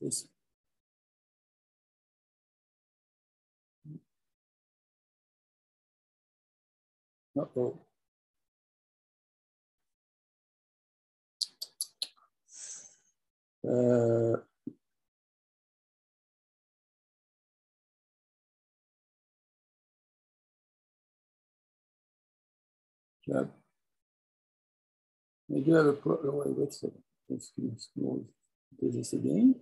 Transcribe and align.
this. 0.00 0.28
Uh-oh. 7.36 7.80
Uh. 13.64 14.36
I 25.54 25.60
do 25.60 25.72
have 25.74 25.86
a 25.86 25.92
problem. 25.92 26.36
Wait, 26.36 26.56
wait 26.56 26.68
a 26.68 26.72
second. 26.72 27.02
Let's 27.28 27.52
do 28.80 28.90
this 28.90 29.12
again. 29.12 29.54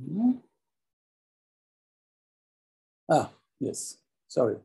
-hmm. 0.00 0.40
Ah, 3.08 3.30
yes, 3.58 3.98
sorry. 4.28 4.56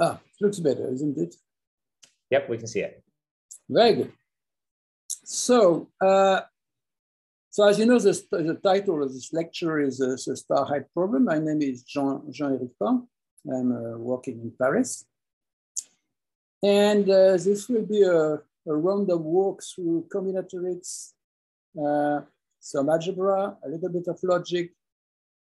Ah, 0.00 0.20
it 0.22 0.40
looks 0.40 0.60
better, 0.60 0.92
isn't 0.92 1.18
it? 1.18 1.36
Yep, 2.30 2.48
we 2.48 2.58
can 2.58 2.66
see 2.66 2.80
it. 2.80 3.02
Very 3.68 3.94
good. 3.94 4.12
So, 5.24 5.88
uh, 6.00 6.40
so 7.50 7.66
as 7.66 7.78
you 7.78 7.86
know, 7.86 7.98
the, 7.98 8.12
the 8.30 8.60
title 8.62 9.02
of 9.02 9.12
this 9.12 9.32
lecture 9.32 9.80
is 9.80 10.00
uh, 10.00 10.16
the 10.26 10.36
star 10.36 10.66
height 10.66 10.92
problem. 10.92 11.24
My 11.24 11.38
name 11.38 11.62
is 11.62 11.82
Jean, 11.82 12.30
Jean-Éric 12.30 12.72
Pin. 12.78 13.08
I'm 13.50 13.72
uh, 13.72 13.98
working 13.98 14.40
in 14.40 14.52
Paris. 14.60 15.06
And 16.62 17.08
uh, 17.08 17.32
this 17.32 17.68
will 17.68 17.86
be 17.86 18.02
a, 18.02 18.34
a 18.34 18.74
random 18.74 19.24
walk 19.24 19.62
through 19.62 20.06
combinatorics, 20.12 21.12
uh, 21.80 22.20
some 22.58 22.88
algebra, 22.88 23.56
a 23.64 23.68
little 23.68 23.90
bit 23.90 24.08
of 24.08 24.18
logic, 24.22 24.72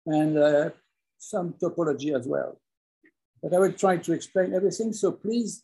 and 0.06 0.38
uh, 0.38 0.70
some 1.18 1.54
topology 1.54 2.18
as 2.18 2.28
well. 2.28 2.60
But 3.42 3.54
I 3.54 3.60
will 3.60 3.74
try 3.74 3.98
to 3.98 4.14
explain 4.14 4.54
everything. 4.54 4.94
So 4.94 5.12
please, 5.12 5.64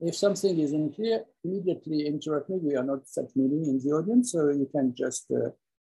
if 0.00 0.14
something 0.14 0.58
is 0.58 0.72
unclear, 0.72 1.24
immediately 1.44 2.06
interrupt 2.06 2.50
me. 2.50 2.58
We 2.62 2.76
are 2.76 2.84
not 2.84 3.00
that 3.16 3.30
many 3.34 3.68
in 3.68 3.80
the 3.82 3.90
audience, 3.92 4.32
so 4.32 4.48
you 4.50 4.68
can 4.70 4.94
just 4.94 5.30
uh, 5.30 5.50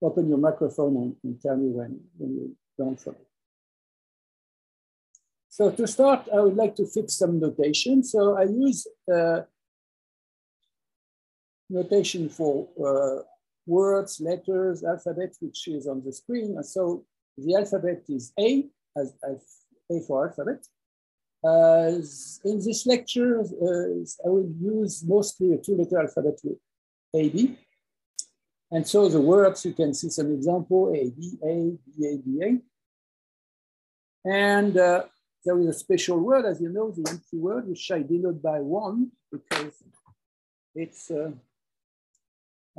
open 0.01 0.29
your 0.29 0.37
microphone 0.37 0.97
and, 0.97 1.15
and, 1.23 1.41
tell 1.41 1.57
me 1.57 1.69
when, 1.69 1.99
when 2.17 2.35
you 2.35 2.55
don't 2.77 2.99
follow. 2.99 3.26
So 5.57 5.71
to 5.71 5.87
start, 5.87 6.27
I 6.31 6.39
would 6.39 6.55
like 6.55 6.75
to 6.75 6.85
fix 6.85 7.15
some 7.15 7.39
notation. 7.39 8.03
So 8.03 8.37
I 8.37 8.43
use 8.43 8.85
uh, 9.11 9.41
notation 11.67 12.29
for 12.29 12.67
uh, 12.77 13.23
words, 13.65 14.21
letters, 14.21 14.83
alphabet, 14.83 15.33
which 15.39 15.67
is 15.67 15.87
on 15.87 16.03
the 16.05 16.13
screen. 16.13 16.57
And 16.57 16.63
so 16.63 17.05
the 17.39 17.55
alphabet 17.55 18.03
is 18.07 18.33
A, 18.39 18.67
as, 18.95 19.15
A 19.91 19.99
for 20.05 20.27
alphabet. 20.27 20.63
Uh, 21.43 22.03
in 22.45 22.63
this 22.63 22.85
lecture, 22.85 23.39
uh, 23.39 24.27
I 24.27 24.29
will 24.29 24.53
use 24.61 25.03
mostly 25.07 25.53
a 25.53 25.57
two-letter 25.57 25.99
alphabet 25.99 26.39
with 26.43 26.59
AB. 27.15 27.57
And 28.69 28.87
so 28.87 29.09
the 29.09 29.21
words, 29.21 29.65
you 29.65 29.73
can 29.73 29.95
see 29.95 30.09
some 30.09 30.31
example, 30.31 30.93
A, 30.95 31.09
B, 31.09 31.39
A, 31.43 31.71
B, 31.83 32.05
A, 32.05 32.17
B, 32.17 32.41
A. 32.43 34.29
And 34.29 34.77
uh, 34.77 35.05
there 35.45 35.59
is 35.59 35.67
a 35.67 35.73
special 35.73 36.19
word, 36.19 36.45
as 36.45 36.61
you 36.61 36.69
know, 36.69 36.91
the 36.91 37.09
empty 37.09 37.37
word, 37.37 37.67
which 37.67 37.89
I 37.91 38.01
denote 38.01 38.41
by 38.41 38.59
one, 38.59 39.11
because 39.31 39.73
it's 40.75 41.09
uh, 41.11 41.31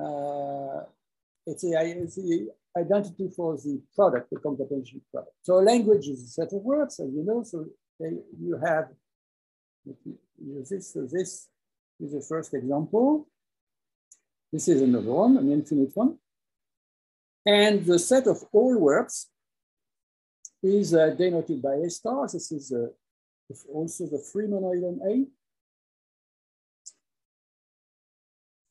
uh, 0.02 0.84
it's, 1.46 1.62
the 1.62 2.50
identity 2.76 3.30
for 3.34 3.56
the 3.56 3.80
product, 3.94 4.30
the 4.30 4.38
competency 4.38 5.00
product. 5.10 5.34
So 5.42 5.54
language 5.54 6.06
is 6.08 6.22
a 6.22 6.28
set 6.28 6.52
of 6.52 6.62
words, 6.62 7.00
as 7.00 7.10
you 7.12 7.24
know. 7.24 7.42
So 7.42 7.66
you 7.98 8.60
have 8.64 8.88
this. 10.38 10.92
So 10.92 11.08
this 11.10 11.48
is 12.00 12.12
the 12.12 12.24
first 12.28 12.54
example. 12.54 13.26
This 14.52 14.68
is 14.68 14.82
another 14.82 15.10
one, 15.10 15.36
an 15.36 15.50
infinite 15.50 15.90
one. 15.94 16.18
And 17.44 17.84
the 17.84 17.98
set 17.98 18.26
of 18.26 18.44
all 18.52 18.78
words 18.78 19.28
is 20.62 20.94
uh, 20.94 21.10
denoted 21.10 21.62
by 21.62 21.74
A 21.74 21.90
star. 21.90 22.26
This 22.26 22.50
is 22.52 22.72
uh, 22.72 22.88
also 23.72 24.06
the 24.06 24.18
free 24.18 24.46
monoid 24.46 24.82
on 24.82 25.00
A. 25.08 25.26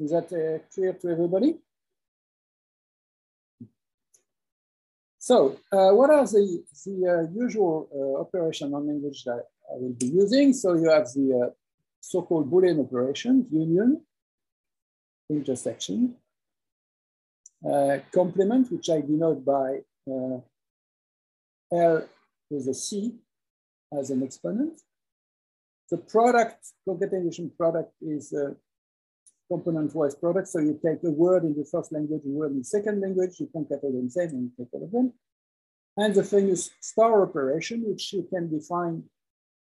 Is 0.04 0.12
that 0.12 0.32
uh, 0.32 0.60
clear 0.74 0.94
to 0.94 1.10
everybody? 1.10 1.58
So 5.18 5.60
uh, 5.72 5.92
what 5.92 6.10
are 6.10 6.26
the, 6.26 6.64
the 6.86 7.28
uh, 7.28 7.34
usual 7.34 7.90
uh, 7.94 8.22
operation 8.22 8.74
on 8.74 8.88
language 8.88 9.24
that 9.26 9.44
I 9.70 9.76
will 9.76 9.94
be 9.94 10.08
using? 10.08 10.54
So 10.54 10.76
you 10.76 10.90
have 10.90 11.06
the 11.14 11.54
so-called 12.00 12.50
Boolean 12.50 12.80
operation, 12.80 13.46
union, 13.52 14.02
intersection, 15.30 16.16
complement, 18.14 18.72
which 18.72 18.90
I 18.90 19.02
denote 19.02 19.44
by 19.44 19.80
L 21.74 22.08
with 22.50 22.68
a 22.68 22.74
C 22.74 23.16
as 23.98 24.10
an 24.10 24.24
exponent. 24.24 24.80
The 25.90 25.98
product, 25.98 26.68
concatenation 26.88 27.52
product 27.58 27.94
is 28.02 28.34
a 28.34 28.56
component-wise 29.50 30.16
product. 30.16 30.48
So 30.50 30.60
you 30.60 30.80
take 30.84 31.04
a 31.04 31.12
word 31.12 31.44
in 31.44 31.56
the 31.56 31.66
first 31.66 31.92
language, 31.92 32.22
a 32.26 32.30
word 32.30 32.52
in 32.52 32.60
the 32.60 32.66
second 32.66 33.02
language, 33.02 33.40
you 33.40 33.50
concatenate 33.56 33.94
them 33.94 34.10
same 34.10 34.30
and 34.30 34.52
take 34.58 34.68
all 34.74 34.84
of 34.84 34.92
them. 34.92 35.14
And 35.96 36.14
the 36.14 36.24
famous 36.24 36.70
star 36.82 37.24
operation, 37.24 37.84
which 37.86 38.14
you 38.14 38.28
can 38.32 38.50
define 38.50 39.04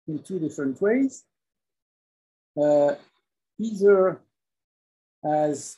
in 0.08 0.20
two 0.20 0.40
different 0.40 0.82
ways. 0.82 1.24
Uh, 2.60 2.96
either 3.60 4.22
as 5.24 5.76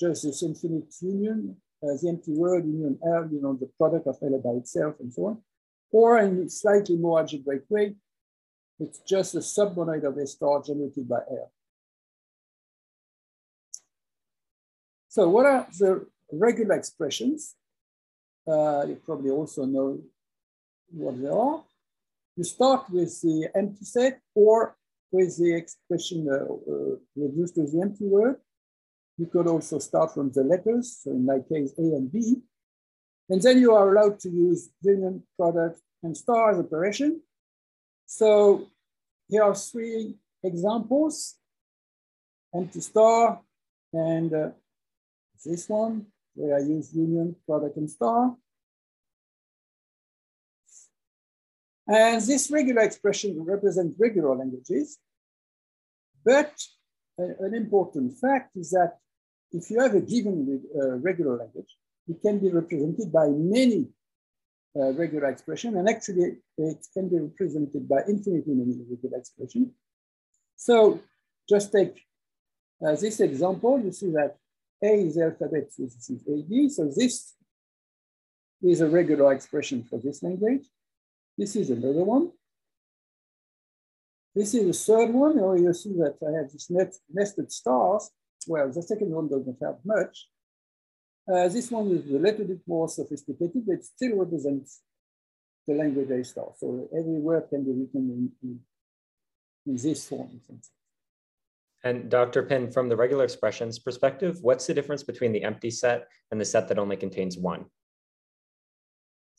just 0.00 0.24
this 0.24 0.42
infinite 0.42 0.92
union, 1.00 1.56
uh, 1.82 1.94
the 2.00 2.08
empty 2.08 2.32
word 2.32 2.64
union 2.64 2.98
L, 3.06 3.28
you 3.30 3.42
know, 3.42 3.54
the 3.54 3.70
product 3.78 4.06
of 4.06 4.16
L 4.22 4.40
by 4.42 4.50
itself 4.52 4.94
and 5.00 5.12
so 5.12 5.26
on, 5.26 5.42
or 5.94 6.18
in 6.18 6.50
slightly 6.50 6.96
more 6.96 7.20
algebraic 7.20 7.62
way, 7.68 7.94
it's 8.80 8.98
just 9.06 9.36
a 9.36 9.38
submonoid 9.38 10.02
of 10.02 10.16
a 10.16 10.26
star 10.26 10.60
generated 10.60 11.08
by 11.08 11.20
L. 11.30 11.52
So 15.08 15.28
what 15.28 15.46
are 15.46 15.68
the 15.78 16.04
regular 16.32 16.74
expressions? 16.74 17.54
Uh, 18.44 18.84
you 18.88 18.96
probably 19.06 19.30
also 19.30 19.64
know 19.66 20.00
what 20.90 21.14
they 21.22 21.28
are. 21.28 21.62
You 22.36 22.42
start 22.42 22.90
with 22.90 23.12
the 23.22 23.48
empty 23.54 23.84
set 23.84 24.20
or 24.34 24.76
with 25.12 25.38
the 25.38 25.54
expression 25.54 26.26
uh, 26.28 26.54
uh, 26.72 26.96
reduced 27.14 27.54
to 27.54 27.66
the 27.70 27.80
empty 27.80 28.06
word. 28.06 28.36
You 29.16 29.26
could 29.26 29.46
also 29.46 29.78
start 29.78 30.12
from 30.12 30.32
the 30.32 30.42
letters, 30.42 30.98
so 31.04 31.12
in 31.12 31.24
my 31.24 31.38
case, 31.38 31.72
A 31.78 31.82
and 31.82 32.10
B. 32.10 32.42
And 33.28 33.40
then 33.40 33.58
you 33.58 33.72
are 33.72 33.90
allowed 33.90 34.20
to 34.20 34.28
use 34.28 34.70
union, 34.82 35.22
product, 35.38 35.80
and 36.02 36.16
stars 36.16 36.58
operation. 36.58 37.22
So 38.06 38.68
here 39.28 39.42
are 39.42 39.54
three 39.54 40.16
examples, 40.42 41.36
empty 42.54 42.80
star, 42.80 43.40
and 43.92 44.32
uh, 44.34 44.50
this 45.44 45.68
one, 45.68 46.06
where 46.34 46.56
I 46.56 46.60
use 46.60 46.94
union, 46.94 47.36
product, 47.46 47.76
and 47.76 47.90
star. 47.90 48.36
And 51.86 52.20
this 52.20 52.50
regular 52.50 52.82
expression 52.82 53.42
represents 53.42 53.94
regular 53.98 54.34
languages. 54.36 54.98
But 56.24 56.52
an 57.18 57.54
important 57.54 58.16
fact 58.18 58.56
is 58.56 58.70
that 58.70 58.98
if 59.52 59.70
you 59.70 59.80
have 59.80 59.94
a 59.94 60.00
given 60.00 60.62
uh, 60.74 60.96
regular 60.96 61.36
language, 61.36 61.76
it 62.08 62.20
can 62.22 62.38
be 62.38 62.50
represented 62.50 63.12
by 63.12 63.28
many 63.28 63.88
uh, 64.76 64.92
regular 64.92 65.28
expression, 65.28 65.76
and 65.76 65.88
actually 65.88 66.36
it 66.58 66.86
can 66.92 67.08
be 67.08 67.18
represented 67.18 67.88
by 67.88 68.00
infinitely 68.08 68.54
many 68.54 68.76
regular 68.90 69.18
expression. 69.18 69.72
So 70.56 71.00
just 71.48 71.72
take 71.72 72.02
uh, 72.84 72.96
this 72.96 73.20
example, 73.20 73.80
you 73.80 73.92
see 73.92 74.10
that 74.10 74.36
A 74.82 75.06
is 75.06 75.16
alphabet, 75.18 75.72
so 75.72 75.84
this 75.84 76.10
is 76.10 76.22
AB. 76.28 76.68
so 76.68 76.90
this 76.94 77.34
is 78.62 78.80
a 78.80 78.88
regular 78.88 79.32
expression 79.32 79.84
for 79.84 79.98
this 79.98 80.22
language. 80.22 80.66
This 81.38 81.56
is 81.56 81.70
another 81.70 82.04
one. 82.04 82.32
This 84.34 84.54
is 84.54 84.66
the 84.66 84.94
third 84.94 85.14
one, 85.14 85.38
or 85.38 85.56
you 85.56 85.72
see 85.72 85.92
that 85.94 86.16
I 86.26 86.36
have 86.38 86.50
this 86.50 86.68
net, 86.68 86.94
nested 87.12 87.52
stars. 87.52 88.10
Well, 88.48 88.70
the 88.70 88.82
second 88.82 89.10
one 89.10 89.28
doesn't 89.28 89.58
have 89.62 89.76
much, 89.84 90.28
uh, 91.32 91.48
this 91.48 91.70
one 91.70 91.90
is 91.90 92.10
a 92.10 92.18
little 92.18 92.46
bit 92.46 92.60
more 92.66 92.88
sophisticated, 92.88 93.64
but 93.66 93.74
it 93.74 93.84
still 93.84 94.18
represents 94.18 94.80
the 95.66 95.74
language 95.74 96.10
A 96.10 96.22
star. 96.24 96.52
So 96.58 96.88
every 96.92 97.18
word 97.18 97.44
can 97.48 97.64
be 97.64 97.72
written 97.72 98.10
in, 98.10 98.32
in, 98.42 98.60
in 99.66 99.76
this 99.76 100.06
form. 100.06 100.28
And 101.82 102.10
Dr. 102.10 102.42
Pin, 102.42 102.70
from 102.70 102.88
the 102.88 102.96
regular 102.96 103.24
expressions 103.24 103.78
perspective, 103.78 104.38
what's 104.42 104.66
the 104.66 104.74
difference 104.74 105.02
between 105.02 105.32
the 105.32 105.44
empty 105.44 105.70
set 105.70 106.08
and 106.30 106.40
the 106.40 106.44
set 106.44 106.68
that 106.68 106.78
only 106.78 106.96
contains 106.96 107.38
one? 107.38 107.66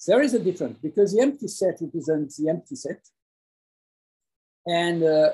There 0.07 0.21
is 0.21 0.33
a 0.33 0.39
difference 0.39 0.77
because 0.81 1.13
the 1.13 1.21
empty 1.21 1.47
set 1.47 1.77
represents 1.81 2.37
the 2.37 2.49
empty 2.49 2.75
set. 2.75 3.01
And 4.67 5.03
uh, 5.03 5.31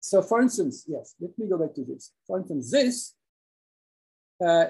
so 0.00 0.22
for 0.22 0.40
instance, 0.40 0.84
yes, 0.86 1.14
let 1.20 1.38
me 1.38 1.46
go 1.46 1.58
back 1.58 1.74
to 1.74 1.84
this. 1.84 2.12
For 2.26 2.38
instance, 2.38 2.70
this 2.70 3.14
uh, 4.44 4.66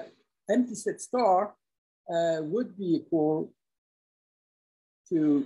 empty 0.49 0.75
set 0.75 1.01
star 1.01 1.53
uh, 2.09 2.37
would 2.41 2.77
be 2.77 2.95
equal 2.95 3.51
to 5.09 5.45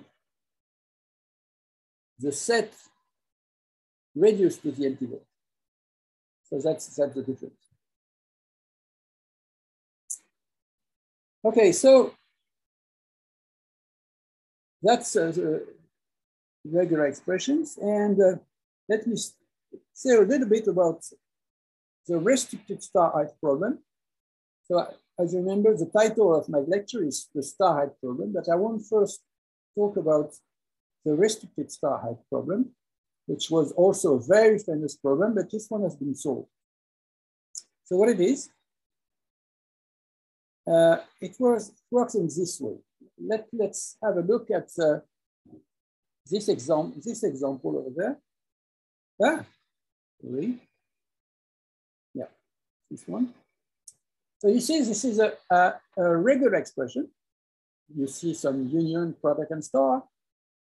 the 2.20 2.32
set 2.32 2.74
reduced 4.16 4.62
to 4.62 4.72
the 4.72 4.86
empty 4.86 5.08
set. 5.08 5.26
So 6.44 6.60
that's, 6.60 6.88
that's 6.96 7.16
the 7.16 7.22
difference. 7.22 7.56
Okay, 11.46 11.72
so 11.74 12.14
that's 14.82 15.16
uh, 15.16 15.32
the 15.32 15.66
regular 16.66 17.08
expressions. 17.08 17.78
And 17.82 18.22
uh, 18.22 18.36
let 18.88 19.06
me 19.08 19.18
say 19.94 20.16
a 20.16 20.22
little 20.22 20.48
bit 20.48 20.68
about 20.68 21.04
the 22.08 22.18
restricted 22.18 22.84
star 22.84 23.12
height 23.12 23.32
problem. 23.42 23.80
So 24.64 24.88
as 25.20 25.34
you 25.34 25.40
remember, 25.40 25.76
the 25.76 25.86
title 25.86 26.36
of 26.36 26.50
my 26.50 26.60
lecture 26.60 27.04
is 27.04 27.30
the 27.36 27.44
star 27.44 27.76
height 27.80 28.00
problem, 28.02 28.34
but 28.34 28.50
I 28.50 28.56
want 28.56 28.86
first 28.86 29.22
talk 29.76 29.98
about 29.98 30.34
the 31.06 31.14
restricted 31.14 31.72
star 31.72 32.00
height 32.00 32.18
problem, 32.30 32.72
which 33.26 33.50
was 33.52 33.72
also 33.74 34.16
a 34.16 34.24
very 34.24 34.58
famous 34.58 34.96
problem, 34.96 35.36
but 35.36 35.52
this 35.52 35.70
one 35.70 35.84
has 35.84 35.96
been 35.96 36.16
solved. 36.16 36.48
So 37.84 37.98
what 37.98 38.10
it 38.10 38.22
is, 38.22 38.50
uh, 40.66 40.98
it 41.20 41.36
was, 41.40 41.72
works 41.92 42.16
in 42.16 42.26
this 42.26 42.58
way. 42.60 42.78
Let, 43.20 43.48
let's 43.52 43.98
have 44.02 44.16
a 44.18 44.22
look 44.22 44.50
at 44.50 44.70
uh, 44.80 45.00
this, 46.26 46.48
example, 46.48 46.94
this 47.04 47.24
example 47.24 47.78
over 47.78 47.90
there. 47.96 48.18
Ah, 49.22 49.46
really? 50.24 50.58
Yeah, 52.14 52.28
this 52.90 53.06
one. 53.08 53.34
So 54.44 54.50
you 54.50 54.60
see, 54.60 54.82
this 54.82 55.06
is 55.06 55.20
a, 55.20 55.34
a, 55.50 55.74
a 55.98 56.18
regular 56.18 56.56
expression. 56.56 57.08
You 57.96 58.08
see 58.08 58.34
some 58.34 58.68
union, 58.68 59.16
product, 59.22 59.52
and 59.52 59.64
star, 59.64 60.04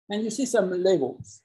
and 0.09 0.23
you 0.23 0.31
see 0.31 0.47
some 0.47 0.71
labels. 0.71 1.41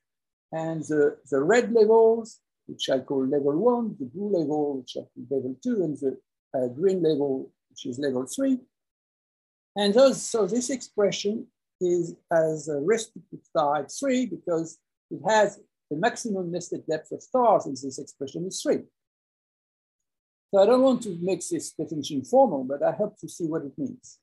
And 0.50 0.82
the, 0.84 1.18
the 1.30 1.42
red 1.42 1.72
labels, 1.72 2.38
which 2.66 2.88
I 2.88 3.00
call 3.00 3.26
level 3.26 3.58
one, 3.58 3.96
the 3.98 4.06
blue 4.06 4.38
label, 4.38 4.78
which 4.78 4.96
I 4.96 5.00
call 5.00 5.26
level 5.30 5.56
two, 5.62 5.84
and 5.84 5.98
the 5.98 6.18
uh, 6.56 6.68
green 6.68 7.02
label, 7.02 7.52
which 7.68 7.84
is 7.84 7.98
level 7.98 8.26
three. 8.26 8.60
And 9.76 9.92
those, 9.92 10.22
so 10.22 10.46
this 10.46 10.70
expression 10.70 11.46
is 11.82 12.14
as 12.32 12.68
a 12.68 12.76
restricted 12.80 13.40
at 13.56 13.90
three 13.92 14.24
because 14.24 14.78
it 15.10 15.20
has 15.28 15.60
the 15.90 15.98
maximum 15.98 16.50
nested 16.50 16.86
depth 16.86 17.12
of 17.12 17.22
stars 17.22 17.66
in 17.66 17.72
this 17.72 17.98
expression 17.98 18.46
is 18.46 18.62
three. 18.62 18.84
So 20.52 20.62
I 20.62 20.66
don't 20.66 20.82
want 20.82 21.02
to 21.04 21.16
make 21.22 21.40
this 21.48 21.72
definition 21.72 22.22
formal, 22.24 22.64
but 22.64 22.82
I 22.82 22.92
hope 22.92 23.18
to 23.20 23.28
see 23.28 23.46
what 23.46 23.62
it 23.62 23.72
means 23.78 24.18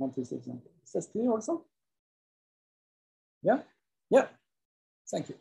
on 0.00 0.12
this 0.16 0.32
example. 0.32 0.72
Is 0.84 0.92
that 0.92 1.12
clear 1.12 1.30
also? 1.30 1.64
Yeah? 3.42 3.58
Yeah. 4.10 4.26
Thank 5.08 5.28
you. 5.28 5.36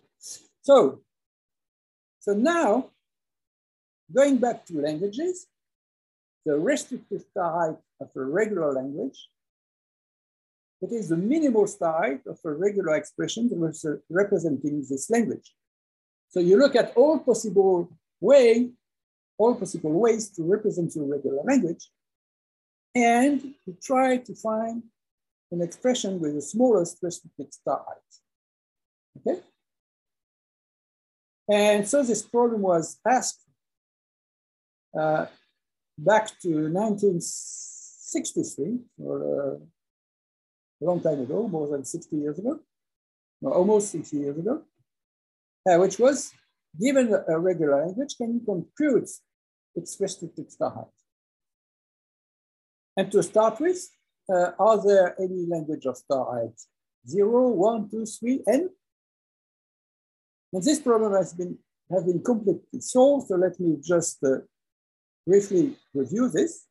So, 0.62 1.01
so 2.19 2.33
now, 2.33 2.91
going 4.13 4.38
back 4.38 4.63
to 4.68 4.79
languages, 4.79 5.47
the 6.45 6.56
restricted 6.56 7.23
height 7.35 7.77
of 8.00 8.09
a 8.15 8.23
regular 8.23 8.73
language, 8.73 9.27
it 10.83 10.91
is 10.91 11.09
the 11.09 11.18
minimal 11.18 11.68
height 11.81 12.21
of 12.27 12.38
a 12.45 12.51
regular 12.51 12.95
expression 12.95 13.50
representing 14.09 14.85
this 14.88 15.09
language. 15.09 15.51
So 16.29 16.39
you 16.39 16.59
look 16.59 16.75
at 16.75 16.94
all 16.95 17.19
possible 17.19 17.89
way, 18.19 18.69
all 19.42 19.56
possible 19.56 19.92
ways 19.92 20.30
to 20.36 20.44
represent 20.44 20.96
your 20.96 21.06
regular 21.06 21.42
language, 21.44 21.90
and 22.96 23.42
to 23.66 23.76
try 23.82 24.18
to 24.18 24.36
find 24.36 24.84
an 25.52 25.62
expression 25.62 26.20
with 26.20 26.36
the 26.36 26.42
smallest 26.42 26.98
restricted 27.02 27.52
star 27.54 27.86
height. 27.88 27.98
Okay? 29.18 29.40
And 31.50 31.88
so 31.88 32.04
this 32.04 32.22
problem 32.22 32.62
was 32.62 33.00
asked 33.06 33.42
uh, 34.98 35.26
back 35.98 36.28
to 36.42 36.70
1963, 36.70 38.80
or 39.04 39.22
uh, 39.22 39.58
a 40.82 40.86
long 40.86 41.02
time 41.02 41.20
ago, 41.22 41.48
more 41.48 41.68
than 41.68 41.84
60 41.84 42.16
years 42.16 42.40
ago, 42.40 42.60
no, 43.42 43.52
almost 43.52 43.92
60 43.92 44.18
years 44.18 44.38
ago, 44.38 44.62
uh, 45.70 45.78
which 45.78 46.00
was, 46.00 46.32
given 46.80 47.14
a 47.28 47.38
regular 47.38 47.86
language, 47.86 48.16
can 48.18 48.34
you 48.34 48.40
compute 48.46 49.10
its 49.75 49.97
restricted 50.00 50.51
star 50.51 50.71
height? 50.71 50.85
And 52.97 53.12
to 53.12 53.23
start 53.23 53.59
with, 53.59 53.89
uh, 54.29 54.51
are 54.59 54.85
there 54.85 55.15
any 55.19 55.45
language 55.47 55.85
of 55.85 55.97
star 55.97 56.25
height? 56.33 56.59
Zero, 57.07 57.50
one, 57.50 57.89
two, 57.89 58.06
three, 58.06 58.41
n? 58.47 58.69
And 60.53 60.63
this 60.63 60.79
problem 60.79 61.13
has 61.13 61.33
been, 61.33 61.57
has 61.89 62.03
been 62.03 62.21
completely 62.23 62.81
solved. 62.81 63.27
So 63.27 63.35
let 63.35 63.59
me 63.59 63.77
just 63.81 64.23
uh, 64.23 64.39
briefly 65.25 65.75
review 65.94 66.29
this. 66.29 66.65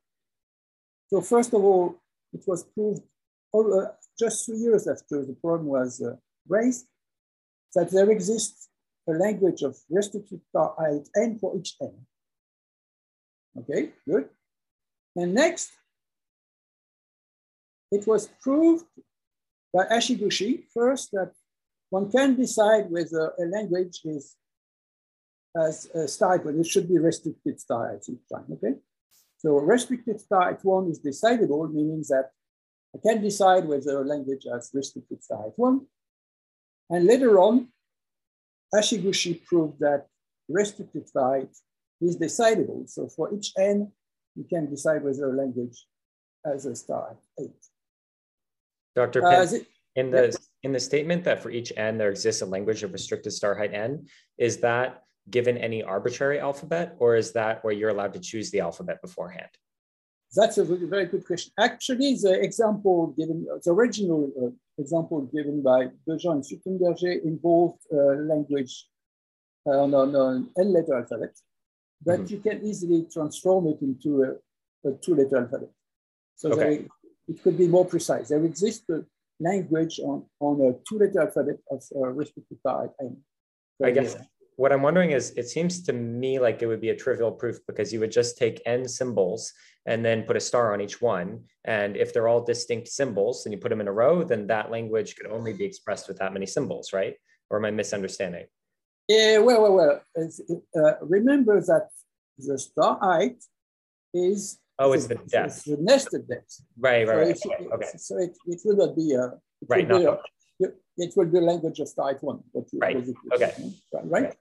So 1.09 1.21
first 1.21 1.53
of 1.55 1.65
all, 1.65 2.01
it 2.33 2.43
was 2.47 2.63
proved 2.63 3.03
uh, 3.53 3.87
just 4.19 4.47
three 4.47 4.59
years 4.59 4.87
after 4.87 5.25
the 5.25 5.37
problem 5.41 5.67
was 5.67 6.01
uh, 6.01 6.15
raised 6.49 6.87
that 7.75 7.91
there 7.91 8.11
exists 8.11 8.69
a 9.09 9.13
language 9.13 9.63
of 9.63 9.77
restricted 9.89 10.41
star 10.51 10.75
height 10.79 11.09
n 11.17 11.39
for 11.41 11.57
each 11.57 11.75
n. 11.81 11.95
Okay, 13.59 13.91
good. 14.09 14.29
And 15.17 15.35
next, 15.35 15.71
it 17.91 18.07
was 18.07 18.29
proved 18.41 18.85
by 19.73 19.85
Hashiguchi 19.87 20.65
first 20.73 21.11
that 21.13 21.33
one 21.91 22.11
can 22.11 22.37
decide 22.37 22.91
whether 22.91 23.33
a 23.39 23.45
language 23.45 24.01
is 24.05 24.37
as 25.57 25.91
a 25.95 26.07
star 26.07 26.39
height, 26.39 26.55
it 26.55 26.67
should 26.67 26.89
be 26.89 26.99
restricted 26.99 27.59
star 27.61 27.89
height 27.89 28.05
each 28.09 28.21
time, 28.33 28.47
okay? 28.53 28.77
So 29.39 29.59
restricted 29.59 30.21
star 30.21 30.45
height 30.45 30.65
one 30.65 30.89
is 30.91 31.01
decidable, 31.01 31.73
meaning 31.73 32.05
that 32.09 32.31
I 32.95 32.99
can 32.99 33.21
decide 33.23 33.67
whether 33.67 34.01
a 34.01 34.05
language 34.05 34.47
has 34.53 34.71
restricted 34.73 35.25
star 35.25 35.39
height 35.43 35.53
one. 35.57 35.87
And 36.89 37.07
later 37.07 37.41
on, 37.41 37.69
Hashiguchi 38.73 39.45
proved 39.45 39.81
that 39.81 40.07
restricted 40.49 41.09
height 41.17 41.51
is 42.01 42.17
decidable. 42.17 42.89
So 42.89 43.09
for 43.09 43.35
each 43.35 43.53
n, 43.59 43.91
you 44.35 44.45
can 44.45 44.71
decide 44.71 45.03
whether 45.03 45.31
a 45.31 45.37
language 45.37 45.87
has 46.45 46.67
a 46.67 46.75
star 46.75 47.09
height 47.09 47.47
eight. 47.47 47.67
Dr. 48.95 49.25
Uh, 49.25 49.47
in 49.97 50.11
the 50.11 50.37
in 50.63 50.73
the 50.73 50.81
statement 50.81 51.25
that 51.25 51.43
for 51.43 51.51
each 51.51 51.73
n 51.77 51.99
there 51.99 52.11
exists 52.11 52.43
a 52.43 52.47
language 52.47 52.83
of 52.83 52.93
restricted 52.93 53.33
star 53.33 53.55
height 53.55 53.75
n, 53.75 54.07
is 54.39 54.59
that 54.59 55.03
given 55.29 55.57
any 55.59 55.83
arbitrary 55.83 56.41
alphabet, 56.41 56.97
or 56.99 57.17
is 57.17 57.33
that 57.33 57.63
where 57.63 57.73
you're 57.73 57.91
allowed 57.91 58.15
to 58.15 58.21
choose 58.21 58.51
the 58.51 58.61
alphabet 58.61 59.01
beforehand? 59.03 59.51
That's 60.35 60.59
a 60.59 60.65
very 60.65 61.07
good 61.07 61.27
question. 61.27 61.53
Actually, 61.59 62.15
the 62.15 62.41
example 62.41 63.15
given, 63.19 63.47
the 63.65 63.73
original 63.73 64.31
uh, 64.41 64.51
example 64.79 65.23
given 65.35 65.61
by 65.63 65.89
Dejean 66.09 66.35
and 66.35 66.45
Schützenberger 66.45 67.25
involved 67.25 67.81
uh, 67.93 68.15
language 68.33 68.87
uh, 69.67 69.83
on 69.83 69.93
an 69.95 70.49
n-letter 70.57 70.99
alphabet, 70.99 71.37
but 72.07 72.21
mm 72.21 72.25
-hmm. 72.25 72.31
you 72.33 72.41
can 72.47 72.59
easily 72.71 73.01
transform 73.15 73.63
it 73.73 73.79
into 73.89 74.11
a, 74.27 74.31
a 74.89 74.91
two-letter 75.03 75.37
alphabet. 75.43 75.73
So 76.41 76.47
okay 76.53 76.89
it 77.31 77.43
could 77.43 77.57
be 77.57 77.69
more 77.69 77.85
precise. 77.85 78.29
There 78.29 78.45
exists 78.45 78.89
a 78.91 79.05
language 79.39 80.01
on, 80.01 80.25
on 80.41 80.61
a 80.61 80.71
two-letter 80.87 81.21
alphabet 81.21 81.59
of 81.71 81.83
uh, 81.95 82.09
restricted 82.09 82.59
type. 82.67 82.93
And 82.99 83.17
I 83.85 83.93
guess 83.93 84.17
what 84.57 84.73
I'm 84.73 84.83
wondering 84.83 85.13
is, 85.13 85.31
it 85.37 85.49
seems 85.49 85.83
to 85.85 85.93
me 85.93 86.39
like 86.41 86.61
it 86.61 86.67
would 86.67 86.81
be 86.81 86.91
a 86.91 86.97
trivial 86.97 87.31
proof 87.31 87.59
because 87.69 87.93
you 87.93 88.01
would 88.01 88.11
just 88.11 88.37
take 88.37 88.61
n 88.67 88.87
symbols 88.87 89.53
and 89.87 90.05
then 90.05 90.25
put 90.25 90.37
a 90.37 90.41
star 90.41 90.75
on 90.75 90.81
each 90.81 91.01
one. 91.01 91.45
And 91.65 91.97
if 91.97 92.13
they're 92.13 92.29
all 92.29 92.45
distinct 92.45 92.89
symbols 92.89 93.47
and 93.47 93.55
you 93.55 93.61
put 93.61 93.71
them 93.71 93.81
in 93.81 93.89
a 93.89 93.93
row, 93.93 94.25
then 94.25 94.49
that 94.49 94.71
language 94.71 95.17
could 95.17 95.31
only 95.31 95.53
be 95.53 95.65
expressed 95.65 96.09
with 96.09 96.19
that 96.19 96.33
many 96.33 96.47
symbols, 96.47 96.93
right? 96.93 97.15
Or 97.49 97.59
am 97.59 97.65
I 97.65 97.71
misunderstanding? 97.71 98.47
Yeah, 99.11 99.39
well, 99.39 99.63
well, 99.63 99.75
well. 99.81 99.97
Uh, 100.81 100.93
remember 101.03 101.61
that 101.61 101.89
the 102.39 102.57
star 102.59 102.97
height 103.01 103.43
is 104.15 104.61
Oh, 104.83 104.93
it's 104.93 105.09
the 105.09 105.17
depth. 105.17 105.47
It's 105.49 105.65
the 105.65 105.77
nested 105.79 106.29
depth. 106.29 106.63
Right, 106.79 107.07
right, 107.07 107.37
so 107.37 107.51
right. 107.51 107.69
okay. 107.75 107.93
So 107.99 108.17
it, 108.19 108.39
it 108.47 108.61
will 108.65 108.77
not 108.77 108.97
be 108.97 109.13
a. 109.13 109.25
right, 109.69 109.87
not 109.87 110.03
a, 110.03 110.19
it 110.97 111.13
will 111.17 111.27
be 111.27 111.41
language 111.41 111.81
of 111.81 111.89
type 111.95 112.23
one. 112.23 112.41
But 112.55 112.65
right. 112.75 112.97
Okay. 113.35 113.53
Right. 113.93 114.05
right? 114.15 114.35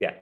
Yeah. 0.00 0.14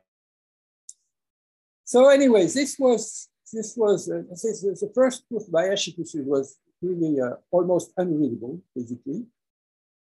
So 1.85 2.09
anyways, 2.09 2.53
this 2.55 2.77
was 2.79 3.29
this 3.53 3.75
was 3.77 4.11
uh, 4.11 4.23
this 4.29 4.45
is 4.45 4.81
the 4.81 4.93
first 4.95 5.27
proof 5.29 5.45
by 5.51 5.63
Hashiguchi 5.69 6.25
was 6.25 6.57
really 6.83 7.21
uh, 7.21 7.37
almost 7.51 7.93
unreadable, 7.97 8.61
basically. 8.75 9.25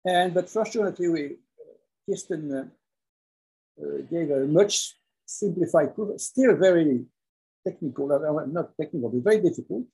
And 0.05 0.33
but 0.33 0.49
fortunately, 0.49 1.07
we 1.07 1.35
Kirsten 2.09 2.43
uh, 2.51 2.57
uh, 2.57 2.65
gave 4.09 4.31
a 4.31 4.45
much 4.45 4.95
simplified 5.25 5.95
proof, 5.95 6.19
still 6.19 6.55
very 6.55 7.05
technical, 7.65 8.07
not 8.48 8.75
technical, 8.79 9.09
but 9.09 9.24
very 9.24 9.41
difficult, 9.41 9.86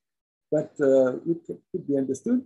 but 0.51 0.71
uh, 0.79 1.15
it 1.31 1.41
could 1.71 1.87
be 1.87 1.97
understood. 1.97 2.41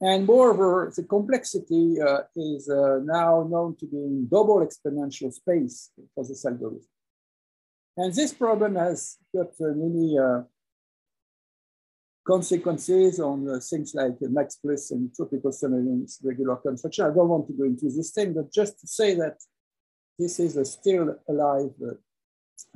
And 0.00 0.24
moreover, 0.26 0.90
the 0.96 1.02
complexity 1.02 2.00
uh, 2.00 2.22
is 2.34 2.70
uh, 2.70 3.00
now 3.04 3.46
known 3.50 3.76
to 3.80 3.86
be 3.86 3.98
in 3.98 4.28
double 4.30 4.66
exponential 4.66 5.32
space 5.32 5.90
for 6.14 6.24
this 6.24 6.44
algorithm. 6.46 6.88
And 7.96 8.14
this 8.14 8.32
problem 8.32 8.76
has 8.76 9.18
got 9.34 9.48
uh, 9.60 9.74
many 9.76 10.18
uh, 10.18 10.42
consequences 12.26 13.20
on 13.20 13.46
uh, 13.46 13.58
things 13.60 13.94
like 13.94 14.16
max 14.22 14.56
plus 14.56 14.90
and 14.90 15.14
tropical 15.14 15.50
semirings 15.50 16.18
regular 16.24 16.56
construction. 16.56 17.04
I 17.04 17.14
don't 17.14 17.28
want 17.28 17.46
to 17.48 17.52
go 17.52 17.64
into 17.64 17.90
this 17.90 18.12
thing, 18.12 18.32
but 18.32 18.50
just 18.50 18.80
to 18.80 18.86
say 18.86 19.14
that 19.16 19.36
this 20.20 20.38
is 20.38 20.56
a 20.56 20.64
still 20.64 21.16
alive 21.28 21.72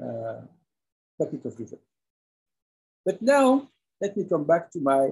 uh, 0.02 0.40
topic 1.20 1.44
of 1.44 1.58
research. 1.58 1.86
But 3.04 3.20
now, 3.20 3.68
let 4.00 4.16
me 4.16 4.24
come 4.24 4.44
back 4.44 4.70
to 4.72 4.80
my 4.80 5.10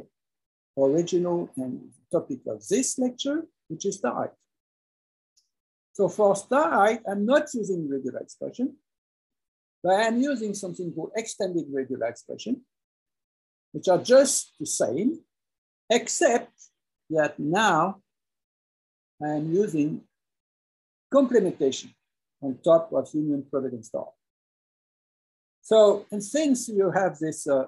original 0.79 1.51
and 1.57 1.91
topic 2.11 2.41
of 2.47 2.67
this 2.67 2.99
lecture, 2.99 3.43
which 3.69 3.85
is 3.85 3.97
star 3.97 4.15
height. 4.15 4.37
So 5.93 6.09
for 6.09 6.35
star 6.35 6.71
height, 6.71 7.01
I'm 7.07 7.27
not 7.27 7.53
using 7.53 7.91
regular 7.91 8.21
expression, 8.21 8.77
but 9.83 10.01
I'm 10.01 10.19
using 10.19 10.55
something 10.55 10.91
called 10.93 11.13
extended 11.15 11.67
regular 11.71 12.07
expression, 12.07 12.63
which 13.73 13.89
are 13.89 13.99
just 13.99 14.55
the 14.59 14.67
same, 14.67 15.21
except 15.91 16.55
that 17.11 17.39
now 17.39 18.01
I'm 19.23 19.53
using 19.53 20.01
complementation 21.13 21.93
on 22.43 22.59
top 22.65 22.93
of 22.93 23.09
union 23.15 23.45
product 23.51 23.85
star. 23.85 24.09
So, 25.63 26.07
and 26.11 26.23
since 26.23 26.69
you 26.69 26.91
have 26.91 27.19
this 27.19 27.47
uh, 27.47 27.67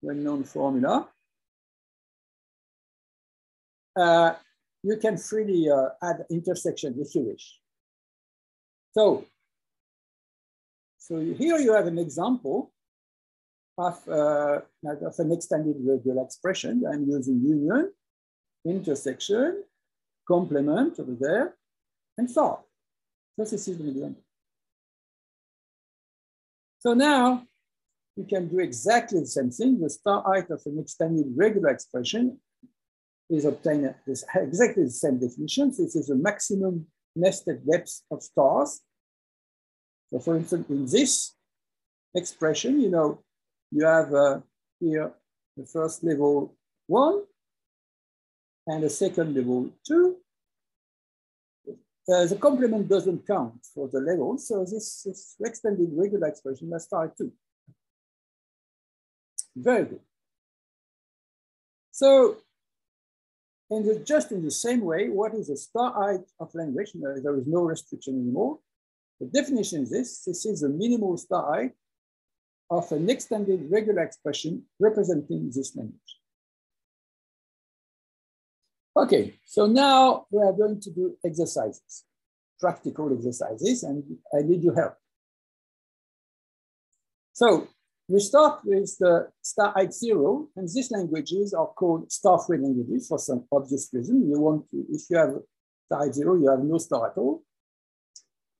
well-known 0.00 0.44
formula, 0.44 1.08
uh, 3.94 4.32
you 4.82 4.96
can 4.96 5.18
freely 5.18 5.70
uh, 5.70 5.90
add 6.02 6.24
intersection 6.30 6.96
if 6.98 7.14
you 7.14 7.22
wish. 7.22 7.58
So, 8.96 9.26
so 10.98 11.20
here 11.20 11.58
you 11.58 11.72
have 11.74 11.86
an 11.86 11.98
example 11.98 12.72
of, 13.76 13.96
uh, 14.08 14.60
of 14.84 15.14
an 15.18 15.32
extended 15.32 15.76
regular 15.80 16.22
expression. 16.22 16.84
I'm 16.90 17.04
using 17.08 17.42
union, 17.44 17.92
intersection, 18.64 19.64
complement 20.26 20.98
over 20.98 21.16
there, 21.20 21.56
and 22.16 22.30
so 22.30 22.64
So 22.71 22.71
this 23.36 23.52
is 23.52 23.68
an 23.68 23.88
example. 23.88 24.22
So 26.78 26.94
now 26.94 27.44
we 28.16 28.24
can 28.24 28.48
do 28.48 28.58
exactly 28.58 29.20
the 29.20 29.26
same 29.26 29.50
thing. 29.50 29.80
The 29.80 29.90
star 29.90 30.22
height 30.26 30.50
of 30.50 30.60
an 30.66 30.78
extended 30.78 31.26
regular 31.34 31.70
expression 31.70 32.38
is 33.30 33.44
obtained 33.44 33.94
with 34.06 34.24
exactly 34.34 34.84
the 34.84 34.90
same 34.90 35.18
definition. 35.18 35.68
This 35.68 35.96
is 35.96 36.08
the 36.08 36.16
maximum 36.16 36.86
nested 37.16 37.66
depth 37.66 38.02
of 38.10 38.22
stars. 38.22 38.80
So 40.12 40.18
for 40.18 40.36
instance, 40.36 40.68
in 40.68 40.86
this 40.86 41.34
expression, 42.14 42.80
you 42.80 42.90
know, 42.90 43.22
you 43.70 43.86
have 43.86 44.12
uh, 44.12 44.40
here 44.80 45.12
the 45.56 45.64
first 45.64 46.04
level 46.04 46.54
one 46.86 47.22
and 48.66 48.82
the 48.82 48.90
second 48.90 49.34
level 49.34 49.70
two. 49.86 50.16
Uh, 52.08 52.26
the 52.26 52.36
complement 52.36 52.88
doesn't 52.88 53.26
count 53.26 53.64
for 53.74 53.88
the 53.88 54.00
level, 54.00 54.36
so 54.36 54.64
this, 54.64 55.02
this 55.04 55.36
extended 55.44 55.88
regular 55.92 56.26
expression 56.26 56.68
must 56.68 56.86
start 56.86 57.16
two. 57.16 57.32
Very 59.54 59.84
good. 59.84 60.00
So 61.92 62.38
and 63.72 63.86
the, 63.86 63.98
just 64.00 64.32
in 64.32 64.44
the 64.44 64.50
same 64.50 64.82
way, 64.82 65.08
what 65.08 65.32
is 65.34 65.46
the 65.48 65.56
star 65.56 65.92
height 65.94 66.26
of 66.38 66.54
language? 66.54 66.92
There 66.94 67.38
is 67.38 67.46
no 67.46 67.62
restriction 67.62 68.20
anymore. 68.20 68.58
The 69.18 69.26
definition 69.26 69.84
is 69.84 69.90
this. 69.90 70.24
This 70.24 70.44
is 70.44 70.60
the 70.60 70.68
minimal 70.68 71.16
star 71.16 71.54
height 71.54 71.72
of 72.68 72.92
an 72.92 73.08
extended 73.08 73.70
regular 73.70 74.02
expression 74.02 74.64
representing 74.78 75.50
this 75.54 75.74
language. 75.74 76.12
Okay, 78.94 79.34
so 79.46 79.66
now 79.66 80.26
we 80.30 80.42
are 80.42 80.52
going 80.52 80.78
to 80.80 80.90
do 80.90 81.16
exercises, 81.24 82.04
practical 82.60 83.10
exercises, 83.16 83.84
and 83.84 84.04
I 84.34 84.42
need 84.42 84.62
your 84.62 84.74
help. 84.74 84.94
So 87.32 87.68
we 88.06 88.20
start 88.20 88.60
with 88.64 88.94
the 88.98 89.28
star 89.40 89.72
height 89.72 89.94
zero, 89.94 90.48
and 90.56 90.68
these 90.68 90.90
languages 90.90 91.54
are 91.54 91.68
called 91.68 92.12
star-free 92.12 92.58
languages 92.58 93.08
for 93.08 93.18
some 93.18 93.46
obvious 93.50 93.88
reason. 93.94 94.28
You 94.28 94.38
want 94.38 94.70
to, 94.70 94.84
if 94.90 95.02
you 95.08 95.16
have 95.16 95.36
star 95.86 96.00
height 96.00 96.14
zero, 96.14 96.34
you 96.34 96.50
have 96.50 96.62
no 96.62 96.76
star 96.76 97.10
at 97.10 97.16
all. 97.16 97.42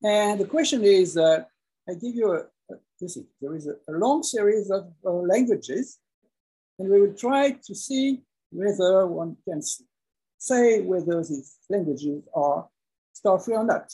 And 0.03 0.41
the 0.41 0.47
question 0.47 0.83
is, 0.83 1.19
uh, 1.19 1.45
I 1.87 1.93
give 1.93 2.15
you 2.15 2.33
a, 2.33 2.75
this 2.99 3.19
is, 3.19 3.25
there 3.39 3.55
is 3.55 3.67
a, 3.67 3.75
a 3.87 3.95
long 3.99 4.23
series 4.23 4.71
of 4.71 4.91
uh, 5.05 5.11
languages, 5.11 5.99
and 6.79 6.89
we 6.89 7.03
will 7.03 7.15
try 7.15 7.51
to 7.51 7.75
see 7.75 8.23
whether 8.51 9.07
one 9.07 9.37
can 9.47 9.61
say 10.43 10.81
whether 10.81 11.19
these 11.23 11.57
languages 11.71 12.25
are 12.35 12.69
star-free 13.13 13.55
or 13.55 13.65
not. 13.65 13.87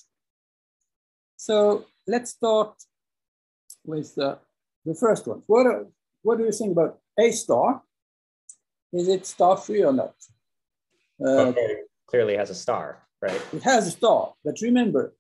So 1.37 1.85
let's 2.07 2.31
start 2.31 2.73
with 3.85 4.17
uh, 4.19 4.37
the 4.87 4.95
first 4.95 5.27
one. 5.27 5.43
What, 5.47 5.67
are, 5.67 5.87
what 6.23 6.39
do 6.39 6.45
you 6.45 6.53
think 6.53 6.73
about 6.73 6.99
A 7.19 7.31
star? 7.33 7.83
Is 8.93 9.09
it 9.09 9.27
star 9.27 9.59
free 9.59 9.85
or 9.85 9.93
not? 9.93 10.15
Uh, 11.23 11.49
okay. 11.49 11.83
Clearly 12.07 12.37
has 12.37 12.49
a 12.49 12.55
star, 12.55 13.03
right? 13.21 13.43
It 13.53 13.63
has 13.65 13.87
a 13.87 13.91
star, 13.91 14.33
but 14.43 14.57
remember, 14.63 15.15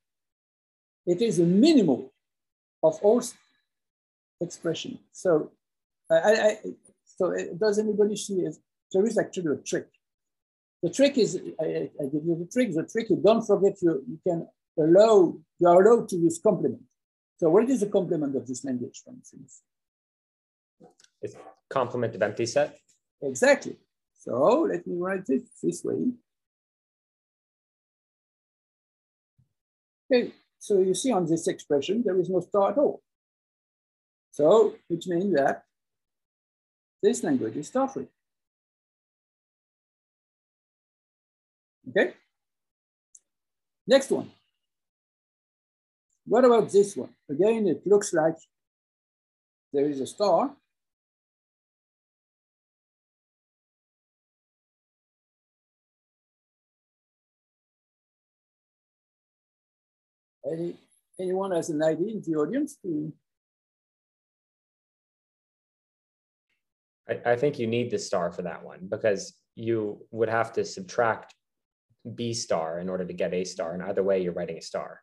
it 1.07 1.21
is 1.21 1.39
a 1.39 1.45
minimal 1.45 2.11
of 2.83 2.99
all 3.03 3.23
expression. 4.41 4.99
So, 5.13 5.53
I, 6.11 6.17
I, 6.49 6.59
so 7.05 7.35
does 7.61 7.79
anybody 7.79 8.17
see? 8.17 8.41
It? 8.49 8.57
There 8.93 9.05
is 9.05 9.19
actually 9.19 9.53
a 9.53 9.57
trick. 9.57 9.89
The 10.83 10.91
trick 10.91 11.19
is, 11.19 11.41
I, 11.61 11.91
I 12.01 12.05
give 12.05 12.25
you 12.25 12.37
the 12.39 12.49
trick. 12.53 12.73
The 12.73 12.85
trick 12.85 13.11
is 13.11 13.19
don't 13.19 13.45
forget 13.45 13.77
you, 13.83 14.03
you 14.09 14.21
can 14.27 14.47
allow, 14.79 15.35
you 15.59 15.69
are 15.69 15.83
allowed 15.83 16.09
to 16.11 16.17
use 16.17 16.39
complement. 16.39 16.83
So 17.39 17.51
what 17.51 17.69
is 17.69 17.81
the 17.81 17.87
complement 17.87 18.37
of 18.37 18.47
this 18.47 18.65
language, 18.65 19.01
for 19.05 19.13
instance? 19.13 19.63
It's 21.21 21.37
complement 21.69 22.15
of 22.15 22.23
empty 22.23 22.47
set. 22.47 22.79
Exactly. 23.23 23.77
So 24.15 24.67
let 24.71 24.87
me 24.87 24.97
write 24.97 25.29
it 25.29 25.43
this 25.63 25.83
way. 25.85 26.13
Okay, 30.11 30.33
so 30.59 30.79
you 30.79 30.95
see 30.95 31.13
on 31.13 31.27
this 31.27 31.47
expression, 31.49 32.03
there 32.05 32.19
is 32.19 32.31
no 32.31 32.41
star 32.41 32.71
at 32.71 32.79
all. 32.79 33.03
So, 34.31 34.77
which 34.87 35.07
means 35.07 35.35
that 35.35 35.65
this 37.03 37.23
language 37.23 37.57
is 37.57 37.69
star-free. 37.69 38.07
Okay? 41.89 42.15
Next 43.87 44.11
one. 44.11 44.31
What 46.27 46.45
about 46.45 46.71
this 46.71 46.95
one? 46.95 47.15
Again, 47.31 47.67
it 47.67 47.87
looks 47.87 48.13
like 48.13 48.37
there 49.73 49.89
is 49.89 50.01
a 50.01 50.07
star. 50.07 50.55
Any, 60.51 60.77
anyone 61.19 61.53
has 61.53 61.71
an 61.71 61.83
idea 61.83 62.09
in 62.09 62.23
the 62.27 62.35
audience? 62.37 62.77
To... 62.83 63.13
I, 67.09 67.33
I 67.33 67.37
think 67.37 67.59
you 67.59 67.67
need 67.67 67.91
the 67.91 67.99
star 67.99 68.31
for 68.31 68.43
that 68.43 68.63
one 68.63 68.87
because 68.89 69.35
you 69.55 70.07
would 70.11 70.29
have 70.29 70.53
to 70.53 70.65
subtract 70.65 71.35
B 72.15 72.33
star 72.35 72.79
in 72.79 72.89
order 72.89 73.05
to 73.05 73.13
get 73.13 73.35
A 73.35 73.45
star. 73.45 73.75
And 73.75 73.83
either 73.83 74.03
way, 74.03 74.23
you're 74.23 74.33
writing 74.33 74.59
a 74.59 74.63
star. 74.63 75.03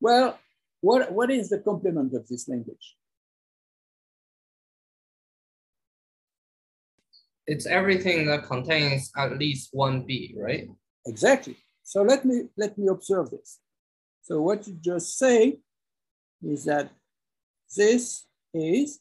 Well, 0.00 0.38
what, 0.80 1.12
what 1.12 1.30
is 1.30 1.48
the 1.48 1.58
complement 1.58 2.14
of 2.14 2.28
this 2.28 2.48
language? 2.48 2.96
It's 7.46 7.66
everything 7.66 8.26
that 8.26 8.44
contains 8.44 9.10
at 9.16 9.38
least 9.38 9.70
one 9.72 10.02
B, 10.02 10.34
right? 10.36 10.68
Exactly. 11.06 11.56
So 11.82 12.02
let 12.02 12.24
me, 12.24 12.42
let 12.56 12.76
me 12.76 12.88
observe 12.88 13.30
this. 13.30 13.58
So 14.22 14.42
what 14.42 14.68
you 14.68 14.74
just 14.80 15.18
say 15.18 15.60
is 16.42 16.66
that 16.66 16.90
this 17.74 18.26
is 18.52 19.00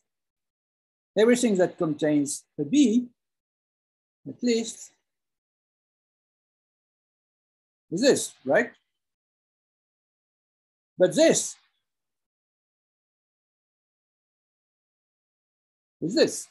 everything 1.17 1.57
that 1.57 1.77
contains 1.77 2.45
a 2.59 2.63
B, 2.63 3.07
at 4.27 4.41
least, 4.41 4.91
is 7.91 8.01
this, 8.01 8.33
right? 8.45 8.71
But 10.97 11.15
this 11.15 11.55
is 16.01 16.15
this. 16.15 16.47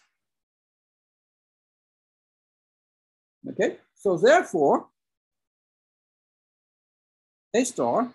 Okay, 3.48 3.76
so 3.94 4.16
therefore, 4.16 4.88
A 7.54 7.64
star 7.64 8.12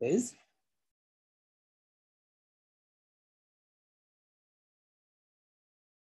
is 0.00 0.34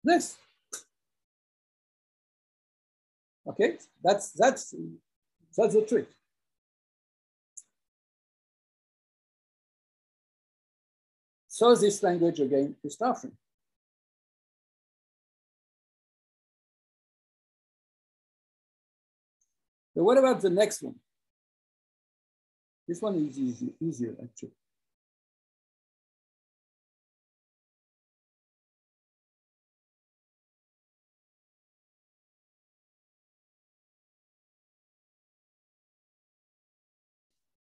this. 0.03 0.37
Okay, 3.47 3.77
that's 4.03 4.31
that's 4.31 4.73
that's 5.55 5.73
the 5.73 5.81
trick. 5.87 6.07
So 11.59 11.75
this 11.75 12.01
language 12.01 12.39
again 12.39 12.73
is 12.85 12.95
Starframe. 12.95 13.33
So 19.93 20.03
what 20.03 20.17
about 20.17 20.39
the 20.39 20.49
next 20.49 20.81
one? 20.81 20.95
This 22.87 23.01
one 23.01 23.15
is 23.15 23.37
easy, 23.37 23.73
easier 23.81 24.15
actually. 24.23 24.53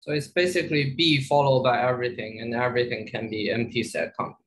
So 0.05 0.11
it's 0.11 0.27
basically 0.27 0.91
B 0.91 1.19
followed 1.23 1.63
by 1.63 1.81
everything 1.81 2.39
and 2.41 2.53
everything 2.53 3.07
can 3.07 3.27
be 3.27 3.49
empty 3.49 3.81
set 3.81 4.15
company. 4.15 4.45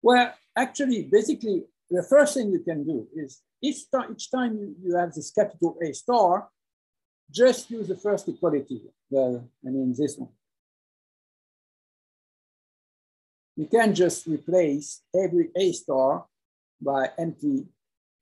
Well, 0.00 0.32
actually, 0.56 1.02
basically, 1.02 1.64
the 1.90 2.02
first 2.02 2.32
thing 2.32 2.50
you 2.50 2.60
can 2.60 2.82
do 2.84 3.06
is 3.14 3.42
each, 3.60 3.82
each 4.10 4.30
time 4.30 4.56
you, 4.56 4.74
you 4.82 4.96
have 4.96 5.12
this 5.12 5.30
capital 5.30 5.76
A 5.84 5.92
star, 5.92 6.48
just 7.30 7.70
use 7.70 7.88
the 7.88 7.96
first 7.96 8.26
equality, 8.26 8.80
the, 9.10 9.44
I 9.66 9.68
mean 9.68 9.94
this 9.94 10.16
one. 10.16 10.30
You 13.54 13.66
can 13.66 13.94
just 13.94 14.26
replace 14.26 15.02
every 15.14 15.50
A 15.54 15.72
star 15.72 16.24
by 16.80 17.10
empty 17.18 17.66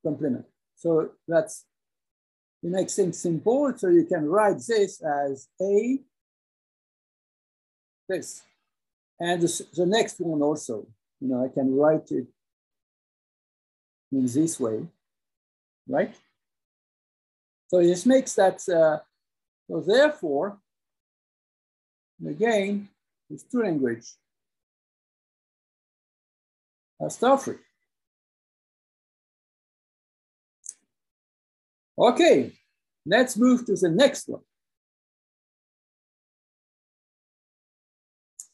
complement. 0.04 0.44
So 0.74 1.10
that's, 1.28 1.64
it 2.62 2.70
makes 2.70 2.96
things 2.96 3.18
simple. 3.18 3.72
So 3.76 3.88
you 3.88 4.04
can 4.04 4.26
write 4.26 4.60
this 4.66 5.00
as 5.02 5.48
A, 5.60 6.00
this, 8.08 8.42
and 9.20 9.40
the, 9.42 9.66
the 9.74 9.86
next 9.86 10.18
one 10.18 10.42
also. 10.42 10.86
You 11.20 11.28
know, 11.28 11.44
I 11.44 11.48
can 11.52 11.74
write 11.76 12.10
it 12.10 12.26
in 14.12 14.26
this 14.26 14.58
way, 14.58 14.86
right? 15.88 16.14
So 17.68 17.80
this 17.80 18.06
makes 18.06 18.34
that, 18.34 18.66
uh, 18.68 18.98
so 19.68 19.80
therefore, 19.80 20.58
again, 22.26 22.88
it's 23.30 23.42
two 23.42 23.62
language 23.62 24.06
are 27.00 27.08
Starfree. 27.08 27.58
Okay, 31.98 32.52
let's 33.08 33.36
move 33.36 33.64
to 33.66 33.74
the 33.74 33.90
next 33.90 34.28
one. 34.28 34.42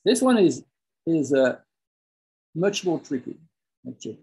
This 0.04 0.22
one 0.22 0.38
is, 0.38 0.62
is 1.06 1.32
uh, 1.32 1.56
much 2.54 2.84
more 2.84 3.00
tricky, 3.00 3.36
actually. 3.88 4.20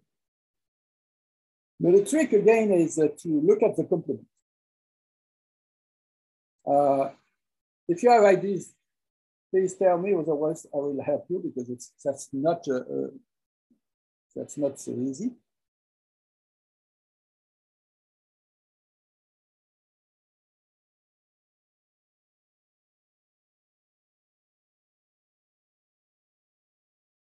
But 1.79 1.93
the 1.93 2.05
trick 2.05 2.31
again 2.33 2.71
is 2.71 2.99
uh, 2.99 3.07
to 3.23 3.41
look 3.41 3.63
at 3.63 3.75
the 3.75 3.83
complement. 3.83 4.27
Uh, 6.65 7.09
if 7.87 8.03
you 8.03 8.11
have 8.11 8.23
ideas, 8.23 8.71
please 9.49 9.73
tell 9.75 9.97
me, 9.97 10.13
otherwise 10.13 10.67
I 10.73 10.77
will 10.77 11.03
help 11.03 11.25
you 11.29 11.39
because 11.43 11.69
it's 11.69 11.91
that's 12.05 12.29
not 12.31 12.63
uh, 12.69 12.75
uh 12.75 13.07
that's 14.35 14.57
not 14.57 14.79
so 14.79 14.91
easy. 14.91 15.31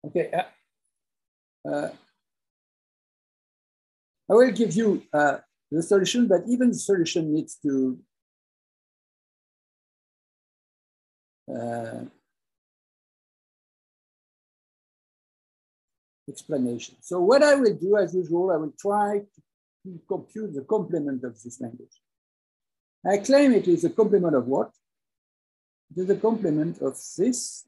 Okay. 0.06 0.32
Uh, 0.34 1.70
uh, 1.70 1.90
I 4.30 4.34
will 4.34 4.52
give 4.52 4.74
you 4.74 5.04
uh, 5.14 5.38
the 5.70 5.84
solution, 5.84 6.28
but 6.28 6.42
even 6.48 6.70
the 6.70 6.80
solution 6.80 7.34
needs 7.34 7.58
to 7.64 8.00
uh, 11.54 12.06
explanation. 16.30 16.96
So 17.02 17.20
what 17.20 17.44
I 17.44 17.56
will 17.56 17.74
do, 17.74 17.98
as 17.98 18.16
usual, 18.16 18.52
I 18.52 18.58
will 18.58 18.74
try 18.80 19.22
to 19.84 20.02
compute 20.08 20.54
the 20.54 20.62
complement 20.62 21.24
of 21.24 21.42
this 21.42 21.60
language. 21.60 22.02
I 23.06 23.18
claim 23.18 23.52
it 23.54 23.68
is 23.68 23.84
a 23.84 23.90
complement 23.90 24.36
of 24.36 24.48
what? 24.48 24.72
It 25.96 26.02
is 26.04 26.10
a 26.10 26.16
complement 26.16 26.82
of 26.82 26.98
this 27.18 27.66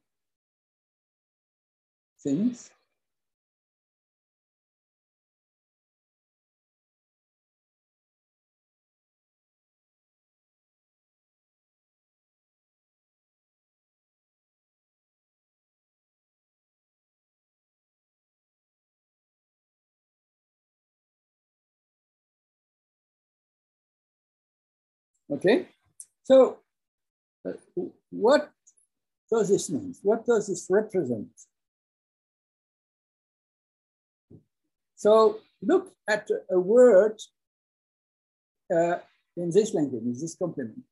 things 2.23 2.71
Okay, 25.29 25.67
so 26.23 26.59
uh, 27.47 27.53
what 28.11 28.51
does 29.31 29.49
this 29.49 29.69
mean? 29.69 29.95
What 30.03 30.25
does 30.25 30.47
this 30.47 30.67
represent? 30.69 31.29
So 35.03 35.39
look 35.61 35.91
at 36.07 36.29
a 36.49 36.57
word 36.57 37.19
uh, 38.73 38.99
in 39.35 39.51
this 39.51 39.73
language, 39.73 40.01
in 40.01 40.13
this 40.13 40.37
complement. 40.41 40.85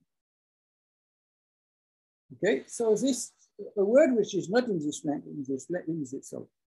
Okay, 2.34 2.64
so 2.68 2.94
this 2.94 3.32
a 3.78 3.86
word 3.86 4.14
which 4.18 4.36
is 4.36 4.50
not 4.50 4.66
in 4.66 4.86
this 4.86 5.06
language, 5.06 5.48
in 5.88 6.02
this, 6.02 6.34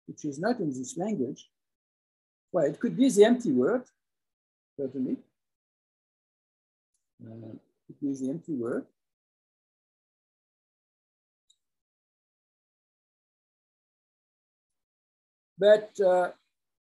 which 0.08 0.24
is 0.24 0.40
not 0.40 0.62
in 0.62 0.70
this 0.70 0.96
language. 0.98 1.50
Well, 2.54 2.68
it 2.68 2.80
could 2.80 2.96
be 2.96 3.10
the 3.10 3.26
empty 3.26 3.52
word, 3.52 3.84
certainly. 4.80 5.18
Uh, 7.22 7.56
it 7.90 8.08
is 8.08 8.22
the 8.22 8.30
empty 8.30 8.54
word. 8.54 8.86
But 15.60 15.92
uh, 16.00 16.30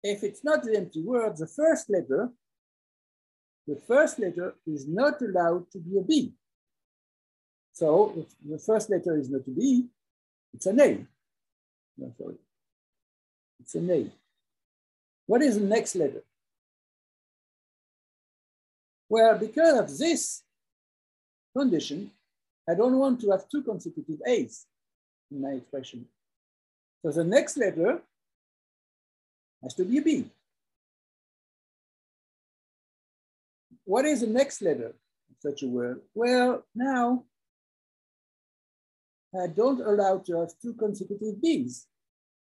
if 0.02 0.22
it's 0.22 0.44
not 0.44 0.62
the 0.62 0.76
empty 0.76 1.02
word, 1.02 1.36
the 1.36 1.46
first 1.46 1.90
letter, 1.90 2.30
the 3.66 3.76
first 3.76 4.18
letter 4.18 4.54
is 4.66 4.86
not 4.88 5.20
allowed 5.20 5.70
to 5.72 5.78
be 5.78 5.98
a 5.98 6.02
B. 6.02 6.32
So 7.72 8.14
if 8.16 8.26
the 8.48 8.58
first 8.58 8.90
letter 8.90 9.16
is 9.16 9.30
not 9.30 9.46
a 9.46 9.50
B, 9.50 9.86
it's 10.54 10.66
an 10.66 10.80
A. 10.80 11.06
No, 11.96 12.12
sorry. 12.16 12.36
It's 13.60 13.74
an 13.74 13.90
A. 13.90 14.10
What 15.26 15.42
is 15.42 15.58
the 15.58 15.66
next 15.66 15.94
letter? 15.94 16.22
Well, 19.08 19.38
because 19.38 19.78
of 19.78 19.98
this 19.98 20.42
condition, 21.56 22.10
I 22.68 22.74
don't 22.74 22.98
want 22.98 23.20
to 23.22 23.30
have 23.30 23.48
two 23.48 23.62
consecutive 23.62 24.20
A's 24.26 24.66
in 25.30 25.40
my 25.42 25.50
expression. 25.50 26.06
So 27.02 27.12
the 27.12 27.24
next 27.24 27.56
letter 27.56 28.02
has 29.62 29.74
to 29.74 29.84
be 29.84 29.98
a 29.98 30.02
B. 30.02 30.30
What 33.84 34.04
is 34.04 34.20
the 34.20 34.26
next 34.26 34.60
letter 34.60 34.88
of 34.88 35.36
such 35.40 35.62
a 35.62 35.66
word? 35.66 36.02
Well, 36.14 36.64
now 36.74 37.24
I 39.34 39.46
don't 39.46 39.80
allow 39.80 40.18
to 40.18 40.40
have 40.40 40.50
two 40.60 40.74
consecutive 40.74 41.40
B's 41.40 41.86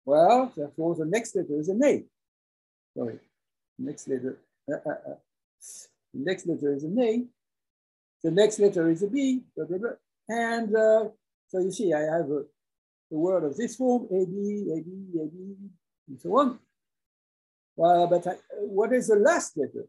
Well, 0.05 0.51
therefore 0.55 0.95
the 0.95 1.05
next 1.05 1.35
letter 1.35 1.59
is 1.59 1.69
an 1.69 1.83
A. 1.83 2.03
Sorry, 2.97 3.19
next 3.79 4.07
letter, 4.07 4.39
uh, 4.71 4.77
uh, 4.85 5.11
uh. 5.11 5.15
the 6.13 6.19
next 6.19 6.47
letter 6.47 6.73
is 6.73 6.83
an 6.83 6.99
A. 6.99 7.25
The 8.23 8.31
next 8.31 8.59
letter 8.59 8.89
is 8.89 9.03
a 9.03 9.07
B, 9.07 9.43
blah, 9.55 9.65
blah, 9.65 9.77
blah. 9.77 9.89
and 10.29 10.75
uh, 10.75 11.09
so 11.47 11.59
you 11.59 11.71
see 11.71 11.93
I 11.93 12.01
have 12.01 12.29
a, 12.31 12.43
the 13.11 13.17
word 13.17 13.43
of 13.43 13.55
this 13.55 13.75
form, 13.75 14.05
A, 14.05 14.25
B, 14.25 14.71
A, 14.73 14.81
B, 14.81 15.19
A, 15.21 15.25
B, 15.27 15.55
and 16.07 16.19
so 16.21 16.37
on. 16.39 16.59
Well, 17.75 18.07
but 18.07 18.25
I, 18.27 18.35
what 18.59 18.93
is 18.93 19.07
the 19.07 19.15
last 19.15 19.57
letter? 19.57 19.85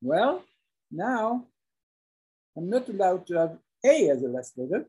Well, 0.00 0.42
now 0.90 1.44
I'm 2.56 2.70
not 2.70 2.88
allowed 2.88 3.26
to 3.26 3.34
have 3.34 3.58
A 3.84 4.10
as 4.10 4.22
the 4.22 4.28
last 4.28 4.56
letter. 4.56 4.86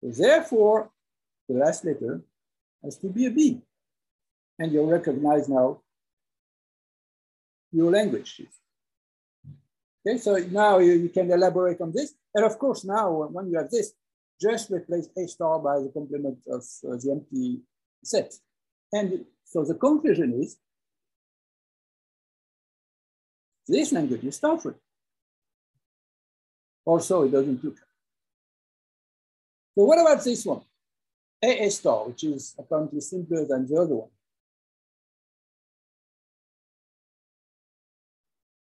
So 0.00 0.10
therefore, 0.10 0.90
the 1.48 1.56
last 1.56 1.84
letter 1.84 2.20
has 2.82 2.96
to 2.98 3.08
be 3.08 3.26
a 3.26 3.30
B. 3.30 3.60
And 4.58 4.72
you'll 4.72 4.86
recognize 4.86 5.48
now 5.48 5.80
your 7.72 7.90
language. 7.90 8.40
Okay, 10.06 10.18
so 10.18 10.36
now 10.50 10.78
you, 10.78 10.92
you 10.92 11.08
can 11.08 11.30
elaborate 11.30 11.80
on 11.80 11.92
this. 11.92 12.14
And 12.34 12.44
of 12.44 12.58
course, 12.58 12.84
now 12.84 13.10
when 13.10 13.50
you 13.50 13.58
have 13.58 13.70
this, 13.70 13.92
just 14.40 14.70
replace 14.70 15.08
A 15.16 15.26
star 15.26 15.58
by 15.58 15.78
the 15.78 15.90
complement 15.92 16.38
of 16.48 16.62
uh, 16.86 16.96
the 16.96 17.10
empty 17.12 17.60
set. 18.04 18.34
And 18.92 19.24
so 19.54 19.62
the 19.62 19.74
conclusion 19.74 20.42
is 20.42 20.56
this 23.68 23.92
language 23.92 24.24
is 24.24 24.40
Starfree. 24.40 24.74
Also, 26.84 27.22
it 27.22 27.30
doesn't 27.30 27.62
look. 27.62 27.76
So 29.78 29.84
what 29.84 30.00
about 30.00 30.24
this 30.24 30.44
one? 30.44 30.62
AA 31.40 31.68
star, 31.68 32.04
which 32.08 32.24
is 32.24 32.56
apparently 32.58 33.00
simpler 33.00 33.46
than 33.46 33.68
the 33.68 33.76
other 33.76 33.94
one. 33.94 34.08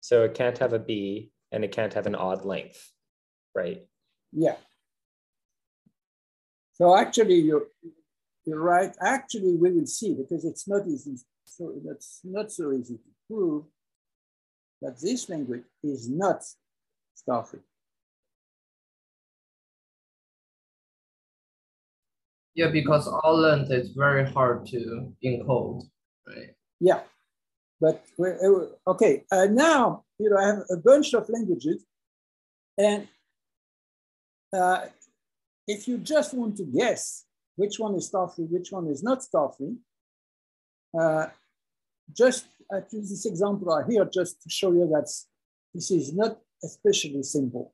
So 0.01 0.21
it 0.21 0.35
can't 0.35 0.59
have 0.59 0.73
a 0.73 0.79
B 0.79 1.31
and 1.51 1.63
it 1.63 1.71
can't 1.71 1.95
have 1.95 2.05
an 2.05 2.13
odd 2.13 2.45
length, 2.45 2.91
right? 3.55 3.81
Yeah. 4.31 4.57
So 6.73 6.95
actually, 6.95 7.39
you're, 7.39 7.69
you're 8.45 8.61
right. 8.61 8.95
Actually, 9.01 9.55
we 9.55 9.71
will 9.71 9.87
see 9.87 10.13
because 10.13 10.45
it's 10.45 10.67
not 10.67 10.87
easy. 10.87 11.17
So 11.45 11.73
that's 11.85 12.21
not 12.23 12.51
so 12.51 12.71
easy 12.73 12.95
to 12.95 13.09
prove 13.27 13.65
that 14.81 14.99
this 15.01 15.29
language 15.29 15.63
is 15.83 16.09
not 16.09 16.43
Starfree. 17.17 17.61
Yeah, 22.53 22.69
because 22.71 23.07
all 23.07 23.37
length 23.37 23.71
is 23.71 23.89
very 23.89 24.29
hard 24.31 24.65
to 24.67 25.11
encode, 25.23 25.83
right? 26.27 26.51
Yeah, 26.79 27.01
but 27.81 28.03
uh, 28.19 28.91
okay. 28.91 29.23
Uh, 29.29 29.47
now 29.49 30.03
you 30.19 30.29
know 30.29 30.37
I 30.37 30.47
have 30.47 30.63
a 30.71 30.77
bunch 30.77 31.13
of 31.13 31.27
languages, 31.29 31.83
and 32.77 33.07
uh, 34.53 34.85
if 35.67 35.87
you 35.87 35.97
just 35.97 36.33
want 36.33 36.55
to 36.57 36.63
guess 36.63 37.25
which 37.55 37.79
one 37.79 37.95
is 37.95 38.09
Starfree, 38.09 38.49
which 38.49 38.71
one 38.71 38.87
is 38.87 39.03
not 39.03 39.19
Starfree, 39.19 39.77
uh, 40.99 41.27
just 42.13 42.47
choose 42.89 43.09
this 43.09 43.25
example 43.25 43.67
right 43.67 43.85
here 43.89 44.05
just 44.05 44.41
to 44.43 44.49
show 44.49 44.71
you 44.71 44.87
that 44.87 45.09
this 45.73 45.91
is 45.91 46.13
not 46.13 46.37
especially 46.63 47.23
simple. 47.23 47.73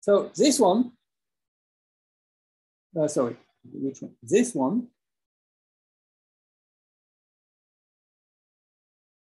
So 0.00 0.30
this 0.34 0.58
one, 0.58 0.92
uh, 2.98 3.08
sorry, 3.08 3.36
which 3.64 4.00
one? 4.00 4.14
This 4.22 4.54
one 4.54 4.88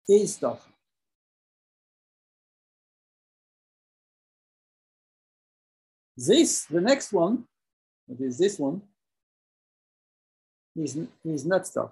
is 0.07 0.35
stuff. 0.35 0.67
This, 6.15 6.65
the 6.65 6.81
next 6.81 7.13
one, 7.13 7.43
that 8.07 8.19
is 8.21 8.37
this 8.39 8.57
one, 8.57 8.81
is, 10.77 10.97
is 11.25 11.45
not 11.45 11.67
stuff. 11.67 11.91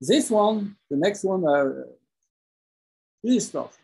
This 0.00 0.30
one, 0.30 0.76
the 0.90 0.96
next 0.96 1.24
one, 1.24 1.46
uh, 1.46 1.84
is 3.24 3.46
stuff. 3.46 3.78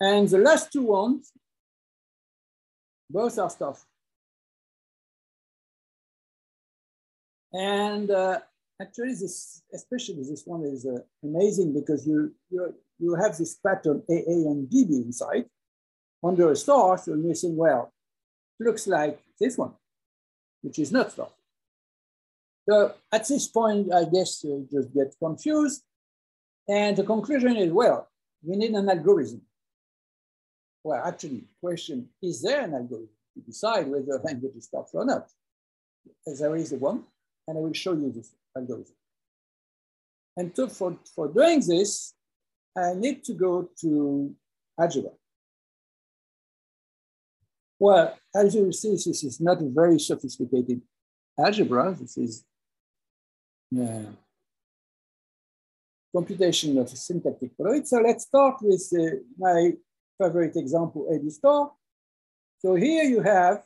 And 0.00 0.28
the 0.28 0.38
last 0.38 0.72
two 0.72 0.82
ones, 0.82 1.30
both 3.08 3.38
are 3.38 3.50
stuff. 3.50 3.84
And 7.52 8.10
uh, 8.10 8.40
actually, 8.80 9.14
this, 9.14 9.62
especially 9.72 10.24
this 10.24 10.42
one 10.44 10.64
is 10.64 10.86
uh, 10.86 10.98
amazing 11.22 11.74
because 11.74 12.06
you, 12.06 12.34
you, 12.50 12.74
you 12.98 13.14
have 13.14 13.36
this 13.36 13.54
pattern 13.54 14.02
AA 14.08 14.50
and 14.50 14.68
BB 14.68 15.04
inside 15.04 15.44
under 16.24 16.50
a 16.50 16.56
star. 16.56 16.98
So 16.98 17.14
you're 17.14 17.34
saying, 17.34 17.56
well, 17.56 17.92
looks 18.58 18.86
like 18.86 19.20
this 19.38 19.58
one, 19.58 19.72
which 20.62 20.78
is 20.78 20.90
not 20.90 21.12
stuff. 21.12 21.30
So 22.68 22.94
at 23.12 23.28
this 23.28 23.46
point, 23.48 23.92
I 23.92 24.04
guess 24.04 24.42
you 24.42 24.66
just 24.72 24.94
get 24.94 25.14
confused. 25.22 25.82
And 26.66 26.96
the 26.96 27.04
conclusion 27.04 27.56
is, 27.56 27.70
well, 27.70 28.08
we 28.42 28.56
need 28.56 28.70
an 28.70 28.88
algorithm 28.88 29.42
well, 30.84 31.02
actually, 31.02 31.44
question, 31.62 32.10
is 32.22 32.42
there 32.42 32.60
an 32.60 32.74
algorithm 32.74 33.08
to 33.34 33.40
decide 33.40 33.88
whether 33.88 34.12
a 34.12 34.22
language 34.22 34.54
is 34.54 34.66
stuff 34.66 34.90
or 34.92 35.06
not? 35.06 35.30
There 36.26 36.54
is 36.56 36.72
one, 36.74 37.04
and 37.48 37.56
I 37.56 37.60
will 37.60 37.72
show 37.72 37.94
you 37.94 38.12
this 38.12 38.34
algorithm. 38.54 38.94
And 40.36 40.54
to, 40.56 40.68
for, 40.68 40.98
for 41.14 41.28
doing 41.28 41.62
this, 41.66 42.12
I 42.76 42.92
need 42.92 43.24
to 43.24 43.32
go 43.32 43.70
to 43.80 44.34
algebra. 44.78 45.12
Well, 47.78 48.16
as 48.34 48.54
you 48.54 48.72
see, 48.72 48.92
this 48.92 49.24
is 49.24 49.40
not 49.40 49.60
a 49.60 49.68
very 49.68 49.98
sophisticated 49.98 50.80
algebra. 51.38 51.96
This 51.98 52.16
is 52.16 52.44
uh, 53.80 54.12
computation 56.14 56.78
of 56.78 56.88
syntactic 56.88 57.50
fluid. 57.56 57.86
So 57.88 57.98
let's 57.98 58.24
start 58.24 58.56
with 58.62 58.88
uh, 58.96 59.16
my 59.36 59.72
favorite 60.20 60.56
example, 60.56 61.08
AB 61.12 61.28
star. 61.30 61.72
So 62.60 62.76
here 62.76 63.04
you 63.04 63.20
have 63.20 63.62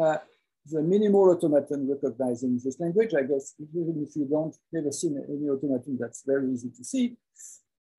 uh, 0.00 0.18
the 0.66 0.82
minimal 0.82 1.30
automaton 1.30 1.88
recognizing 1.90 2.58
this 2.62 2.80
language. 2.80 3.12
I 3.14 3.22
guess 3.22 3.54
even 3.60 4.04
if 4.06 4.16
you 4.16 4.24
don't 4.24 4.56
ever 4.76 4.92
seen 4.92 5.22
any 5.28 5.48
automaton, 5.48 5.98
that's 6.00 6.22
very 6.26 6.50
easy 6.52 6.70
to 6.70 6.84
see. 6.84 7.16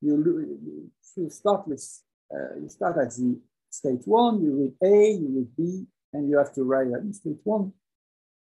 You, 0.01 0.89
you 1.15 1.29
start 1.29 1.67
with, 1.67 1.85
uh, 2.33 2.55
you 2.61 2.69
start 2.69 2.97
at 2.97 3.11
the 3.11 3.39
state 3.73 4.03
one, 4.05 4.43
you 4.43 4.51
read 4.59 4.91
A, 4.91 5.11
you 5.13 5.27
read 5.35 5.55
B, 5.57 5.85
and 6.13 6.29
you 6.29 6.37
have 6.37 6.53
to 6.53 6.63
write 6.63 6.87
at 6.93 7.15
state 7.15 7.39
one. 7.43 7.73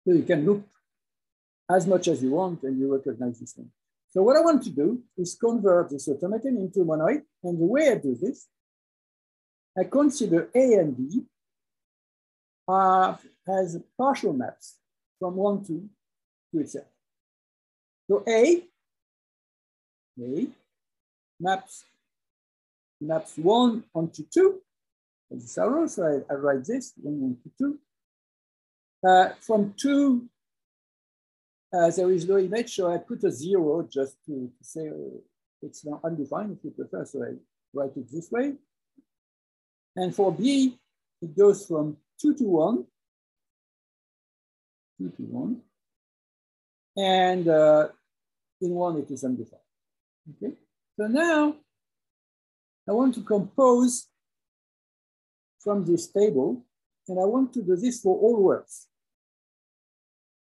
So 0.06 0.12
you 0.12 0.22
can 0.22 0.44
loop 0.44 0.66
as 1.70 1.86
much 1.86 2.08
as 2.08 2.22
you 2.22 2.30
want 2.30 2.62
and 2.62 2.78
you 2.78 2.94
recognize 2.94 3.40
this 3.40 3.52
thing. 3.52 3.70
So 4.10 4.22
what 4.22 4.36
I 4.36 4.40
want 4.40 4.62
to 4.64 4.70
do 4.70 5.02
is 5.16 5.34
convert 5.34 5.90
this 5.90 6.08
automaton 6.08 6.58
into 6.58 6.80
monoid. 6.80 7.22
And 7.42 7.58
the 7.58 7.64
way 7.64 7.88
I 7.88 7.94
do 7.94 8.14
this, 8.20 8.46
I 9.78 9.84
consider 9.84 10.50
A 10.54 10.74
and 10.74 10.96
B 10.96 11.22
uh, 12.68 13.16
as 13.48 13.80
partial 13.98 14.34
maps 14.34 14.76
from 15.18 15.36
one 15.36 15.64
to, 15.64 15.88
to 16.52 16.60
itself. 16.60 16.84
So 18.08 18.22
A, 18.28 18.62
A 20.20 20.48
maps, 21.40 21.84
maps 23.00 23.38
one 23.38 23.84
onto 23.94 24.22
two, 24.32 24.60
as 25.42 25.58
arrow, 25.58 25.86
so 25.86 26.04
I, 26.04 26.32
I, 26.32 26.36
write 26.36 26.64
this, 26.64 26.92
one 26.96 27.36
two. 27.58 27.78
Uh, 29.06 29.30
from 29.40 29.74
two 29.76 30.28
uh, 31.74 31.90
there 31.90 32.10
is 32.12 32.28
no 32.28 32.38
image, 32.38 32.76
so 32.76 32.92
I 32.92 32.98
put 32.98 33.24
a 33.24 33.32
zero 33.32 33.86
just 33.90 34.16
to, 34.26 34.50
to 34.56 34.64
say 34.64 34.88
uh, 34.88 35.18
it's 35.60 35.84
not 35.84 36.04
undefined 36.04 36.56
if 36.56 36.64
you 36.64 36.70
prefer, 36.70 37.04
so 37.04 37.24
I 37.24 37.32
write 37.72 37.96
it 37.96 38.06
this 38.12 38.30
way. 38.30 38.54
And 39.96 40.14
for 40.14 40.32
B, 40.32 40.78
it 41.20 41.36
goes 41.36 41.66
from 41.66 41.96
two 42.20 42.34
to 42.34 42.44
one, 42.44 42.84
two 44.98 45.10
to 45.10 45.22
one, 45.22 45.62
and 46.96 47.48
uh, 47.48 47.88
in 48.60 48.70
one 48.70 48.98
it 48.98 49.10
is 49.10 49.24
undefined. 49.24 49.62
Okay, 50.36 50.54
so 50.96 51.06
now 51.08 51.56
I 52.88 52.92
want 52.92 53.14
to 53.16 53.22
compose 53.22 54.06
from 55.64 55.84
this 55.84 56.06
table, 56.08 56.64
and 57.08 57.18
I 57.18 57.24
want 57.24 57.52
to 57.54 57.62
do 57.62 57.76
this 57.76 58.00
for 58.02 58.14
all 58.18 58.42
words. 58.42 58.86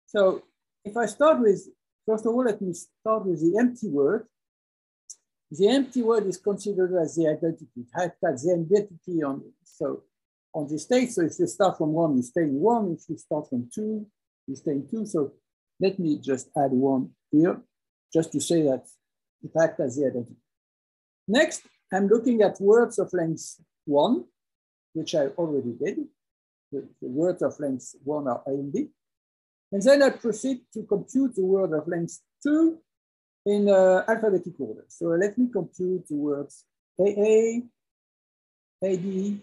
So 0.05 0.43
if 0.85 0.95
I 0.95 1.07
start 1.07 1.41
with, 1.41 1.67
first 2.05 2.25
of 2.25 2.33
all, 2.33 2.45
let 2.45 2.61
me 2.61 2.73
start 2.73 3.25
with 3.25 3.41
the 3.41 3.57
empty 3.59 3.89
word. 3.89 4.27
the 5.51 5.69
empty 5.69 6.01
word 6.01 6.25
is 6.25 6.37
considered 6.37 6.93
as 7.01 7.15
the 7.15 7.27
identity. 7.27 7.67
It 7.77 7.87
has 7.93 8.43
the 8.43 8.53
identity 8.53 9.23
on 9.23 9.43
so 9.63 10.03
on 10.53 10.67
the 10.67 10.79
state. 10.79 11.11
So 11.11 11.21
if 11.21 11.39
you 11.39 11.47
start 11.47 11.77
from 11.77 11.93
one, 11.93 12.17
you 12.17 12.23
stay 12.23 12.43
in 12.43 12.59
one. 12.59 12.91
If 12.97 13.07
you 13.09 13.17
start 13.17 13.49
from 13.49 13.69
two, 13.73 14.05
you 14.47 14.55
stay 14.55 14.71
in 14.71 14.87
two. 14.89 15.05
So 15.05 15.33
let 15.79 15.99
me 15.99 16.19
just 16.19 16.49
add 16.57 16.71
one 16.71 17.11
here, 17.31 17.61
just 18.13 18.31
to 18.33 18.41
say 18.41 18.63
that 18.63 18.83
it 19.43 19.51
acts 19.61 19.79
as 19.79 19.95
the 19.95 20.07
identity. 20.07 20.35
Next, 21.27 21.61
I'm 21.93 22.07
looking 22.07 22.41
at 22.41 22.59
words 22.59 22.99
of 22.99 23.13
length 23.13 23.61
one, 23.85 24.25
which 24.97 25.13
I 25.13 25.27
already 25.41 25.73
did. 25.73 25.97
The, 26.71 26.79
the 27.01 27.07
words 27.07 27.41
of 27.43 27.59
length 27.59 27.95
one 28.03 28.27
are 28.27 28.41
A 28.47 28.49
and 28.49 28.73
B. 28.73 28.87
And 29.71 29.81
then 29.81 30.01
I 30.01 30.09
proceed 30.09 30.61
to 30.73 30.83
compute 30.83 31.35
the 31.35 31.45
word 31.45 31.71
of 31.73 31.87
length 31.87 32.19
two 32.41 32.79
in 33.45 33.69
uh, 33.69 34.03
alphabetic 34.07 34.59
order. 34.59 34.85
So 34.87 35.05
let 35.07 35.37
me 35.37 35.47
compute 35.51 36.07
the 36.07 36.15
words 36.15 36.65
AA, 36.99 37.61
AD. 38.83 39.41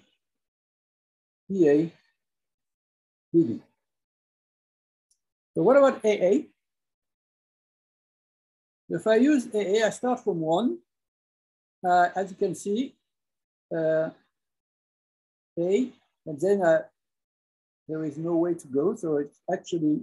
So 5.54 5.62
what 5.62 5.76
about 5.76 6.04
AA? 6.04 6.48
If 8.88 9.06
I 9.06 9.16
use 9.16 9.48
AA, 9.54 9.86
I 9.86 9.90
start 9.90 10.22
from 10.24 10.40
one. 10.40 10.78
Uh, 11.86 12.08
as 12.16 12.30
you 12.30 12.36
can 12.36 12.54
see, 12.54 12.96
uh, 13.76 14.10
A, 15.58 15.90
and 16.26 16.40
then 16.40 16.62
uh, 16.62 16.82
there 17.88 18.04
is 18.04 18.16
no 18.16 18.36
way 18.36 18.54
to 18.54 18.66
go. 18.68 18.94
So 18.96 19.18
it's 19.18 19.40
actually, 19.52 20.00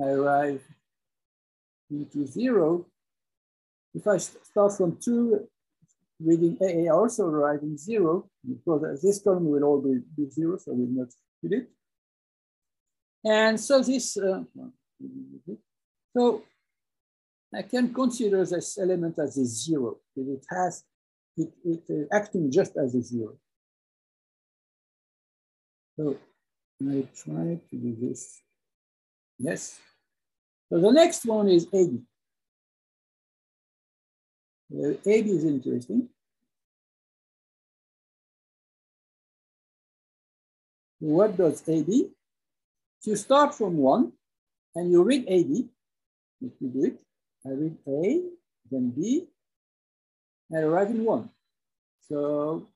I 0.00 0.04
arrive 0.04 0.62
into 1.90 2.26
zero. 2.26 2.86
If 3.94 4.06
I 4.06 4.18
start 4.18 4.76
from 4.76 4.98
two, 5.00 5.48
reading 6.18 6.56
A, 6.62 6.86
I 6.86 6.90
also 6.90 7.26
arrive 7.26 7.60
in 7.62 7.76
zero, 7.76 8.28
because 8.46 9.02
this 9.02 9.20
column 9.22 9.50
will 9.50 9.64
all 9.64 9.80
be, 9.80 10.00
be 10.16 10.30
zero, 10.30 10.56
so 10.58 10.72
we'll 10.72 10.88
not 10.88 11.08
fit 11.42 11.52
it. 11.52 11.70
And 13.24 13.58
so 13.58 13.82
this, 13.82 14.16
uh, 14.16 14.44
so 16.16 16.42
I 17.54 17.62
can 17.62 17.92
consider 17.92 18.44
this 18.44 18.78
element 18.78 19.18
as 19.18 19.36
a 19.36 19.44
zero, 19.44 19.98
because 20.14 20.30
it 20.30 20.46
has, 20.48 20.84
it, 21.36 21.50
it 21.64 21.82
uh, 21.90 22.16
acting 22.16 22.50
just 22.50 22.76
as 22.76 22.94
a 22.94 23.02
zero. 23.02 23.36
So 25.96 26.16
I 26.82 27.06
try 27.16 27.58
to 27.70 27.76
do 27.76 27.96
this. 28.00 28.42
Yes. 29.38 29.80
So 30.68 30.78
the 30.78 30.92
next 30.92 31.24
one 31.24 31.48
is 31.48 31.66
AD. 31.72 32.02
Uh, 34.74 34.90
AD 34.90 35.26
is 35.26 35.44
interesting. 35.44 36.08
What 40.98 41.36
does 41.36 41.66
AD? 41.68 41.86
So 43.00 43.10
you 43.10 43.16
start 43.16 43.54
from 43.54 43.76
one 43.76 44.12
and 44.74 44.90
you 44.90 45.02
read 45.02 45.22
AD, 45.28 45.68
if 46.42 46.52
you 46.60 46.68
do 46.68 46.84
it, 46.84 46.98
I 47.46 47.50
read 47.50 47.76
A, 47.86 48.22
then 48.70 48.90
B, 48.90 49.28
and 50.50 50.64
I 50.64 50.66
write 50.66 50.88
in 50.88 51.04
one. 51.04 51.30
So 52.08 52.66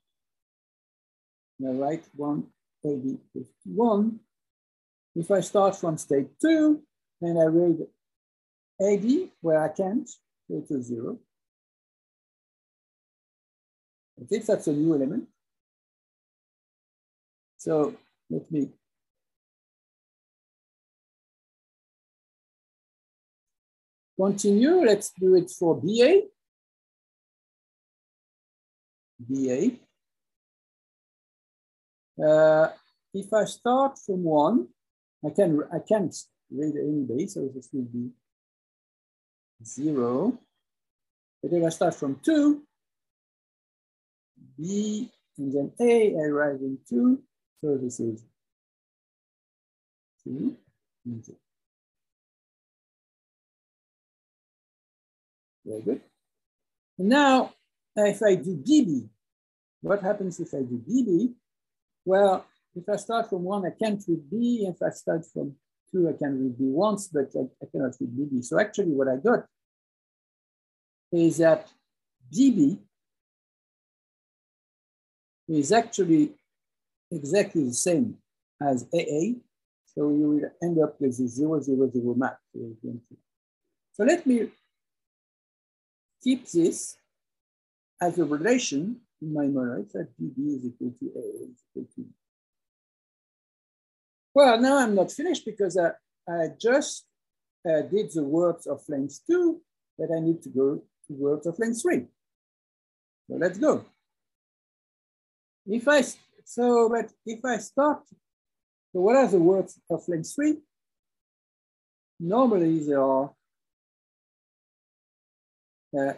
I 1.62 1.70
write 1.72 2.04
one 2.14 2.46
AD 2.84 3.18
51. 3.32 4.20
If 5.16 5.30
I 5.30 5.40
start 5.40 5.76
from 5.76 5.98
state 5.98 6.28
two, 6.40 6.82
and 7.20 7.38
I 7.38 7.44
read 7.44 7.86
AD 8.80 9.30
where 9.40 9.62
I 9.62 9.68
can't, 9.68 10.08
go 10.48 10.60
to 10.60 10.82
zero. 10.82 11.18
I 14.20 14.24
think 14.26 14.46
that's 14.46 14.66
a 14.66 14.72
new 14.72 14.94
element. 14.94 15.28
So 17.58 17.94
let 18.30 18.50
me 18.50 18.70
continue. 24.18 24.84
Let's 24.84 25.10
do 25.18 25.34
it 25.36 25.50
for 25.50 25.80
BA. 25.80 26.22
BA. 29.18 29.89
Uh, 32.22 32.68
if 33.14 33.32
I 33.32 33.44
start 33.44 33.98
from 33.98 34.24
one, 34.24 34.68
I 35.24 35.30
can 35.30 35.62
I 35.72 35.78
can't 35.78 36.14
read 36.50 36.74
any 36.76 37.04
base, 37.04 37.34
so 37.34 37.48
this 37.54 37.68
will 37.72 37.84
be 37.84 38.10
zero. 39.64 40.38
But 41.42 41.52
if 41.52 41.64
I 41.64 41.68
start 41.70 41.94
from 41.94 42.20
two, 42.22 42.62
B 44.58 45.10
and 45.38 45.52
then 45.52 45.72
A, 45.80 46.14
I 46.16 46.28
write 46.28 46.60
in 46.60 46.78
two, 46.88 47.22
so 47.60 47.78
this 47.78 48.00
is 48.00 48.24
two 50.24 50.56
and 51.06 51.24
two. 51.24 51.36
Very 55.64 55.82
good. 55.82 56.00
Now, 56.98 57.52
if 57.96 58.22
I 58.22 58.34
do 58.34 58.56
BB, 58.56 59.08
what 59.80 60.02
happens 60.02 60.40
if 60.40 60.52
I 60.52 60.58
do 60.58 60.82
BB? 60.86 61.34
Well, 62.10 62.44
if 62.74 62.88
I 62.88 62.96
start 62.96 63.30
from 63.30 63.44
one, 63.44 63.64
I 63.64 63.70
can't 63.70 64.02
read 64.08 64.28
B. 64.28 64.66
If 64.68 64.82
I 64.82 64.90
start 64.90 65.24
from 65.32 65.54
two, 65.92 66.08
I 66.08 66.14
can 66.18 66.42
read 66.42 66.58
B 66.58 66.64
once, 66.64 67.06
but 67.06 67.30
I, 67.36 67.42
I 67.62 67.66
cannot 67.70 67.94
read 68.00 68.10
BB. 68.18 68.44
So 68.44 68.58
actually 68.58 68.94
what 68.98 69.06
I 69.06 69.14
got 69.14 69.44
is 71.12 71.36
that 71.36 71.68
BB 72.34 72.80
is 75.50 75.70
actually 75.70 76.34
exactly 77.12 77.62
the 77.66 77.74
same 77.74 78.16
as 78.60 78.88
AA. 78.92 79.38
So 79.94 80.10
you 80.10 80.26
will 80.30 80.50
end 80.60 80.82
up 80.82 81.00
with 81.00 81.10
a 81.10 81.28
zero, 81.28 81.60
zero, 81.60 81.88
zero 81.92 82.14
map. 82.16 82.38
So 83.92 84.02
let 84.02 84.26
me 84.26 84.48
keep 86.24 86.50
this 86.50 86.96
as 88.02 88.18
a 88.18 88.24
relation 88.24 89.00
memory 89.20 89.84
that 89.92 90.08
BB 90.20 90.56
is 90.56 90.64
equal 90.66 90.92
to 90.98 91.06
AA 91.16 91.44
is 91.44 91.62
equal 91.70 91.86
to 91.96 92.06
well, 94.34 94.60
now 94.60 94.78
I'm 94.78 94.94
not 94.94 95.10
finished 95.10 95.44
because 95.44 95.76
I, 95.76 95.90
I 96.28 96.48
just 96.60 97.04
uh, 97.68 97.82
did 97.82 98.12
the 98.12 98.22
words 98.22 98.66
of 98.66 98.80
length 98.88 99.20
two, 99.26 99.60
but 99.98 100.08
I 100.16 100.20
need 100.20 100.42
to 100.42 100.48
go 100.48 100.82
to 101.06 101.12
words 101.12 101.46
of 101.46 101.58
length 101.58 101.82
three. 101.82 102.06
So 103.28 103.36
let's 103.36 103.58
go. 103.58 103.84
If 105.66 105.86
I, 105.88 106.02
so, 106.44 106.88
but 106.88 107.10
if 107.26 107.44
I 107.44 107.58
start, 107.58 108.02
so 108.92 109.00
what 109.00 109.16
are 109.16 109.26
the 109.26 109.38
words 109.38 109.80
of 109.90 110.08
length 110.08 110.32
three? 110.34 110.58
Normally 112.20 112.78
they 112.80 112.94
are 112.94 113.30
uh, 115.98 116.12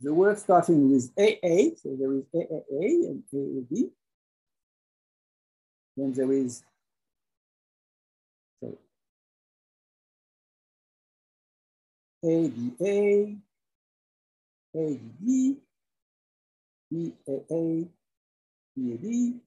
the 0.00 0.14
word 0.14 0.38
starting 0.38 0.92
with 0.92 1.10
AA, 1.18 1.74
so 1.76 1.96
there 1.98 2.12
is 2.12 2.24
AAA 2.34 3.08
and 3.08 3.22
AAB. 3.34 3.90
Then 5.96 6.12
there 6.12 6.32
is 6.32 6.62
ADA, 12.24 13.36
ADB, 14.76 15.56
BAA, 16.90 17.88
BAB, 18.76 19.40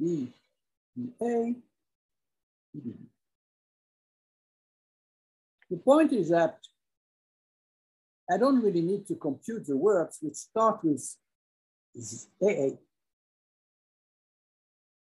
BBA, 0.00 1.56
BBB. 2.76 2.96
The 5.70 5.76
point 5.78 6.12
is 6.12 6.28
that 6.30 6.58
I 8.30 8.38
don't 8.38 8.62
really 8.62 8.80
need 8.80 9.06
to 9.08 9.16
compute 9.16 9.66
the 9.66 9.76
words 9.76 10.18
which 10.20 10.34
start 10.34 10.80
with 10.82 11.16
AA 12.42 12.76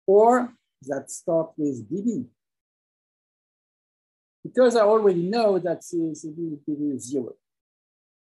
or 0.07 0.53
that 0.83 1.11
start 1.11 1.51
with 1.57 1.89
BB 1.89 2.25
because 4.43 4.75
I 4.75 4.81
already 4.81 5.21
know 5.21 5.59
that 5.59 5.81
CCD 5.81 6.57
is 6.95 7.09
zero. 7.09 7.33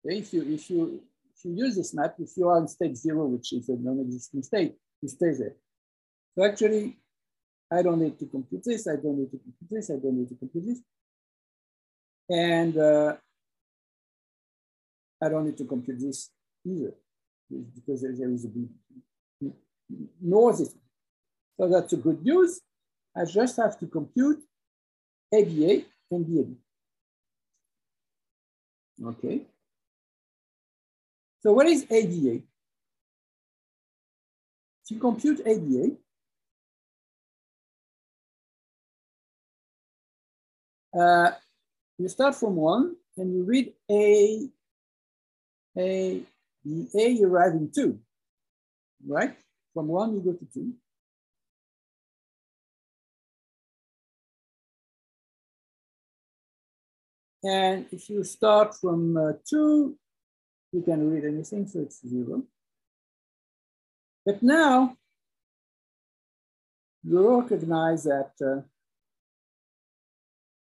If 0.05 0.33
you, 0.33 0.43
if, 0.43 0.71
you, 0.71 1.03
if 1.37 1.45
you 1.45 1.55
use 1.55 1.75
this 1.75 1.93
map, 1.93 2.15
if 2.19 2.31
you 2.37 2.49
are 2.49 2.59
in 2.59 2.69
state 2.69 2.97
zero, 2.97 3.27
which 3.27 3.53
is 3.53 3.69
a 3.69 3.77
non-existing 3.77 4.43
state, 4.45 4.77
it 5.03 5.11
stays 5.11 5.41
there. 5.41 5.57
So 6.37 6.45
actually, 6.45 6.99
I 7.73 7.83
don't 7.83 8.01
need 8.01 8.19
to 8.21 8.27
compute 8.27 8.63
this, 8.65 8.87
I 8.87 8.97
don't 8.97 9.19
need 9.19 9.31
to 9.33 9.39
compute 9.39 9.71
this, 9.71 9.91
I 9.91 9.95
don't 9.95 10.19
need 10.19 10.29
to 10.29 10.37
compute 10.37 10.67
this. 10.67 10.81
And 12.29 12.79
uh, 12.79 13.17
I 15.23 15.29
don't 15.29 15.47
need 15.47 15.57
to 15.59 15.65
compute 15.65 16.01
this 16.01 16.31
either, 16.65 16.93
because 17.75 18.03
there, 18.03 18.13
is 18.13 18.45
a 18.45 18.49
big, 18.49 18.69
this. 19.41 20.75
So 21.59 21.69
that's 21.69 21.93
a 21.93 21.97
good 21.97 22.23
news. 22.23 22.61
I 23.17 23.25
just 23.25 23.57
have 23.57 23.79
to 23.79 23.87
compute 23.87 24.43
ABA 25.33 25.85
and 26.11 26.27
BAB. 26.27 26.57
Okay. 29.05 29.43
So 31.41 31.53
what 31.53 31.67
is 31.67 31.87
ADA? 31.91 32.43
If 34.85 34.91
you 34.91 34.99
compute 34.99 35.41
ADA, 35.47 35.97
uh, 40.99 41.31
you 41.99 42.09
start 42.09 42.35
from 42.35 42.57
one 42.57 42.97
and 43.17 43.35
you 43.35 43.45
read 43.45 43.73
A, 43.91 44.49
A, 45.79 46.23
A 46.95 47.09
you 47.09 47.27
arrive 47.27 47.53
in 47.53 47.71
two, 47.71 47.99
right? 49.07 49.37
From 49.75 49.89
one 49.89 50.15
you 50.15 50.21
go 50.21 50.33
to 50.33 50.47
two. 50.53 50.73
And 57.45 57.87
if 57.93 58.11
you 58.11 58.25
start 58.25 58.75
from 58.75 59.17
uh, 59.17 59.33
two, 59.49 59.97
you 60.73 60.83
can 60.83 61.09
read 61.11 61.25
anything, 61.25 61.67
so 61.69 61.81
it's 61.81 62.07
zero. 62.07 62.43
But 64.25 64.43
now 64.43 64.97
you 67.05 67.41
recognize 67.41 68.03
that 68.05 68.33
uh, 68.45 68.63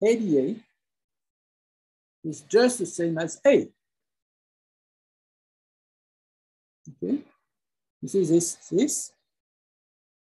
ADA 0.06 0.60
is 2.26 2.42
just 2.42 2.80
the 2.80 2.86
same 2.86 3.18
as 3.18 3.40
A. 3.46 3.70
Okay, 7.04 7.20
you 8.02 8.08
see 8.08 8.26
this, 8.26 8.56
this 8.72 9.12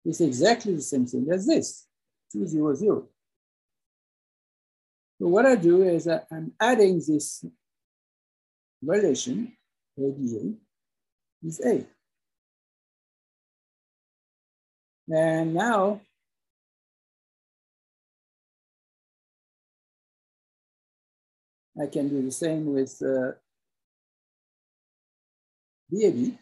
is 0.05 0.21
exactly 0.21 0.75
the 0.75 0.81
same 0.81 1.05
thing 1.05 1.27
as 1.31 1.45
this, 1.45 1.87
two 2.31 2.45
zero 2.45 2.73
zero. 2.73 3.07
So 5.19 5.27
what 5.27 5.45
I 5.45 5.55
do 5.55 5.83
is 5.83 6.07
I'm 6.07 6.51
adding 6.59 6.95
this 6.95 7.45
relation, 8.81 9.55
ADA, 9.97 10.53
is 11.43 11.61
A. 11.61 11.85
And 15.07 15.53
now 15.53 16.01
I 21.81 21.87
can 21.87 22.09
do 22.09 22.21
the 22.21 22.31
same 22.31 22.73
with 22.73 23.01
uh, 23.01 23.33
BAB. 25.89 26.37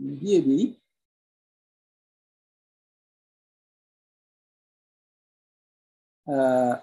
BAB, 0.00 0.76
uh, 6.32 6.76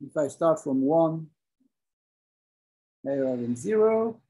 if 0.00 0.16
I 0.16 0.28
start 0.28 0.62
from 0.62 0.82
one, 0.82 1.26
I 3.04 3.10
arrive 3.10 3.40
in 3.40 3.56
zero. 3.56 4.20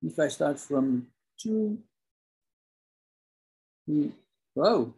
If 0.00 0.18
I 0.18 0.28
start 0.28 0.60
from 0.60 1.08
two, 1.40 1.78
we, 3.86 4.12
whoa, 4.54 4.94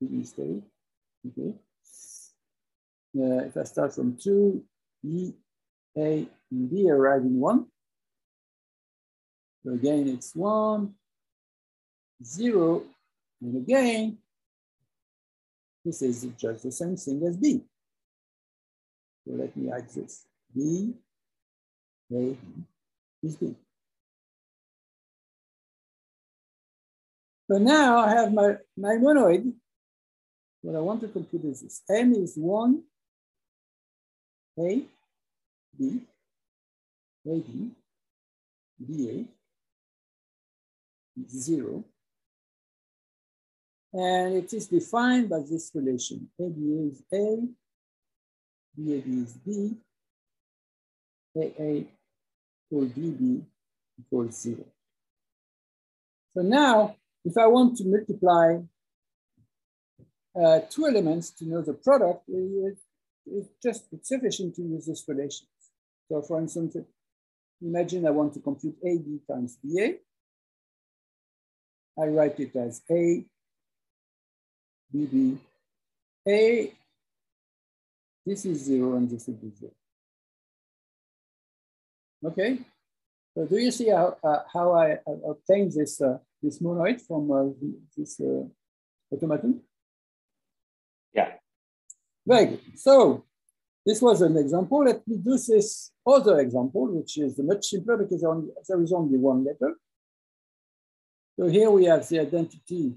we 0.00 0.24
stay, 0.24 0.60
okay. 1.26 1.54
Uh, 3.16 3.46
if 3.46 3.56
I 3.56 3.62
start 3.62 3.94
from 3.94 4.18
two, 4.22 4.62
E, 5.02 5.32
A, 5.96 6.28
and 6.50 6.70
B 6.70 6.90
arrive 6.90 7.22
in 7.22 7.40
one. 7.40 7.66
So 9.64 9.72
again, 9.72 10.08
it's 10.08 10.34
one, 10.34 10.94
zero, 12.22 12.82
and 13.40 13.56
again, 13.56 14.18
this 15.84 16.02
is 16.02 16.26
just 16.38 16.62
the 16.62 16.72
same 16.72 16.96
thing 16.96 17.22
as 17.26 17.36
B. 17.36 17.62
So 19.26 19.34
let 19.34 19.56
me 19.56 19.70
write 19.70 19.88
this. 19.90 20.26
B, 20.54 20.94
A, 22.12 22.36
is 23.22 23.36
B. 23.36 23.54
So 27.50 27.58
now 27.58 27.98
I 27.98 28.10
have 28.10 28.32
my, 28.32 28.56
my 28.76 28.94
monoid. 28.94 29.54
What 30.60 30.76
I 30.76 30.80
want 30.80 31.00
to 31.02 31.08
compute 31.08 31.44
is 31.44 31.62
this. 31.62 31.82
M 31.88 32.12
is 32.14 32.34
1, 32.36 32.82
A, 34.58 34.82
B, 35.78 36.00
A, 37.26 37.30
B, 37.30 37.70
B, 38.86 39.10
A, 39.10 39.37
0. 41.28 41.84
And 43.92 44.34
it 44.36 44.52
is 44.52 44.66
defined 44.66 45.30
by 45.30 45.40
this 45.40 45.70
relation. 45.74 46.28
ABA 46.38 46.90
is 46.92 47.02
A, 47.12 47.48
BAB 48.76 49.06
is 49.06 49.32
B, 49.44 49.76
AA 51.36 51.84
equals 52.70 52.92
BB 52.92 53.42
equals 53.98 54.40
zero. 54.40 54.64
So 56.34 56.42
now, 56.42 56.96
if 57.24 57.36
I 57.36 57.46
want 57.46 57.76
to 57.78 57.84
multiply 57.84 58.58
uh, 60.40 60.60
two 60.70 60.86
elements 60.86 61.30
to 61.30 61.46
know 61.46 61.62
the 61.62 61.74
product, 61.74 62.28
it, 62.28 62.76
it's 63.26 63.48
just 63.62 63.86
it's 63.92 64.08
sufficient 64.08 64.54
to 64.56 64.62
use 64.62 64.86
this 64.86 65.04
relation. 65.08 65.46
So 66.08 66.22
for 66.22 66.40
instance, 66.40 66.76
imagine 67.60 68.06
I 68.06 68.10
want 68.10 68.34
to 68.34 68.40
compute 68.40 68.76
AB 68.84 69.20
times 69.30 69.58
BA. 69.62 69.96
I 72.00 72.06
write 72.06 72.38
it 72.40 72.54
as 72.56 72.82
A 72.90 73.24
BB. 74.94 75.38
A, 76.26 76.72
this 78.24 78.44
is 78.44 78.58
zero 78.64 78.96
and 78.96 79.08
this 79.10 79.26
will 79.26 79.34
be 79.34 79.50
zero. 79.50 79.72
Okay, 82.24 82.58
so 83.34 83.46
do 83.46 83.56
you 83.56 83.70
see 83.70 83.88
how, 83.88 84.16
uh, 84.22 84.40
how 84.52 84.72
I 84.72 84.94
uh, 84.94 85.30
obtained 85.30 85.72
this, 85.72 86.00
uh, 86.00 86.18
this 86.42 86.60
monoid 86.60 87.00
from 87.00 87.30
uh, 87.30 87.44
this 87.96 88.20
uh, 88.20 88.44
automaton? 89.12 89.60
Yeah. 91.12 91.32
Very 92.26 92.46
good. 92.46 92.60
So 92.76 93.24
this 93.86 94.02
was 94.02 94.20
an 94.22 94.36
example. 94.36 94.84
Let 94.84 95.06
me 95.06 95.16
do 95.16 95.38
this 95.38 95.92
other 96.06 96.40
example, 96.40 96.88
which 96.88 97.16
is 97.18 97.38
much 97.38 97.66
simpler 97.66 97.96
because 97.96 98.20
there 98.68 98.82
is 98.82 98.92
only 98.92 99.18
one 99.18 99.44
letter. 99.44 99.74
So 101.38 101.46
here 101.46 101.70
we 101.70 101.84
have 101.84 102.08
the 102.08 102.18
identity 102.18 102.94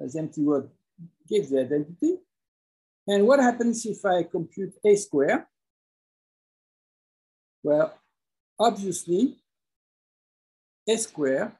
as 0.00 0.16
empty 0.16 0.42
word 0.42 0.68
gives 1.28 1.50
the 1.50 1.60
identity. 1.60 2.16
And 3.06 3.24
what 3.24 3.38
happens 3.38 3.86
if 3.86 4.04
I 4.04 4.24
compute 4.24 4.74
a 4.84 4.96
square? 4.96 5.48
Well, 7.62 7.94
obviously, 8.58 9.36
a 10.88 10.96
square 10.96 11.56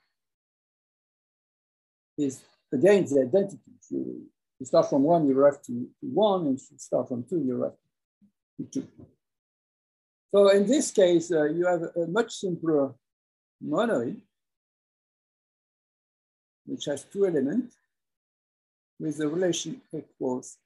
is 2.19 2.43
again 2.73 3.05
the 3.05 3.23
identity. 3.23 3.73
If 3.81 3.91
you, 3.91 4.27
you 4.59 4.67
start 4.67 4.91
from 4.91 5.05
one, 5.05 5.29
you 5.29 5.39
arrive 5.39 5.63
to, 5.63 5.73
to 5.73 6.07
one, 6.07 6.47
and 6.49 6.59
if 6.59 6.65
you 6.73 6.79
start 6.79 7.07
from 7.07 7.23
two, 7.31 7.45
you 7.47 7.63
arrive 7.63 7.77
to 8.57 8.65
two. 8.65 8.89
So 10.35 10.49
in 10.49 10.67
this 10.67 10.91
case, 10.91 11.31
uh, 11.31 11.45
you 11.45 11.65
have 11.67 11.83
a 11.83 12.09
much 12.09 12.35
simpler 12.35 12.93
monoid, 13.65 14.21
which 16.69 16.85
has 16.85 17.05
two 17.05 17.27
elements 17.27 17.75
with 19.01 19.17
the 19.17 19.27
relation 19.27 19.81
equals, 19.93 20.59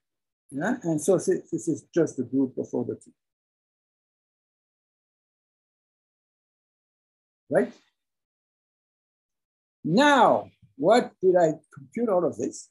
yeah? 0.51 0.77
And 0.83 1.01
so 1.01 1.17
this 1.17 1.69
is 1.69 1.85
just 1.95 2.17
the 2.17 2.25
group 2.25 2.59
of 2.59 2.69
order 2.73 2.95
two. 2.95 3.13
Right? 7.49 7.73
Now, 9.85 10.51
what 10.77 11.13
did 11.23 11.37
I 11.37 11.53
compute 11.73 12.09
all 12.09 12.25
of 12.25 12.37
this? 12.37 12.69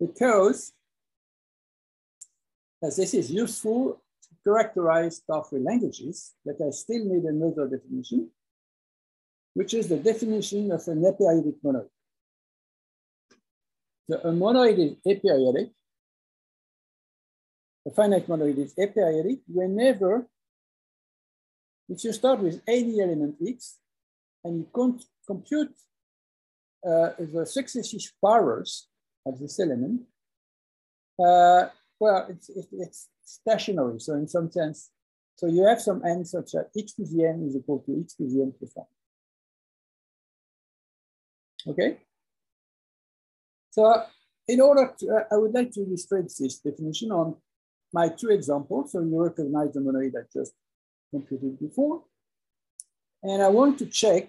Because 0.00 0.72
as 2.82 2.96
this 2.96 3.14
is 3.14 3.30
useful 3.30 4.00
to 4.22 4.28
characterize 4.44 5.20
Starfree 5.20 5.64
languages, 5.64 6.32
but 6.44 6.56
I 6.66 6.70
still 6.70 7.04
need 7.04 7.24
another 7.24 7.68
definition, 7.68 8.30
which 9.54 9.74
is 9.74 9.88
the 9.88 9.98
definition 9.98 10.72
of 10.72 10.86
an 10.88 11.02
aperiodic 11.02 11.56
monoid. 11.64 11.88
So 14.10 14.18
a 14.18 14.32
monoid 14.32 14.78
is 14.78 14.96
aperiodic. 15.06 15.70
A 17.86 17.90
finite 17.90 18.28
monoid 18.28 18.58
is 18.58 18.74
aperiodic 18.74 19.40
whenever, 19.48 20.26
if 21.88 22.04
you 22.04 22.12
start 22.12 22.40
with 22.40 22.62
any 22.66 23.00
element 23.00 23.36
x 23.46 23.78
and 24.44 24.58
you 24.60 24.98
compute 25.26 25.74
uh, 26.86 27.10
the 27.18 27.44
successive 27.46 28.12
powers 28.24 28.88
of 29.26 29.38
this 29.38 29.60
element, 29.60 30.02
uh, 31.18 31.66
well, 32.00 32.26
it's, 32.28 32.50
it's 32.72 33.08
stationary. 33.24 34.00
So 34.00 34.14
in 34.14 34.26
some 34.26 34.50
sense, 34.50 34.90
so 35.36 35.46
you 35.46 35.64
have 35.66 35.80
some 35.80 36.02
n 36.04 36.24
such 36.24 36.52
that 36.52 36.70
x 36.76 36.94
to 36.94 37.04
the 37.04 37.24
n 37.24 37.46
is 37.48 37.56
equal 37.56 37.80
to 37.80 38.00
x 38.00 38.14
to 38.14 38.24
the 38.24 38.42
n 38.42 38.52
plus 38.58 38.72
one. 38.74 38.86
Okay? 41.66 41.98
So 43.70 44.04
in 44.48 44.60
order 44.60 44.92
to, 44.98 45.08
uh, 45.08 45.34
I 45.34 45.36
would 45.36 45.54
like 45.54 45.70
to 45.72 45.80
illustrate 45.80 46.24
this 46.38 46.58
definition 46.58 47.10
on 47.12 47.36
my 47.92 48.08
two 48.08 48.30
examples. 48.30 48.92
So 48.92 49.00
you 49.00 49.22
recognize 49.22 49.72
the 49.72 49.80
monoid 49.80 50.12
I 50.16 50.24
just 50.32 50.52
computed 51.10 51.58
before. 51.58 52.02
And 53.22 53.42
I 53.42 53.48
want 53.48 53.78
to 53.78 53.86
check 53.86 54.28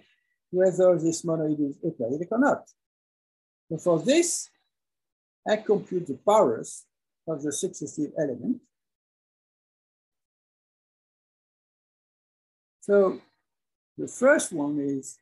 whether 0.50 0.98
this 0.98 1.22
monoid 1.22 1.60
is 1.68 1.76
aperiodic 1.78 2.28
or 2.30 2.38
not. 2.38 2.70
So 3.68 3.78
for 3.78 3.98
this, 3.98 4.48
I 5.48 5.56
compute 5.56 6.06
the 6.06 6.18
powers 6.26 6.84
of 7.26 7.42
the 7.42 7.52
successive 7.52 8.12
element. 8.18 8.60
So 12.80 13.20
the 13.96 14.08
first 14.08 14.52
one 14.52 14.78
is 14.78 15.18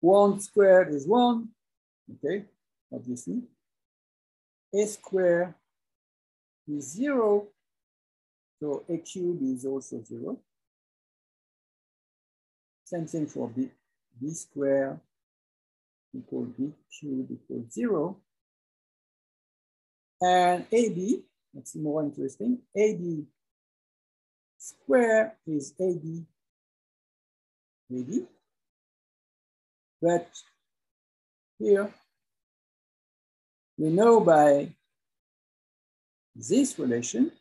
one 0.00 0.40
squared 0.40 0.94
is 0.94 1.06
one, 1.06 1.48
okay, 2.12 2.44
obviously. 2.92 3.42
A 4.74 4.86
squared 4.86 5.54
is 6.68 6.92
zero, 6.92 7.46
so 8.60 8.84
a 8.88 8.98
cube 8.98 9.40
is 9.42 9.64
also 9.64 10.02
zero. 10.02 10.38
Same 12.84 13.06
thing 13.06 13.26
for 13.26 13.48
b, 13.48 13.68
b 14.20 14.30
squared 14.30 15.00
equal 16.16 16.44
b 16.44 16.72
cubed 16.90 17.30
equal 17.30 17.64
zero. 17.70 18.16
And 20.20 20.64
AB, 20.72 21.22
that's 21.52 21.74
more 21.74 22.02
interesting, 22.02 22.58
AB 22.74 23.24
square 24.58 25.36
is 25.46 25.74
AB, 25.80 26.24
AB. 27.92 28.26
But 30.06 30.30
here, 31.58 31.92
we 33.76 33.90
know 33.90 34.20
by 34.20 34.68
this 36.36 36.78
relation 36.78 37.32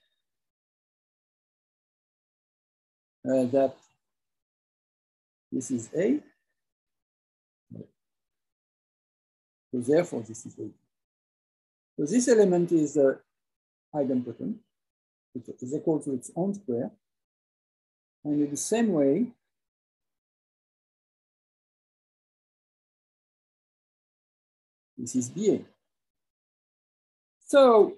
uh, 3.23 3.45
that 3.55 3.75
this 5.51 5.69
is 5.69 5.91
A. 5.95 6.19
So 9.71 9.81
therefore, 9.81 10.23
this 10.27 10.47
is 10.47 10.57
A. 10.57 10.67
So 11.97 12.05
this 12.11 12.27
element 12.27 12.71
is 12.71 12.97
uh, 12.97 13.13
idempotent. 13.93 14.55
It 15.35 15.61
is 15.61 15.71
equal 15.75 15.99
to 15.99 16.13
its 16.13 16.31
own 16.35 16.55
square. 16.55 16.89
And 18.23 18.41
in 18.41 18.49
the 18.49 18.57
same 18.57 18.91
way, 18.91 19.27
this 24.97 25.15
is 25.15 25.29
BA. 25.29 25.59
So 27.47 27.93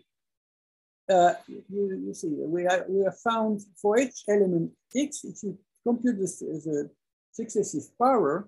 uh, 1.09 1.33
you, 1.47 1.63
you, 2.07 2.13
see, 2.13 2.27
we, 2.27 2.65
are, 2.65 2.85
we 2.87 3.03
have 3.05 3.17
found 3.19 3.61
for 3.81 3.97
each 3.97 4.23
element 4.27 4.71
x, 4.95 5.23
if 5.23 5.41
you 5.43 5.57
compute 5.85 6.19
this 6.19 6.41
as 6.41 6.67
a 6.67 6.89
successive 7.31 7.97
power, 7.97 8.47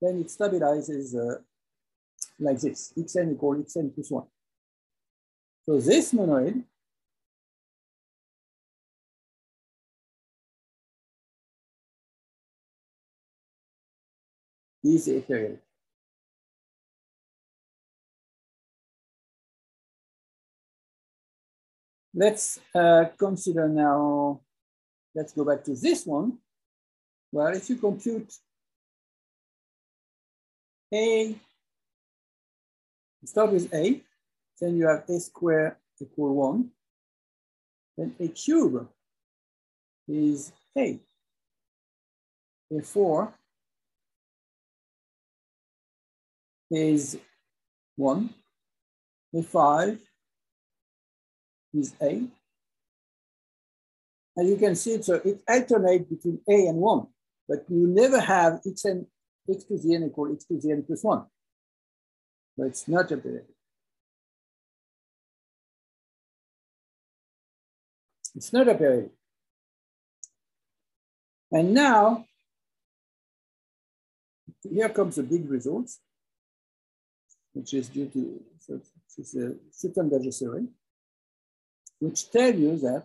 then 0.00 0.20
it 0.20 0.28
stabilizes 0.28 1.14
uh, 1.14 1.40
like 2.40 2.60
this, 2.60 2.92
xn 2.98 3.34
equal 3.34 3.54
xn 3.54 3.94
plus 3.94 4.10
one. 4.10 4.26
So 5.66 5.80
this 5.80 6.12
monoid 6.12 6.64
is 14.82 15.08
aperiodic. 15.08 15.58
Let's 22.16 22.60
uh, 22.72 23.06
consider 23.18 23.68
now, 23.68 24.40
let's 25.14 25.32
go 25.32 25.44
back 25.44 25.64
to 25.64 25.74
this 25.74 26.06
one. 26.06 26.38
Well, 27.32 27.48
if 27.48 27.68
you 27.68 27.76
compute 27.76 28.32
A, 30.92 31.34
start 33.24 33.50
with 33.50 33.74
A, 33.74 34.00
then 34.60 34.76
you 34.76 34.86
have 34.86 35.08
A 35.08 35.18
square 35.18 35.80
equal 36.00 36.36
one. 36.36 36.70
Then 37.98 38.14
A 38.20 38.28
cube 38.28 38.88
is 40.06 40.52
A. 40.78 41.00
A4 42.72 43.32
is 46.70 47.18
one. 47.96 48.30
A5 49.34 49.98
is 51.74 51.94
A. 52.00 52.22
And 54.36 54.48
you 54.48 54.56
can 54.56 54.74
see 54.74 55.00
so 55.02 55.14
it 55.24 55.42
alternates 55.48 56.08
between 56.08 56.40
A 56.48 56.66
and 56.68 56.78
one, 56.78 57.06
but 57.48 57.64
you 57.68 57.86
never 57.86 58.20
have 58.20 58.60
x, 58.66 58.84
n, 58.84 59.06
x 59.48 59.64
to 59.64 59.78
the 59.78 59.94
n 59.94 60.04
equal 60.04 60.32
x 60.32 60.44
to 60.46 60.58
the 60.58 60.72
n 60.72 60.82
plus 60.82 61.04
one. 61.04 61.24
But 62.56 62.68
it's 62.68 62.88
not 62.88 63.10
a 63.12 63.16
period. 63.16 63.46
It's 68.34 68.52
not 68.52 68.68
a 68.68 68.74
period. 68.74 69.10
And 71.52 71.72
now, 71.72 72.24
here 74.68 74.88
comes 74.88 75.16
the 75.16 75.22
big 75.22 75.48
results, 75.48 76.00
which 77.52 77.74
is 77.74 77.88
due 77.88 78.06
to 78.08 78.42
so 78.58 78.80
it's 79.16 79.36
a 79.36 79.54
which 82.04 82.30
tell 82.30 82.54
you 82.54 82.76
that 82.78 83.04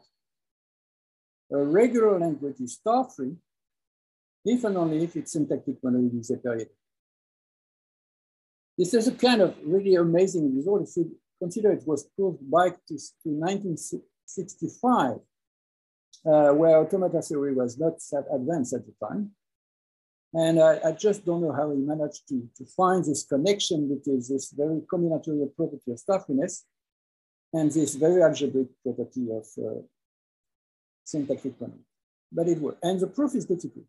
a 1.51 1.57
regular 1.57 2.19
language 2.19 2.59
is 2.59 2.73
star-free 2.73 3.35
if 4.45 4.63
and 4.65 4.77
only 4.77 5.03
if 5.03 5.15
its 5.15 5.31
syntactic 5.31 5.81
monoid 5.81 6.19
is 6.19 6.31
aperiodic. 6.31 6.75
This 8.77 8.93
is 8.93 9.07
a 9.07 9.13
kind 9.13 9.41
of 9.41 9.55
really 9.63 9.95
amazing 9.95 10.55
result 10.55 10.87
if 10.87 10.97
you 10.97 11.17
consider 11.41 11.71
it 11.71 11.87
was 11.87 12.09
proved 12.15 12.39
back 12.51 12.73
to, 12.87 12.95
to 13.23 13.29
1965, 13.29 15.15
uh, 16.25 16.49
where 16.59 16.77
automata 16.77 17.21
theory 17.21 17.53
was 17.53 17.79
not 17.79 17.93
that 18.11 18.25
advanced 18.33 18.73
at 18.73 18.85
the 18.85 18.93
time. 19.05 19.31
And 20.33 20.59
I, 20.59 20.79
I, 20.85 20.91
just 20.91 21.25
don't 21.25 21.41
know 21.41 21.53
how 21.53 21.71
he 21.71 21.77
managed 21.77 22.27
to, 22.29 22.47
to 22.57 22.65
find 22.77 23.03
this 23.03 23.23
connection 23.25 23.89
between 23.93 24.17
this 24.17 24.53
very 24.55 24.81
combinatorial 24.91 25.55
property 25.55 25.91
of 25.91 25.97
starfreeness 25.97 26.63
and 27.53 27.71
this 27.71 27.95
very 27.95 28.21
algebraic 28.21 28.69
property 28.83 29.27
of 29.31 29.45
uh, 29.57 29.81
syntactic 31.03 31.57
pronoun. 31.57 31.79
But 32.31 32.47
it 32.47 32.59
works. 32.59 32.77
And 32.83 32.99
the 32.99 33.07
proof 33.07 33.35
is 33.35 33.45
difficult. 33.45 33.85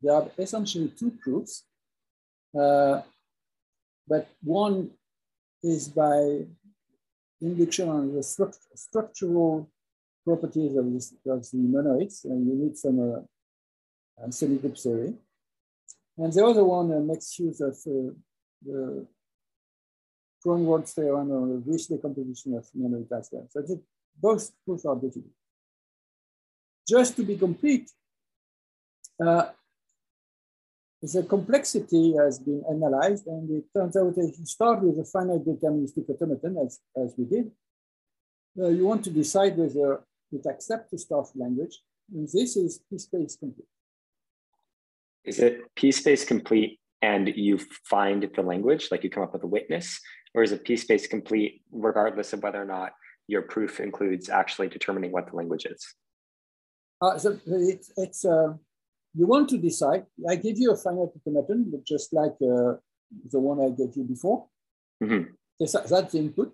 There 0.00 0.14
are 0.14 0.30
essentially 0.38 0.88
two 0.88 1.10
proofs, 1.22 1.64
uh, 2.58 3.02
but 4.08 4.28
one 4.42 4.90
is 5.62 5.88
by 5.88 6.46
induction 7.40 7.88
on 7.88 8.14
the 8.14 8.20
struct 8.20 8.58
structural 8.74 9.68
properties 10.24 10.76
of, 10.76 10.92
this, 10.92 11.12
of 11.26 11.42
the 11.50 11.58
monoids, 11.58 12.24
and 12.24 12.46
you 12.46 12.54
need 12.54 12.76
some 12.76 12.98
uh, 13.00 14.26
semigroup 14.28 14.80
theory. 14.80 15.14
And 16.16 16.32
the 16.32 16.44
other 16.44 16.64
one 16.64 16.92
uh, 16.92 17.00
makes 17.00 17.38
use 17.38 17.60
of 17.60 17.76
uh, 20.44 20.50
the 20.50 20.50
Krohn-Rhodes 20.50 20.92
theorem 20.92 21.30
or 21.30 21.60
Riesz 21.60 21.88
decomposition 21.88 22.54
of 22.54 22.68
memory 22.74 23.00
monoid 23.00 23.08
clusters. 23.08 23.48
So 23.50 23.62
think 23.62 23.82
both 24.20 24.50
proofs 24.64 24.84
are 24.84 24.94
difficult. 24.94 25.32
Just 26.88 27.16
to 27.16 27.22
be 27.22 27.36
complete, 27.36 27.90
uh, 29.24 29.46
the 31.02 31.22
complexity 31.22 32.14
has 32.16 32.38
been 32.38 32.62
analyzed 32.70 33.26
and 33.26 33.50
it 33.50 33.64
turns 33.74 33.96
out 33.96 34.14
that 34.14 34.30
if 34.32 34.38
you 34.38 34.46
start 34.46 34.82
with 34.82 34.98
a 34.98 35.04
finite 35.04 35.44
deterministic 35.44 36.08
automaton, 36.08 36.58
as, 36.64 36.80
as 36.96 37.14
we 37.16 37.24
did, 37.24 37.50
uh, 38.58 38.68
you 38.68 38.86
want 38.86 39.04
to 39.04 39.10
decide 39.10 39.56
whether 39.56 40.00
it 40.32 40.46
accepts 40.46 40.90
the 40.90 40.98
star-free 40.98 41.42
language, 41.42 41.82
and 42.14 42.28
this 42.28 42.56
is 42.56 42.80
p-space 42.90 43.36
complete. 43.36 43.66
Is 45.24 45.38
it 45.38 45.74
p-space 45.74 46.24
complete 46.24 46.80
and 47.02 47.28
you 47.28 47.58
find 47.84 48.22
the 48.34 48.42
language, 48.42 48.88
like 48.90 49.04
you 49.04 49.10
come 49.10 49.22
up 49.22 49.32
with 49.32 49.42
a 49.42 49.46
witness, 49.46 50.00
or 50.34 50.42
is 50.42 50.52
it 50.52 50.64
p-space 50.64 51.06
complete 51.06 51.62
regardless 51.70 52.32
of 52.32 52.42
whether 52.42 52.60
or 52.60 52.66
not 52.66 52.92
your 53.28 53.42
proof 53.42 53.80
includes 53.80 54.28
actually 54.28 54.68
determining 54.68 55.12
what 55.12 55.30
the 55.30 55.36
language 55.36 55.66
is? 55.66 55.82
Uh, 57.00 57.18
so 57.18 57.38
it's, 57.46 57.92
it's 57.96 58.24
uh, 58.24 58.52
you 59.14 59.26
want 59.26 59.48
to 59.48 59.58
decide. 59.58 60.06
I 60.28 60.36
give 60.36 60.58
you 60.58 60.72
a 60.72 60.76
finite 60.76 61.10
automaton, 61.16 61.70
but 61.70 61.84
just 61.86 62.12
like 62.12 62.34
uh, 62.42 62.74
the 63.30 63.38
one 63.38 63.60
I 63.60 63.70
gave 63.70 63.96
you 63.96 64.04
before. 64.04 64.46
Mm-hmm. 65.02 65.32
That's, 65.60 65.72
that's 65.72 66.12
the 66.12 66.18
input. 66.18 66.52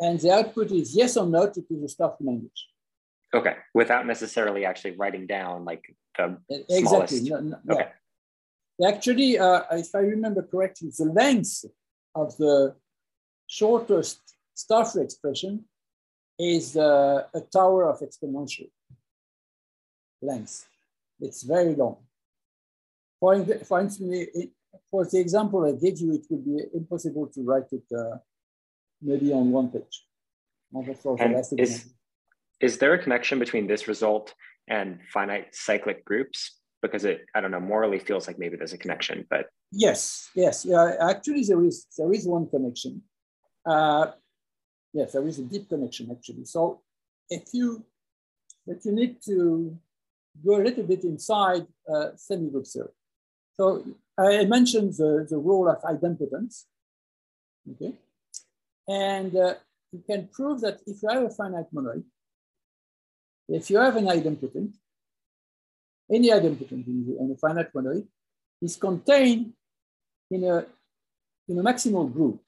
And 0.00 0.18
the 0.18 0.32
output 0.32 0.70
is 0.72 0.96
yes 0.96 1.16
or 1.16 1.26
no 1.26 1.50
to 1.50 1.64
the 1.68 1.88
stuff 1.88 2.14
language. 2.20 2.68
Okay, 3.34 3.56
without 3.74 4.06
necessarily 4.06 4.64
actually 4.64 4.96
writing 4.96 5.26
down 5.26 5.64
like 5.64 5.84
the 6.16 6.38
exactly. 6.68 7.18
smallest. 7.18 7.24
No, 7.24 7.40
no, 7.40 7.74
okay. 7.74 7.88
Actually, 8.84 9.38
uh, 9.38 9.62
if 9.72 9.94
I 9.94 9.98
remember 9.98 10.42
correctly, 10.42 10.90
the 10.96 11.04
length 11.04 11.64
of 12.14 12.36
the 12.36 12.74
shortest 13.46 14.20
star-free 14.54 15.02
expression 15.02 15.64
is 16.38 16.76
uh, 16.76 17.24
a 17.34 17.40
tower 17.40 17.88
of 17.90 18.00
exponential 18.00 18.70
length. 20.22 20.66
It's 21.20 21.42
very 21.42 21.74
long. 21.74 21.96
For, 23.18 23.44
for 23.64 23.80
instance, 23.80 24.28
for 24.90 25.04
the 25.04 25.18
example 25.18 25.64
I 25.66 25.72
gave 25.72 25.98
you, 25.98 26.14
it 26.14 26.26
would 26.30 26.44
be 26.44 26.62
impossible 26.74 27.26
to 27.28 27.42
write 27.42 27.70
it 27.72 27.84
uh, 27.94 28.16
maybe 29.02 29.32
on 29.32 29.50
one 29.50 29.68
page. 29.68 30.06
And 30.72 31.44
is, 31.58 31.92
is 32.60 32.78
there 32.78 32.94
a 32.94 33.02
connection 33.02 33.38
between 33.38 33.66
this 33.66 33.88
result 33.88 34.34
and 34.68 35.00
finite 35.12 35.54
cyclic 35.54 36.04
groups? 36.04 36.58
Because 36.80 37.04
it, 37.04 37.26
I 37.34 37.40
don't 37.40 37.50
know, 37.50 37.60
morally 37.60 37.98
feels 37.98 38.26
like 38.26 38.38
maybe 38.38 38.56
there's 38.56 38.72
a 38.72 38.78
connection, 38.78 39.26
but 39.28 39.46
yes, 39.72 40.30
yes, 40.34 40.64
yeah. 40.64 40.96
Actually, 41.00 41.44
there 41.44 41.64
is 41.64 41.86
there 41.96 42.12
is 42.12 42.26
one 42.26 42.48
connection. 42.48 43.02
Uh, 43.64 44.06
yes, 44.92 45.12
there 45.12 45.26
is 45.26 45.38
a 45.38 45.42
deep 45.42 45.68
connection 45.68 46.10
actually. 46.10 46.44
So 46.44 46.82
if 47.28 47.44
you 47.52 47.84
but 48.66 48.84
you 48.84 48.92
need 48.92 49.16
to 49.24 49.76
go 50.44 50.56
a 50.56 50.62
little 50.62 50.84
bit 50.84 51.04
inside 51.04 51.66
uh, 51.92 52.10
semi-group 52.16 52.66
theory. 52.66 52.88
So 53.54 53.84
I 54.18 54.44
mentioned 54.44 54.94
the, 54.94 55.26
the 55.28 55.38
role 55.38 55.68
of 55.68 55.82
idempotence. 55.82 56.64
Okay, 57.70 57.92
and 58.88 59.34
uh, 59.36 59.54
you 59.92 60.02
can 60.06 60.28
prove 60.28 60.60
that 60.62 60.80
if 60.86 61.02
you 61.02 61.08
have 61.08 61.24
a 61.24 61.30
finite 61.30 61.72
monoid, 61.74 62.04
if 63.48 63.70
you 63.70 63.78
have 63.78 63.96
an 63.96 64.06
idempotent, 64.06 64.72
any 66.10 66.30
idempotent 66.30 66.86
in, 66.86 67.06
the, 67.06 67.18
in 67.20 67.32
a 67.32 67.36
finite 67.36 67.72
monoid 67.74 68.06
is 68.62 68.76
contained 68.76 69.52
in 70.30 70.44
a, 70.44 70.64
in 71.48 71.58
a 71.58 71.62
maximal 71.62 72.12
group. 72.12 72.40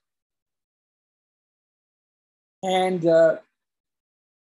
And 2.62 3.04
uh, 3.04 3.36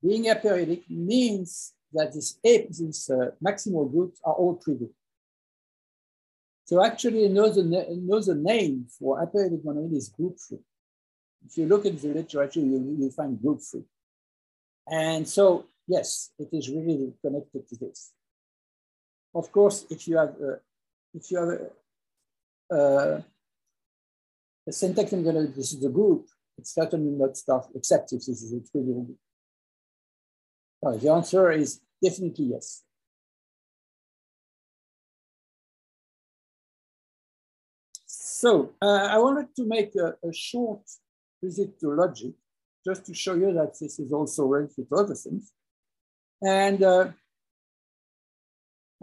being 0.01 0.25
aperiodic 0.25 0.83
means 0.89 1.73
that 1.93 2.13
these, 2.13 2.39
these 2.43 3.09
uh, 3.09 3.31
maximal 3.45 3.91
groups 3.91 4.19
are 4.23 4.33
all 4.33 4.57
trivial. 4.57 4.91
So 6.65 6.83
actually 6.85 7.25
another, 7.25 7.61
another 7.61 8.35
name 8.35 8.85
for 8.97 9.25
aperiodic 9.25 9.63
monoid 9.63 9.95
is 9.95 10.09
group 10.09 10.37
free. 10.39 10.59
If 11.45 11.57
you 11.57 11.65
look 11.67 11.85
at 11.85 11.99
the 11.99 12.09
literature, 12.09 12.59
you, 12.59 12.95
you 12.99 13.11
find 13.11 13.41
group 13.41 13.61
free. 13.61 13.85
And 14.87 15.27
so, 15.27 15.65
yes, 15.87 16.31
it 16.37 16.49
is 16.51 16.69
really 16.69 17.13
connected 17.23 17.67
to 17.69 17.75
this. 17.75 18.11
Of 19.33 19.51
course, 19.51 19.85
if 19.89 20.07
you 20.07 20.17
have, 20.17 20.29
uh, 20.29 20.55
if 21.13 21.31
you 21.31 21.37
have 21.37 21.49
a, 21.49 21.59
uh, 22.71 23.21
a 24.67 24.71
syntactic 24.71 25.19
monoid, 25.19 25.55
this 25.55 25.73
is 25.73 25.83
a 25.83 25.89
group, 25.89 26.27
it's 26.57 26.73
certainly 26.75 27.11
not 27.11 27.37
stuff, 27.37 27.67
except 27.75 28.13
if 28.13 28.19
this 28.19 28.43
is 28.43 28.53
a 28.53 28.61
trivial 28.71 29.03
group. 29.03 31.01
The 31.01 31.11
answer 31.11 31.51
is 31.51 31.81
definitely 32.03 32.45
yes. 32.45 32.83
So 38.05 38.71
uh, 38.81 39.07
I 39.11 39.17
wanted 39.17 39.53
to 39.57 39.65
make 39.65 39.93
a, 39.95 40.15
a 40.25 40.33
short 40.33 40.81
visit 41.43 41.77
to 41.81 41.93
logic, 41.93 42.33
just 42.85 43.05
to 43.07 43.13
show 43.13 43.35
you 43.35 43.51
that 43.53 43.77
this 43.79 43.99
is 43.99 44.13
also 44.13 44.45
related 44.45 44.87
to 44.89 44.95
other 44.95 45.15
things. 45.15 45.51
And 46.41 46.81
uh, 46.81 47.09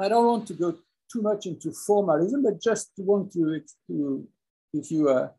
I 0.01 0.09
don't 0.09 0.27
want 0.27 0.47
to 0.47 0.55
go 0.55 0.79
too 1.13 1.23
much 1.23 1.47
into 1.47 1.73
formalism, 1.73 2.43
but 2.43 2.61
just 2.61 2.91
want 2.99 3.33
to, 3.33 3.61
to 3.87 4.27
give 4.75 4.91
you 4.91 5.09
a, 5.09 5.33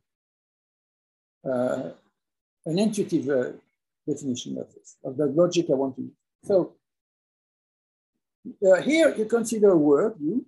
uh, 1.47 1.89
an 2.65 2.80
intuitive 2.80 3.30
uh, 3.30 3.51
definition 4.07 4.57
of 4.57 4.74
this, 4.74 4.97
of 5.03 5.18
the 5.18 5.26
logic 5.26 5.68
I 5.70 5.74
want 5.74 5.95
to 5.97 6.01
use. 6.03 6.11
So 6.43 6.74
uh, 8.65 8.82
here 8.82 9.13
you 9.15 9.26
consider 9.26 9.72
a 9.72 9.78
word, 9.78 10.15
you, 10.20 10.45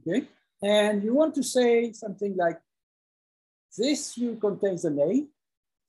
okay? 0.00 0.26
And 0.62 1.02
you 1.04 1.14
want 1.14 1.34
to 1.36 1.42
say 1.42 1.92
something 1.92 2.36
like, 2.36 2.58
this 3.76 4.18
you 4.18 4.36
contains 4.36 4.84
an 4.84 4.98
A, 4.98 5.24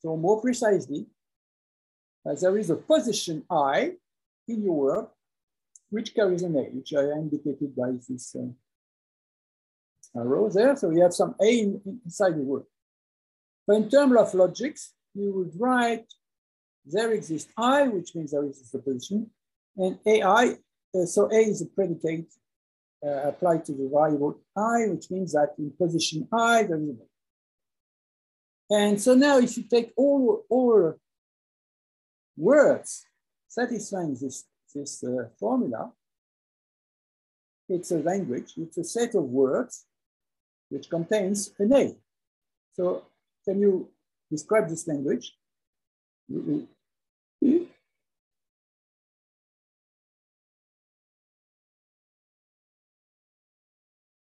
so 0.01 0.15
more 0.15 0.39
precisely, 0.39 1.07
there 2.25 2.57
is 2.57 2.69
a 2.69 2.75
position 2.75 3.43
I 3.49 3.93
in 4.47 4.61
your 4.63 4.73
word, 4.73 5.07
which 5.89 6.13
carries 6.13 6.43
an 6.43 6.55
A, 6.55 6.63
which 6.71 6.93
I 6.93 7.03
indicated 7.11 7.75
by 7.75 7.91
this 8.07 8.35
uh, 8.35 10.19
arrow 10.19 10.49
there. 10.49 10.75
So 10.75 10.89
you 10.91 11.01
have 11.01 11.13
some 11.13 11.35
A 11.41 11.59
in, 11.59 12.01
inside 12.05 12.35
the 12.35 12.43
word. 12.43 12.63
But 13.67 13.77
in 13.77 13.89
terms 13.89 14.15
of 14.17 14.33
logics, 14.33 14.93
you 15.13 15.31
would 15.33 15.51
write 15.59 16.05
there 16.85 17.11
exists 17.11 17.51
I, 17.57 17.87
which 17.87 18.15
means 18.15 18.31
there 18.31 18.43
exists 18.43 18.73
a 18.73 18.79
position, 18.79 19.29
and 19.77 19.99
AI, 20.05 20.57
uh, 20.95 21.05
so 21.05 21.31
A 21.31 21.37
is 21.37 21.61
a 21.61 21.67
predicate 21.67 22.33
uh, 23.05 23.29
applied 23.29 23.65
to 23.65 23.73
the 23.73 23.89
variable 23.93 24.41
I, 24.57 24.87
which 24.87 25.11
means 25.11 25.33
that 25.33 25.53
in 25.57 25.71
position 25.77 26.27
I, 26.33 26.63
there 26.63 26.81
is 26.81 26.89
a 26.89 27.09
and 28.69 29.01
so 29.01 29.15
now 29.15 29.39
if 29.39 29.57
you 29.57 29.63
take 29.63 29.91
all, 29.97 30.45
all 30.49 30.93
words 32.37 33.05
satisfying 33.47 34.15
this, 34.19 34.45
this 34.73 35.03
uh, 35.03 35.29
formula, 35.39 35.91
it's 37.67 37.91
a 37.91 37.99
language, 37.99 38.53
it's 38.57 38.77
a 38.77 38.83
set 38.83 39.15
of 39.15 39.23
words 39.23 39.85
which 40.69 40.89
contains 40.89 41.51
an 41.59 41.73
A. 41.73 41.95
So 42.73 43.03
can 43.45 43.59
you 43.59 43.89
describe 44.29 44.69
this 44.69 44.87
language? 44.87 45.33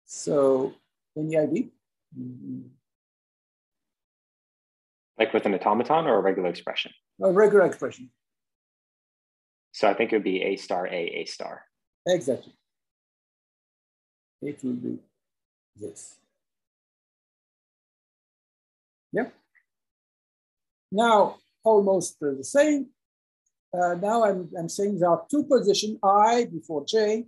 So 0.05 0.73
any 1.17 1.37
idea? 1.37 1.65
Like 5.17 5.33
with 5.33 5.45
an 5.45 5.53
automaton 5.53 6.07
or 6.07 6.17
a 6.17 6.21
regular 6.21 6.49
expression? 6.49 6.91
A 7.21 7.31
regular 7.31 7.65
expression. 7.65 8.09
So 9.75 9.89
I 9.89 9.93
think 9.93 10.13
it 10.13 10.15
would 10.15 10.23
be 10.23 10.41
A 10.41 10.55
star 10.55 10.87
A, 10.87 11.01
A 11.19 11.25
star. 11.25 11.63
Exactly. 12.07 12.53
It 14.41 14.63
will 14.63 14.71
be 14.71 14.99
this. 15.75 16.15
Yep. 19.11 19.33
Now, 20.93 21.35
almost 21.65 22.17
the 22.21 22.41
same. 22.41 22.87
Uh, 23.77 23.95
now 23.95 24.23
I'm, 24.23 24.49
I'm 24.57 24.69
saying 24.69 24.99
there 24.99 25.09
are 25.09 25.25
two 25.29 25.43
positions, 25.43 25.99
I 26.01 26.45
before 26.45 26.85
J. 26.85 27.25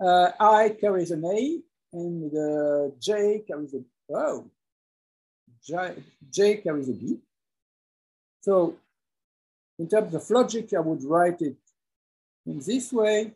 Uh, 0.00 0.30
I 0.38 0.76
carries 0.80 1.10
an 1.10 1.24
A 1.24 1.60
and 1.92 2.30
the 2.30 2.94
J 3.00 3.42
carries 3.48 3.74
a, 3.74 3.80
oh, 4.14 4.48
J, 5.66 5.94
J 6.30 6.58
carries 6.58 6.88
a 6.88 6.92
B. 6.92 7.18
So 8.42 8.76
in 9.78 9.88
terms 9.88 10.14
of 10.14 10.28
logic, 10.30 10.72
I 10.74 10.80
would 10.80 11.04
write 11.04 11.40
it 11.42 11.56
in 12.46 12.60
this 12.60 12.92
way. 12.92 13.32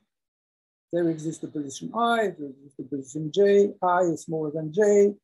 There 0.92 1.08
exists 1.08 1.44
a 1.44 1.48
position 1.48 1.92
I, 1.94 2.34
there 2.36 2.48
exists 2.48 2.80
a 2.80 2.82
position 2.82 3.30
J, 3.32 3.74
I 3.82 4.00
is 4.00 4.22
smaller 4.22 4.50
than 4.50 4.72
J, 4.72 5.14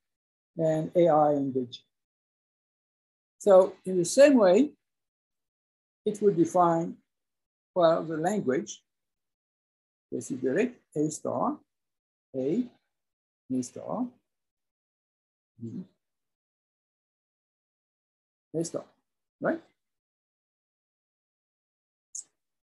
and 0.58 0.90
AI 0.94 1.32
and 1.32 1.52
J. 1.54 1.80
So 3.38 3.74
in 3.84 3.98
the 3.98 4.04
same 4.04 4.34
way, 4.34 4.70
it 6.04 6.22
would 6.22 6.36
define, 6.36 6.96
well, 7.74 8.04
the 8.04 8.16
language, 8.16 8.80
basically 10.10 10.72
A 10.94 11.10
star, 11.10 11.58
A, 12.36 12.64
A 13.52 13.62
star, 13.62 14.06
B, 15.60 15.84
A 18.54 18.64
star, 18.64 18.84
right? 19.40 19.60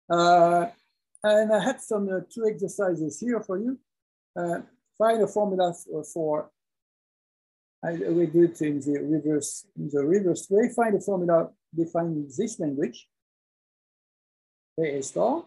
And 0.10 1.54
I 1.54 1.64
had 1.64 1.82
some 1.82 2.10
uh, 2.10 2.22
two 2.34 2.46
exercises 2.48 3.20
here 3.20 3.42
for 3.42 3.58
you. 3.58 3.80
Uh, 4.36 4.62
find 4.98 5.22
a 5.22 5.28
formula 5.28 5.74
for, 5.74 6.04
for 6.04 6.52
I, 7.84 7.94
we 7.94 8.26
do 8.26 8.44
it 8.44 8.62
in 8.62 8.80
the 8.82 9.00
reverse, 9.00 9.66
in 9.78 9.90
the 9.92 10.04
reverse 10.04 10.48
way. 10.50 10.70
Find 10.76 10.96
a 10.96 11.00
formula 11.00 11.50
defining 11.74 12.30
this 12.36 12.60
language, 12.60 13.08
A 14.80 15.02
star. 15.02 15.46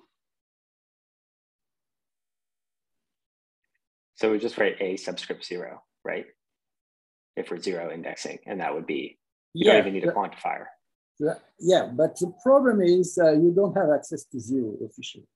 So 4.14 4.30
we 4.30 4.38
just 4.38 4.56
write 4.56 4.80
A 4.80 4.96
subscript 4.96 5.44
zero, 5.44 5.82
right? 6.04 6.26
If 7.36 7.50
we're 7.50 7.58
zero 7.58 7.90
indexing, 7.92 8.38
and 8.46 8.60
that 8.60 8.74
would 8.74 8.86
be, 8.86 9.18
you 9.52 9.66
yeah, 9.66 9.72
don't 9.72 9.88
even 9.88 9.92
need 9.94 10.04
a 10.04 10.12
quantifier. 10.12 10.66
Yeah, 11.58 11.86
but 11.92 12.16
the 12.18 12.32
problem 12.42 12.82
is 12.82 13.18
uh, 13.18 13.32
you 13.32 13.52
don't 13.54 13.76
have 13.76 13.90
access 13.90 14.24
to 14.24 14.40
zero 14.40 14.74
officially 14.84 15.28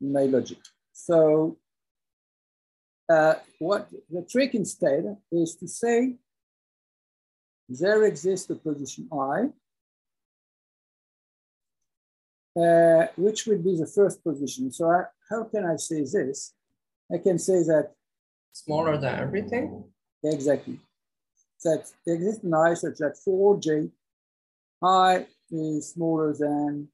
in 0.00 0.12
my 0.12 0.22
logic. 0.22 0.58
So 0.92 1.58
uh, 3.08 3.34
what 3.58 3.88
the 4.08 4.22
trick 4.30 4.54
instead 4.54 5.16
is 5.32 5.56
to 5.56 5.66
say 5.66 6.16
there 7.68 8.04
exists 8.04 8.50
a 8.50 8.56
position 8.56 9.08
i, 9.12 9.48
uh, 12.60 13.06
which 13.16 13.46
would 13.46 13.64
be 13.64 13.76
the 13.76 13.86
first 13.86 14.22
position. 14.22 14.72
So 14.72 14.90
I, 14.90 15.04
how 15.28 15.44
can 15.44 15.64
I 15.64 15.76
say 15.76 16.02
this? 16.02 16.54
I 17.12 17.18
can 17.18 17.38
say 17.38 17.62
that 17.64 17.92
smaller 18.52 18.96
than 18.96 19.14
everything. 19.18 19.84
Exactly. 20.24 20.78
That 21.64 21.84
there 22.06 22.16
exists 22.16 22.44
an 22.44 22.54
i 22.54 22.74
such 22.74 22.98
that 22.98 23.16
for 23.24 23.58
j, 23.58 23.88
i 24.82 25.26
is 25.50 25.92
smaller 25.92 26.32
than, 26.32 26.88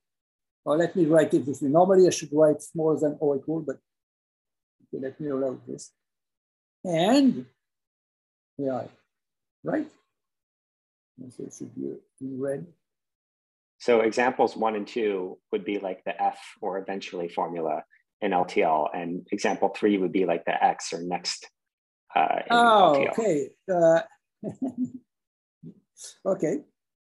or 0.64 0.76
let 0.76 0.96
me 0.96 1.06
write 1.06 1.34
it 1.34 1.46
this 1.46 1.62
way. 1.62 1.68
Normally 1.68 2.06
I 2.06 2.10
should 2.10 2.30
write 2.32 2.62
smaller 2.62 2.98
than 2.98 3.16
or 3.20 3.36
equal, 3.36 3.60
but 3.60 3.76
okay, 4.94 5.02
let 5.02 5.20
me 5.20 5.28
allow 5.28 5.58
this. 5.66 5.92
And 6.84 7.46
AI, 8.60 8.88
right? 9.62 9.86
so 11.30 11.44
it 11.44 11.54
should 11.56 11.74
be 11.74 11.94
in 12.20 12.40
red. 12.40 12.66
So 13.78 14.00
examples 14.00 14.56
one 14.56 14.74
and 14.74 14.86
two 14.86 15.38
would 15.52 15.64
be 15.64 15.78
like 15.78 16.02
the 16.04 16.20
F 16.20 16.38
or 16.60 16.78
eventually 16.78 17.28
formula 17.28 17.84
in 18.20 18.30
LTL, 18.30 18.88
and 18.94 19.26
example 19.30 19.68
three 19.76 19.98
would 19.98 20.12
be 20.12 20.24
like 20.24 20.44
the 20.44 20.64
X 20.64 20.92
or 20.92 21.02
next. 21.02 21.48
Uh, 22.14 22.40
oh, 22.50 22.96
LTL. 22.96 23.10
okay. 23.10 23.50
Uh, 23.70 24.00
okay. 26.26 26.58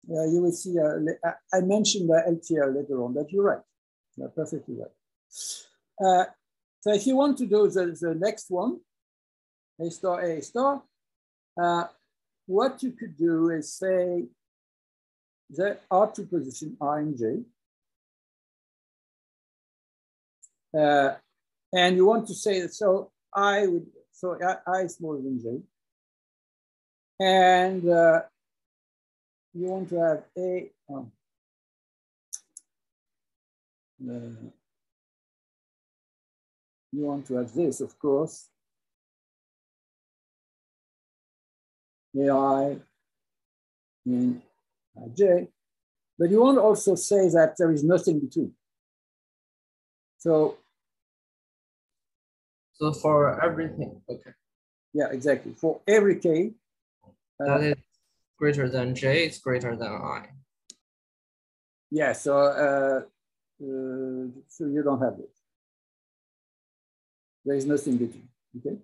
Uh, 0.10 0.26
you 0.26 0.42
will 0.42 0.52
see. 0.52 0.78
Uh, 0.78 1.32
I 1.54 1.62
mentioned 1.62 2.10
the 2.10 2.22
LTL 2.28 2.76
later 2.76 3.04
on, 3.04 3.14
but 3.14 3.32
you're 3.32 3.44
right. 3.44 3.62
You're 4.18 4.30
perfectly 4.30 4.76
right. 4.76 4.92
Uh, 6.04 6.26
so 6.82 6.94
if 6.94 7.08
you 7.08 7.16
want 7.16 7.38
to 7.38 7.46
do 7.46 7.70
the, 7.70 7.98
the 8.00 8.14
next 8.14 8.50
one, 8.50 8.80
A 9.80 9.90
star, 9.90 10.22
A 10.22 10.42
star, 10.42 10.84
uh, 11.62 11.86
what 12.46 12.84
you 12.84 12.92
could 12.92 13.18
do 13.18 13.50
is 13.50 13.74
say 13.74 14.26
the 15.50 15.78
R2 15.92 16.30
position 16.30 16.78
I 16.82 17.00
and 17.00 17.18
J. 17.18 17.40
Uh, 20.78 21.16
and 21.72 21.96
you 21.96 22.06
want 22.06 22.28
to 22.28 22.34
say 22.34 22.62
that, 22.62 22.74
so 22.74 23.12
I 23.34 23.68
would, 23.68 23.86
so 24.12 24.38
I, 24.44 24.58
I 24.68 24.82
is 24.82 24.96
smaller 24.96 25.22
than 25.22 25.42
J. 25.42 25.62
And 27.20 27.88
uh, 27.88 28.22
you 29.54 29.68
want 29.68 29.90
to 29.90 29.96
have 29.96 30.24
A, 30.38 30.72
um, 30.90 31.12
uh, 34.10 34.50
you 36.92 37.06
want 37.06 37.26
to 37.28 37.36
have 37.36 37.54
this, 37.54 37.82
of 37.82 37.98
course. 38.00 38.50
AI 42.16 42.78
in 44.06 44.42
j, 45.16 45.48
but 46.20 46.30
you 46.30 46.42
want 46.42 46.58
to 46.58 46.62
also 46.62 46.94
say 46.96 47.28
that 47.30 47.56
there 47.58 47.72
is 47.72 47.84
nothing 47.84 48.20
between. 48.20 48.54
So, 50.20 50.58
so 52.74 52.94
for 52.94 53.44
everything, 53.44 54.02
okay. 54.08 54.32
Yeah, 54.94 55.08
exactly. 55.12 55.54
For 55.54 55.82
every 55.88 56.20
k, 56.20 56.52
uh, 57.40 57.58
that 57.58 57.64
is 57.64 57.93
greater 58.38 58.70
than 58.70 58.96
j, 58.96 59.26
it's 59.26 59.40
greater 59.40 59.76
than 59.76 59.92
i. 59.92 60.26
Yeah, 61.92 62.14
so 62.14 62.38
uh, 62.38 63.02
uh, 63.64 64.28
so 64.48 64.66
you 64.66 64.82
don't 64.84 65.02
have 65.02 65.20
it. 65.20 65.30
There 67.46 67.56
is 67.56 67.66
nothing 67.66 67.98
between. 67.98 68.30
Okay. 68.58 68.78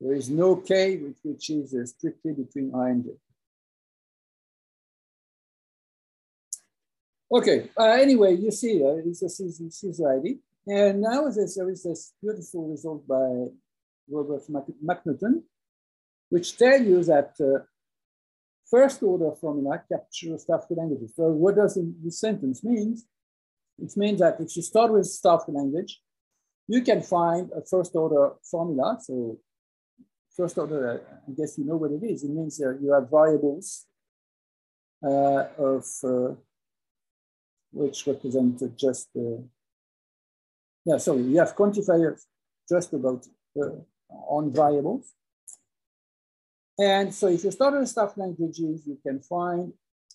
There 0.00 0.14
is 0.14 0.30
no 0.30 0.56
k 0.56 0.96
which, 0.96 1.18
which 1.22 1.50
is 1.50 1.74
uh, 1.74 1.84
strictly 1.84 2.32
between 2.32 2.72
i 2.74 2.90
and 2.90 3.04
j. 3.04 3.10
Okay, 7.32 7.70
uh, 7.78 7.84
anyway, 7.84 8.34
you 8.34 8.50
see, 8.50 8.82
uh, 8.84 8.96
this 9.04 9.22
is, 9.22 9.58
this 9.58 9.84
is 9.84 10.02
ID. 10.02 10.38
And 10.66 11.00
now 11.00 11.30
there's, 11.30 11.54
there 11.54 11.70
is 11.70 11.84
this 11.84 12.12
beautiful 12.20 12.68
result 12.68 13.06
by 13.06 13.46
Robert 14.10 14.42
McNaughton, 14.50 15.42
which 16.30 16.56
tell 16.56 16.80
you 16.82 17.02
that 17.04 17.32
uh, 17.40 17.64
first 18.70 19.02
order 19.02 19.32
formula 19.32 19.82
captures 19.90 20.42
star-free 20.42 20.76
languages. 20.76 21.12
So 21.16 21.24
what 21.28 21.56
does 21.56 21.78
this 22.02 22.20
sentence 22.20 22.64
mean? 22.64 22.96
It 23.78 23.92
means 23.96 24.20
that 24.20 24.40
if 24.40 24.56
you 24.56 24.62
start 24.62 24.92
with 24.92 25.06
star-free 25.06 25.54
language, 25.54 26.00
you 26.68 26.82
can 26.82 27.02
find 27.02 27.50
a 27.52 27.62
first 27.68 27.94
order 27.96 28.34
formula. 28.48 28.98
So 29.00 29.38
first 30.36 30.56
order, 30.56 31.02
I 31.28 31.32
guess 31.36 31.58
you 31.58 31.64
know 31.64 31.76
what 31.76 31.90
it 31.90 32.02
is. 32.04 32.22
It 32.22 32.30
means 32.30 32.58
that 32.58 32.78
you 32.80 32.92
have 32.92 33.10
variables 33.10 33.86
uh, 35.02 35.44
of 35.58 35.84
uh, 36.04 36.34
which 37.72 38.06
represent 38.06 38.62
just, 38.76 39.08
uh, 39.16 39.42
yeah, 40.84 40.98
sorry, 40.98 41.22
you 41.22 41.38
have 41.38 41.56
quantifiers 41.56 42.22
just 42.68 42.92
about 42.92 43.26
uh, 43.60 43.76
on 44.28 44.52
variables. 44.52 45.14
And 46.80 47.14
so 47.14 47.28
if 47.28 47.44
you 47.44 47.50
start 47.50 47.78
with 47.78 47.90
star-free 47.90 48.22
languages, 48.22 48.86
you 48.86 48.98
can 49.06 49.20
find 49.20 49.70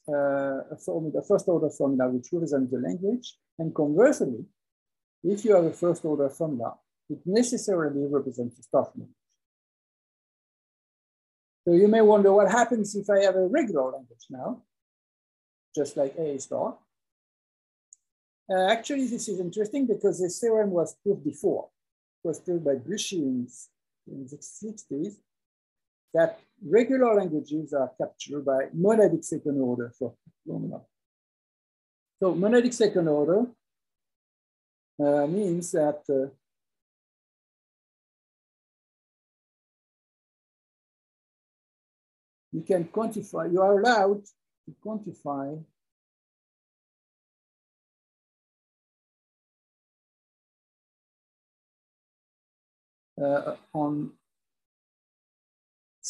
uh, 0.09 0.61
a 0.71 0.77
formula, 0.83 1.21
first 1.21 1.47
order 1.47 1.69
formula 1.69 2.09
which 2.09 2.29
represents 2.31 2.71
the 2.71 2.79
language. 2.79 3.35
And 3.59 3.73
conversely, 3.73 4.45
if 5.23 5.45
you 5.45 5.55
have 5.55 5.65
a 5.65 5.71
first 5.71 6.03
order 6.03 6.27
formula, 6.27 6.75
it 7.07 7.19
necessarily 7.23 8.07
represents 8.07 8.57
the 8.57 8.63
star-free 8.63 9.01
language. 9.01 9.15
So 11.67 11.73
you 11.73 11.87
may 11.87 12.01
wonder 12.01 12.33
what 12.33 12.51
happens 12.51 12.95
if 12.95 13.11
I 13.11 13.19
have 13.23 13.35
a 13.35 13.47
regular 13.47 13.91
language 13.91 14.25
now, 14.31 14.63
just 15.75 15.95
like 15.97 16.15
A 16.17 16.39
star. 16.39 16.79
Uh, 18.49 18.71
actually, 18.71 19.07
this 19.07 19.27
is 19.27 19.39
interesting 19.39 19.85
because 19.85 20.19
this 20.19 20.39
theorem 20.39 20.71
was 20.71 20.95
proved 21.03 21.23
before. 21.23 21.69
It 22.23 22.27
was 22.27 22.39
proved 22.39 22.65
by 22.65 22.75
Buchi 22.75 23.17
in, 23.17 23.47
in 24.07 24.27
the 24.27 24.37
60s 24.37 25.15
that 26.15 26.39
regular 26.63 27.15
languages 27.15 27.73
are 27.73 27.91
captured 27.97 28.45
by 28.45 28.65
monadic 28.75 29.23
second 29.23 29.59
order 29.59 29.91
for 29.97 30.13
formula. 30.45 30.81
So 32.19 32.33
monadic 32.33 32.73
second 32.73 33.07
order 33.07 33.45
uh, 34.99 35.27
means 35.27 35.71
that 35.71 36.01
uh, 36.09 36.29
you 42.51 42.61
can 42.61 42.85
quantify, 42.85 43.51
you 43.51 43.61
are 43.61 43.79
allowed 43.79 44.23
to 44.65 44.75
quantify 44.83 45.61
uh, 53.21 53.55
on 53.73 54.11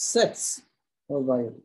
sets 0.05 0.61
of 1.09 1.25
variables. 1.25 1.61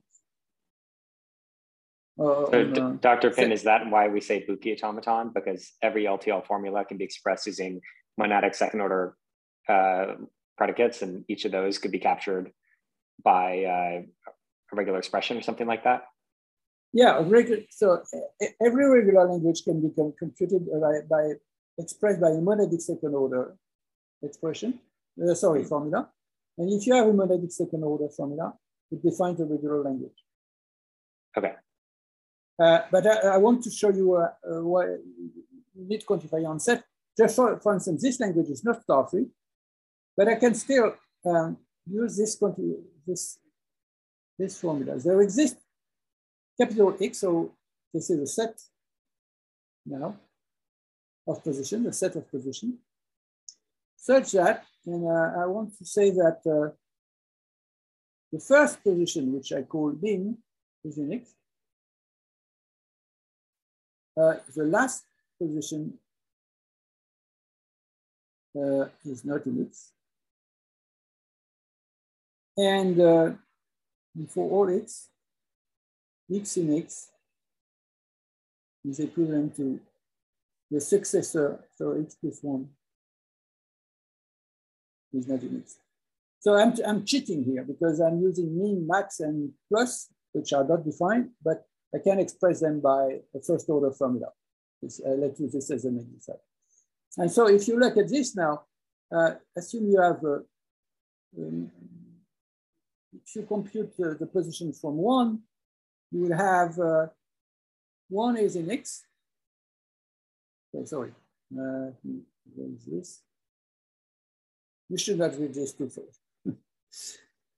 Uh, 2.18 2.50
so, 2.50 2.52
on, 2.52 2.78
uh, 2.78 2.96
Dr. 3.00 3.30
Pin, 3.30 3.52
is 3.52 3.62
that 3.62 3.88
why 3.88 4.08
we 4.08 4.20
say 4.20 4.44
Buchi 4.46 4.76
automaton? 4.76 5.30
Because 5.34 5.72
every 5.82 6.04
LTL 6.04 6.46
formula 6.46 6.84
can 6.84 6.98
be 6.98 7.04
expressed 7.04 7.46
using 7.46 7.80
monadic 8.20 8.54
second 8.54 8.80
order 8.80 9.16
uh, 9.68 10.14
predicates, 10.58 11.02
and 11.02 11.24
each 11.28 11.44
of 11.44 11.52
those 11.52 11.78
could 11.78 11.92
be 11.92 11.98
captured 11.98 12.52
by 13.24 13.64
uh, 13.64 14.02
a 14.72 14.76
regular 14.76 14.98
expression 14.98 15.38
or 15.38 15.42
something 15.42 15.66
like 15.66 15.84
that? 15.84 16.04
Yeah, 16.92 17.22
regular, 17.24 17.62
so 17.70 18.02
every 18.60 18.88
regular 18.88 19.28
language 19.28 19.62
can 19.64 19.80
be 19.80 19.90
computed 20.18 20.66
by, 20.66 21.00
by 21.08 21.32
expressed 21.78 22.20
by 22.20 22.30
a 22.30 22.40
monadic 22.40 22.82
second 22.82 23.14
order 23.14 23.56
expression 24.22 24.80
uh, 25.22 25.34
sorry, 25.34 25.64
formula. 25.64 26.08
And 26.58 26.72
if 26.72 26.86
you 26.86 26.94
have 26.94 27.06
a 27.06 27.12
monadic 27.12 27.52
second 27.52 27.82
order 27.84 28.08
formula, 28.08 28.54
it 28.90 29.02
defines 29.02 29.40
a 29.40 29.44
regular 29.44 29.82
language. 29.82 30.24
Okay. 31.36 31.54
Uh, 32.60 32.80
but 32.90 33.06
I, 33.06 33.34
I, 33.34 33.36
want 33.38 33.62
to 33.64 33.70
show 33.70 33.90
you 33.90 34.16
uh, 34.16 34.28
uh, 34.44 34.62
what 34.62 34.86
you 34.86 35.88
need 35.88 36.00
to 36.00 36.06
quantify 36.06 36.46
on 36.46 36.60
set. 36.60 36.84
Just 37.16 37.36
for, 37.36 37.58
for 37.60 37.74
instance, 37.74 38.02
this 38.02 38.20
language 38.20 38.48
is 38.48 38.64
not 38.64 38.82
star-free, 38.82 39.26
but 40.16 40.28
I 40.28 40.34
can 40.34 40.54
still 40.54 40.94
um, 41.24 41.56
use 41.86 42.18
this, 42.18 42.38
this, 43.06 43.38
this 44.38 44.60
formula. 44.60 44.98
There 44.98 45.22
exists 45.22 45.60
capital 46.60 46.96
X, 47.00 47.18
so 47.18 47.52
this 47.94 48.10
is 48.10 48.20
a 48.20 48.26
set 48.26 48.60
now 49.86 50.16
of 51.26 51.42
position, 51.42 51.86
a 51.86 51.92
set 51.92 52.16
of 52.16 52.30
position, 52.30 52.78
such 53.96 54.32
that 54.32 54.64
and 54.86 55.06
uh, 55.06 55.40
I 55.42 55.46
want 55.46 55.76
to 55.78 55.84
say 55.84 56.10
that 56.10 56.40
uh, 56.46 56.74
the 58.32 58.40
first 58.40 58.82
position, 58.82 59.32
which 59.32 59.52
I 59.52 59.62
call 59.62 59.94
min, 60.00 60.38
is 60.84 60.98
in. 60.98 61.22
Uh, 64.16 64.34
the 64.54 64.64
last 64.64 65.04
position 65.40 65.94
uh, 68.56 68.86
is 69.04 69.24
not 69.24 69.46
in 69.46 69.66
X. 69.66 69.92
And 72.56 73.00
uh, 73.00 73.30
for 74.28 74.50
all 74.50 74.76
x, 74.76 75.08
x 76.34 76.56
in 76.56 76.76
x 76.76 77.08
is 78.84 79.00
equivalent 79.00 79.56
to 79.56 79.80
the 80.70 80.80
successor, 80.80 81.64
so 81.76 81.92
x 81.92 82.16
plus 82.20 82.40
one 82.42 82.68
is 85.12 85.28
not 85.28 85.42
in 85.42 85.60
x. 85.60 85.76
So 86.40 86.56
I'm, 86.56 86.72
I'm 86.86 87.04
cheating 87.04 87.44
here 87.44 87.64
because 87.64 88.00
I'm 88.00 88.20
using 88.20 88.56
min, 88.58 88.86
max, 88.86 89.20
and 89.20 89.52
plus, 89.68 90.08
which 90.32 90.52
are 90.52 90.64
not 90.64 90.84
defined, 90.84 91.30
but 91.42 91.66
I 91.94 91.98
can 91.98 92.18
express 92.18 92.60
them 92.60 92.80
by 92.80 93.20
a 93.34 93.40
first 93.40 93.68
order 93.68 93.90
formula. 93.90 94.28
Uh, 94.82 95.10
let's 95.10 95.38
use 95.38 95.52
this 95.52 95.70
as 95.70 95.84
an 95.84 95.98
example. 95.98 96.44
And 97.18 97.30
so 97.30 97.48
if 97.48 97.68
you 97.68 97.78
look 97.78 97.96
at 97.96 98.08
this 98.08 98.34
now, 98.34 98.62
uh, 99.14 99.32
assume 99.56 99.90
you 99.90 100.00
have, 100.00 100.24
uh, 100.24 100.38
um, 101.38 101.70
if 103.12 103.34
you 103.34 103.42
compute 103.42 103.94
the, 103.98 104.16
the, 104.18 104.26
position 104.26 104.72
from 104.72 104.96
one, 104.96 105.40
you 106.12 106.22
will 106.22 106.36
have 106.36 106.78
uh, 106.78 107.06
one 108.08 108.36
is 108.36 108.56
in 108.56 108.70
x. 108.70 109.04
Okay, 110.74 110.86
sorry, 110.86 111.12
uh, 111.60 111.90
this? 112.86 113.20
You 114.90 114.98
should 114.98 115.18
not 115.18 115.38
this 115.38 115.72
too 115.72 115.88
fast. 115.88 116.20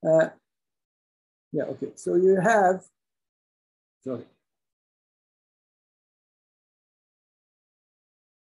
uh, 0.06 0.28
yeah, 1.50 1.64
okay, 1.64 1.92
so 1.94 2.14
you 2.16 2.38
have, 2.38 2.84
sorry. 4.04 4.26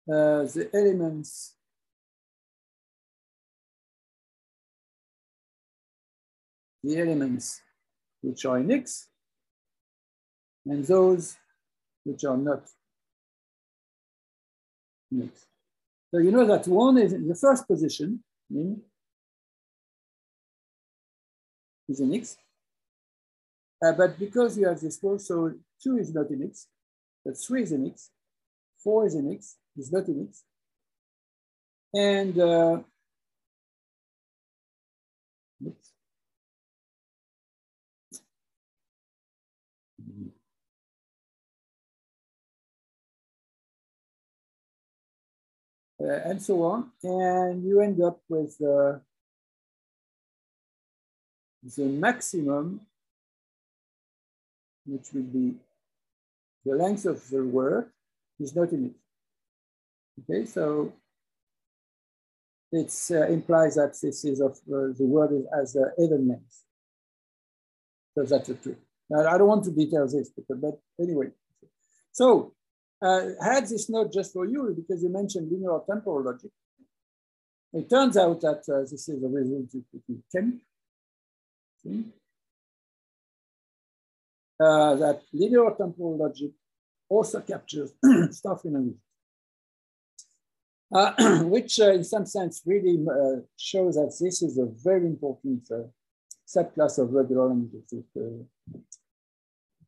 Uh, 0.08 0.44
the 0.44 0.70
elements 0.72 1.56
the 6.84 7.00
elements 7.00 7.60
which 8.20 8.44
are 8.44 8.58
in 8.58 8.70
X 8.70 9.08
and 10.64 10.84
those 10.84 11.36
which 12.04 12.24
are 12.24 12.36
not 12.36 12.62
in 15.10 15.24
X. 15.24 15.46
So 16.12 16.20
you 16.20 16.30
know 16.30 16.46
that 16.46 16.68
one 16.68 16.98
is 16.98 17.12
in 17.12 17.26
the 17.26 17.34
first 17.34 17.66
position, 17.66 18.22
mean 18.50 18.82
is 21.88 22.00
an 22.00 22.14
X. 22.14 22.36
Uh, 23.84 23.92
but 23.92 24.18
because 24.18 24.58
you 24.58 24.66
have 24.66 24.80
this 24.80 24.96
code, 24.96 25.20
so 25.20 25.52
two 25.82 25.98
is 25.98 26.12
not 26.14 26.30
an 26.30 26.44
X, 26.44 26.66
but 27.24 27.36
three 27.36 27.62
is 27.62 27.72
an 27.72 27.86
X, 27.86 28.10
four 28.82 29.06
is 29.06 29.14
an 29.14 29.32
X, 29.32 29.56
is 29.76 29.92
not 29.92 30.06
an 30.08 30.26
X. 30.28 30.42
And 31.94 32.38
uh, 32.38 32.78
and 45.98 46.42
so 46.42 46.62
on. 46.62 46.90
And 47.02 47.64
you 47.64 47.80
end 47.80 48.02
up 48.02 48.20
with 48.28 48.56
uh, 48.60 48.98
the 51.76 51.84
maximum, 51.84 52.80
which 54.84 55.12
will 55.12 55.22
be 55.22 55.54
the 56.64 56.74
length 56.74 57.06
of 57.06 57.28
the 57.28 57.44
word, 57.44 57.90
is 58.38 58.54
not 58.54 58.70
in 58.72 58.86
it. 58.86 58.94
Okay, 60.18 60.46
so 60.46 60.92
it 62.72 62.92
uh, 63.10 63.26
implies 63.26 63.76
that 63.76 63.96
this 64.02 64.24
is 64.24 64.40
of 64.40 64.52
uh, 64.52 64.92
the 64.96 65.04
word 65.04 65.44
as 65.60 65.76
uh, 65.76 65.90
even 66.02 66.28
length. 66.28 66.64
So 68.14 68.24
that's 68.24 68.46
truth. 68.46 68.78
Now, 69.08 69.28
I 69.28 69.38
don't 69.38 69.46
want 69.46 69.64
to 69.64 69.70
detail 69.70 70.08
this, 70.08 70.30
but, 70.48 70.60
but 70.60 70.78
anyway. 71.00 71.28
So 72.12 72.55
uh, 73.02 73.22
had 73.40 73.66
this 73.68 73.88
note 73.90 74.12
just 74.12 74.32
for 74.32 74.46
you 74.46 74.74
because 74.76 75.02
you 75.02 75.10
mentioned 75.10 75.50
linear 75.50 75.78
temporal 75.88 76.24
logic. 76.24 76.50
It 77.72 77.90
turns 77.90 78.16
out 78.16 78.40
that 78.40 78.62
uh, 78.72 78.80
this 78.80 79.08
is 79.08 79.22
a 79.22 79.28
result 79.28 79.68
of 79.74 80.16
10. 80.32 80.60
See? 81.82 82.04
Uh, 84.58 84.94
that 84.94 85.22
linear 85.32 85.70
temporal 85.76 86.16
logic 86.16 86.52
also 87.08 87.40
captures 87.40 87.92
stuff 88.30 88.64
in 88.64 88.76
a 88.76 88.82
uh, 90.92 91.42
which 91.44 91.80
uh, 91.80 91.92
in 91.92 92.04
some 92.04 92.26
sense 92.26 92.62
really 92.64 92.98
uh, 93.10 93.40
shows 93.56 93.96
that 93.96 94.16
this 94.20 94.42
is 94.42 94.58
a 94.58 94.66
very 94.82 95.06
important 95.06 95.68
uh, 95.70 95.82
subclass 96.46 96.98
of 96.98 97.12
regular 97.12 97.48
languages. 97.48 97.92
It 97.92 98.04
uh, 98.16 98.78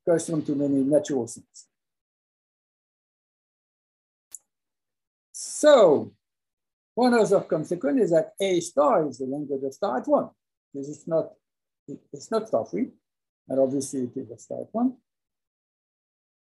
corresponds 0.04 0.46
to 0.46 0.54
many 0.54 0.82
natural 0.82 1.26
things. 1.26 1.66
So 5.59 6.12
one 6.94 7.14
other 7.14 7.40
consequence 7.40 8.02
is 8.02 8.11
that 8.11 8.32
A 8.40 8.61
star 8.61 9.09
is 9.09 9.18
the 9.18 9.26
language 9.26 9.64
of 9.64 9.74
star 9.74 9.94
height 9.94 10.06
one. 10.06 10.28
This 10.72 10.88
is 10.88 11.09
not, 11.09 11.32
it's 12.12 12.30
not 12.30 12.46
star 12.46 12.64
free, 12.64 12.90
and 13.48 13.59
obviously 13.59 14.02
it 14.02 14.16
is 14.16 14.30
a 14.30 14.38
star 14.38 14.59
height 14.59 14.68
one. 14.70 14.92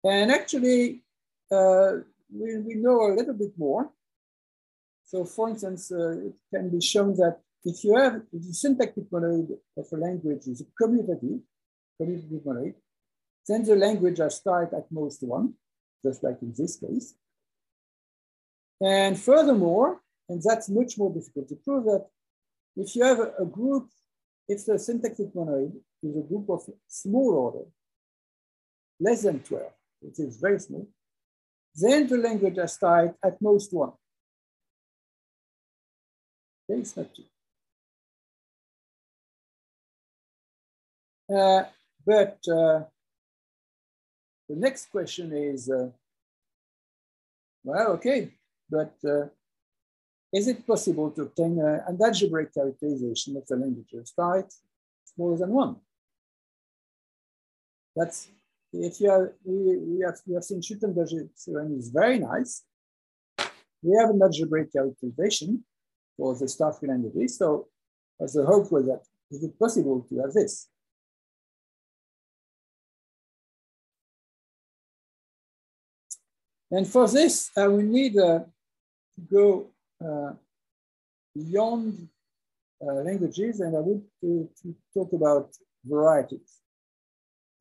And 0.06 0.32
actually, 0.32 1.04
uh, 1.52 1.92
we, 2.32 2.60
we 2.60 2.76
know 2.76 3.12
a 3.12 3.16
little 3.18 3.34
bit 3.34 3.52
more. 3.58 3.92
So 5.04 5.26
for 5.26 5.50
instance, 5.50 5.92
uh, 5.92 6.28
it 6.28 6.36
can 6.54 6.70
be 6.70 6.80
shown 6.80 7.14
that 7.18 7.42
if 7.66 7.84
you 7.84 7.98
have 7.98 8.22
the 8.32 8.54
syntactic 8.54 9.12
monoid 9.12 9.50
of 9.76 9.86
a 9.92 9.98
language 9.98 10.48
is 10.48 10.62
a 10.62 10.68
commutative, 10.82 11.42
commutative 12.02 12.46
monoid, 12.46 12.76
then 13.50 13.66
the 13.66 13.76
language 13.76 14.20
has 14.20 14.36
start 14.36 14.72
at 14.72 14.90
most 14.92 15.24
one, 15.24 15.56
just 16.06 16.24
like 16.24 16.42
in 16.42 16.54
this 16.58 16.78
case. 16.78 17.16
And 18.84 19.18
furthermore, 19.18 20.02
and 20.28 20.42
that's 20.44 20.68
much 20.68 20.98
more 20.98 21.14
difficult 21.14 21.48
to 21.50 21.56
prove 21.56 21.86
that 21.86 22.06
if 22.76 22.96
you 22.96 23.04
have 23.04 23.20
a, 23.40 23.46
group, 23.46 23.88
if 24.50 24.66
the 24.66 24.78
syntactic 24.78 25.34
monoid 25.34 25.72
is 26.02 26.18
a 26.18 26.28
group 26.28 26.50
of 26.50 26.68
small 26.88 27.34
order, 27.34 27.66
less 29.00 29.22
than 29.22 29.40
12, 29.40 29.64
which 30.02 30.20
is 30.20 30.36
very 30.38 30.60
small, 30.60 30.86
then 31.76 32.08
the 32.08 32.18
language 32.18 32.58
has 32.58 32.78
type 32.78 33.16
at 33.24 33.42
most 33.42 33.72
one. 33.74 33.94
Okay, 36.70 36.82
it's 36.82 36.98
not 36.98 37.08
two. 37.16 37.24
Uh, 41.34 41.64
but 42.06 42.38
uh, 42.50 42.84
the 44.50 44.56
next 44.56 44.92
question 44.92 45.32
is, 45.32 45.70
uh, 45.70 45.90
well, 47.64 47.94
okay, 47.94 48.34
but 48.74 48.96
uh, 49.08 49.28
is 50.34 50.48
it 50.48 50.66
possible 50.66 51.12
to 51.12 51.22
obtain 51.22 51.60
a, 51.60 51.72
an 51.88 51.98
algebraic 52.04 52.52
characterization 52.54 53.38
of 53.38 53.46
the 53.48 53.56
languages 53.56 54.12
type 54.20 54.50
smaller 55.06 55.38
than 55.38 55.52
one? 55.52 55.76
That's 57.96 58.30
if 58.74 59.00
you 59.00 59.10
have 59.12 59.28
we, 59.46 59.78
we 59.78 60.00
have 60.06 60.18
we 60.28 60.34
have 60.34 60.44
seen 60.44 60.62
Schützenberger 60.62 61.30
theorem 61.42 61.78
is 61.78 61.90
very 61.90 62.18
nice. 62.18 62.64
We 63.84 63.92
have 64.00 64.10
an 64.10 64.22
algebraic 64.24 64.74
characterization 64.74 65.64
for 66.18 66.36
the 66.36 66.48
star 66.48 66.74
free 66.74 66.90
languages. 66.90 67.38
So 67.38 67.68
as 68.20 68.34
the 68.34 68.44
hope 68.46 68.72
was 68.72 68.86
that 68.88 69.04
is 69.30 69.44
it 69.44 69.60
possible 69.60 70.06
to 70.10 70.14
have 70.22 70.34
this? 70.34 70.68
And 76.74 76.88
for 76.88 77.08
this, 77.08 77.52
uh, 77.56 77.62
I 77.62 77.68
will 77.68 77.84
need 77.84 78.16
a 78.16 78.48
go 79.32 79.68
uh, 80.04 80.34
beyond 81.36 82.08
uh, 82.82 82.94
languages 82.94 83.60
and 83.60 83.76
I 83.76 83.80
would 83.80 84.04
to, 84.22 84.50
to 84.62 84.76
talk 84.94 85.14
about 85.14 85.50
varieties. 85.86 86.60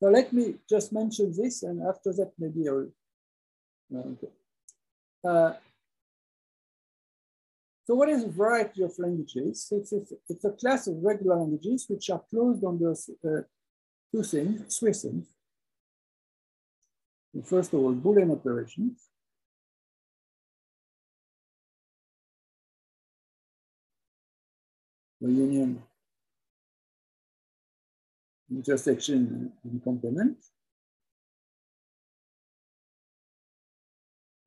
So 0.01 0.09
let 0.09 0.33
me 0.33 0.55
just 0.69 0.91
mention 0.91 1.33
this 1.35 1.63
and 1.63 1.81
after 1.87 2.11
that 2.13 2.31
maybe 2.37 2.67
I'll, 2.67 2.89
okay. 3.95 4.27
Uh, 5.23 5.53
so 7.85 7.95
what 7.95 8.09
is 8.09 8.23
a 8.23 8.29
variety 8.29 8.83
of 8.83 8.97
languages? 8.97 9.67
It's, 9.71 9.91
it's, 9.91 10.13
it's, 10.29 10.45
a 10.45 10.51
class 10.51 10.87
of 10.87 10.95
regular 11.01 11.37
languages 11.37 11.85
which 11.89 12.09
are 12.09 12.21
closed 12.29 12.63
under 12.63 12.91
uh, 12.91 13.41
two 14.13 14.23
things, 14.23 14.77
three 14.77 14.93
things. 14.93 15.27
First 17.43 17.73
of 17.73 17.79
all, 17.79 17.93
Boolean 17.93 18.31
operations. 18.31 19.09
union 25.29 25.81
intersection 28.51 29.51
and 29.63 29.83
complement. 29.83 30.37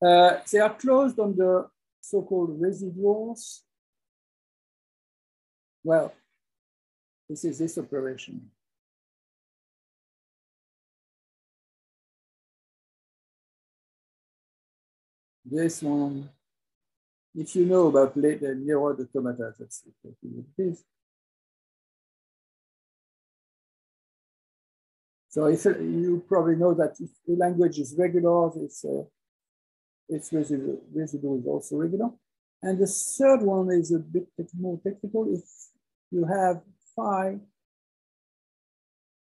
Uh, 0.04 0.38
they 0.52 0.58
are 0.58 0.74
closed 0.74 1.18
on 1.18 1.34
the 1.36 1.66
so-called 2.00 2.60
residuals. 2.60 3.60
Well, 5.82 6.12
this 7.28 7.44
is 7.44 7.58
this 7.58 7.78
operation. 7.78 8.50
This 15.44 15.82
one 15.82 16.28
if 17.38 17.54
you 17.54 17.66
know 17.66 17.88
about 17.88 18.14
the 18.14 18.38
Leroy 18.56 18.92
automata, 18.92 19.52
that's 19.58 19.82
it. 19.86 20.78
So 25.28 25.44
if 25.46 25.66
you 25.66 26.24
probably 26.26 26.56
know 26.56 26.72
that 26.72 26.96
if 26.98 27.10
the 27.26 27.34
language 27.36 27.78
is 27.78 27.94
regular, 27.98 28.50
its, 28.56 28.82
uh, 28.86 29.02
its 30.08 30.32
residue 30.32 31.38
is 31.38 31.46
also 31.46 31.76
regular. 31.76 32.08
And 32.62 32.78
the 32.78 32.86
third 32.86 33.42
one 33.42 33.70
is 33.70 33.92
a 33.92 33.98
bit 33.98 34.28
more 34.58 34.80
technical. 34.82 35.30
If 35.30 35.44
you 36.10 36.24
have 36.24 36.62
phi 36.94 37.38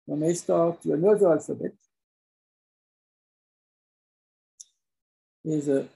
from 0.05 0.23
A 0.23 0.33
star 0.33 0.77
to 0.81 0.93
another 0.93 1.33
alphabet, 1.33 1.73
is 5.43 5.67
a 5.67 5.87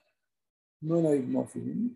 monoid 0.83 1.31
morphism. 1.31 1.91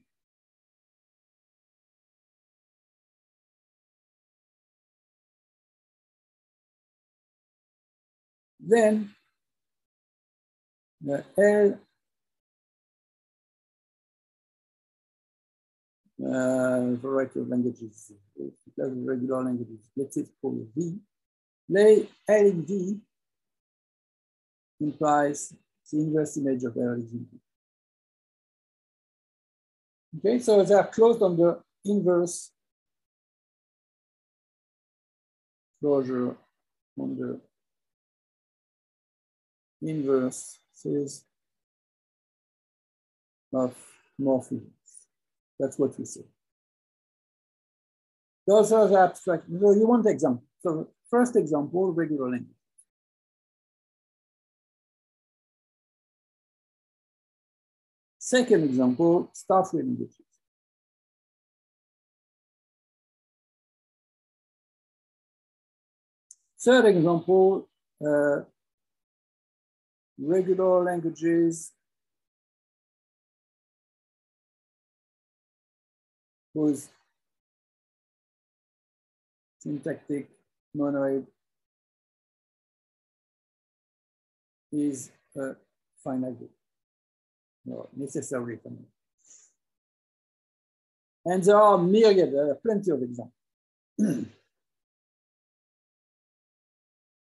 Then 8.68 9.11
the 10.99 11.24
L 11.38 11.80
uh, 16.26 16.95
variety 16.95 17.39
of 17.41 17.47
languages, 17.47 18.11
regular 18.76 19.43
languages, 19.43 19.91
let's 19.95 20.16
say 20.16 20.22
it 20.22 20.68
V. 20.76 20.97
Lay 21.70 22.09
L 22.28 22.45
in 22.47 22.66
V 22.66 22.99
implies 24.82 25.53
the 25.91 25.99
inverse 25.99 26.38
image 26.38 26.63
of 26.63 26.76
L 26.76 26.93
in 26.93 27.07
V. 27.07 27.26
Okay, 30.18 30.39
so 30.39 30.63
they 30.63 30.74
are 30.74 30.88
closed 30.88 31.22
on 31.22 31.38
the 31.38 31.61
inverse 31.86 32.49
closure 35.80 36.36
on 36.97 37.16
the 37.16 37.39
inverses 39.88 41.25
of 43.53 43.75
morphisms. 44.19 44.69
That's 45.59 45.79
what 45.79 45.97
we 45.97 46.05
say. 46.05 46.21
Those 48.47 48.71
are 48.71 48.88
the 48.88 48.99
abstract. 48.99 49.45
So 49.47 49.71
you 49.71 49.88
want 49.88 50.05
example. 50.07 50.43
So 50.59 50.89
first 51.09 51.36
example, 51.36 51.93
regular 51.93 52.29
language. 52.29 52.55
Second 58.19 58.63
example, 58.63 59.29
star-free 59.33 59.83
languages. 59.83 60.15
Third 66.59 66.86
example, 66.86 67.69
uh, 68.03 68.41
regular 70.18 70.84
languages 70.84 71.72
whose 76.53 76.89
syntactic 79.59 80.30
monoid 80.76 81.26
is 84.72 85.11
a 85.36 85.55
finite 86.03 86.38
group 86.38 86.51
no, 87.66 87.89
necessarily 87.95 88.57
finite. 88.57 88.86
And 91.26 91.43
there 91.43 91.59
are 91.59 91.78
myriad, 91.78 92.32
there 92.32 92.51
are 92.51 92.55
plenty 92.55 92.91
of 92.91 93.01
examples. 93.01 93.34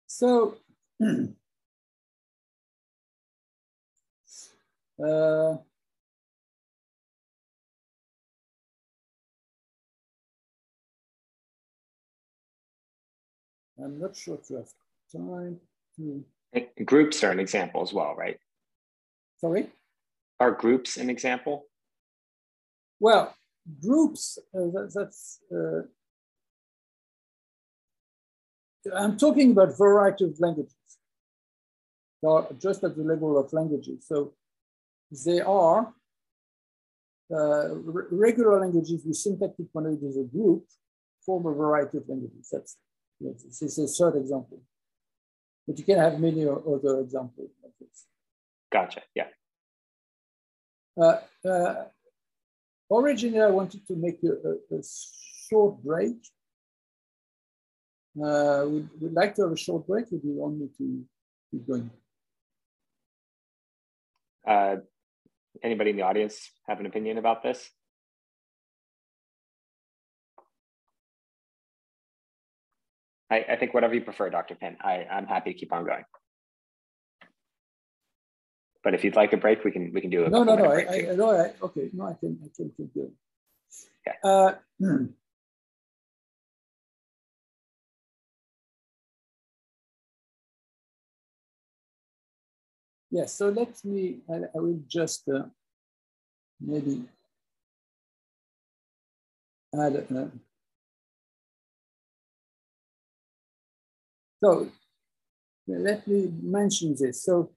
so, 0.07 0.55
uh, 5.03 5.57
I'm 13.83 13.99
not 13.99 14.15
sure 14.15 14.37
to 14.47 14.55
have 14.55 14.69
time 15.11 15.59
to. 15.97 16.23
Groups 16.85 17.23
are 17.23 17.31
an 17.31 17.39
example 17.39 17.81
as 17.81 17.93
well, 17.93 18.15
right? 18.15 18.37
Sorry? 19.39 19.69
Are 20.39 20.51
groups 20.51 20.97
an 20.97 21.09
example? 21.09 21.65
Well, 22.99 23.33
groups, 23.81 24.37
uh, 24.53 24.69
that, 24.73 24.91
that's, 24.93 25.39
uh, 25.51 25.81
I'm 28.95 29.17
talking 29.17 29.51
about 29.51 29.77
variety 29.77 30.25
of 30.25 30.39
languages, 30.39 30.75
so 32.23 32.55
just 32.59 32.83
at 32.83 32.95
the 32.95 33.03
level 33.03 33.39
of 33.39 33.53
languages. 33.53 34.05
So 34.07 34.33
they 35.11 35.41
are 35.41 35.93
uh, 37.33 37.75
regular 38.11 38.59
languages 38.59 39.03
with 39.05 39.15
syntactic 39.15 39.67
monoid 39.73 40.03
as 40.07 40.17
a 40.17 40.23
group 40.23 40.65
form 41.25 41.45
a 41.45 41.53
variety 41.53 41.97
of 41.97 42.07
languages. 42.07 42.49
That's 42.51 42.77
this 43.19 43.61
is 43.61 43.77
a 43.77 43.87
third 43.87 44.17
example, 44.17 44.61
but 45.67 45.77
you 45.77 45.85
can 45.85 45.99
have 45.99 46.19
many 46.19 46.43
other 46.47 47.01
examples 47.01 47.51
like 47.63 47.73
this. 47.79 48.05
Gotcha. 48.71 49.01
Yeah. 49.13 49.27
Uh, 50.99 51.19
uh, 51.47 51.85
originally, 52.91 53.41
I 53.41 53.49
wanted 53.49 53.85
to 53.87 53.95
make 53.95 54.19
a, 54.23 54.75
a, 54.75 54.79
a 54.79 54.81
short 55.49 55.81
break. 55.83 56.17
Uh, 58.17 58.65
we'd, 58.67 58.89
we'd, 58.99 59.13
like 59.13 59.35
to 59.35 59.43
have 59.43 59.51
a 59.51 59.57
short 59.57 59.87
break 59.87 60.05
if 60.11 60.23
you 60.23 60.33
want 60.33 60.57
me 60.57 60.67
to 60.77 61.03
keep 61.51 61.67
going. 61.67 61.89
Anybody 65.63 65.91
in 65.91 65.95
the 65.95 66.03
audience 66.03 66.51
have 66.67 66.79
an 66.79 66.85
opinion 66.85 67.17
about 67.17 67.43
this? 67.43 67.69
I, 73.29 73.45
I 73.49 73.55
think 73.55 73.73
whatever 73.73 73.93
you 73.93 74.01
prefer, 74.01 74.29
Dr. 74.29 74.55
Pin. 74.55 74.77
I, 74.81 75.05
I'm 75.09 75.25
happy 75.25 75.53
to 75.53 75.59
keep 75.59 75.71
on 75.71 75.85
going. 75.85 76.03
But 78.83 78.95
if 78.95 79.03
you'd 79.03 79.15
like 79.15 79.31
a 79.33 79.37
break, 79.37 79.63
we 79.63 79.71
can 79.71 79.93
we 79.93 80.01
can 80.01 80.09
do 80.09 80.23
it. 80.23 80.31
no 80.31 80.43
no 80.43 80.55
no 80.55 80.71
I, 80.71 81.11
I, 81.11 81.15
no 81.15 81.29
I, 81.29 81.53
okay 81.61 81.89
no 81.93 82.05
I 82.07 82.13
can 82.13 82.39
I 82.43 82.49
can 82.55 82.71
keep 82.75 82.93
going. 82.95 83.11
Okay. 84.07 84.17
Uh, 84.23 84.53
Yes, 93.11 93.33
so 93.33 93.49
let 93.49 93.83
me, 93.83 94.19
I, 94.29 94.35
I 94.55 94.59
will 94.59 94.79
just 94.87 95.27
uh, 95.29 95.43
maybe 96.59 97.03
add, 99.75 100.07
uh, 100.15 100.27
so 104.43 104.69
let 105.67 106.07
me 106.07 106.31
mention 106.41 106.95
this. 106.97 107.23
So 107.23 107.51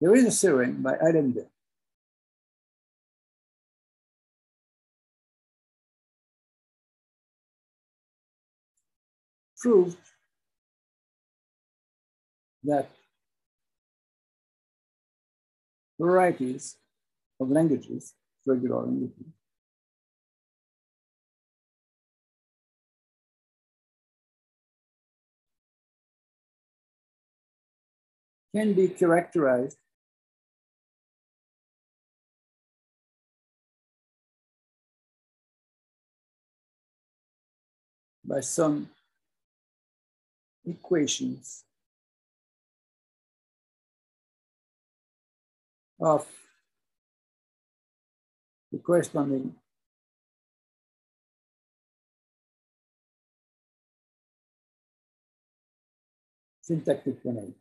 There 0.00 0.14
is 0.14 0.24
a 0.24 0.30
theorem 0.30 0.82
by 0.82 0.96
Allende 0.96 1.46
proved 9.58 9.98
that 12.64 12.90
varieties 15.98 16.76
of 17.40 17.50
languages, 17.50 18.14
regular 18.46 18.84
languages, 18.84 19.32
can 28.54 28.72
be 28.72 28.88
characterized 28.88 29.76
by 38.24 38.40
some 38.40 38.88
equations 40.66 41.64
of 46.00 46.26
the 48.72 48.78
corresponding 48.78 49.54
syntactic 56.62 57.22
domain. 57.22 57.54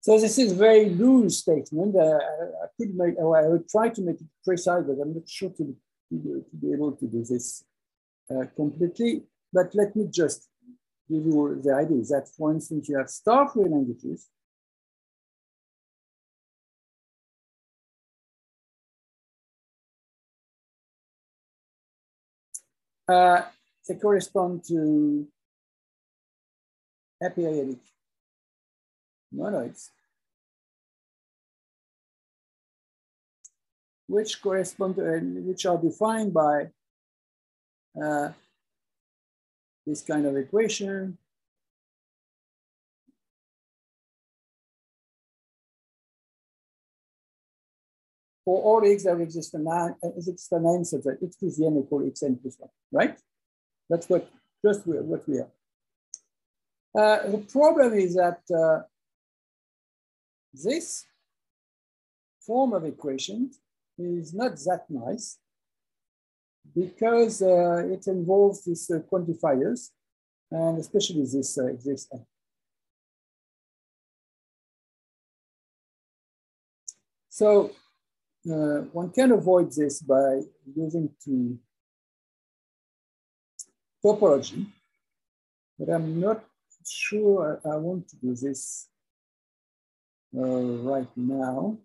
So 0.00 0.20
this 0.20 0.38
is 0.38 0.52
a 0.52 0.54
very 0.54 0.88
loose 0.88 1.38
statement. 1.38 1.96
Uh, 1.96 2.18
I 2.64 2.68
could 2.76 2.94
make, 2.94 3.16
oh, 3.20 3.34
I 3.34 3.48
would 3.48 3.68
try 3.68 3.88
to 3.88 4.02
make 4.02 4.20
it 4.20 4.26
precise, 4.44 4.84
but 4.86 5.02
I'm 5.02 5.14
not 5.14 5.28
sure 5.28 5.50
to, 5.50 5.64
to, 6.10 6.44
to 6.48 6.56
be 6.62 6.72
able 6.72 6.92
to 6.92 7.06
do 7.06 7.24
this 7.24 7.64
uh, 8.30 8.44
completely. 8.54 9.24
But 9.52 9.74
let 9.74 9.96
me 9.96 10.06
just 10.08 10.48
give 11.08 11.24
you 11.24 11.60
the 11.62 11.74
idea 11.74 12.02
that, 12.02 12.28
for 12.36 12.52
instance, 12.52 12.88
you 12.88 12.98
have 12.98 13.08
star-free 13.08 13.68
languages. 13.68 14.28
Uh, 23.08 23.42
they 23.88 23.94
correspond 23.94 24.64
to 24.64 25.28
aperiodic 27.22 27.78
monoids, 29.32 29.90
which 34.08 34.42
correspond 34.42 34.96
to, 34.96 35.02
which 35.46 35.66
are 35.66 35.78
defined 35.78 36.34
by 36.34 36.68
uh, 38.02 38.32
this 39.86 40.02
kind 40.02 40.26
of 40.26 40.36
equation. 40.36 41.16
For 48.44 48.62
all 48.62 48.86
x, 48.86 49.04
there 49.04 49.20
exists 49.20 49.54
an, 49.54 49.66
exists 50.02 50.52
an 50.52 50.66
answer 50.66 50.98
that 50.98 51.18
x 51.22 51.36
to 51.36 51.50
the 51.50 51.66
n 51.66 51.82
equal 51.84 52.00
xn 52.00 52.40
plus 52.40 52.56
1, 52.58 52.70
right? 52.92 53.18
That's 53.88 54.08
what 54.08 54.28
just 54.64 54.86
what 54.86 55.28
we 55.28 55.38
are. 55.38 55.50
Uh, 56.96 57.30
the 57.30 57.38
problem 57.38 57.92
is 57.94 58.14
that 58.14 58.40
uh, 58.50 58.82
this 60.52 61.04
form 62.40 62.72
of 62.72 62.84
equation 62.84 63.50
is 63.98 64.32
not 64.32 64.52
that 64.66 64.84
nice 64.88 65.38
because 66.74 67.42
uh, 67.42 67.86
it 67.90 68.06
involves 68.06 68.64
these 68.64 68.90
uh, 68.90 68.98
quantifiers 69.10 69.90
and 70.50 70.78
especially 70.78 71.22
this 71.22 71.58
uh, 71.58 71.72
this. 71.84 72.08
So 77.28 77.70
uh, 78.50 78.80
one 78.92 79.10
can 79.10 79.32
avoid 79.32 79.72
this 79.72 80.00
by 80.00 80.40
using 80.74 81.10
to 81.24 81.58
topology, 84.04 84.66
but 85.78 85.90
I'm 85.92 86.20
not 86.20 86.44
sure 86.88 87.60
I, 87.64 87.70
I 87.70 87.76
want 87.76 88.08
to 88.08 88.16
do 88.16 88.34
this 88.34 88.88
uh, 90.34 90.40
right 90.40 91.08
now. 91.16 91.78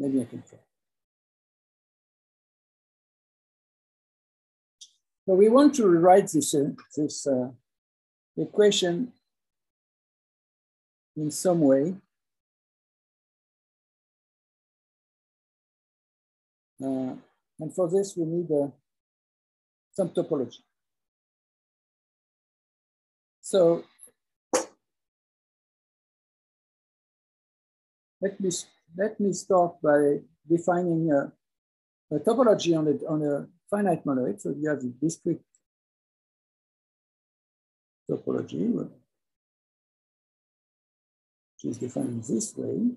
Maybe 0.00 0.22
I 0.22 0.24
can 0.24 0.42
try. 0.48 0.58
So 5.26 5.34
we 5.34 5.50
want 5.50 5.74
to 5.74 5.86
rewrite 5.86 6.32
this, 6.32 6.54
uh, 6.54 6.70
this 6.96 7.26
uh, 7.26 7.50
equation 8.34 9.12
in 11.16 11.30
some 11.30 11.60
way. 11.60 11.94
Uh, 16.82 17.14
and 17.60 17.74
for 17.74 17.90
this, 17.90 18.16
we 18.16 18.24
need 18.24 18.50
uh, 18.50 18.68
some 19.92 20.08
topology. 20.08 20.60
So 23.42 23.84
let 28.22 28.40
me, 28.40 28.50
let 28.96 29.18
me 29.20 29.32
start 29.32 29.80
by 29.82 30.18
defining 30.48 31.10
a, 31.12 31.32
a 32.14 32.18
topology 32.20 32.76
on, 32.76 32.88
it, 32.88 33.02
on 33.08 33.22
a 33.22 33.46
finite 33.70 34.04
monoid. 34.04 34.40
So 34.40 34.54
you 34.56 34.68
have 34.68 34.80
the 34.80 34.92
discrete 35.00 35.40
topology, 38.10 38.72
which 38.72 38.90
is 41.64 41.78
defined 41.78 42.24
this 42.24 42.54
way. 42.56 42.96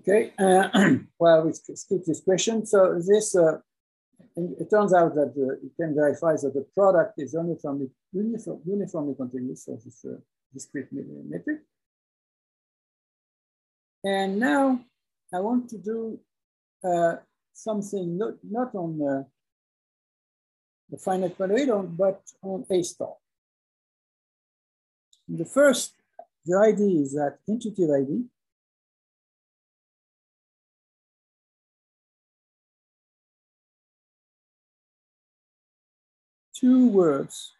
Okay, 0.00 0.32
uh, 0.38 0.68
well, 1.18 1.44
we 1.44 1.52
skip 1.52 2.04
this 2.06 2.22
question. 2.22 2.64
So 2.64 2.98
this, 3.06 3.36
uh, 3.36 3.58
it 4.34 4.70
turns 4.70 4.94
out 4.94 5.14
that 5.14 5.34
uh, 5.36 5.60
you 5.62 5.70
can 5.78 5.94
verify 5.94 6.32
that 6.32 6.54
the 6.54 6.64
product 6.74 7.14
is 7.18 7.34
uniformly, 7.34 7.90
uniform, 8.12 8.60
uniformly 8.64 9.14
continuous, 9.14 9.66
so 9.66 9.78
this 9.84 10.02
uh, 10.06 10.16
discrete 10.54 10.88
metric. 10.90 11.58
And 14.02 14.38
now 14.38 14.80
I 15.34 15.40
want 15.40 15.68
to 15.68 15.76
do 15.76 16.18
uh, 16.82 17.16
something 17.52 18.16
not, 18.16 18.34
not 18.42 18.74
on 18.74 19.02
uh, 19.02 19.22
the 20.88 20.96
finite 20.96 21.36
monoid, 21.36 21.94
but 21.94 22.22
on 22.42 22.64
A 22.70 22.82
star. 22.82 23.16
The 25.28 25.44
first, 25.44 25.92
the 26.46 26.56
idea 26.56 27.02
is 27.02 27.12
that 27.12 27.40
intuitive 27.46 27.90
ID 27.90 28.24
two 36.60 36.88
words. 36.88 37.52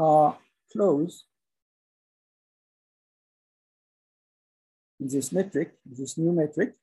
are 0.00 0.38
close 0.72 1.24
in 4.98 5.08
this 5.08 5.30
metric, 5.30 5.74
this 5.84 6.16
new 6.16 6.32
metric. 6.32 6.74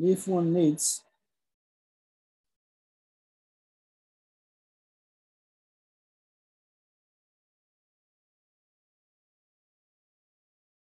If 0.00 0.28
one 0.28 0.54
needs 0.54 1.02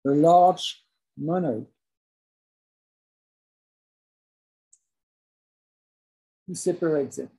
a 0.06 0.12
large 0.12 0.82
monoid. 1.20 1.66
Who 6.48 6.56
separates 6.56 7.20
it? 7.20 7.30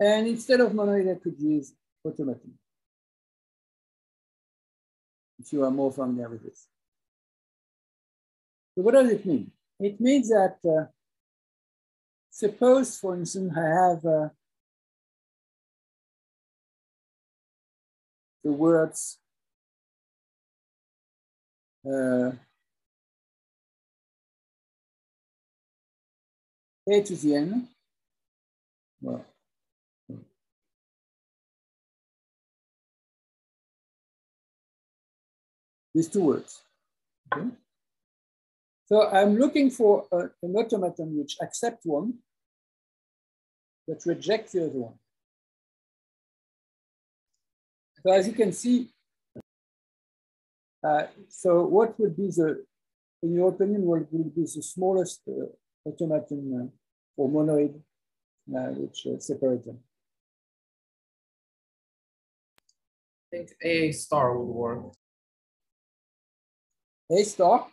And 0.00 0.26
instead 0.26 0.60
of 0.60 0.72
monoid, 0.72 1.10
I 1.10 1.18
could 1.20 1.38
use 1.38 1.72
automaton. 2.04 2.58
If 5.38 5.52
you 5.52 5.64
are 5.64 5.70
more 5.70 5.92
familiar 5.92 6.28
with 6.28 6.42
this. 6.42 6.66
So 8.74 8.82
what 8.82 8.94
does 8.94 9.10
it 9.10 9.24
mean? 9.24 9.52
It 9.78 10.00
means 10.00 10.28
that 10.30 10.56
uh, 10.64 10.86
suppose, 12.30 12.98
for 12.98 13.14
instance, 13.14 13.52
I 13.56 13.60
have 13.60 14.04
uh, 14.04 14.28
the 18.44 18.52
words 18.52 19.18
uh. 21.86 22.30
Well, 29.00 29.24
these 35.94 36.08
two 36.08 36.22
words. 36.22 36.60
Okay. 37.34 37.48
So 38.86 39.08
I'm 39.08 39.36
looking 39.38 39.70
for 39.70 40.06
a, 40.12 40.30
an 40.42 40.54
automaton 40.54 41.18
which 41.18 41.36
accepts 41.42 41.86
one, 41.86 42.18
but 43.88 44.04
rejects 44.06 44.52
the 44.52 44.66
other 44.66 44.78
one. 44.78 44.98
So 48.04 48.12
as 48.12 48.26
you 48.26 48.32
can 48.32 48.52
see, 48.52 48.90
uh, 50.82 51.04
so 51.28 51.62
what 51.62 51.98
would 52.00 52.16
be 52.16 52.28
the, 52.28 52.64
in 53.22 53.34
your 53.34 53.50
opinion, 53.50 53.82
what 53.82 54.12
would 54.12 54.34
be 54.34 54.42
the 54.42 54.62
smallest 54.62 55.22
uh, 55.28 55.46
automaton 55.88 56.42
uh, 56.60 56.66
or 57.16 57.28
monoid 57.30 57.80
uh, 58.54 58.70
which 58.74 59.06
uh, 59.06 59.20
separates 59.20 59.66
them? 59.66 59.78
I 63.32 63.36
think 63.36 63.50
A 63.62 63.92
star 63.92 64.36
would 64.36 64.52
work. 64.52 64.92
A 67.10 67.22
star? 67.22 67.68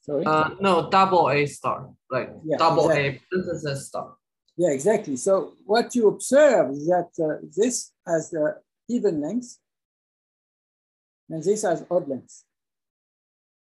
Sorry? 0.00 0.24
Uh, 0.24 0.50
no, 0.60 0.88
double 0.88 1.28
A 1.30 1.44
star, 1.46 1.90
like 2.10 2.30
Yeah, 2.42 2.56
double 2.56 2.88
exactly. 2.88 3.08
A 3.08 3.20
parenthesis 3.30 3.88
star. 3.88 4.14
Yeah, 4.56 4.70
exactly. 4.70 5.16
So 5.16 5.54
what 5.64 5.94
you 5.94 6.08
observe 6.08 6.70
is 6.72 6.86
that 6.86 7.10
uh, 7.22 7.46
this 7.56 7.92
has 8.06 8.34
even 8.88 9.20
length 9.20 9.58
and 11.30 11.42
this 11.42 11.62
has 11.62 11.84
odd 11.90 12.08
length. 12.08 12.44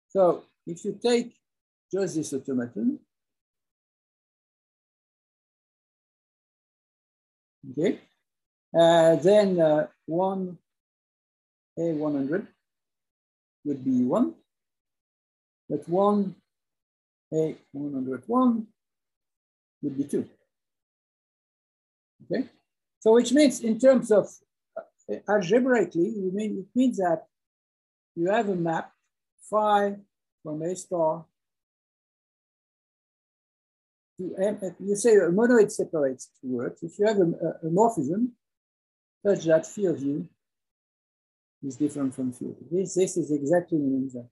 So 0.09 0.43
if 0.67 0.83
you 0.83 0.99
take 1.01 1.33
just 1.91 2.15
this 2.15 2.33
automaton, 2.33 2.99
okay, 7.71 7.99
uh, 8.77 9.15
then 9.15 9.59
uh, 9.59 9.87
one 10.05 10.57
A100 11.79 12.47
would 13.63 13.83
be 13.83 14.03
one, 14.03 14.35
but 15.69 15.87
one 15.87 16.35
A101 17.33 18.65
would 19.81 19.97
be 19.97 20.03
two. 20.03 20.27
Okay, 22.31 22.49
so 22.99 23.13
which 23.13 23.31
means 23.31 23.61
in 23.61 23.79
terms 23.79 24.11
of 24.11 24.27
uh, 24.77 25.15
algebraically, 25.29 26.09
you 26.09 26.31
mean 26.33 26.59
it 26.59 26.77
means 26.77 26.97
that 26.97 27.23
you 28.15 28.29
have 28.29 28.49
a 28.49 28.55
map 28.55 28.91
phi 29.49 29.95
from 30.41 30.61
A 30.61 30.75
star 30.75 31.25
to 34.17 34.35
M. 34.41 34.59
You 34.79 34.95
say 34.95 35.15
a 35.15 35.29
monoid 35.29 35.71
separates 35.71 36.31
two 36.41 36.57
words. 36.57 36.81
If 36.81 36.97
you 36.97 37.05
have 37.05 37.17
a, 37.17 37.21
a, 37.21 37.67
a 37.67 37.71
morphism 37.71 38.29
such 39.25 39.45
that 39.45 39.65
phi 39.65 39.85
of 39.85 40.01
u 40.01 40.27
is 41.63 41.75
different 41.77 42.13
from 42.13 42.31
phi. 42.31 42.45
This, 42.71 42.93
this 42.95 43.17
is 43.17 43.31
exactly 43.31 43.79
means 43.79 44.13
that 44.13 44.29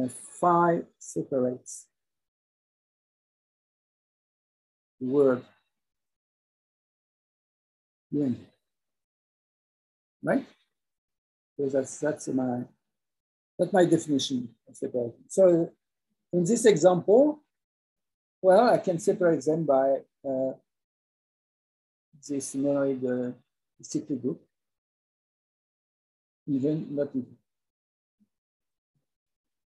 uh, 0.00 0.08
phi 0.08 0.82
separates 0.98 1.86
the 5.00 5.06
word 5.06 5.44
Right? 10.22 10.46
So 11.56 11.68
that's 11.68 11.98
that's 11.98 12.28
my 12.28 12.64
that's 13.58 13.72
my 13.72 13.84
definition 13.84 14.48
of 14.68 14.76
separation. 14.76 15.24
So 15.28 15.70
in 16.32 16.44
this 16.44 16.64
example, 16.64 17.42
well, 18.40 18.70
I 18.70 18.78
can 18.78 18.98
separate 18.98 19.44
them 19.44 19.64
by 19.64 19.98
uh, 20.24 20.52
this 22.28 22.54
monoid 22.54 23.04
uh, 23.04 23.32
cyclic 23.82 24.22
group, 24.22 24.40
even 26.46 26.94
not 26.94 27.08
even. 27.14 27.36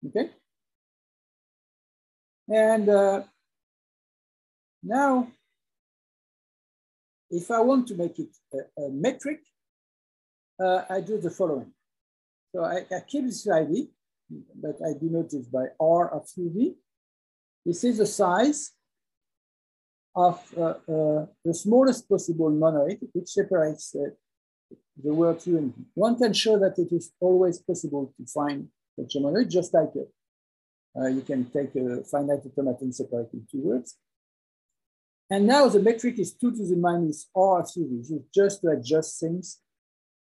Okay. 0.07 0.31
And 2.47 2.89
uh, 2.89 3.23
now 4.83 5.27
if 7.31 7.49
I 7.49 7.59
want 7.61 7.87
to 7.87 7.95
make 7.95 8.19
it 8.19 8.35
a, 8.53 8.83
a 8.83 8.89
metric, 8.89 9.39
uh, 10.63 10.83
I 10.89 11.01
do 11.01 11.17
the 11.17 11.31
following. 11.31 11.71
So 12.53 12.63
I, 12.63 12.85
I, 12.93 12.99
keep 13.07 13.25
this 13.25 13.47
ID, 13.47 13.89
but 14.61 14.75
I 14.85 14.93
denote 14.99 15.33
it 15.33 15.51
by 15.51 15.67
R 15.79 16.13
of 16.13 16.27
UV. 16.37 16.75
This 17.65 17.83
is 17.83 17.97
the 17.97 18.05
size 18.05 18.71
of 20.15 20.39
uh, 20.57 20.61
uh, 20.61 21.25
the 21.45 21.53
smallest 21.53 22.09
possible 22.09 22.51
monoid, 22.51 22.99
which 23.13 23.29
separates 23.29 23.91
the 23.91 25.13
word 25.13 25.39
U 25.45 25.57
and 25.57 25.73
One 25.93 26.17
can 26.17 26.33
show 26.33 26.59
that 26.59 26.77
it 26.77 26.93
is 26.93 27.11
always 27.21 27.59
possible 27.59 28.13
to 28.17 28.25
find 28.25 28.67
such 28.99 29.15
a 29.15 29.19
monoid, 29.19 29.49
just 29.49 29.73
like 29.73 29.95
it. 29.95 30.09
Uh, 30.99 31.07
you 31.07 31.21
can 31.21 31.45
take 31.45 31.73
a 31.75 32.03
finite 32.03 32.45
automaton 32.45 32.91
separating 32.91 33.47
two 33.49 33.61
words. 33.61 33.95
And 35.31 35.47
now 35.47 35.69
the 35.69 35.79
metric 35.79 36.19
is 36.19 36.33
2 36.33 36.51
to 36.57 36.65
the 36.67 36.75
minus 36.75 37.29
r 37.33 37.65
series, 37.65 38.11
just 38.35 38.59
to 38.61 38.67
adjust 38.67 39.17
things 39.21 39.59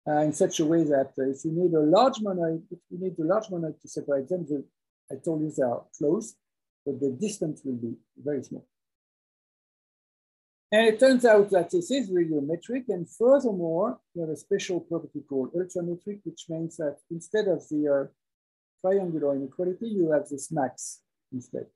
uh, 0.08 0.20
in 0.20 0.32
such 0.32 0.60
a 0.60 0.64
way 0.64 0.84
that 0.84 1.12
uh, 1.18 1.30
if 1.30 1.44
you 1.44 1.50
need 1.50 1.74
a 1.74 1.80
large 1.80 2.18
monoid, 2.18 2.62
if 2.70 2.78
you 2.90 2.98
need 3.00 3.18
a 3.18 3.24
large 3.24 3.48
monoid 3.48 3.80
to 3.82 3.88
separate 3.88 4.28
them, 4.28 4.46
the, 4.48 4.64
I 5.10 5.16
told 5.16 5.42
you 5.42 5.50
they 5.50 5.64
are 5.64 5.82
close, 5.98 6.36
but 6.86 7.00
the 7.00 7.10
distance 7.10 7.62
will 7.64 7.74
be 7.74 7.96
very 8.16 8.44
small. 8.44 8.64
And 10.70 10.86
it 10.86 11.00
turns 11.00 11.24
out 11.24 11.50
that 11.50 11.72
this 11.72 11.90
is 11.90 12.08
really 12.12 12.38
a 12.38 12.40
metric. 12.40 12.84
And 12.88 13.10
furthermore, 13.10 13.98
you 14.14 14.20
have 14.20 14.30
a 14.30 14.36
special 14.36 14.78
property 14.78 15.22
called 15.28 15.52
ultrametric, 15.54 16.20
which 16.22 16.44
means 16.48 16.76
that 16.76 16.98
instead 17.10 17.48
of 17.48 17.68
the 17.68 17.88
uh, 17.88 18.06
triangular 18.80 19.34
inequality, 19.34 19.88
you 19.88 20.12
have 20.12 20.28
this 20.28 20.52
max 20.52 21.00
instead. 21.32 21.66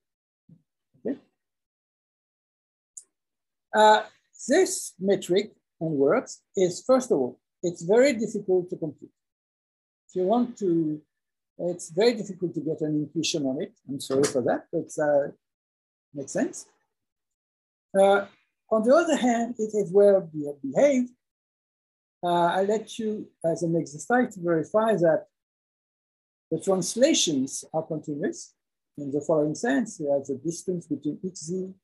Uh, 3.75 4.03
this 4.49 4.95
metric 5.01 5.53
and 5.81 5.91
works 5.91 6.43
is, 6.57 6.83
first 6.87 7.11
of 7.11 7.19
all, 7.19 7.41
it's 7.63 7.83
very 7.83 8.13
difficult 8.13 8.71
to 8.71 8.77
compute. 8.77 9.11
If 10.09 10.17
you 10.17 10.23
want 10.23 10.57
to, 10.59 11.01
it's 11.59 11.91
very 11.91 12.15
difficult 12.15 12.55
to 12.55 12.61
get 12.61 12.81
an 12.83 12.95
intuition 12.95 13.45
on 13.47 13.61
it. 13.63 13.73
I'm 13.89 14.01
sorry 14.01 14.25
for 14.25 14.43
that, 14.43 14.67
but 14.73 14.91
uh, 15.03 15.33
makes 16.13 16.33
sense. 16.33 16.67
Uh, 17.99 18.27
on 18.71 18.83
the 18.83 18.95
other 18.95 19.17
hand, 19.17 19.55
it 19.59 19.73
is 19.75 19.91
well 19.93 20.29
behaved. 20.63 21.11
Uh, 22.23 22.47
I 22.59 22.63
let 22.65 22.99
you, 22.99 23.29
as 23.45 23.63
an 23.63 23.77
exercise, 23.77 24.35
to 24.35 24.41
verify 24.41 24.95
that 24.95 25.27
the 26.51 26.61
translations 26.61 27.65
are 27.75 27.83
continuous 27.83 28.55
in 28.97 29.11
the 29.11 29.21
following 29.21 29.55
sense. 29.55 29.99
Have 29.99 30.27
the 30.27 30.41
distance 30.45 30.87
between 30.87 31.19
xz 31.19 31.75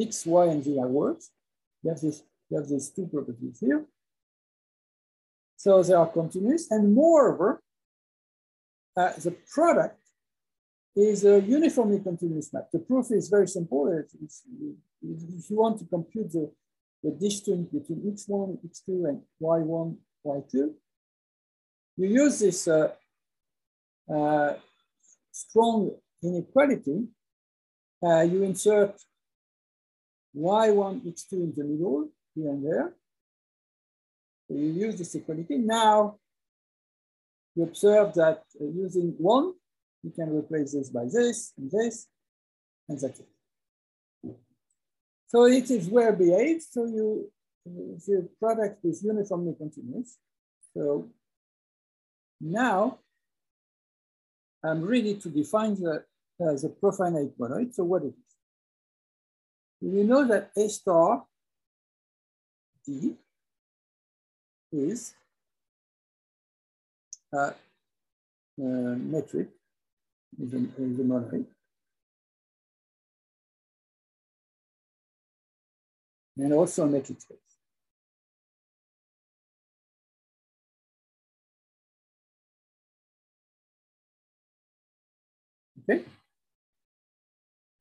x, 0.00 0.26
y, 0.26 0.46
and 0.46 0.62
z 0.64 0.78
are 0.78 0.88
words. 0.88 1.30
You 1.82 1.90
have, 1.90 2.00
this, 2.00 2.22
you 2.50 2.58
have 2.58 2.68
these 2.68 2.90
two 2.90 3.06
properties 3.06 3.60
here. 3.60 3.84
So 5.56 5.82
they 5.82 5.94
are 5.94 6.06
continuous. 6.06 6.70
And 6.70 6.94
moreover, 6.94 7.62
uh, 8.96 9.12
the 9.18 9.34
product 9.52 10.00
is 10.96 11.24
a 11.24 11.40
uniformly 11.40 12.00
continuous 12.00 12.52
map. 12.52 12.68
The 12.72 12.78
proof 12.78 13.10
is 13.10 13.28
very 13.28 13.48
simple. 13.48 13.88
It's, 14.22 14.42
if 15.02 15.50
you 15.50 15.56
want 15.56 15.78
to 15.80 15.84
compute 15.86 16.32
the, 16.32 16.50
the 17.02 17.10
distance 17.10 17.68
between 17.70 18.00
x1, 18.14 18.58
x2, 18.64 19.08
and 19.08 19.20
y1, 19.42 19.96
y2, 20.24 20.70
you 21.96 22.08
use 22.08 22.38
this 22.40 22.68
uh, 22.68 22.92
uh, 24.12 24.54
strong 25.30 25.90
inequality. 26.22 27.04
Uh, 28.02 28.20
you 28.22 28.42
insert 28.42 28.94
y1, 30.36 31.00
x2 31.06 31.32
in 31.32 31.52
the 31.56 31.64
middle, 31.64 32.08
here 32.34 32.50
and 32.50 32.64
there. 32.64 32.94
So 34.48 34.54
you 34.54 34.66
use 34.66 34.98
this 34.98 35.14
equality. 35.14 35.58
Now, 35.58 36.18
you 37.54 37.62
observe 37.62 38.14
that 38.14 38.42
uh, 38.60 38.64
using 38.64 39.14
one, 39.18 39.54
you 40.02 40.10
can 40.10 40.36
replace 40.36 40.72
this 40.72 40.90
by 40.90 41.04
this 41.04 41.52
and 41.56 41.70
this, 41.70 42.06
and 42.88 43.00
that's 43.00 43.20
it. 43.20 43.28
So 45.28 45.46
it 45.46 45.70
is 45.70 45.88
well 45.88 46.12
behaved. 46.12 46.62
So 46.70 46.84
you, 46.84 47.32
the 47.64 48.28
product 48.38 48.84
is 48.84 49.02
uniformly 49.02 49.54
continuous. 49.56 50.18
So 50.76 51.08
now 52.40 52.98
I'm 54.62 54.84
ready 54.84 55.14
to 55.14 55.28
define 55.28 55.74
the, 55.74 56.04
uh, 56.40 56.52
the 56.52 56.74
profinite 56.80 57.38
monoid. 57.38 57.74
So 57.74 57.84
what 57.84 58.02
it? 58.02 58.14
We 59.84 60.02
know 60.02 60.26
that 60.26 60.50
A 60.56 60.66
star 60.66 61.26
D 62.86 63.16
is 64.72 65.14
a, 67.30 67.52
a 68.58 68.62
metric, 68.62 69.48
is 70.40 70.54
a, 70.54 70.56
is 70.56 70.98
a 71.00 71.02
monoid. 71.02 71.44
And 76.38 76.54
also 76.54 76.84
a 76.84 76.86
metric 76.86 77.20
space. 77.20 77.38
Okay. 85.82 86.04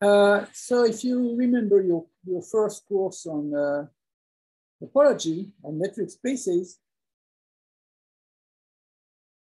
Uh, 0.03 0.45
so 0.51 0.83
if 0.83 1.01
you 1.05 1.33
remember 1.37 1.81
your, 1.81 2.05
your 2.25 2.41
first 2.41 2.85
course 2.89 3.25
on 3.25 3.55
uh, 3.55 3.85
topology 4.81 5.49
and 5.63 5.79
metric 5.79 6.09
spaces, 6.09 6.77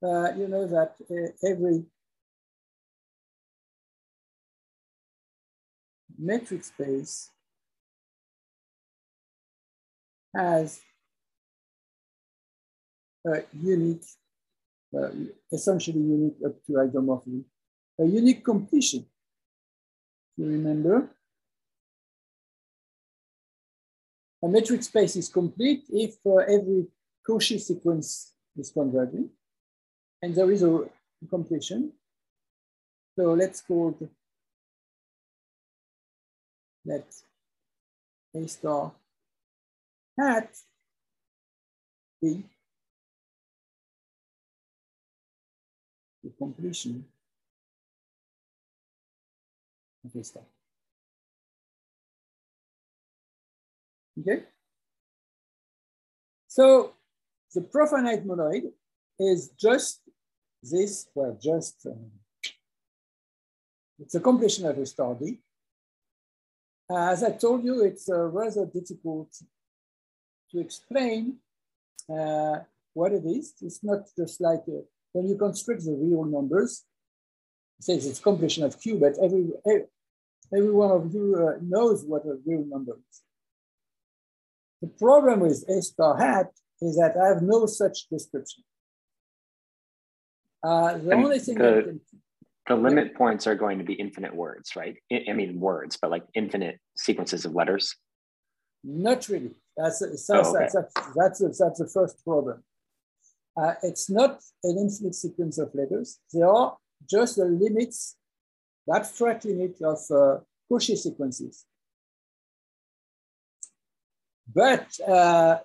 uh, 0.01 0.31
you 0.37 0.47
know 0.47 0.65
that 0.65 0.95
uh, 1.11 1.49
every 1.49 1.83
metric 6.17 6.63
space 6.63 7.29
has 10.33 10.79
a 13.25 13.41
unique, 13.51 14.05
uh, 14.97 15.09
essentially 15.51 15.99
unique 15.99 16.37
up 16.45 16.53
to 16.65 16.71
isomorphism, 16.73 17.43
a 17.99 18.05
unique 18.05 18.45
completion. 18.45 19.05
You 20.37 20.47
remember? 20.47 21.09
A 24.43 24.47
metric 24.47 24.83
space 24.83 25.15
is 25.15 25.29
complete 25.29 25.85
if 25.89 26.15
uh, 26.25 26.37
every 26.37 26.87
Cauchy 27.25 27.59
sequence 27.59 28.33
is 28.57 28.69
converging, 28.69 29.29
and 30.21 30.35
there 30.35 30.51
is 30.51 30.63
a 30.63 30.83
completion. 31.29 31.93
So 33.15 33.33
let's 33.33 33.61
call 33.61 33.97
let 36.85 37.05
A 38.35 38.47
star 38.47 38.91
hat 40.17 40.49
be 42.21 42.43
the 46.23 46.31
completion 46.37 47.05
A. 50.05 50.39
Okay. 54.19 54.43
So 56.47 56.93
the 57.53 57.61
profinite 57.61 58.25
monoid 58.27 58.71
is 59.19 59.49
just 59.59 60.01
this, 60.61 61.07
well, 61.15 61.37
just, 61.41 61.85
um, 61.85 62.11
it's 63.99 64.15
a 64.15 64.19
completion 64.19 64.65
of 64.65 64.77
a 64.77 65.15
D. 65.19 65.39
Uh, 66.89 67.11
as 67.11 67.23
I 67.23 67.31
told 67.31 67.63
you, 67.63 67.83
it's 67.83 68.09
uh, 68.09 68.25
rather 68.25 68.65
difficult 68.65 69.29
to 70.51 70.59
explain 70.59 71.37
uh, 72.09 72.59
what 72.93 73.13
it 73.13 73.25
is. 73.25 73.53
It's 73.61 73.83
not 73.83 74.01
just 74.15 74.41
like 74.41 74.63
uh, 74.67 74.81
when 75.13 75.27
you 75.27 75.37
construct 75.37 75.85
the 75.85 75.93
real 75.93 76.25
numbers, 76.25 76.83
says 77.83 78.05
it's 78.05 78.19
completion 78.19 78.63
of 78.63 78.79
Q, 78.79 78.97
but 78.97 79.13
every, 79.21 79.51
every 80.55 80.71
one 80.71 80.91
of 80.91 81.13
you 81.13 81.25
uh, 81.35 81.57
knows 81.61 82.03
what 82.05 82.25
a 82.25 82.37
real 82.45 82.65
number 82.65 82.93
is. 83.09 83.21
The 84.81 84.87
problem 84.87 85.39
with 85.41 85.63
A 85.69 85.81
star 85.81 86.17
hat 86.17 86.51
is 86.81 86.95
that 86.97 87.15
I 87.17 87.27
have 87.33 87.41
no 87.41 87.65
such 87.65 88.07
description. 88.09 88.63
Uh, 90.63 90.97
the 90.97 91.11
And 91.11 91.23
only 91.25 91.39
thing 91.39 91.57
the- 91.57 91.83
can, 91.85 92.01
The 92.69 92.75
limit 92.75 93.15
points 93.15 93.47
are 93.47 93.55
going 93.55 93.77
to 93.79 93.83
be 93.83 93.93
infinite 93.93 94.33
words, 94.33 94.75
right? 94.77 94.95
I, 95.11 95.25
I 95.29 95.33
mean 95.33 95.59
words, 95.59 95.97
but 96.01 96.09
like 96.15 96.25
infinite 96.33 96.79
sequences 96.95 97.43
of 97.45 97.53
letters. 97.53 97.85
not 98.83 99.27
really. 99.29 99.55
That's, 99.77 99.99
that's, 99.99 100.29
Oh, 100.29 100.39
okay. 100.55 100.59
that's, 100.59 100.75
that's, 101.15 101.39
that's, 101.39 101.59
that's 101.59 101.79
the 101.79 101.87
first 101.97 102.23
problem. 102.23 102.63
Uh, 103.59 103.73
it's 103.83 104.09
not 104.09 104.31
an 104.63 104.75
infinite 104.77 105.15
sequence 105.15 105.57
of 105.57 105.67
letters. 105.73 106.19
There 106.33 106.47
are 106.47 106.77
just 107.09 107.37
the 107.37 107.45
limits, 107.45 108.15
the 108.87 108.95
abstract 108.95 109.45
limit 109.45 109.75
of 109.81 109.99
uh, 110.11 110.39
Cauchy 110.69 110.97
sequences. 110.97 111.65
But 114.53 114.87
uh, 115.07 115.59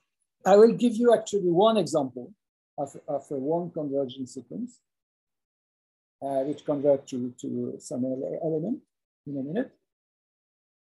I 0.44 0.56
will 0.56 0.72
give 0.72 0.94
you 0.96 1.14
actually 1.14 1.50
one 1.50 1.76
example 1.76 2.32
of, 2.78 2.96
of 3.08 3.24
a 3.30 3.34
one 3.34 3.70
convergent 3.70 4.28
sequence, 4.28 4.78
uh, 6.22 6.40
which 6.44 6.64
convert 6.64 7.06
to, 7.08 7.34
to 7.40 7.74
some 7.78 8.04
element 8.04 8.80
in 9.26 9.38
a 9.38 9.42
minute. 9.42 9.72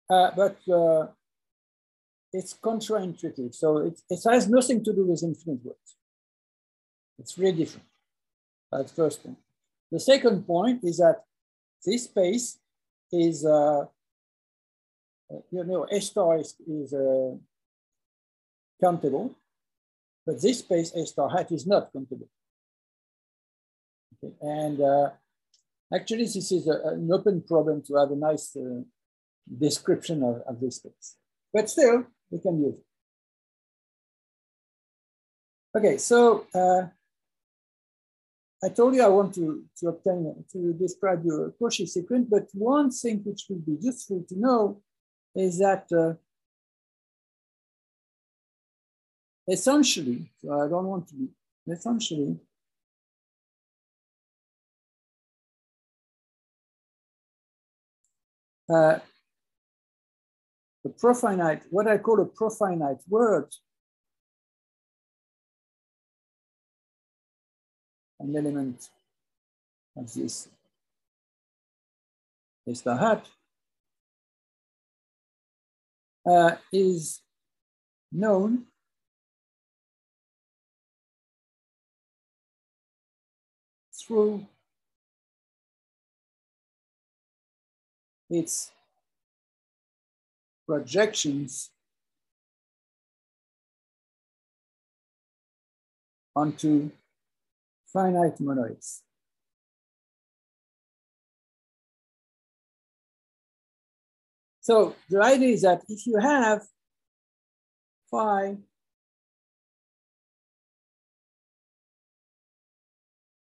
Uh, 0.10 0.32
but 0.36 0.58
uh, 0.74 1.08
it's 2.34 2.54
counterintuitive. 2.54 3.54
So 3.56 3.78
it, 3.78 4.00
it 4.10 4.20
has 4.30 4.50
nothing 4.50 4.84
to 4.84 4.94
do 4.94 5.06
with 5.06 5.24
infinite 5.24 5.64
words. 5.64 5.96
It's 7.18 7.38
really 7.38 7.58
different. 7.58 7.88
That's 8.72 8.92
first 8.92 9.24
point. 9.24 9.38
The 9.92 10.00
second 10.00 10.46
point 10.46 10.84
is 10.84 10.98
that 10.98 11.24
this 11.86 12.04
space 12.06 12.60
is, 13.12 13.46
uh, 13.46 13.82
uh, 13.82 15.42
you 15.52 15.64
know, 15.64 15.88
A 15.92 16.00
star 16.00 16.38
is, 16.38 16.56
is 16.68 16.94
uh, 16.94 17.36
countable, 18.82 19.36
but 20.26 20.42
this 20.42 20.60
space 20.60 20.94
A 20.94 21.06
star 21.06 21.30
hat 21.30 21.52
is 21.52 21.66
not 21.66 21.92
countable. 21.92 22.30
Okay. 24.24 24.34
And 24.42 24.82
uh, 24.82 25.10
actually, 25.94 26.26
this 26.26 26.52
is 26.52 26.68
a, 26.68 26.90
an 26.90 27.10
open 27.12 27.42
problem 27.42 27.82
to 27.88 27.96
have 27.96 28.12
a 28.12 28.16
nice 28.16 28.56
uh, 28.56 28.82
description 29.58 30.24
of, 30.24 30.42
of 30.48 30.60
this 30.60 30.76
space. 30.76 31.16
But 31.52 31.70
still, 31.70 32.06
we 32.30 32.40
can 32.40 32.62
use 32.62 32.76
it. 32.76 32.86
Okay, 35.78 35.98
so 35.98 36.46
uh, 36.54 36.88
I 38.62 38.70
told 38.70 38.94
you 38.94 39.04
I 39.04 39.08
want 39.08 39.34
to, 39.36 39.64
to 39.78 39.88
obtain, 39.88 40.44
to 40.52 40.74
describe 40.74 41.24
your 41.24 41.54
Cauchy 41.60 41.88
sequence, 41.88 42.28
but 42.30 42.48
one 42.54 42.92
thing 42.92 43.22
which 43.24 43.46
will 43.50 43.60
be 43.60 43.78
useful 43.80 44.26
to 44.28 44.38
know 44.38 44.82
is 45.34 45.60
that 45.60 45.86
uh, 45.94 46.16
essentially, 49.48 50.30
so 50.42 50.52
I 50.52 50.68
don't 50.68 50.88
want 50.88 51.08
to 51.08 51.16
be, 51.16 51.30
essentially, 51.72 52.38
uh, 58.70 59.00
the 60.84 60.90
profinite, 60.90 61.64
what 61.70 61.88
I 61.88 61.98
call 61.98 62.20
a 62.20 62.26
profinite 62.26 63.00
word, 63.08 63.48
an 68.20 68.36
element 68.36 68.90
of 69.96 70.14
this 70.14 70.50
is 72.66 72.82
the 72.82 72.96
hat, 72.96 73.26
uh, 76.26 76.56
is 76.72 77.22
known 78.12 78.66
through 84.00 84.46
its 88.30 88.72
projections 90.68 91.72
onto 96.36 96.92
finite 97.94 98.38
monoids. 98.40 99.02
So 104.62 104.96
the 105.10 105.22
idea 105.24 105.50
is 105.50 105.62
that 105.64 105.82
if 105.88 106.06
you 106.06 106.18
have 106.20 106.62
phi 108.12 108.58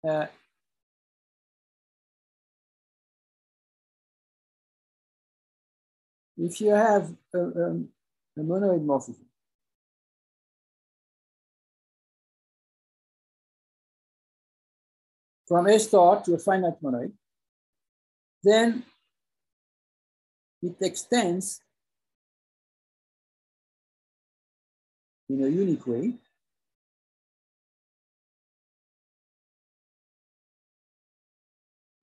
uh, 0.09 0.27
if 6.37 6.61
you 6.61 6.71
have 6.71 7.13
a, 7.35 7.39
um, 7.39 7.89
a 8.39 8.41
monoid 8.41 8.85
morphism, 8.85 9.30
from 15.51 15.67
A 15.67 15.81
star 15.81 16.23
to 16.23 16.35
a 16.35 16.39
finite 16.39 16.81
monoid, 16.81 17.11
then 18.45 18.85
it 20.63 20.77
extends 20.81 21.61
in 25.29 25.43
a 25.43 25.49
unique 25.49 25.85
way. 25.89 26.13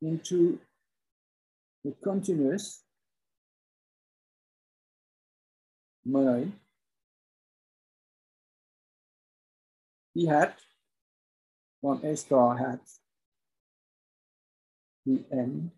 Into 0.01 0.59
a 1.85 1.91
continuous 2.03 2.83
monoid 6.05 6.51
P 10.13 10.25
hat 10.25 10.59
from 11.79 12.03
A 12.03 12.17
star 12.17 12.57
hat 12.57 12.81
to 15.07 15.23
M. 15.31 15.71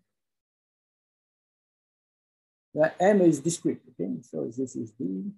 The 2.74 2.92
M 3.00 3.20
is 3.22 3.40
discrete, 3.40 3.80
okay? 3.90 4.10
So 4.22 4.44
this 4.44 4.76
is 4.76 4.92
the 4.98 5.32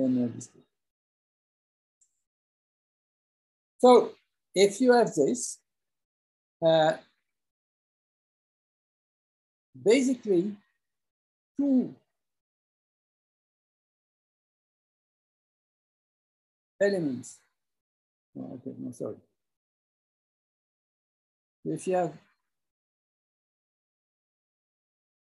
uh, 0.00 0.26
discrete. 0.28 0.64
So 3.78 4.12
if 4.54 4.80
you 4.80 4.92
have 4.92 5.12
this, 5.14 5.58
uh, 6.64 6.92
basically 9.84 10.54
two 11.58 11.94
elements 16.80 17.38
Oh, 18.38 18.54
okay, 18.54 18.74
no, 18.78 18.90
sorry. 18.92 19.16
If 21.64 21.86
you 21.86 21.96
have 21.96 22.12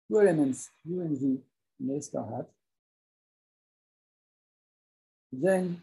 two 0.09 0.21
elements, 0.21 0.71
U 0.85 1.01
and 1.01 1.19
V, 1.19 1.39
in 1.81 1.91
A 1.91 2.03
star 2.03 2.27
hat, 2.27 2.47
then 5.33 5.83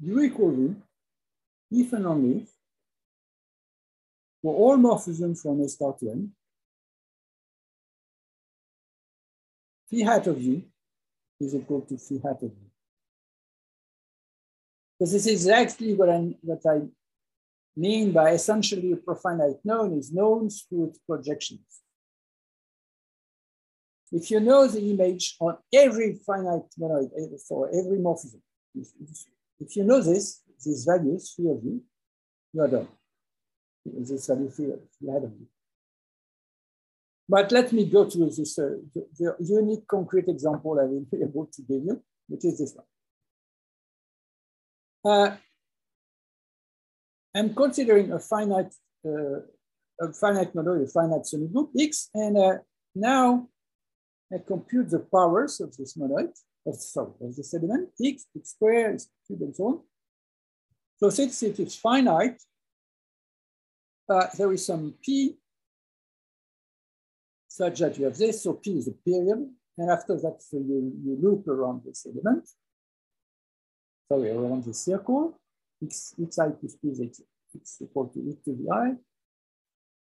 U 0.00 0.20
equal 0.20 0.50
V, 0.50 0.74
if 1.70 1.92
and 1.92 2.06
only 2.06 2.42
if, 2.42 2.48
for 4.42 4.54
all 4.54 4.76
morphisms 4.76 5.40
from 5.40 5.60
A 5.60 5.68
star 5.68 5.94
to 6.00 6.10
N, 6.10 6.32
phi 9.90 10.04
hat 10.04 10.26
of 10.26 10.40
U 10.40 10.62
is 11.40 11.54
equal 11.54 11.80
to 11.82 11.96
phi 11.96 12.16
hat 12.22 12.42
of 12.42 12.50
V. 12.50 12.56
Because 14.98 15.12
this 15.12 15.26
is 15.26 15.32
exactly 15.32 15.94
what 15.94 16.08
I, 16.08 16.34
what 16.42 16.60
I 16.66 16.82
mean 17.76 18.12
by 18.12 18.30
essentially 18.30 18.92
a 18.92 18.96
profinite 18.96 19.60
known 19.64 19.98
is 19.98 20.12
known 20.12 20.50
through 20.50 20.88
its 20.88 20.98
projections. 21.08 21.83
If 24.14 24.30
you 24.30 24.38
know 24.38 24.68
the 24.68 24.80
image 24.92 25.34
on 25.40 25.56
every 25.72 26.14
finite 26.24 26.70
monoid 26.78 27.10
for 27.48 27.68
every 27.68 27.98
morphism, 27.98 28.40
if, 28.76 28.88
if 29.58 29.76
you 29.76 29.82
know 29.82 30.00
this, 30.00 30.40
these 30.64 30.84
values, 30.84 31.32
three 31.34 31.50
of 31.50 31.58
you, 31.64 31.82
you 32.52 32.62
are 32.62 32.68
done. 32.68 32.86
This 33.84 34.26
value 34.28 34.50
three 34.50 34.70
of 34.70 34.80
you. 35.00 35.46
But 37.28 37.50
let 37.50 37.72
me 37.72 37.86
go 37.86 38.08
to 38.08 38.18
this 38.26 38.56
uh, 38.56 38.76
the, 38.94 39.06
the, 39.18 39.34
unique 39.40 39.86
concrete 39.88 40.28
example 40.28 40.78
I 40.80 40.84
will 40.84 41.06
be 41.10 41.22
able 41.22 41.46
to 41.46 41.62
give 41.62 41.82
you, 41.82 42.00
which 42.28 42.44
is 42.44 42.58
this 42.58 42.76
one. 45.02 45.12
Uh, 45.12 45.36
I'm 47.34 47.52
considering 47.52 48.12
a 48.12 48.20
finite, 48.20 48.72
uh, 49.04 49.40
a 50.00 50.12
finite 50.12 50.54
monoid, 50.54 50.84
a 50.84 50.86
finite 50.86 51.22
semigroup 51.22 51.70
X, 51.78 52.10
and 52.14 52.38
uh, 52.38 52.58
now 52.94 53.48
I 54.32 54.38
compute 54.46 54.90
the 54.90 55.00
powers 55.00 55.60
of 55.60 55.76
this 55.76 55.96
monoid, 55.96 56.32
of, 56.66 56.74
sorry, 56.76 57.12
of 57.20 57.36
the 57.36 57.44
element, 57.54 57.90
X, 58.02 58.26
X 58.36 58.50
squared, 58.50 58.94
X 58.94 59.08
cubed, 59.26 59.42
and 59.42 59.54
so 59.54 59.64
on. 59.64 59.80
So 60.96 61.10
since 61.10 61.42
it 61.42 61.58
is 61.60 61.76
finite, 61.76 62.40
uh, 64.08 64.26
there 64.36 64.52
is 64.52 64.66
some 64.66 64.94
P 65.02 65.36
such 67.48 67.78
that 67.78 67.96
you 67.98 68.06
have 68.06 68.16
this, 68.16 68.42
so 68.42 68.54
P 68.54 68.78
is 68.78 68.88
a 68.88 68.92
period, 68.92 69.48
and 69.78 69.90
after 69.90 70.16
that, 70.16 70.42
so 70.42 70.56
you, 70.56 70.92
you 71.04 71.18
loop 71.20 71.46
around 71.46 71.82
this 71.84 72.06
element, 72.06 72.48
sorry, 74.08 74.30
around 74.30 74.64
the 74.64 74.74
circle, 74.74 75.38
x, 75.82 76.14
xi 76.18 76.26
plus 76.60 76.76
p 76.80 76.88
is 76.88 77.00
x 77.00 77.78
equal 77.82 78.08
to 78.08 78.18
e 78.20 78.36
to 78.44 78.54
the 78.54 78.70
i. 78.72 78.94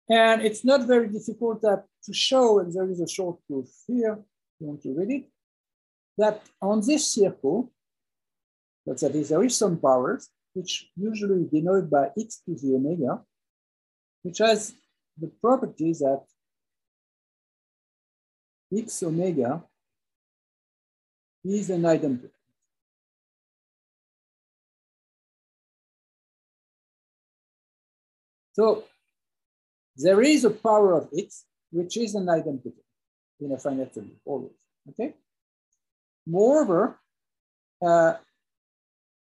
And 0.10 0.42
it's 0.42 0.66
not 0.66 0.86
very 0.86 1.08
difficult 1.08 1.62
that, 1.62 1.86
to 2.06 2.14
show, 2.14 2.60
and 2.60 2.74
there 2.74 2.90
is 2.90 3.00
a 3.00 3.08
short 3.08 3.40
proof 3.48 3.68
here, 3.88 4.20
you 4.60 4.68
want 4.68 4.82
to 4.84 4.94
read 4.94 5.12
it, 5.12 5.30
that 6.18 6.42
on 6.62 6.82
this 6.86 7.08
circle, 7.08 7.72
that 8.86 9.02
is, 9.02 9.30
there 9.30 9.44
is 9.44 9.58
some 9.58 9.78
powers, 9.78 10.30
which 10.54 10.90
usually 10.96 11.48
denoted 11.52 11.90
by 11.90 12.10
x 12.20 12.42
to 12.46 12.56
the 12.56 12.76
omega, 12.76 13.22
which 14.24 14.40
has 14.40 14.74
the 15.18 15.32
property 15.42 15.94
that 15.94 16.24
x 18.76 19.04
omega 19.04 19.64
is 21.46 21.70
an 21.70 21.82
idempotent. 21.82 22.30
So 28.54 28.84
there 29.96 30.22
is 30.22 30.46
a 30.46 30.50
power 30.50 30.94
of 30.94 31.10
x, 31.18 31.46
which 31.72 31.98
is 31.98 32.16
an 32.16 32.30
identity 32.30 32.84
in 33.40 33.52
a 33.52 33.58
finite 33.58 33.94
field, 33.94 34.10
always, 34.26 34.52
okay? 34.90 35.14
Moreover, 36.26 37.00
uh, 37.86 38.14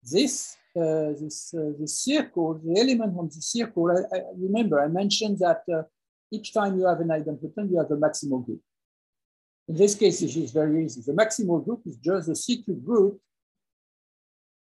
this, 0.02 0.56
uh, 0.76 1.12
this, 1.20 1.54
uh, 1.54 1.86
circle, 1.86 2.60
the 2.64 2.80
element 2.80 3.16
on 3.18 3.26
the 3.26 3.40
circle, 3.40 3.90
I, 3.90 4.16
I 4.16 4.20
remember 4.36 4.80
I 4.80 4.88
mentioned 4.88 5.38
that 5.38 5.62
uh, 5.72 5.82
each 6.30 6.52
time 6.52 6.78
you 6.78 6.86
have 6.86 7.00
an 7.00 7.08
idempotent, 7.08 7.70
you 7.70 7.78
have 7.78 7.90
a 7.90 7.96
maximal 7.96 8.44
group. 8.44 8.60
In 9.68 9.76
this 9.76 9.94
case, 9.94 10.20
it 10.22 10.36
is 10.36 10.50
very 10.50 10.84
easy. 10.84 11.02
The 11.06 11.12
maximal 11.12 11.64
group 11.64 11.82
is 11.86 11.96
just 11.96 12.26
the 12.28 12.36
cyclic 12.36 12.84
group 12.84 13.20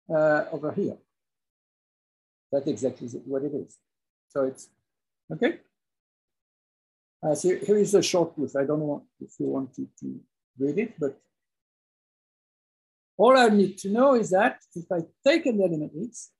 uh, 0.09 0.45
over 0.51 0.71
here. 0.71 0.97
That's 2.51 2.67
exactly 2.67 3.07
what 3.25 3.43
it 3.43 3.53
is. 3.53 3.77
So 4.29 4.43
it's, 4.43 4.69
okay? 5.31 5.59
Uh, 7.23 7.35
so 7.35 7.55
here 7.55 7.77
is 7.77 7.93
a 7.93 8.01
short 8.01 8.35
proof. 8.35 8.55
I 8.55 8.65
don't 8.65 8.79
know 8.79 9.05
if 9.19 9.31
you 9.39 9.47
want 9.47 9.73
to, 9.75 9.87
to 9.99 10.19
read 10.57 10.77
it, 10.79 10.93
but 10.99 11.19
all 13.17 13.37
I 13.37 13.49
need 13.49 13.77
to 13.79 13.89
know 13.89 14.15
is 14.15 14.31
that 14.31 14.57
if 14.75 14.85
I 14.91 15.01
take 15.23 15.45
an 15.45 15.61
element 15.61 15.91
x, 16.03 16.31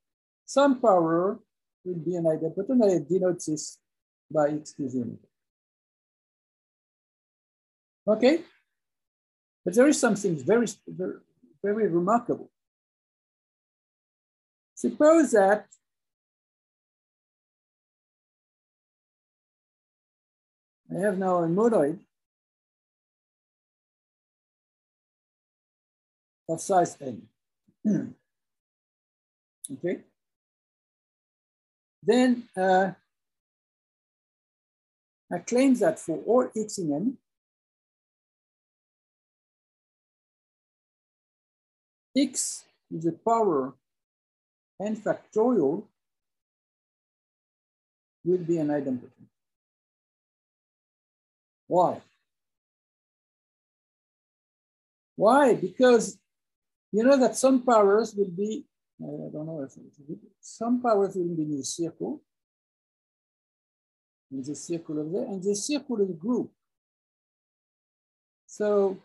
some 0.45 0.81
power 0.81 1.39
will 1.85 1.99
be 1.99 2.15
an 2.15 2.23
idempotent. 2.23 2.83
I 2.83 3.05
denote 3.07 3.43
this 3.45 3.77
by 4.31 4.49
x 4.49 4.73
to 4.73 4.87
the 4.87 4.97
unit. 4.97 5.19
Okay? 8.07 8.41
But 9.63 9.75
there 9.75 9.87
is 9.87 9.99
something 9.99 10.35
very, 10.43 10.67
very, 10.87 11.19
very 11.63 11.87
remarkable. 11.87 12.49
Suppose 14.73 15.31
that 15.31 15.67
I 20.93 20.99
have 20.99 21.17
now 21.17 21.37
a 21.37 21.47
monoid 21.47 21.99
of 26.49 26.59
size 26.59 26.97
n. 26.99 27.27
okay. 29.71 30.01
Then 32.03 32.43
uh, 32.57 32.91
I 35.31 35.37
claim 35.39 35.75
that 35.75 35.97
for 35.97 36.17
all 36.25 36.49
x 36.57 36.77
in 36.79 36.93
n, 36.93 37.17
x 42.17 42.65
to 42.91 42.97
the 42.99 43.13
power 43.13 43.73
n 44.81 44.97
factorial 44.97 45.83
will 48.25 48.37
be 48.39 48.57
an 48.57 48.67
idempotent. 48.67 49.20
Why? 51.71 52.01
Why? 55.15 55.55
Because 55.55 56.17
you 56.91 57.01
know 57.01 57.17
that 57.17 57.37
some 57.37 57.63
powers 57.63 58.13
will 58.13 58.29
be, 58.29 58.65
I 59.01 59.05
don't 59.31 59.45
know 59.45 59.61
if 59.63 59.71
some 60.41 60.81
powers 60.81 61.15
will 61.15 61.33
be 61.33 61.43
in 61.43 61.57
the 61.59 61.63
circle, 61.63 62.21
in 64.33 64.43
the 64.43 64.53
circle 64.53 64.99
of 64.99 65.13
there, 65.13 65.23
and 65.23 65.41
the 65.41 65.55
circle 65.55 66.01
is 66.01 66.11
group. 66.11 66.51
So 68.47 68.97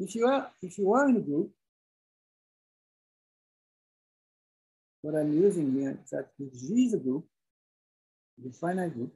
if 0.00 0.16
you 0.16 0.26
are 0.26 0.50
if 0.60 0.76
you 0.78 0.92
are 0.94 1.08
in 1.08 1.16
a 1.18 1.20
group, 1.20 1.52
what 5.00 5.14
I'm 5.14 5.32
using 5.32 5.70
here 5.74 5.96
is 6.02 6.10
that 6.10 6.26
if 6.40 6.52
G 6.58 6.86
is 6.86 6.94
a 6.94 6.98
group, 6.98 7.24
the 8.36 8.50
finite 8.50 8.94
group, 8.94 9.12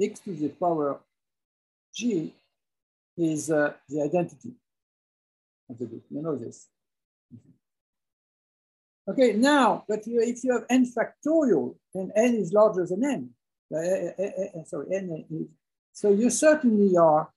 x 0.00 0.20
to 0.20 0.34
the 0.34 0.48
power 0.48 1.00
g 1.94 2.34
is 3.16 3.50
uh, 3.50 3.72
the 3.88 4.02
identity 4.02 4.52
of 5.70 5.78
the 5.78 5.86
group. 5.86 6.04
You 6.10 6.22
know 6.22 6.36
this. 6.36 6.68
Okay, 9.08 9.32
now, 9.34 9.84
but 9.88 10.06
you, 10.06 10.20
if 10.20 10.42
you 10.42 10.52
have 10.52 10.64
n 10.68 10.84
factorial 10.84 11.76
and 11.94 12.10
n 12.16 12.34
is 12.34 12.52
larger 12.52 12.84
than 12.86 13.04
n, 13.04 13.30
uh, 13.72 13.78
uh, 13.78 14.60
uh, 14.60 14.64
sorry, 14.64 14.86
n 14.92 15.24
is, 15.30 15.46
so 15.92 16.10
you 16.10 16.28
certainly 16.28 16.96
are, 16.96 17.30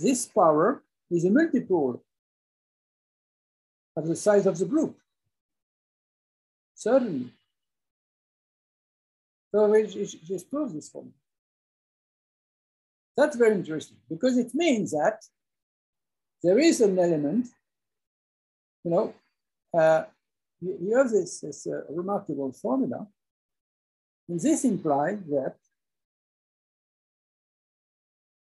this 0.00 0.26
power 0.26 0.82
is 1.10 1.24
a 1.24 1.30
multiple 1.30 2.02
of 3.96 4.06
the 4.06 4.14
size 4.14 4.46
of 4.46 4.58
the 4.58 4.64
group. 4.64 4.96
Certainly. 6.74 7.32
So 9.52 9.86
she, 9.88 10.06
she 10.06 10.38
this 10.74 10.88
for 10.88 11.04
me. 11.04 11.10
That's 13.16 13.36
very 13.36 13.54
interesting 13.54 13.96
because 14.08 14.36
it 14.38 14.54
means 14.54 14.92
that 14.92 15.24
there 16.42 16.58
is 16.58 16.80
an 16.80 16.98
element, 16.98 17.48
you 18.84 18.90
know, 18.90 19.14
uh, 19.76 20.04
you, 20.60 20.78
you, 20.80 20.96
have 20.96 21.10
this, 21.10 21.40
this 21.40 21.66
uh, 21.66 21.80
remarkable 21.90 22.52
formula. 22.52 23.06
And 24.28 24.38
this 24.38 24.64
implies 24.64 25.18
that 25.30 25.56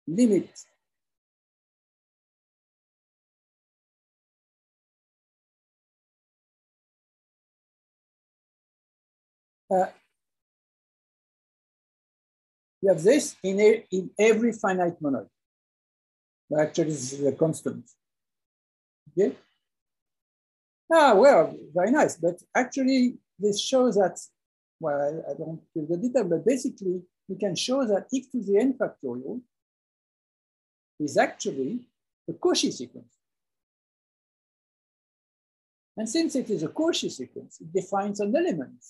limit 0.08 0.50
uh, 9.72 9.86
you 12.88 12.94
have 12.94 13.04
this 13.04 13.36
in, 13.44 13.60
a, 13.60 13.86
in 13.92 14.10
every 14.18 14.54
finite 14.54 15.02
monoid. 15.02 15.28
But 16.50 16.62
actually, 16.62 16.92
this 16.92 17.14
is 17.14 17.26
a 17.26 17.34
constant. 17.34 17.84
Okay. 19.12 19.36
Ah, 20.92 21.14
well, 21.14 21.54
very 21.76 21.92
nice. 21.92 22.16
But 22.16 22.42
actually, 22.56 23.18
this 23.38 23.60
shows 23.60 23.96
that, 23.96 24.18
well, 24.80 25.02
I, 25.02 25.32
I 25.32 25.34
don't 25.36 25.62
give 25.74 25.90
the 25.90 25.98
detail, 25.98 26.24
but 26.24 26.46
basically, 26.46 27.02
we 27.28 27.36
can 27.36 27.56
show 27.56 27.86
that 27.86 28.08
x 28.16 28.28
to 28.32 28.42
the 28.42 28.58
n 28.58 28.74
factorial 28.80 29.42
is 31.00 31.18
actually 31.18 31.90
a 32.30 32.34
Cauchy 32.34 32.72
sequence. 32.72 33.14
And 35.98 36.08
since 36.08 36.36
it 36.36 36.50
is 36.50 36.64
a 36.64 36.70
Cauchy 36.70 37.12
sequence, 37.12 37.60
it 37.60 37.74
defines 37.74 38.22
an 38.22 38.34
element 38.34 38.82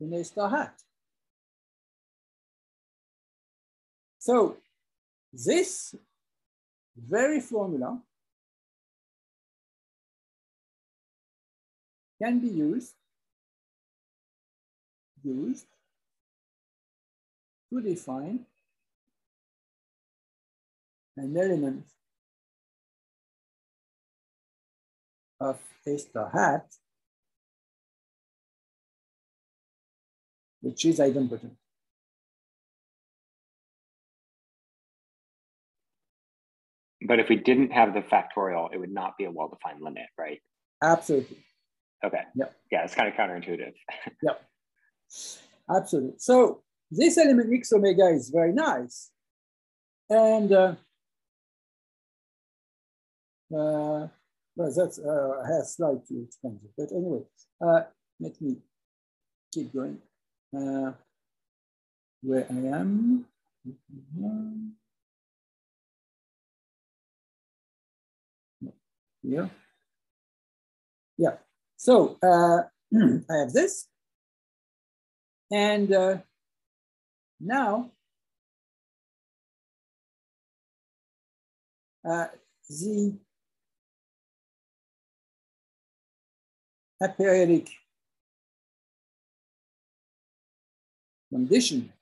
in 0.00 0.12
A 0.14 0.24
star 0.24 0.50
hat. 0.50 0.74
So 4.22 4.56
this 5.32 5.96
very 6.96 7.40
formula 7.40 8.00
can 12.22 12.38
be 12.38 12.46
used, 12.46 12.94
used 15.24 15.66
to 17.72 17.80
define 17.80 18.46
an 21.16 21.36
element 21.36 21.84
of 25.40 25.58
A 25.84 25.98
star 25.98 26.30
hat, 26.30 26.66
which 30.60 30.84
is 30.84 31.00
idempotent. 31.00 31.56
But 37.06 37.20
if 37.20 37.28
we 37.28 37.36
didn't 37.36 37.72
have 37.72 37.94
the 37.94 38.00
factorial, 38.00 38.72
it 38.72 38.78
would 38.78 38.92
not 38.92 39.16
be 39.16 39.24
a 39.24 39.30
well-defined 39.30 39.80
limit, 39.80 40.06
right? 40.18 40.40
Absolutely. 40.82 41.44
Okay. 42.04 42.22
Yep. 42.34 42.54
Yeah, 42.70 42.84
it's 42.84 42.94
kind 42.94 43.08
of 43.08 43.14
counterintuitive. 43.14 43.72
yep. 44.22 44.42
Absolutely. 45.74 46.14
So 46.18 46.62
this 46.90 47.16
element 47.18 47.52
x 47.54 47.72
omega 47.72 48.08
is 48.08 48.30
very 48.30 48.52
nice. 48.52 49.10
And 50.10 50.52
uh, 50.52 50.74
uh, 53.54 54.08
well, 54.56 54.72
that's 54.76 54.98
uh, 54.98 55.42
has 55.46 55.76
slightly 55.76 56.24
expensive, 56.24 56.68
but 56.76 56.92
anyway, 56.92 57.22
uh, 57.64 57.82
let 58.20 58.40
me 58.42 58.56
keep 59.52 59.72
going. 59.72 59.98
Uh, 60.54 60.92
where 62.22 62.46
I 62.50 62.78
am. 62.78 63.26
Yeah. 69.22 69.48
Yeah. 71.16 71.36
So 71.76 72.18
uh, 72.22 72.62
I 73.30 73.36
have 73.38 73.52
this. 73.52 73.86
And 75.50 75.92
uh, 75.92 76.18
now 77.38 77.90
uh, 82.08 82.26
the 82.68 83.14
aperiodic 87.02 87.68
condition, 91.30 91.92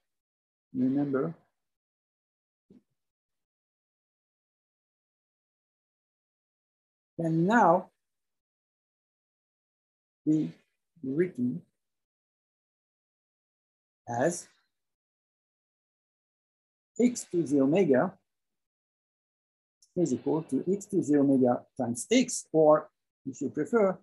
remember, 0.75 1.35
can 7.21 7.47
now 7.47 7.91
be 10.25 10.53
written 11.03 11.63
as 14.09 14.49
x 17.01 17.27
to 17.31 17.43
the 17.43 17.61
omega 17.61 18.13
is 19.97 20.13
equal 20.13 20.43
to 20.43 20.65
x 20.73 20.87
to 20.87 21.03
the 21.03 21.19
omega 21.19 21.63
times 21.79 22.07
x, 22.11 22.47
or 22.53 22.89
if 23.27 23.41
you 23.41 23.51
prefer, 23.51 23.99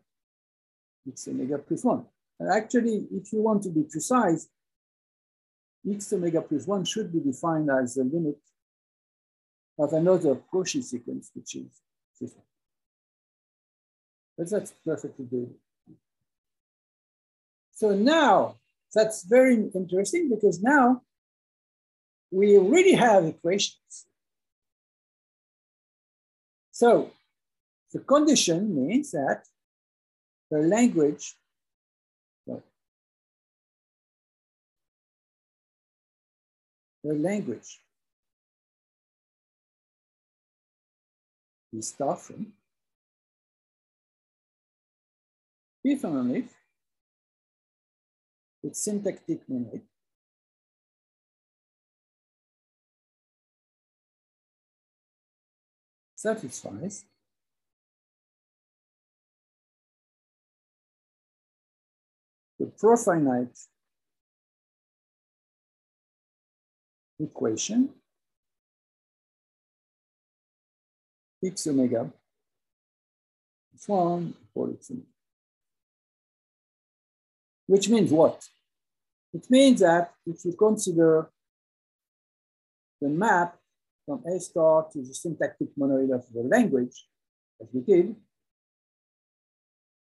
x 1.08 1.28
omega 1.28 1.58
plus 1.58 1.84
one. 1.84 2.06
And 2.40 2.52
actually, 2.52 3.08
if 3.12 3.34
you 3.34 3.42
want 3.42 3.64
to 3.64 3.70
be 3.70 3.84
precise, 3.84 4.48
x 5.90 6.08
to 6.10 6.16
omega 6.18 6.42
plus 6.42 6.68
one 6.68 6.86
should 6.86 7.12
be 7.12 7.20
defined 7.20 7.70
as 7.72 7.96
the 7.96 8.04
limit 8.04 8.38
of 9.80 9.94
another 9.94 10.36
Cauchy 10.52 10.84
sequence, 10.84 11.32
which 11.34 11.56
is 11.56 11.82
this 12.20 12.36
one. 12.36 12.47
But 14.38 14.50
that's 14.50 14.74
perfectly 14.86 15.26
good. 15.26 15.54
So 17.74 17.96
now, 17.96 18.56
that's 18.94 19.24
very 19.24 19.56
interesting 19.56 20.30
because 20.30 20.62
now 20.62 21.02
we 22.32 22.58
really 22.58 22.94
have 22.94 23.26
equations. 23.26 24.06
So 26.72 27.12
the 27.92 28.00
condition 28.00 28.88
means 28.88 29.12
that 29.12 29.44
the 30.52 30.60
language 30.60 31.36
the 37.04 37.14
language 37.14 37.80
is 41.74 41.88
start 41.90 42.20
only 46.04 46.40
if 46.40 46.54
it's 48.64 48.84
syntactic 48.84 49.48
monoid 49.48 49.82
satisfies. 56.18 57.06
The 62.60 62.66
profinite 62.66 63.56
equation. 67.20 67.90
X 71.44 71.68
omega 71.68 72.12
is 73.76 73.88
one 73.88 74.34
for 74.54 74.72
x 74.72 74.90
omega. 74.90 75.17
Which 77.68 77.90
means 77.90 78.12
what? 78.12 78.48
It 79.34 79.46
means 79.50 79.82
that 79.82 80.14
if 80.26 80.44
you 80.46 80.54
consider 80.54 81.30
the 83.02 83.10
map 83.10 83.58
from 84.06 84.24
A 84.26 84.40
star 84.40 84.88
to 84.92 85.00
the 85.00 85.14
syntactic 85.14 85.68
monoid 85.78 86.16
of 86.16 86.26
the 86.34 86.44
language, 86.44 87.06
as 87.62 87.68
we 87.74 87.82
did, 87.82 88.16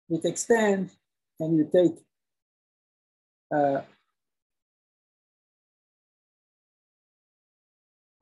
it 0.09 0.25
extends 0.25 0.95
and 1.39 1.57
you 1.57 1.69
take 1.71 1.97
uh, 3.53 3.81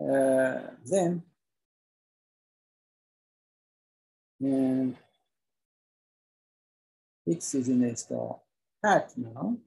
uh, 0.03 0.61
then 0.85 1.23
and 4.39 4.95
x 7.29 7.55
is 7.55 7.67
in 7.69 7.83
A 7.83 7.95
star 7.95 8.37
hat 8.83 9.11
now, 9.17 9.57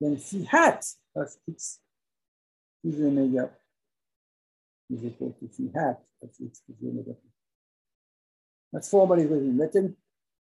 then 0.00 0.16
phi 0.16 0.44
hat 0.44 0.84
of 1.14 1.28
x 1.48 1.78
to 2.82 2.90
the 2.92 3.06
omega 3.06 3.50
is 4.90 5.04
equal 5.04 5.36
to 5.38 5.48
phi 5.48 5.78
hat 5.78 6.00
of 6.22 6.30
x 6.44 6.62
the 6.68 6.88
omega. 6.88 7.14
That's 8.72 8.88
formally 8.88 9.26
written. 9.26 9.56
But 9.58 9.72
then 9.72 9.96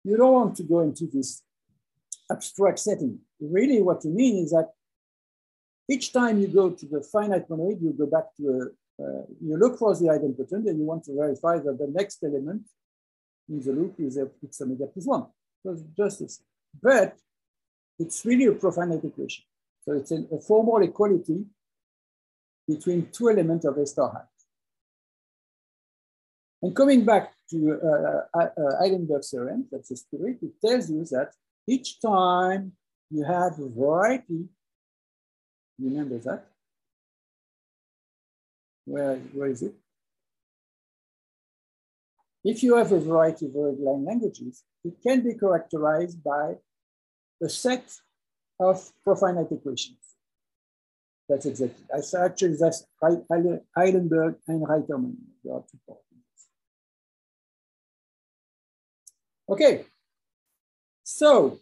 you 0.04 0.16
don't 0.16 0.32
want 0.32 0.56
to 0.56 0.62
go 0.62 0.80
into 0.80 1.06
this 1.06 1.42
abstract 2.30 2.78
setting. 2.78 3.18
Really 3.40 3.82
what 3.82 4.04
you 4.04 4.10
mean 4.10 4.44
is 4.44 4.50
that 4.52 4.70
each 5.90 6.12
time 6.12 6.40
you 6.40 6.48
go 6.48 6.70
to 6.70 6.86
the 6.86 7.02
finite 7.02 7.48
monoid, 7.48 7.82
you 7.82 7.92
go 7.92 8.06
back 8.06 8.34
to 8.36 8.48
a, 8.48 9.02
uh, 9.02 9.22
you 9.42 9.56
look 9.56 9.78
for 9.78 9.94
the 9.94 10.06
idempotent 10.06 10.68
and 10.68 10.78
you 10.78 10.84
want 10.84 11.04
to 11.04 11.14
verify 11.14 11.58
that 11.58 11.78
the 11.78 11.88
next 11.88 12.22
element 12.22 12.62
in 13.48 13.60
the 13.60 13.72
loop 13.72 13.96
is 13.98 14.16
a, 14.16 14.30
x 14.42 14.60
omega 14.60 14.86
plus 14.86 15.06
one. 15.06 15.26
So 15.62 15.76
just 15.96 16.20
this. 16.20 16.40
But 16.82 17.16
it's 17.98 18.24
really 18.24 18.46
a 18.46 18.52
profinite 18.52 19.04
equation. 19.04 19.44
So 19.84 19.92
it's 19.92 20.10
a, 20.10 20.24
a 20.32 20.40
formal 20.40 20.82
equality 20.82 21.44
between 22.66 23.10
two 23.12 23.30
elements 23.30 23.64
of 23.64 23.76
A 23.78 23.86
star 23.86 24.10
hat. 24.12 24.28
And 26.62 26.74
coming 26.74 27.04
back 27.04 27.32
to 27.50 27.78
uh, 27.82 28.38
uh, 28.38 28.48
uh, 28.58 29.20
theorem, 29.20 29.66
that's 29.70 29.90
a 29.90 29.96
spirit, 29.96 30.38
it 30.40 30.52
tells 30.66 30.90
you 30.90 31.04
that 31.10 31.32
each 31.68 32.00
time 32.00 32.72
you 33.10 33.22
have 33.24 33.58
a 33.58 33.68
variety. 33.68 34.48
Remember 35.78 36.18
that? 36.18 36.46
Where, 38.86 39.16
where 39.16 39.50
is 39.50 39.62
it? 39.62 39.74
If 42.44 42.62
you 42.62 42.76
have 42.76 42.92
a 42.92 43.00
variety 43.00 43.46
of 43.46 43.54
irregular 43.54 43.96
languages, 43.96 44.62
it 44.84 44.94
can 45.02 45.22
be 45.22 45.34
characterized 45.34 46.22
by 46.22 46.56
a 47.42 47.48
set 47.48 47.90
of 48.60 48.90
profinite 49.02 49.50
equations. 49.50 49.98
That's 51.28 51.46
exactly. 51.46 51.84
I 51.92 52.24
actually 52.24 52.56
that's 52.60 52.84
Eilenberg 53.02 54.36
and 54.46 54.66
Reiterman. 54.66 55.16
There 55.42 55.54
are 55.54 55.64
two. 55.70 55.96
Okay. 59.48 59.84
So, 61.02 61.60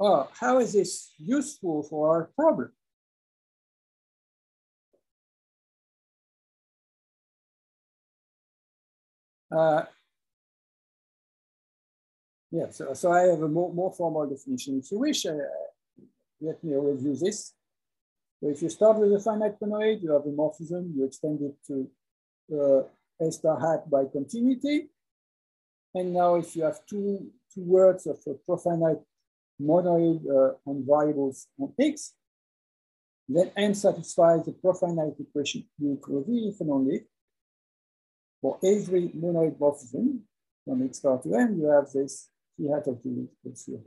uh, 0.00 0.24
how 0.38 0.58
is 0.58 0.74
this 0.74 1.12
useful 1.18 1.82
for 1.82 2.10
our 2.10 2.24
problem? 2.36 2.72
Uh, 9.50 9.82
yeah, 12.50 12.70
so, 12.70 12.94
so 12.94 13.12
I 13.12 13.22
have 13.22 13.42
a 13.42 13.48
more, 13.48 13.72
more 13.72 13.92
formal 13.92 14.26
definition. 14.26 14.80
If 14.82 14.90
you 14.90 14.98
wish, 14.98 15.26
uh, 15.26 15.36
let 16.40 16.62
me 16.64 16.74
review 16.74 17.16
this. 17.16 17.54
So 18.40 18.48
if 18.48 18.62
you 18.62 18.68
start 18.68 18.98
with 18.98 19.12
a 19.12 19.20
finite 19.20 19.60
monoid, 19.60 20.02
you 20.02 20.12
have 20.12 20.22
a 20.22 20.30
morphism, 20.30 20.94
you 20.96 21.04
extend 21.04 21.40
it 21.42 21.54
to 21.66 21.90
uh, 22.52 23.24
A 23.24 23.30
star 23.30 23.60
hat 23.60 23.90
by 23.90 24.04
continuity. 24.06 24.88
And 25.94 26.14
now 26.14 26.36
if 26.36 26.56
you 26.56 26.62
have 26.64 26.84
two, 26.86 27.30
two 27.52 27.62
words 27.62 28.06
of 28.06 28.18
a 28.26 28.34
profinite 28.34 29.02
monoid 29.60 30.24
uh, 30.26 30.54
on 30.64 30.84
variables 30.86 31.48
on 31.58 31.72
X, 31.78 32.14
then 33.28 33.52
M 33.56 33.74
satisfies 33.74 34.44
the 34.44 34.52
profinite 34.52 35.14
equation 35.20 35.64
U 35.78 35.92
equal 35.94 36.24
V 36.26 36.48
if 36.48 36.60
and 36.60 36.70
only 36.70 37.04
for 38.40 38.58
every 38.64 39.08
monoid 39.08 39.58
morphism 39.58 40.20
from 40.64 40.82
X 40.84 40.98
to 41.00 41.34
M, 41.34 41.58
you 41.60 41.66
have 41.66 41.90
this 41.92 42.28
T 42.56 42.68
hat 42.68 42.86
of 42.86 42.98
equals 43.04 43.64
zero. 43.64 43.82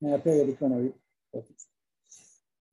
And 0.00 0.14
a 0.14 0.18
periodic 0.18 0.60
monoid 0.60 0.92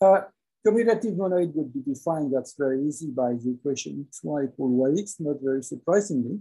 uh, 0.02 0.22
commutative 0.66 1.16
monoid 1.16 1.54
would 1.56 1.74
be 1.74 1.82
defined, 1.82 2.34
that's 2.34 2.56
very 2.58 2.84
easy 2.86 3.12
by 3.12 3.34
the 3.34 3.52
equation 3.52 4.08
xy 4.12 4.48
equal 4.48 4.70
yx, 4.92 5.20
not 5.20 5.38
very 5.42 5.64
surprisingly. 5.64 6.40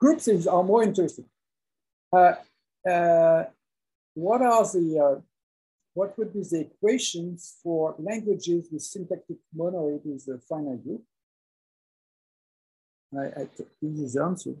Groups 0.00 0.28
are 0.46 0.62
more 0.62 0.82
interesting. 0.82 1.26
Uh, 2.12 2.34
uh, 2.88 3.44
what 4.14 4.42
are 4.42 4.64
the, 4.64 4.86
uh, 4.98 5.20
what 5.94 6.16
would 6.18 6.32
be 6.32 6.42
the 6.42 6.60
equations 6.60 7.56
for 7.62 7.94
languages 7.98 8.68
with 8.70 8.82
syntactic 8.82 9.38
monoid 9.56 10.00
with 10.04 10.26
a 10.28 10.38
finite 10.48 10.82
group? 10.84 11.02
I, 13.18 13.42
I 13.42 13.48
the 13.80 14.22
answer. 14.22 14.54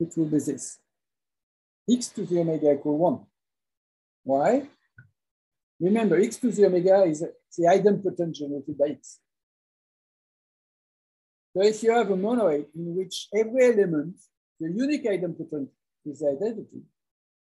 It 0.00 0.12
will 0.16 0.26
be 0.26 0.38
this. 0.38 0.78
x 1.90 2.08
to 2.08 2.24
the 2.24 2.40
omega 2.40 2.72
equal 2.72 2.98
one. 2.98 3.20
Why? 4.22 4.68
Remember, 5.78 6.18
x 6.20 6.36
to 6.38 6.50
the 6.50 6.66
omega 6.66 7.04
is 7.04 7.20
the 7.20 7.64
idempotent 7.64 8.34
generated 8.34 8.76
by 8.78 8.88
x. 8.88 9.20
So 11.52 11.62
if 11.62 11.82
you 11.82 11.92
have 11.92 12.10
a 12.10 12.16
monoid 12.16 12.66
in 12.74 12.96
which 12.96 13.28
every 13.34 13.64
element, 13.66 14.16
the 14.58 14.68
unique 14.70 15.04
idempotent 15.04 15.68
is 16.04 16.18
the 16.18 16.28
identity, 16.30 16.82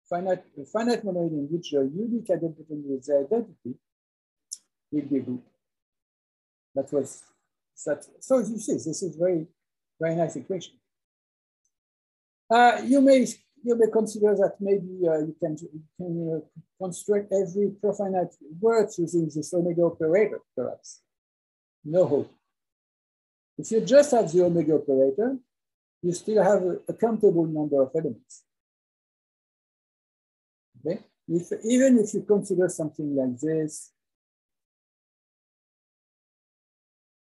finite, 0.09 0.43
a 0.57 0.65
finite 0.65 1.03
monoid 1.03 1.31
in 1.31 1.47
which 1.51 1.71
the 1.71 1.81
unique 1.93 2.27
idempotent 2.27 2.97
is 2.97 3.05
the 3.07 3.25
identity, 3.25 3.75
will 4.91 5.05
be 5.05 5.19
group. 5.19 5.43
That 6.75 6.91
was 6.93 7.23
So 8.19 8.39
you 8.39 8.59
see, 8.59 8.73
this 8.73 9.03
is 9.03 9.15
very, 9.15 9.47
very 9.99 10.15
nice 10.15 10.35
equation. 10.35 10.73
Uh, 12.49 12.81
you 12.83 12.99
may 13.01 13.25
you 13.63 13.75
may 13.77 13.87
consider 13.91 14.35
that 14.35 14.53
maybe 14.59 15.07
uh, 15.07 15.19
you 15.19 15.35
can, 15.39 15.57
you 15.61 15.83
can 15.97 16.37
uh, 16.37 16.83
construct 16.83 17.31
every 17.31 17.71
profinite 17.81 18.33
word 18.59 18.87
using 18.97 19.29
this 19.33 19.53
omega 19.53 19.81
operator, 19.81 20.39
perhaps. 20.55 21.01
No 21.83 22.05
hope. 22.05 22.31
If 23.57 23.71
you 23.71 23.81
just 23.81 24.11
have 24.11 24.31
the 24.31 24.45
omega 24.45 24.75
operator, 24.75 25.37
you 26.01 26.13
still 26.13 26.41
have 26.41 26.63
a, 26.63 26.77
a 26.87 26.93
countable 26.93 27.45
number 27.45 27.81
of 27.81 27.91
elements. 27.93 28.43
Okay? 30.79 30.99
If, 31.27 31.51
even 31.65 31.99
if 31.99 32.13
you 32.13 32.21
consider 32.21 32.69
something 32.69 33.15
like 33.15 33.37
this, 33.39 33.91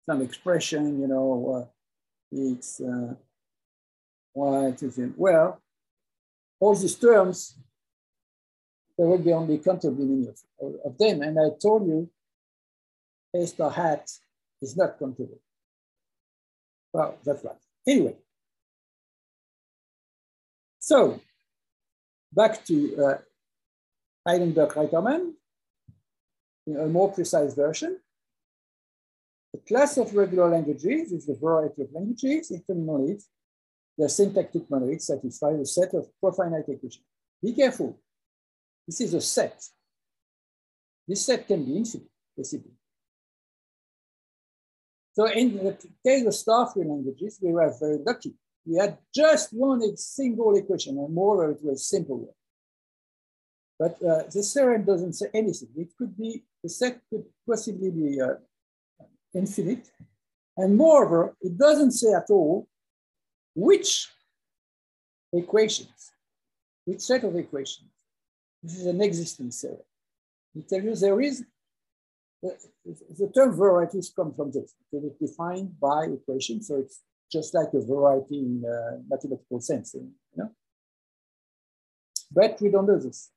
some 0.05 0.21
expression, 0.21 0.99
you 0.99 1.07
know, 1.07 1.69
it's 2.31 2.81
uh, 2.81 3.13
what 4.33 4.81
is 4.81 4.97
it? 4.97 5.11
Well, 5.15 5.61
all 6.59 6.75
these 6.75 6.95
terms, 6.95 7.57
there 8.97 9.07
will 9.07 9.19
be 9.19 9.33
only 9.33 9.57
countable 9.57 10.05
many 10.05 10.27
of, 10.27 10.39
of 10.85 10.97
them. 10.97 11.21
And 11.21 11.39
I 11.39 11.49
told 11.61 11.87
you, 11.87 12.09
A 13.35 13.47
star 13.47 13.71
hat 13.71 14.09
is 14.61 14.75
not 14.77 14.99
countable. 14.99 15.39
Well, 16.91 17.17
that's 17.23 17.43
right. 17.43 17.55
Anyway, 17.87 18.15
so 20.79 21.19
back 22.31 22.63
to 22.65 22.75
uh, 23.05 23.17
Eilenberg-Reiterman, 24.27 25.33
a 26.79 26.87
more 26.87 27.11
precise 27.11 27.53
version. 27.55 27.99
The 29.53 29.59
class 29.59 29.97
of 29.97 30.13
regular 30.15 30.49
languages 30.49 31.11
is 31.11 31.25
the 31.25 31.35
variety 31.35 31.83
of 31.83 31.93
languages, 31.93 32.51
including 32.51 32.85
knowledge, 32.85 33.23
the 33.97 34.09
syntactic 34.09 34.67
monoid 34.69 35.01
satisfies 35.01 35.59
a 35.59 35.65
set 35.65 35.93
of 35.93 36.07
profinite 36.19 36.67
equations. 36.67 37.05
Be 37.41 37.53
careful. 37.53 37.99
This 38.87 39.01
is 39.01 39.13
a 39.13 39.21
set. 39.21 39.63
This 41.07 41.25
set 41.25 41.47
can 41.47 41.63
be 41.63 41.77
infinite, 41.77 42.07
possibly. 42.35 42.71
So 45.13 45.27
in 45.27 45.57
the 45.57 45.77
case 46.05 46.25
of 46.25 46.33
star-free 46.33 46.85
languages, 46.85 47.37
we 47.41 47.53
were 47.53 47.71
very 47.79 47.99
lucky. 48.03 48.33
We 48.65 48.77
had 48.77 48.97
just 49.13 49.53
one 49.53 49.95
single 49.95 50.55
equation, 50.55 50.97
and 50.97 51.13
more 51.13 51.51
it 51.51 51.59
was 51.63 51.85
simple 51.85 52.17
one. 52.17 52.35
But 53.77 53.95
uh, 54.03 54.23
the 54.31 54.41
theorem 54.41 54.85
doesn't 54.85 55.13
say 55.13 55.27
anything. 55.33 55.69
It 55.75 55.89
could 55.97 56.17
be, 56.17 56.43
the 56.63 56.69
set 56.69 57.01
could 57.09 57.25
possibly 57.47 57.91
be 57.91 58.19
uh, 58.19 58.35
infinite. 59.33 59.89
And 60.57 60.77
moreover, 60.77 61.35
it 61.41 61.57
doesn't 61.57 61.91
say 61.91 62.13
at 62.13 62.29
all 62.29 62.67
which 63.55 64.07
equations, 65.31 66.11
which 66.85 67.01
set 67.01 67.23
of 67.23 67.35
equations. 67.35 67.89
This 68.61 68.77
is 68.77 68.85
an 68.85 69.01
existence 69.01 69.61
theory. 69.61 69.77
We 70.53 70.61
tell 70.61 70.81
you 70.81 70.95
there 70.95 71.19
is, 71.21 71.43
the, 72.41 72.57
the 73.17 73.31
term 73.33 73.55
varieties 73.55 74.13
come 74.15 74.33
from 74.33 74.51
this. 74.51 74.75
It 74.91 75.03
is 75.03 75.29
defined 75.29 75.79
by 75.79 76.05
equations, 76.05 76.67
so 76.67 76.77
it's 76.77 77.01
just 77.31 77.53
like 77.53 77.69
a 77.73 77.81
variety 77.81 78.39
in 78.39 78.63
a 78.65 79.01
mathematical 79.09 79.59
sense, 79.59 79.95
you 79.95 80.11
know? 80.35 80.51
But 82.31 82.59
we 82.61 82.69
don't 82.69 82.85
do 82.85 82.99
this. 82.99 83.29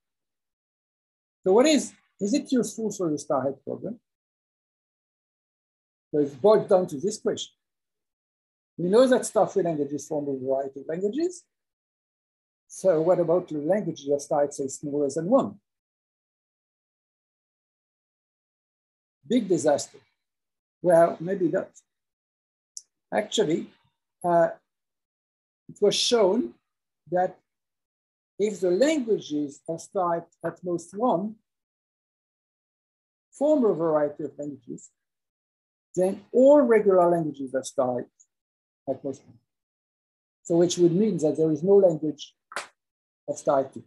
So 1.44 1.52
what 1.52 1.66
is, 1.66 1.92
is 2.20 2.34
it 2.34 2.50
useful 2.52 2.90
for 2.92 3.10
the 3.10 3.18
star 3.18 3.42
height 3.42 3.64
problem? 3.64 4.00
So 6.10 6.20
it 6.20 6.40
boils 6.40 6.68
down 6.68 6.86
to 6.88 7.00
this 7.00 7.18
question. 7.18 7.52
We 8.78 8.88
know 8.88 9.06
that 9.06 9.26
star-free 9.26 9.62
languages 9.62 10.06
form 10.06 10.28
a 10.28 10.38
variety 10.38 10.80
of 10.80 10.86
languages. 10.88 11.44
So 12.68 13.00
what 13.00 13.20
about 13.20 13.50
languages 13.50 14.06
that 14.08 14.20
start 14.20 14.54
say 14.54 14.68
smaller 14.68 15.08
than 15.08 15.26
one? 15.26 15.58
Big 19.26 19.48
disaster. 19.48 19.98
Well, 20.82 21.16
maybe 21.20 21.48
not. 21.48 21.70
Actually, 23.12 23.70
uh, 24.24 24.48
it 25.68 25.78
was 25.80 25.94
shown 25.94 26.54
that 27.10 27.38
if 28.38 28.60
the 28.60 28.70
languages 28.70 29.60
are 29.68 29.78
start 29.78 30.28
at 30.44 30.62
most 30.62 30.94
one 30.96 31.36
form 33.32 33.64
a 33.64 33.74
variety 33.74 34.24
of 34.24 34.32
languages, 34.38 34.90
then 35.96 36.22
all 36.32 36.60
regular 36.60 37.10
languages 37.10 37.54
are 37.54 37.64
start 37.64 38.06
at 38.88 39.02
most. 39.04 39.22
So 40.42 40.56
which 40.56 40.78
would 40.78 40.92
mean 40.92 41.18
that 41.18 41.36
there 41.36 41.50
is 41.50 41.62
no 41.62 41.76
language 41.76 42.34
of 43.28 43.42
type 43.44 43.72
two. 43.74 43.82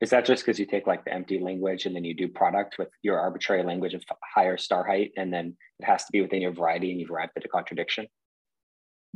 Is 0.00 0.10
that 0.10 0.24
just 0.26 0.44
because 0.44 0.58
you 0.58 0.66
take 0.66 0.86
like 0.86 1.04
the 1.04 1.12
empty 1.12 1.38
language 1.38 1.86
and 1.86 1.96
then 1.96 2.04
you 2.04 2.14
do 2.14 2.28
product 2.28 2.76
with 2.78 2.88
your 3.02 3.18
arbitrary 3.18 3.62
language 3.62 3.94
of 3.94 4.04
higher 4.34 4.58
star 4.58 4.86
height 4.86 5.12
and 5.16 5.32
then 5.32 5.56
it 5.78 5.86
has 5.86 6.04
to 6.04 6.12
be 6.12 6.20
within 6.20 6.42
your 6.42 6.52
variety 6.52 6.90
and 6.90 7.00
you've 7.00 7.10
arrived 7.10 7.32
at 7.36 7.44
a 7.44 7.48
contradiction? 7.48 8.06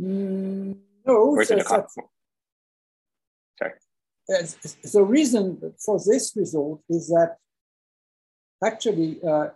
Mm, 0.01 0.77
no. 1.07 1.43
So 1.43 1.59
a 1.59 1.65
con- 1.65 1.87
Sorry. 3.59 3.73
the 4.93 5.03
reason 5.03 5.75
for 5.85 5.99
this 5.99 6.33
result 6.35 6.83
is 6.89 7.09
that 7.09 7.37
actually 8.65 9.21
uh, 9.23 9.49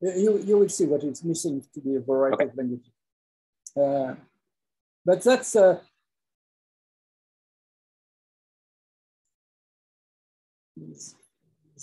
you, 0.00 0.42
you 0.44 0.58
will 0.58 0.68
see 0.68 0.86
what 0.86 1.02
is 1.04 1.24
missing 1.24 1.62
to 1.72 1.80
be 1.80 1.96
a 1.96 2.00
variety 2.00 2.34
okay. 2.34 2.44
of 2.44 2.56
languages. 2.56 2.90
Uh, 3.76 4.14
but 5.04 5.22
that's 5.22 5.56
uh, 5.56 5.78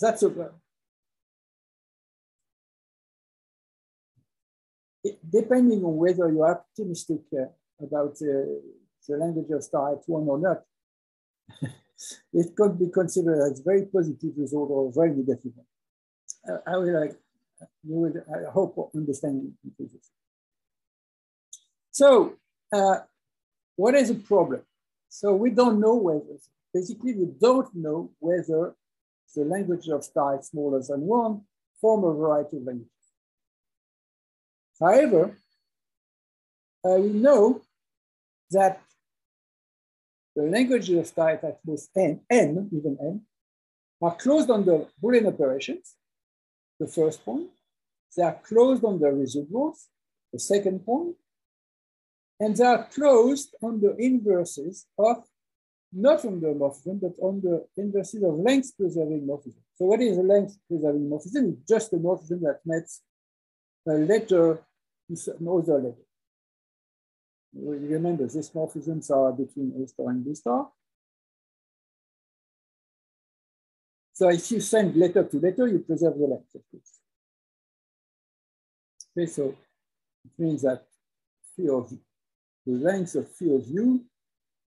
that's 0.00 0.22
a, 0.22 0.50
depending 5.30 5.84
on 5.84 5.96
whether 5.96 6.30
you're 6.30 6.50
optimistic 6.50 7.20
uh, 7.34 7.46
about 7.80 8.12
uh, 8.22 8.46
the 9.08 9.16
language 9.16 9.50
of 9.50 9.62
star 9.62 9.94
one 10.06 10.28
or 10.28 10.38
not, 10.38 10.62
it 12.32 12.56
could 12.56 12.78
be 12.78 12.88
considered 12.88 13.50
as 13.50 13.60
very 13.60 13.86
positive 13.86 14.32
result 14.36 14.70
or 14.70 14.92
very 14.92 15.10
negative. 15.10 15.52
Uh, 16.48 16.58
I 16.66 16.76
will, 16.76 17.00
like, 17.00 17.16
you 17.82 17.94
will, 17.94 18.14
I 18.34 18.50
hope, 18.50 18.90
understand 18.94 19.52
this. 19.78 20.10
So, 21.90 22.34
uh, 22.72 22.98
what 23.76 23.94
is 23.94 24.08
the 24.08 24.14
problem? 24.14 24.62
So 25.08 25.34
we 25.34 25.50
don't 25.50 25.80
know 25.80 25.94
whether, 25.94 26.38
basically 26.72 27.14
we 27.14 27.26
don't 27.38 27.74
know 27.74 28.10
whether 28.18 28.74
the 29.34 29.44
language 29.44 29.88
of 29.88 30.04
star 30.04 30.40
smaller 30.42 30.82
than 30.82 31.00
one 31.02 31.42
form 31.80 32.04
a 32.04 32.12
variety 32.14 32.58
of 32.58 32.64
languages. 32.64 32.90
However, 34.80 35.36
uh, 36.84 36.96
we 36.96 37.10
know 37.10 37.60
that 38.50 38.80
the 40.34 40.44
languages 40.44 40.96
of 40.98 41.14
type 41.14 41.44
at 41.44 41.58
most 41.66 41.90
n, 41.96 42.20
n, 42.30 42.70
even 42.72 42.96
n, 43.00 43.22
are 44.00 44.14
closed 44.16 44.50
under 44.50 44.86
Boolean 45.02 45.26
operations, 45.26 45.94
the 46.82 46.92
first 47.00 47.24
point. 47.24 47.50
They 48.16 48.22
are 48.22 48.38
closed 48.48 48.84
under 48.84 49.12
residuals, 49.12 49.78
the 50.32 50.38
second 50.38 50.78
point. 50.84 51.16
And 52.40 52.56
they 52.56 52.64
are 52.64 52.84
closed 52.96 53.54
on 53.62 53.80
the 53.80 53.94
inverses 53.96 54.86
of, 54.98 55.16
not 55.92 56.24
on 56.24 56.40
the 56.40 56.48
morphism, 56.48 57.00
but 57.00 57.16
on 57.20 57.40
the 57.40 57.56
inverses 57.76 58.22
of 58.22 58.34
length 58.34 58.72
preserving 58.76 59.26
morphism. 59.26 59.62
So 59.76 59.84
what 59.86 60.00
is 60.00 60.18
a 60.18 60.22
length 60.22 60.56
preserving 60.68 61.08
morphism? 61.08 61.52
It's 61.52 61.68
just 61.68 61.92
a 61.92 61.96
morphism 61.96 62.40
that 62.46 62.60
maps 62.64 63.02
a 63.88 63.92
letter 63.92 64.62
to 65.08 65.36
another 65.40 65.78
letter 65.86 66.04
remember 67.54 68.26
these 68.26 68.50
morphisms 68.50 69.10
are 69.10 69.32
between 69.32 69.72
A 69.82 69.86
star 69.86 70.10
and 70.10 70.24
B 70.24 70.34
star. 70.34 70.68
So 74.22 74.28
if 74.28 74.52
you 74.52 74.60
send 74.60 74.94
letter 74.94 75.24
to 75.24 75.40
letter, 75.40 75.66
you 75.66 75.80
preserve 75.80 76.16
the 76.16 76.26
length, 76.26 76.54
of 76.54 76.62
course. 76.70 77.00
Okay, 79.18 79.26
so 79.26 79.56
it 80.24 80.30
means 80.38 80.62
that 80.62 80.84
phi 81.56 81.68
of 81.68 81.90
the 82.64 82.72
length 82.72 83.16
of 83.16 83.28
phi 83.34 83.46
of 83.46 83.66
u 83.66 84.04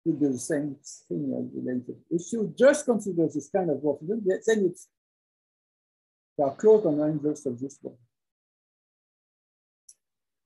will 0.04 0.12
be 0.12 0.26
the 0.26 0.38
same 0.38 0.76
thing 1.08 1.32
as 1.38 1.54
the 1.54 1.62
length 1.64 1.88
of. 1.88 1.94
If 2.10 2.30
you 2.34 2.52
just 2.54 2.84
consider 2.84 3.28
this 3.28 3.48
kind 3.48 3.70
of 3.70 3.78
morphism, 3.78 4.22
then 4.26 4.66
it's 4.66 4.88
they 6.36 6.44
are 6.44 6.54
close 6.54 6.84
on 6.84 6.98
the 6.98 7.04
inverse 7.04 7.46
of 7.46 7.58
this 7.58 7.78
one. 7.80 7.96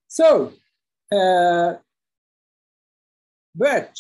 So 0.07 0.53
uh, 1.11 1.74
but 3.57 3.93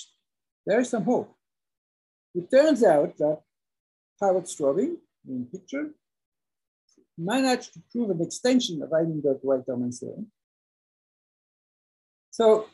there 0.64 0.78
is 0.78 0.88
some 0.88 1.02
hope. 1.02 1.34
It 2.32 2.48
turns 2.48 2.84
out 2.84 3.16
that 3.18 3.40
Howard 4.20 4.44
Straubing, 4.44 4.96
in 5.28 5.46
picture, 5.46 5.90
managed 7.16 7.74
to 7.74 7.82
prove 7.90 8.10
an 8.10 8.20
extension 8.20 8.82
of 8.82 8.90
Eilenberg-Reiterman 8.90 9.98
theorem. 9.98 10.30
So 12.30 12.66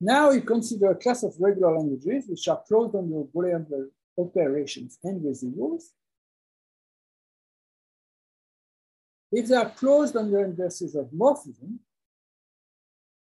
now 0.00 0.30
we 0.30 0.40
consider 0.40 0.90
a 0.90 0.94
class 0.94 1.22
of 1.22 1.34
regular 1.38 1.76
languages 1.78 2.26
which 2.28 2.48
are 2.48 2.62
closed 2.66 2.94
on 2.94 3.04
under 3.04 3.24
Boolean 3.34 3.90
operations 4.18 4.98
and 5.04 5.22
residuals. 5.22 5.84
If 9.32 9.48
they 9.48 9.56
are 9.56 9.70
closed 9.70 10.16
under 10.16 10.44
inverses 10.44 10.94
of 10.94 11.10
morphism, 11.10 11.78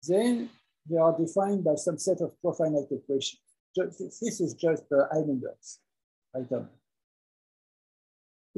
then 0.06 0.48
they 0.88 0.96
are 0.96 1.16
defined 1.18 1.64
by 1.64 1.74
some 1.74 1.98
set 1.98 2.20
of 2.20 2.40
profinite 2.40 2.90
equations. 2.90 3.42
This 3.76 4.40
is 4.40 4.54
just 4.54 4.88
the 4.88 5.08
Heisenberg's 5.12 5.80
item. 6.34 6.68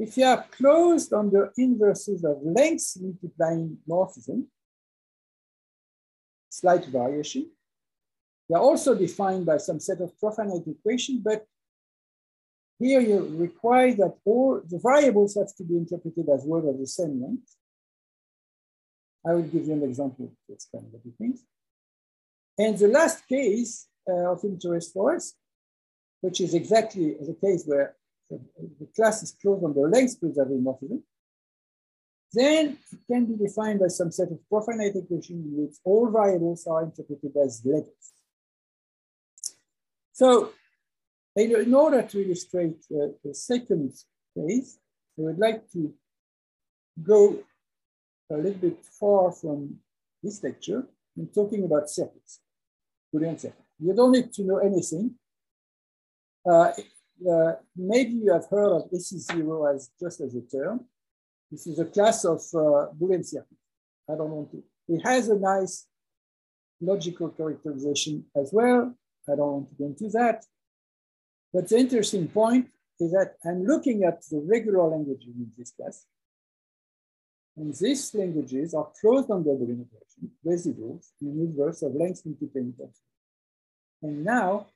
If 0.01 0.17
you 0.17 0.25
are 0.25 0.43
closed 0.49 1.13
on 1.13 1.29
the 1.29 1.51
inverses 1.59 2.23
of 2.23 2.41
length 2.41 2.97
multiplying 2.99 3.77
morphism, 3.87 4.45
slight 6.49 6.85
variation, 6.85 7.51
they 8.49 8.55
are 8.55 8.63
also 8.63 8.95
defined 8.95 9.45
by 9.45 9.57
some 9.57 9.79
set 9.79 10.01
of 10.01 10.19
profinite 10.19 10.65
equations, 10.65 11.21
but 11.23 11.45
here 12.79 12.99
you 12.99 13.19
require 13.37 13.93
that 13.93 14.15
all 14.25 14.63
the 14.67 14.79
variables 14.79 15.35
have 15.35 15.53
to 15.57 15.63
be 15.63 15.77
interpreted 15.77 16.27
as 16.29 16.45
words 16.45 16.67
of 16.67 16.79
the 16.79 16.87
same 16.87 17.21
length. 17.21 17.55
I 19.23 19.33
will 19.33 19.43
give 19.43 19.67
you 19.67 19.73
an 19.73 19.83
example 19.83 20.33
to 20.47 20.53
explain 20.53 20.85
what 20.89 21.03
it 21.05 21.13
means. 21.19 21.43
And 22.57 22.75
the 22.75 22.87
last 22.87 23.27
case 23.27 23.85
uh, 24.09 24.31
of 24.31 24.43
interest 24.43 24.93
for 24.93 25.15
us, 25.15 25.35
which 26.21 26.41
is 26.41 26.55
exactly 26.55 27.17
the 27.21 27.37
case 27.39 27.65
where 27.67 27.95
the, 28.31 28.69
the 28.79 28.87
class 28.95 29.23
is 29.23 29.35
closed 29.41 29.63
on 29.63 29.73
the 29.73 29.81
length 29.81 30.19
preserving 30.19 30.63
morphism, 30.63 31.01
then 32.33 32.77
it 32.91 32.99
can 33.07 33.25
be 33.25 33.35
defined 33.35 33.79
by 33.79 33.87
some 33.87 34.11
set 34.11 34.31
of 34.31 34.39
profinite 34.49 34.95
equation 34.95 35.35
in 35.35 35.65
which 35.65 35.75
all 35.83 36.09
variables 36.09 36.65
are 36.65 36.83
interpreted 36.83 37.33
as 37.43 37.61
letters. 37.65 38.13
So 40.13 40.51
in 41.35 41.73
order 41.73 42.01
to 42.01 42.25
illustrate 42.25 42.77
uh, 42.91 43.07
the 43.23 43.33
second 43.33 43.93
case, 44.35 44.77
I 45.17 45.21
would 45.23 45.39
like 45.39 45.69
to 45.71 45.93
go 47.01 47.39
a 48.31 48.35
little 48.35 48.59
bit 48.59 48.77
far 48.99 49.31
from 49.31 49.77
this 50.23 50.41
lecture 50.43 50.87
and 51.17 51.33
talking 51.33 51.65
about 51.65 51.89
circuits. 51.89 52.39
Boolean 53.13 53.39
circuit. 53.39 53.65
You 53.79 53.93
don't 53.93 54.11
need 54.11 54.31
to 54.33 54.43
know 54.43 54.57
anything. 54.57 55.15
Uh, 56.49 56.71
uh, 57.29 57.53
maybe 57.75 58.13
you 58.13 58.31
have 58.31 58.47
heard 58.49 58.75
of 58.75 58.89
AC0 58.91 59.75
as 59.75 59.91
just 59.99 60.21
as 60.21 60.35
a 60.35 60.41
term. 60.41 60.85
This 61.51 61.67
is 61.67 61.79
a 61.79 61.85
class 61.85 62.23
of 62.25 62.39
uh, 62.53 62.93
Boolean 62.97 63.25
circuit. 63.25 63.57
I 64.09 64.15
don't 64.15 64.31
want 64.31 64.51
to. 64.51 64.63
It 64.87 65.01
has 65.05 65.29
a 65.29 65.37
nice 65.37 65.85
logical 66.79 67.29
characterization 67.29 68.25
as 68.35 68.51
well. 68.51 68.95
I 69.27 69.35
don't 69.35 69.51
want 69.53 69.69
to 69.69 69.75
go 69.75 69.85
into 69.85 70.09
that. 70.17 70.43
But 71.53 71.69
the 71.69 71.77
interesting 71.77 72.27
point 72.27 72.67
is 72.99 73.11
that 73.11 73.35
I'm 73.45 73.65
looking 73.65 74.03
at 74.03 74.21
the 74.29 74.39
regular 74.39 74.87
languages 74.87 75.27
in 75.35 75.51
this 75.57 75.71
class. 75.71 76.05
And 77.57 77.75
these 77.75 78.13
languages 78.15 78.73
are 78.73 78.89
closed 78.99 79.29
under 79.29 79.51
Boolean 79.51 79.85
operation, 79.85 80.31
residuals, 80.45 81.09
in 81.21 81.27
inverse 81.27 81.81
of 81.81 81.93
length 81.95 82.21
multiplying 82.25 82.73
And 84.01 84.23
now, 84.23 84.67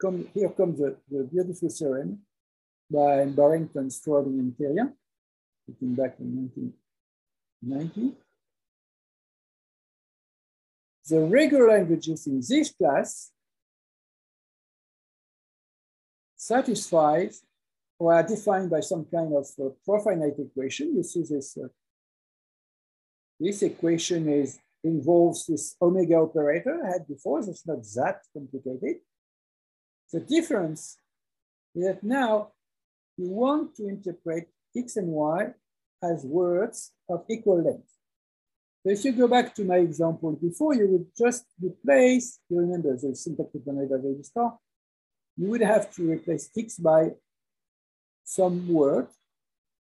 come, 0.00 0.28
here 0.34 0.50
comes 0.50 0.78
the, 0.78 0.96
the 1.10 1.24
beautiful 1.24 1.68
theorem 1.68 2.20
by 2.90 3.24
Barrington, 3.26 3.88
Straubing, 3.88 4.38
and 4.38 4.52
Thérien, 4.56 4.92
looking 5.66 5.94
back 5.94 6.16
in 6.20 6.50
1990. 7.62 8.16
The 11.06 11.20
regular 11.20 11.68
languages 11.68 12.26
in 12.26 12.40
this 12.40 12.72
class 12.72 13.30
satisfies 16.36 17.42
or 17.98 18.14
are 18.14 18.22
defined 18.22 18.70
by 18.70 18.80
some 18.80 19.04
kind 19.04 19.34
of 19.34 19.46
uh, 19.62 19.70
profinite 19.84 20.38
equation. 20.38 20.96
You 20.96 21.02
see 21.02 21.22
this, 21.22 21.56
uh, 21.56 21.68
this 23.38 23.62
equation 23.62 24.28
is 24.28 24.58
involves 24.84 25.46
this 25.46 25.76
omega 25.80 26.16
operator 26.16 26.78
I 26.84 26.92
had 26.92 27.08
before, 27.08 27.42
so 27.42 27.50
it's 27.50 27.66
not 27.66 27.82
that 27.96 28.20
complicated. 28.32 28.96
The 30.14 30.20
difference 30.20 30.98
is 31.74 31.86
that 31.86 32.04
now 32.04 32.52
you 33.16 33.30
want 33.30 33.74
to 33.74 33.88
interpret 33.88 34.48
x 34.76 34.96
and 34.96 35.08
y 35.08 35.54
as 36.00 36.24
words 36.24 36.92
of 37.08 37.24
equal 37.28 37.60
length. 37.60 37.90
So 38.82 38.92
if 38.92 39.04
you 39.04 39.10
go 39.10 39.26
back 39.26 39.52
to 39.56 39.64
my 39.64 39.78
example 39.78 40.30
before, 40.40 40.72
you 40.74 40.86
would 40.86 41.06
just 41.18 41.46
replace, 41.60 42.38
you 42.48 42.60
remember 42.60 42.96
the 42.96 43.16
syntactic 43.16 43.62
A 43.66 44.22
star, 44.22 44.56
you 45.36 45.48
would 45.48 45.62
have 45.62 45.92
to 45.96 46.08
replace 46.08 46.48
x 46.56 46.76
by 46.76 47.10
some 48.22 48.68
word 48.68 49.08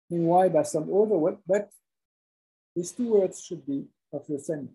and 0.10 0.26
y 0.26 0.50
by 0.50 0.64
some 0.64 0.86
other 0.86 1.20
word, 1.24 1.38
but 1.46 1.70
these 2.76 2.92
two 2.94 3.14
words 3.14 3.44
should 3.44 3.64
be 3.64 3.86
of 4.12 4.26
the 4.26 4.40
same. 4.40 4.70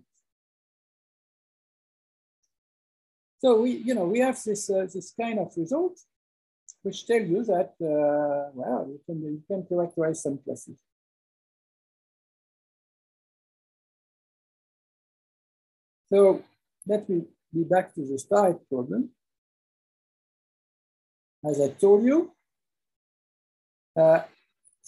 So 3.41 3.63
we, 3.63 3.71
you 3.71 3.95
know, 3.95 4.05
we 4.05 4.19
have 4.19 4.39
this, 4.43 4.69
uh, 4.69 4.87
this 4.93 5.15
kind 5.19 5.39
of 5.39 5.51
result 5.57 5.99
which 6.83 7.07
tell 7.07 7.23
you 7.23 7.43
that, 7.45 7.73
uh, 7.81 8.51
well, 8.55 8.87
you 8.89 9.01
can, 9.07 9.23
you 9.23 9.43
can 9.47 9.65
characterize 9.67 10.23
some 10.23 10.39
classes. 10.45 10.79
So 16.13 16.43
let 16.87 17.09
me 17.09 17.23
be 17.53 17.65
back 17.65 17.95
to 17.95 18.05
the 18.05 18.19
start 18.19 18.69
problem. 18.69 19.11
As 21.49 21.61
I 21.61 21.69
told 21.69 22.05
you, 22.05 22.33
uh, 23.97 24.21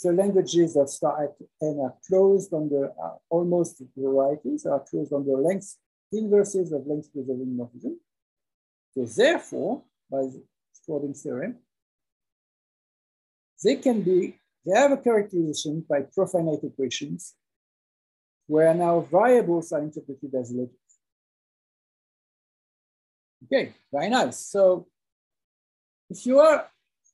the 0.02 0.12
languages 0.12 0.74
that 0.74 0.88
start 0.88 1.32
N 1.62 1.80
are 1.82 1.94
closed 2.06 2.52
on 2.52 2.68
the 2.68 2.92
uh, 3.02 3.14
almost 3.30 3.82
varieties 3.96 4.66
are 4.66 4.80
closed 4.80 5.12
on 5.12 5.24
the 5.24 5.32
length 5.32 5.76
inverses 6.12 6.72
of 6.72 6.86
length 6.86 7.12
preserving 7.12 7.56
morphism. 7.56 7.94
So 8.94 9.04
therefore, 9.04 9.82
by 10.10 10.22
the 10.22 10.42
Straubing 10.74 11.20
theorem, 11.20 11.56
they 13.64 13.76
can 13.76 14.02
be, 14.02 14.38
they 14.66 14.78
have 14.78 14.92
a 14.92 14.96
characterization 14.96 15.84
by 15.88 16.02
profinite 16.02 16.62
equations 16.64 17.34
where 18.46 18.74
now 18.74 19.00
variables 19.00 19.72
are 19.72 19.80
interpreted 19.80 20.34
as 20.34 20.50
legends. 20.50 20.76
Okay, 23.44 23.72
very 23.92 24.08
nice. 24.08 24.38
So 24.46 24.86
if 26.10 26.26
you 26.26 26.38
are, 26.40 26.68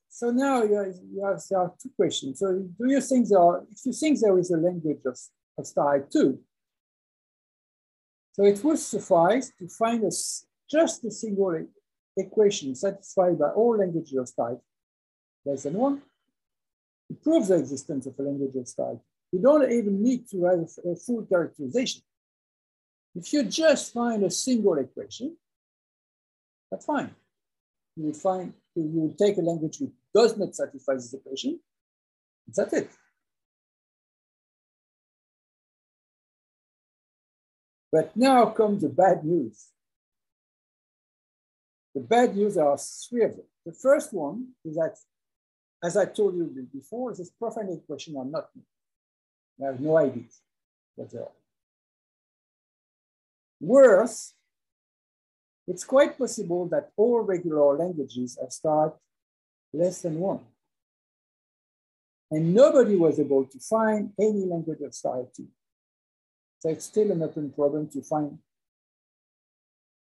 so 0.09 0.31
now 0.31 0.63
you, 0.63 0.75
are, 0.75 0.87
you 0.87 1.23
have, 1.25 1.41
there 1.49 1.59
are 1.59 1.73
two 1.81 1.91
questions. 1.95 2.39
So 2.39 2.67
do 2.77 2.91
you 2.91 2.99
think 2.99 3.29
there 3.29 3.39
are, 3.39 3.63
if 3.71 3.85
you 3.85 3.93
think 3.93 4.19
there 4.19 4.37
is 4.37 4.51
a 4.51 4.57
language 4.57 5.01
of, 5.05 5.17
of 5.57 5.67
style 5.67 6.05
two, 6.11 6.39
so 8.33 8.43
it 8.43 8.63
would 8.63 8.79
suffice 8.79 9.51
to 9.59 9.67
find 9.67 10.03
a, 10.03 10.11
just 10.69 11.03
a 11.05 11.11
single 11.11 11.65
equation 12.17 12.75
satisfied 12.75 13.39
by 13.39 13.49
all 13.49 13.77
languages 13.77 14.17
of 14.17 14.35
type 14.35 14.59
less 15.45 15.63
than 15.63 15.73
one 15.73 16.01
to 17.07 17.15
prove 17.23 17.47
the 17.47 17.55
existence 17.55 18.05
of 18.05 18.13
a 18.19 18.21
language 18.21 18.55
of 18.55 18.75
type. 18.75 18.99
You 19.31 19.39
don't 19.39 19.71
even 19.71 20.01
need 20.01 20.29
to 20.31 20.43
have 20.45 20.67
a 20.85 20.95
full 20.95 21.23
characterization. 21.23 22.01
If 23.15 23.31
you 23.33 23.43
just 23.43 23.93
find 23.93 24.23
a 24.23 24.31
single 24.31 24.77
equation, 24.77 25.35
that's 26.69 26.85
fine. 26.85 27.15
You 27.95 28.05
will 28.05 28.13
find, 28.13 28.53
you 28.75 28.83
will 28.83 29.13
take 29.13 29.37
a 29.37 29.41
language 29.41 29.79
which 29.79 29.91
does 30.13 30.37
not 30.37 30.55
satisfy 30.55 30.93
this 30.93 31.13
equation. 31.13 31.59
That's 32.55 32.73
it. 32.73 32.89
But 37.91 38.15
now 38.15 38.45
comes 38.47 38.83
the 38.83 38.89
bad 38.89 39.25
news. 39.25 39.67
The 41.99 42.05
bad 42.05 42.33
news 42.33 42.55
there 42.55 42.65
are 42.65 42.77
three 42.77 43.25
of 43.25 43.35
them. 43.35 43.45
The 43.65 43.73
first 43.73 44.13
one 44.13 44.53
is 44.63 44.75
that, 44.75 44.95
as 45.83 45.97
I 45.97 46.05
told 46.05 46.33
you 46.37 46.45
before, 46.71 47.13
this 47.13 47.29
profinite 47.29 47.79
equation 47.83 48.15
are 48.15 48.23
not 48.23 48.47
new. 48.55 49.65
Have 49.65 49.81
no 49.81 49.97
ideas 49.97 50.39
what 50.95 51.11
they 51.11 51.19
are. 51.19 51.35
Worse, 53.59 54.33
it's 55.67 55.83
quite 55.83 56.17
possible 56.17 56.69
that 56.69 56.89
all 56.95 57.19
regular 57.19 57.77
languages 57.77 58.37
have 58.39 58.53
start 58.53 58.95
less 59.73 60.01
than 60.01 60.19
one. 60.19 60.39
And 62.31 62.53
nobody 62.53 62.95
was 62.95 63.19
able 63.19 63.43
to 63.43 63.59
find 63.59 64.13
any 64.17 64.45
language 64.45 64.79
of 64.85 64.95
style 64.95 65.29
two. 65.35 65.49
So 66.59 66.69
it's 66.69 66.85
still 66.85 67.11
an 67.11 67.21
open 67.21 67.51
problem 67.51 67.89
to 67.89 68.01
find 68.01 68.39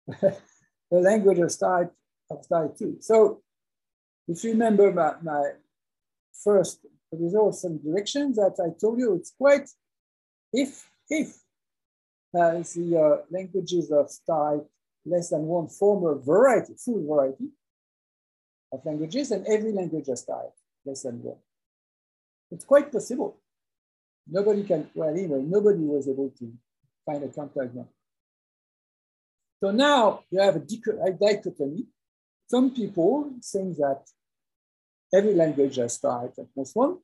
a 0.92 0.96
language 0.96 1.38
of 1.38 1.50
style, 1.50 1.90
of 2.30 2.78
two. 2.78 2.96
So 3.00 3.42
if 4.28 4.42
you 4.44 4.50
remember 4.52 4.92
my, 4.92 5.14
my 5.22 5.50
first 6.42 6.86
result, 7.12 7.56
and 7.64 7.82
directions 7.82 8.36
that 8.36 8.56
I 8.58 8.78
told 8.80 8.98
you, 8.98 9.14
it's 9.14 9.32
quite, 9.36 9.68
if, 10.52 10.88
if 11.08 11.28
uh, 12.34 12.62
the 12.74 12.98
uh, 12.98 13.24
languages 13.30 13.90
of 13.90 14.10
style 14.10 14.68
less 15.06 15.30
than 15.30 15.42
one 15.42 15.68
form 15.68 16.04
a 16.06 16.20
variety, 16.20 16.74
full 16.76 17.06
variety 17.06 17.50
of 18.72 18.84
languages, 18.84 19.30
and 19.30 19.46
every 19.46 19.72
language 19.72 20.06
has 20.08 20.24
type 20.24 20.52
less 20.84 21.02
than 21.02 21.22
one. 21.22 21.36
It's 22.50 22.64
quite 22.64 22.90
possible. 22.90 23.38
Nobody 24.26 24.64
can, 24.64 24.90
well, 24.94 25.10
anyway, 25.10 25.42
nobody 25.42 25.84
was 25.84 26.08
able 26.08 26.30
to 26.38 26.52
find 27.04 27.22
a 27.22 27.28
counterexample. 27.28 27.93
So 29.64 29.70
now 29.70 30.20
you 30.30 30.40
have 30.40 30.56
a, 30.56 31.12
dichotomy. 31.12 31.86
Some 32.50 32.70
people 32.70 33.30
think 33.42 33.78
that 33.78 34.02
every 35.10 35.32
language 35.32 35.76
has 35.76 35.98
type 35.98 36.34
at 36.36 36.48
most 36.54 36.76
one. 36.76 36.98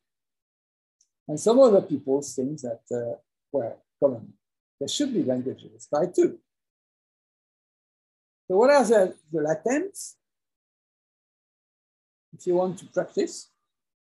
And 1.27 1.41
some 1.41 1.59
other 1.59 1.81
people 1.81 2.21
think 2.21 2.61
that, 2.61 2.83
uh, 2.93 3.17
well, 3.51 3.83
come 3.99 4.15
on, 4.17 4.33
there 4.79 4.89
should 4.89 5.15
be 5.15 5.23
languages 5.23 5.89
type 5.91 6.13
too. 6.15 6.39
So 8.47 8.59
what 8.59 8.69
are 8.69 8.85
the, 8.85 9.15
the 9.33 9.39
latents? 9.39 10.17
If 12.35 12.47
you 12.47 12.57
want 12.57 12.79
to 12.81 12.85
practice. 12.89 13.49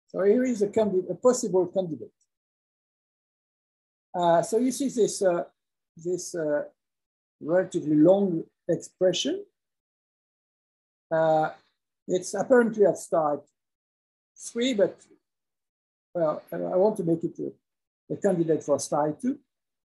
So 0.07 0.23
here 0.23 0.45
is 0.45 0.61
a, 0.61 0.67
a 0.67 1.15
possible 1.15 1.67
candidate. 1.67 2.07
Uh, 4.17 4.41
so 4.43 4.59
you 4.59 4.71
see 4.71 4.87
this, 4.87 5.21
uh, 5.21 5.43
this 5.97 6.33
uh, 6.33 6.63
relatively 7.41 7.95
long 7.95 8.43
expression. 8.67 9.43
Uh, 11.11 11.49
it's 12.07 12.33
apparently 12.33 12.85
at 12.85 12.97
start 12.97 13.43
three, 14.37 14.73
but 14.73 14.99
well, 16.13 16.41
I 16.51 16.57
want 16.57 16.97
to 16.97 17.03
make 17.03 17.23
it 17.23 17.37
a, 17.39 18.13
a 18.13 18.17
candidate 18.17 18.63
for 18.63 18.79
style 18.79 19.17
two. 19.21 19.37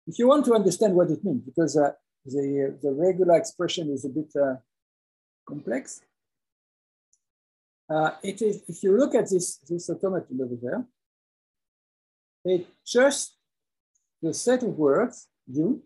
If 0.06 0.18
you 0.18 0.28
want 0.28 0.44
to 0.46 0.54
understand 0.54 0.94
what 0.94 1.10
it 1.10 1.24
means, 1.24 1.42
because 1.42 1.76
uh, 1.76 1.92
the, 2.24 2.76
the 2.82 2.92
regular 2.92 3.36
expression 3.36 3.90
is 3.90 4.04
a 4.04 4.08
bit 4.08 4.30
uh, 4.40 4.56
complex. 5.46 6.02
Uh, 7.88 8.12
it 8.22 8.40
is, 8.40 8.62
if 8.68 8.82
you 8.82 8.96
look 8.96 9.14
at 9.14 9.28
this, 9.28 9.56
this 9.68 9.90
automaton 9.90 10.40
over 10.40 10.56
there, 10.62 10.84
it 12.44 12.66
just 12.86 13.36
the 14.22 14.32
set 14.32 14.62
of 14.62 14.78
words, 14.78 15.26
you, 15.46 15.82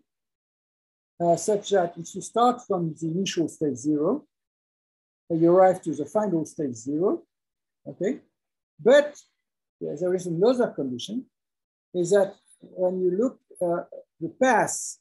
uh, 1.19 1.35
such 1.35 1.69
that 1.71 1.93
if 1.97 2.13
you 2.15 2.21
start 2.21 2.61
from 2.67 2.93
the 2.99 3.07
initial 3.07 3.47
state 3.47 3.77
zero, 3.77 4.25
you 5.29 5.51
arrive 5.51 5.81
to 5.81 5.93
the 5.95 6.05
final 6.05 6.45
state 6.45 6.75
zero, 6.75 7.23
okay? 7.87 8.19
But 8.79 9.15
yeah, 9.79 9.95
there 9.99 10.13
is 10.13 10.27
another 10.27 10.67
condition, 10.67 11.25
is 11.93 12.11
that 12.11 12.35
when 12.61 13.01
you 13.01 13.11
look 13.11 13.39
uh, 13.61 13.83
the 14.19 14.29
path 14.41 14.97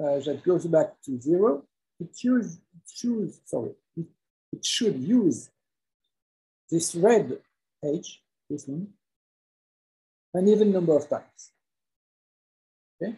uh, 0.00 0.18
that 0.20 0.42
goes 0.44 0.66
back 0.66 1.00
to 1.04 1.20
zero, 1.20 1.64
it 2.00 2.16
should, 2.16 2.44
choose, 2.86 3.40
sorry, 3.44 3.70
it, 3.96 4.06
it 4.52 4.64
should 4.64 4.96
use 4.96 5.50
this 6.70 6.94
red 6.94 7.38
H, 7.84 8.20
this 8.50 8.66
one, 8.66 8.88
an 10.34 10.48
even 10.48 10.72
number 10.72 10.96
of 10.96 11.08
times. 11.08 11.52
Okay. 13.02 13.16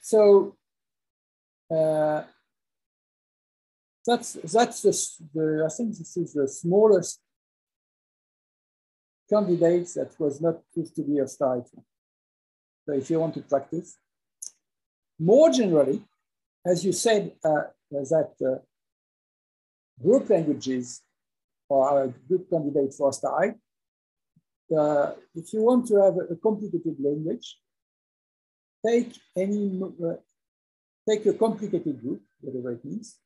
So 0.00 0.56
uh, 1.74 2.22
that's 4.06 4.34
that's 4.34 4.82
the, 4.82 4.92
the 5.34 5.64
I 5.64 5.74
think 5.74 5.96
this 5.96 6.16
is 6.16 6.34
the 6.34 6.48
smallest 6.48 7.20
candidate 9.28 9.88
that 9.94 10.14
was 10.18 10.40
not 10.40 10.60
proved 10.72 10.94
to 10.96 11.02
be 11.02 11.18
a 11.18 11.26
star. 11.26 11.64
So 12.84 12.92
if 12.92 13.10
you 13.10 13.18
want 13.18 13.34
to 13.34 13.40
practice, 13.40 13.96
more 15.18 15.50
generally, 15.50 16.02
as 16.64 16.84
you 16.84 16.92
said, 16.92 17.32
uh, 17.44 17.62
that 17.90 18.32
uh, 18.44 18.58
group 20.02 20.28
languages 20.30 21.02
are 21.70 22.04
a 22.04 22.08
good 22.28 22.48
candidate 22.50 22.94
for 22.94 23.12
STI. 23.12 23.54
Uh, 24.76 25.12
if 25.34 25.52
you 25.52 25.62
want 25.62 25.86
to 25.86 25.96
have 25.96 26.14
a 26.30 26.36
complicated 26.36 26.96
language, 27.00 27.56
take 28.86 29.12
any 29.36 29.80
uh, 29.82 30.14
take 31.08 31.26
a 31.26 31.34
complicated 31.34 32.00
group, 32.00 32.22
whatever 32.40 32.72
it 32.72 32.84
means, 32.84 33.16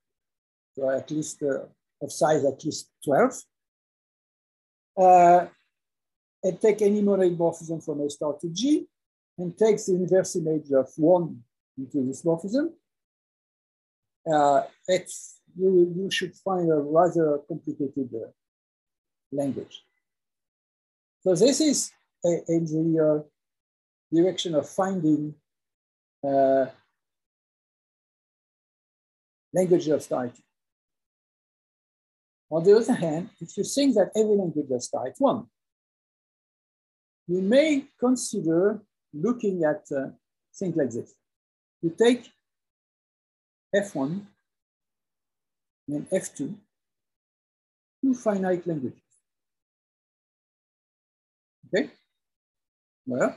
so 0.76 0.90
at 0.90 1.10
least 1.10 1.42
uh, 1.42 1.64
of 2.02 2.12
size 2.12 2.44
at 2.44 2.64
least 2.64 2.90
12, 3.04 3.42
uh, 4.98 5.46
and 6.42 6.60
take 6.60 6.82
any 6.82 7.02
monomorphism 7.02 7.84
from 7.84 8.00
A 8.00 8.10
star 8.10 8.34
to 8.40 8.48
G, 8.48 8.86
and 9.38 9.56
take 9.56 9.84
the 9.84 9.94
inverse 9.94 10.36
image 10.36 10.70
of 10.72 10.88
one 10.96 11.42
into 11.78 12.06
this 12.06 12.22
morphism, 12.22 12.70
uh, 14.32 14.62
it's, 14.86 15.40
you, 15.56 15.92
you 15.96 16.10
should 16.10 16.34
find 16.36 16.70
a 16.70 16.76
rather 16.76 17.38
complicated 17.48 18.10
uh, 18.14 18.28
language. 19.32 19.82
So 21.22 21.34
this 21.34 21.60
is 21.60 21.90
a, 22.24 22.28
in 22.48 22.64
the 22.66 23.24
uh, 23.24 24.14
direction 24.14 24.54
of 24.54 24.68
finding 24.68 25.34
uh, 26.26 26.66
language 29.52 29.88
of 29.88 30.02
style. 30.02 30.32
On 32.50 32.64
the 32.64 32.76
other 32.76 32.94
hand, 32.94 33.30
if 33.40 33.56
you 33.56 33.64
think 33.64 33.94
that 33.94 34.10
every 34.16 34.36
language 34.36 34.66
has 34.70 34.88
type 34.88 35.14
one, 35.18 35.46
you 37.28 37.40
may 37.40 37.86
consider 37.98 38.82
looking 39.14 39.62
at 39.62 39.84
uh, 39.96 40.08
things 40.54 40.76
like 40.76 40.90
this. 40.90 41.14
You 41.80 41.94
take 41.96 42.28
F1 43.74 44.26
and 45.88 46.10
F2, 46.10 46.54
two 48.02 48.14
finite 48.14 48.66
languages. 48.66 48.98
Okay? 51.66 51.90
Well, 53.06 53.36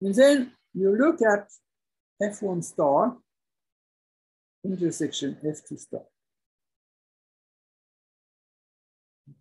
and 0.00 0.14
then 0.14 0.52
you 0.74 0.96
look 0.96 1.20
at 1.22 1.48
F1 2.22 2.62
star 2.64 3.16
intersection 4.64 5.36
F2 5.44 5.78
star. 5.78 6.02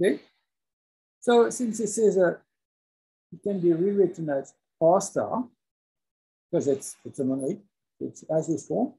Okay? 0.02 0.20
So 1.20 1.50
since 1.50 1.80
this 1.80 1.98
is 1.98 2.18
a, 2.18 2.40
it 3.34 3.42
can 3.44 3.60
be 3.60 3.74
rewritten 3.74 4.30
as 4.30 4.54
R 4.82 5.02
star, 5.02 5.46
because 6.50 6.68
it's, 6.68 6.96
it's 7.04 7.20
a 7.20 7.24
monoid, 7.24 7.60
it's 8.00 8.24
as 8.24 8.48
this 8.48 8.68
form. 8.68 8.94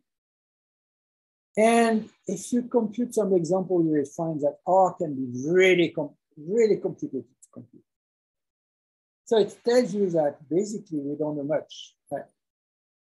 And 1.57 2.09
if 2.27 2.53
you 2.53 2.63
compute 2.63 3.15
some 3.15 3.33
example, 3.33 3.83
you 3.83 3.91
will 3.91 4.05
find 4.05 4.41
that 4.43 4.59
R 4.67 4.95
can 4.95 5.15
be 5.15 5.51
really, 5.51 5.89
com 5.89 6.11
really 6.37 6.77
complicated 6.77 7.25
to 7.25 7.49
compute. 7.53 7.83
So 9.29 9.37
it 9.37 9.59
tells 9.63 9.93
you 9.93 10.09
that 10.09 10.39
basically 10.49 11.01
we 11.01 11.15
don't 11.15 11.37
know 11.37 11.45
much. 11.45 11.95
Right? 12.11 12.25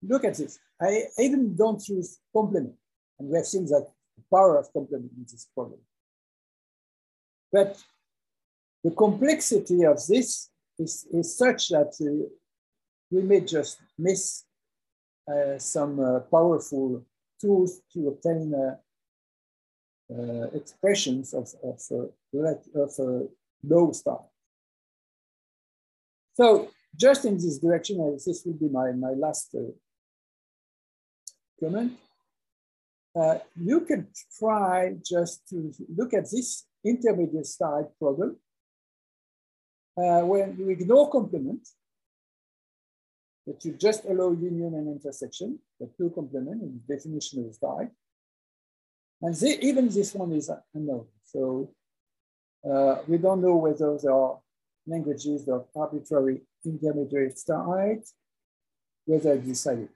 Look 0.03 0.25
at 0.25 0.37
this. 0.37 0.59
I 0.79 1.05
even 1.19 1.57
don't 1.57 1.83
use 1.89 2.19
complement. 2.37 2.75
And 3.19 3.31
we 3.31 3.37
have 3.39 3.47
seen 3.47 3.65
that 3.67 3.87
the 4.19 4.23
power 4.31 4.59
of 4.59 4.71
complement 4.75 5.11
in 5.17 5.23
this 5.23 5.49
problem. 5.55 5.81
But 7.51 7.83
the 8.85 8.91
complexity 8.91 9.85
of 9.85 10.07
this 10.07 10.51
is, 10.79 11.07
is 11.15 11.35
such 11.35 11.71
that 11.71 11.95
uh, 12.03 12.29
we 13.11 13.23
may 13.23 13.41
just 13.41 13.79
miss 13.99 14.45
uh, 15.27 15.57
some 15.57 15.99
uh, 15.99 16.21
powerful 16.31 17.07
tools 17.41 17.81
to 17.95 18.09
obtain 18.09 18.53
uh, 18.55 18.77
uh, 20.15 20.47
expressions 20.53 21.33
of, 21.33 21.49
of, 21.65 21.81
uh, 21.91 22.83
of 22.83 23.29
low 23.65 23.93
star. 23.93 24.21
So 26.35 26.71
just 26.97 27.25
in 27.25 27.35
this 27.35 27.59
direction, 27.59 27.99
this 28.15 28.43
will 28.45 28.55
be 28.55 28.69
my, 28.69 28.93
my 28.93 29.13
last 29.13 29.55
comment. 31.61 31.93
Uh, 33.15 33.39
you 33.57 33.81
can 33.83 34.09
try 34.39 34.95
just 35.05 35.47
to 35.51 35.73
look 35.97 36.15
at 36.15 36.31
this 36.31 36.65
intermediate 36.85 37.47
side 37.47 37.87
problem 37.99 38.37
uh, 39.97 40.21
when 40.21 40.57
you 40.59 40.71
ignore 40.71 41.11
complement, 41.11 41.69
that 43.47 43.63
you 43.65 43.73
just 43.73 44.05
allow 44.05 44.31
union 44.31 44.75
and 44.75 44.89
intersection, 44.89 45.59
the 45.81 45.91
two 45.99 46.11
complement 46.15 46.63
in 46.63 46.81
the 46.87 46.95
definition 46.95 47.45
of 47.45 47.61
type. 47.61 47.93
And 49.21 49.43
even 49.43 49.89
this 49.89 50.15
one 50.15 50.33
is 50.33 50.51
unknown. 50.75 51.07
So 51.25 51.71
uh, 52.69 52.97
we 53.07 53.19
don't 53.19 53.43
know 53.43 53.57
whether 53.57 53.99
there 53.99 54.15
are 54.15 54.39
languages 54.87 55.49
of 55.49 55.67
arbitrary 55.75 56.41
intermediate 56.65 57.39
type, 57.47 58.05
whether 59.05 59.37
decided. 59.39 59.89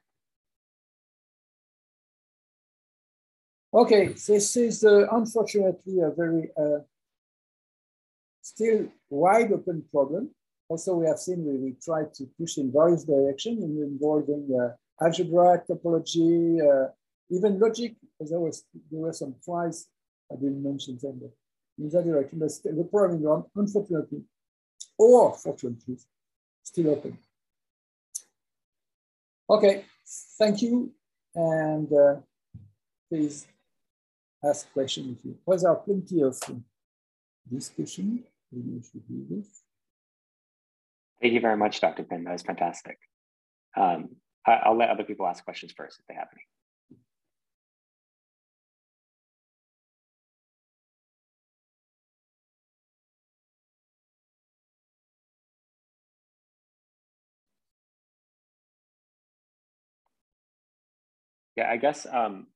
Okay, 3.75 4.09
this 4.09 4.57
is 4.57 4.85
uh, 4.85 5.07
unfortunately 5.13 6.01
a 6.01 6.11
very 6.11 6.51
uh, 6.57 6.79
still 8.41 8.87
wide 9.11 9.53
open 9.53 9.85
problem. 9.93 10.31
Also, 10.69 10.95
we 10.95 11.07
have 11.07 11.19
seen 11.19 11.45
we, 11.45 11.57
we 11.59 11.77
tried 11.83 12.15
to 12.15 12.27
push 12.39 12.59
in 12.59 12.73
various 12.73 13.05
directions 13.05 13.63
involving 13.63 14.49
uh, 14.59 15.05
algebra, 15.05 15.63
topology, 15.69 16.59
uh, 16.61 16.89
even 17.31 17.59
logic, 17.59 17.97
there, 18.21 18.41
was, 18.41 18.65
there 18.91 19.01
were 19.01 19.13
some 19.13 19.35
tries, 19.45 19.89
I 20.33 20.37
didn't 20.37 20.63
mention 20.63 20.99
them, 21.03 21.21
but 21.21 21.33
in 21.79 21.91
that 21.91 22.05
direction, 22.05 22.39
but 22.39 22.51
the 22.65 22.85
problem, 22.85 23.45
unfortunately, 23.55 24.23
or 24.98 25.35
fortunately, 25.35 25.98
still 26.62 26.90
open. 26.90 27.18
Okay, 29.48 29.85
thank 30.39 30.62
you. 30.62 30.93
And 31.35 31.93
uh, 31.93 32.16
please 33.09 33.47
ask 34.44 34.73
questions 34.73 35.18
if 35.18 35.24
you, 35.24 35.36
well, 35.44 35.59
there 35.59 35.70
are 35.70 35.77
plenty 35.77 36.23
of 36.23 36.39
discussion. 37.52 38.24
Maybe 38.51 38.70
you 38.70 38.82
should 38.82 39.06
do 39.06 39.36
this. 39.36 39.62
Thank 41.20 41.35
you 41.35 41.40
very 41.40 41.56
much, 41.56 41.81
Dr. 41.81 42.05
Pin. 42.05 42.24
That 42.24 42.32
was 42.32 42.43
fantastic. 42.43 42.98
Um, 43.77 44.16
I, 44.47 44.68
will 44.68 44.78
let 44.78 44.90
other 44.90 45.05
people 45.05 45.27
ask 45.27 45.44
questions 45.44 45.73
first 45.77 45.98
if 45.98 46.06
they 46.06 46.14
have 46.14 46.28
any. 46.32 46.43
Yeah, 61.57 61.70
I 61.70 61.77
guess 61.78 62.07
um, 62.12 62.47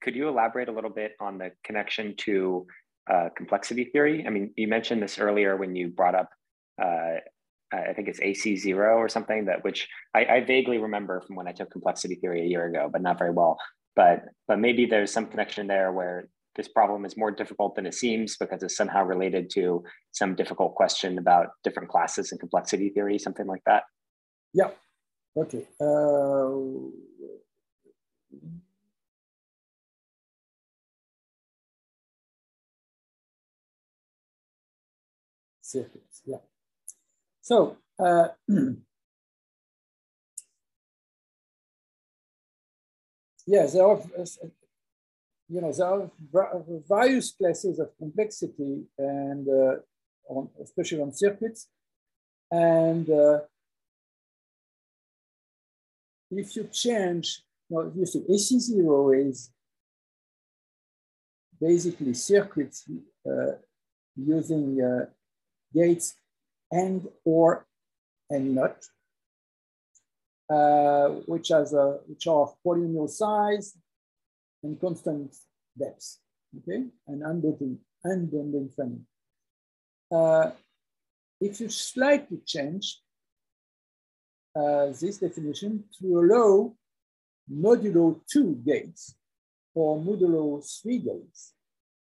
could 0.00 0.14
you 0.14 0.28
elaborate 0.28 0.68
a 0.68 0.72
little 0.72 0.90
bit 0.90 1.12
on 1.20 1.38
the 1.38 1.52
connection 1.64 2.14
to 2.18 2.66
uh, 3.10 3.28
complexity 3.36 3.84
theory? 3.84 4.24
I 4.26 4.30
mean, 4.30 4.52
you 4.56 4.68
mentioned 4.68 5.02
this 5.02 5.18
earlier 5.18 5.56
when 5.56 5.74
you 5.74 5.88
brought 5.88 6.14
up, 6.14 6.28
uh, 6.80 7.16
I 7.72 7.92
think 7.94 8.08
it's 8.08 8.20
AC0 8.20 8.96
or 8.96 9.08
something 9.08 9.46
that 9.46 9.64
which 9.64 9.88
I, 10.14 10.24
I, 10.24 10.40
vaguely 10.44 10.78
remember 10.78 11.20
from 11.20 11.36
when 11.36 11.46
I 11.46 11.52
took 11.52 11.70
complexity 11.70 12.16
theory 12.16 12.42
a 12.42 12.48
year 12.48 12.66
ago, 12.66 12.88
but 12.92 13.00
not 13.00 13.18
very 13.18 13.30
well. 13.30 13.58
But 13.94 14.24
but 14.48 14.58
maybe 14.58 14.86
there's 14.86 15.12
some 15.12 15.26
connection 15.26 15.66
there 15.66 15.92
where 15.92 16.28
this 16.56 16.66
problem 16.66 17.04
is 17.04 17.16
more 17.16 17.30
difficult 17.30 17.76
than 17.76 17.86
it 17.86 17.94
seems 17.94 18.36
because 18.36 18.62
it's 18.62 18.76
somehow 18.76 19.04
related 19.04 19.50
to 19.50 19.84
some 20.12 20.34
difficult 20.34 20.74
question 20.74 21.18
about 21.18 21.48
different 21.62 21.88
classes 21.88 22.32
in 22.32 22.38
complexity 22.38 22.88
theory, 22.90 23.18
something 23.18 23.46
like 23.46 23.62
that. 23.66 23.84
Yeah. 24.52 24.70
Okay. 25.36 25.66
Uh 25.80 26.90
circuits. 35.70 36.22
Yeah. 36.24 36.38
So 37.40 37.76
uh, 37.98 38.28
there 43.46 43.62
are 43.62 44.00
you 45.48 45.60
know 45.60 45.72
there 46.32 46.44
are 46.44 46.62
various 46.88 47.32
classes 47.32 47.78
of 47.78 47.96
complexity, 47.98 48.84
and 48.98 49.48
uh, 49.48 49.76
on, 50.28 50.48
especially 50.62 51.02
on 51.02 51.12
circuits, 51.12 51.68
and 52.50 53.08
uh, 53.10 53.40
if 56.30 56.54
you 56.56 56.68
change, 56.72 57.42
well, 57.70 57.90
you 57.96 58.04
see 58.04 58.20
AC0 58.28 59.28
is 59.28 59.50
basically 61.60 62.14
circuits 62.14 62.84
uh, 63.24 63.52
using 64.16 64.82
uh, 64.82 65.06
gates 65.72 66.14
and 66.70 67.06
or 67.24 67.66
and 68.28 68.54
not, 68.56 68.76
uh, 70.52 71.08
which 71.26 71.48
has 71.48 71.72
a 71.72 72.00
which 72.06 72.26
are 72.26 72.42
of 72.42 72.54
polynomial 72.66 73.08
size 73.08 73.76
and 74.64 74.80
constant 74.80 75.34
depth, 75.78 76.18
okay, 76.58 76.86
and 77.06 77.22
unbounded 77.22 77.78
unbounded 78.04 78.72
family. 78.74 79.04
Uh, 80.10 80.50
if 81.40 81.60
you 81.60 81.68
slightly 81.68 82.38
change 82.44 83.00
uh, 84.56 84.86
this 84.86 85.18
definition 85.18 85.84
to 86.00 86.18
allow 86.18 86.74
modulo 87.50 88.20
two 88.30 88.60
gates 88.64 89.14
or 89.74 89.98
modulo 89.98 90.62
three 90.80 90.98
gates 90.98 91.54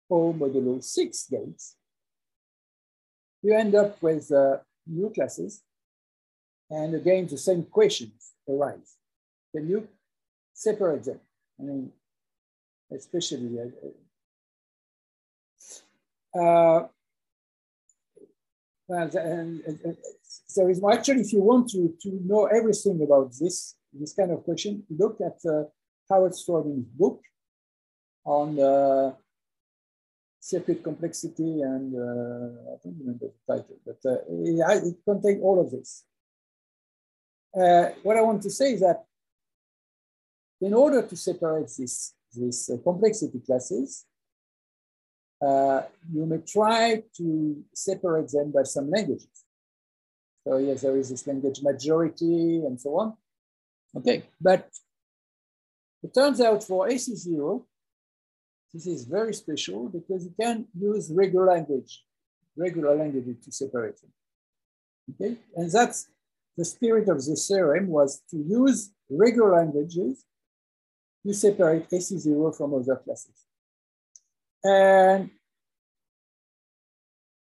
or 0.08 0.32
modulo 0.34 0.82
six 0.82 1.26
gates, 1.28 1.76
you 3.42 3.54
end 3.54 3.74
up 3.74 4.00
with 4.02 4.30
uh, 4.32 4.56
new 4.86 5.10
classes. 5.10 5.62
And 6.70 6.94
again, 6.94 7.26
the 7.26 7.38
same 7.38 7.64
questions 7.64 8.32
arise. 8.48 8.96
Can 9.54 9.68
you 9.68 9.88
separate 10.52 11.04
them? 11.04 11.20
I 11.58 11.62
mean, 11.62 11.92
especially, 12.92 13.58
uh, 13.60 13.66
uh, 16.38 16.88
well, 18.88 19.10
and, 19.16 19.60
and, 19.60 19.96
there 20.54 20.70
is 20.70 20.82
actually, 20.90 21.20
if 21.20 21.32
you 21.32 21.40
want 21.40 21.68
to, 21.70 21.94
to 22.02 22.20
know 22.24 22.46
everything 22.46 23.02
about 23.02 23.32
this, 23.40 23.74
this 24.00 24.14
kind 24.14 24.30
of 24.30 24.44
question, 24.44 24.84
look 24.90 25.18
at 25.20 25.38
Howard 26.08 26.34
Straubing's 26.34 26.86
book. 26.86 27.20
on 28.26 28.58
uh, 28.58 29.12
circuit 30.40 30.82
complexity 30.82 31.62
and 31.62 31.94
uh, 31.94 32.72
I 32.72 32.76
don't 32.82 32.98
remember 33.00 33.26
the 33.26 33.52
title, 33.52 33.78
but 33.84 33.98
uh, 34.04 34.18
it, 34.28 34.86
it 34.86 34.96
contains 35.04 35.42
all 35.42 35.60
of 35.60 35.70
this. 35.70 36.04
Uh, 37.58 37.90
what 38.02 38.16
I 38.16 38.20
want 38.20 38.42
to 38.42 38.50
say 38.50 38.74
is 38.74 38.80
that 38.80 39.04
in 40.60 40.74
order 40.74 41.02
to 41.02 41.16
separate 41.16 41.70
these, 41.78 42.14
these 42.34 42.70
uh, 42.72 42.76
complexity 42.82 43.40
classes, 43.40 44.04
uh, 45.40 45.82
you 46.12 46.26
may 46.26 46.38
try 46.38 47.02
to 47.16 47.64
separate 47.74 48.28
them 48.28 48.52
by 48.52 48.62
some 48.62 48.90
languages. 48.90 49.44
So 50.44 50.58
yes, 50.58 50.82
there 50.82 50.96
is 50.96 51.10
this 51.10 51.26
language 51.26 51.60
majority 51.62 52.62
and 52.66 52.80
so 52.80 52.98
on. 53.00 53.16
Okay, 53.94 54.24
but 54.40 54.68
it 56.02 56.14
turns 56.14 56.40
out 56.40 56.62
for 56.62 56.88
AC0, 56.88 57.64
this 58.72 58.86
is 58.86 59.04
very 59.04 59.32
special 59.32 59.88
because 59.88 60.24
you 60.24 60.34
can 60.38 60.66
use 60.78 61.10
regular 61.10 61.46
language, 61.46 62.04
regular 62.56 62.94
language 62.94 63.42
to 63.44 63.52
separate 63.52 64.00
them. 64.00 64.12
Okay, 65.10 65.38
and 65.54 65.70
that's 65.70 66.08
the 66.56 66.64
spirit 66.64 67.08
of 67.08 67.24
the 67.24 67.36
theorem 67.36 67.88
was 67.88 68.22
to 68.30 68.36
use 68.36 68.90
regular 69.08 69.56
languages 69.56 70.24
to 71.26 71.32
separate 71.32 71.88
AC0 71.90 72.56
from 72.56 72.74
other 72.74 72.96
classes. 72.96 73.44
And 74.62 75.30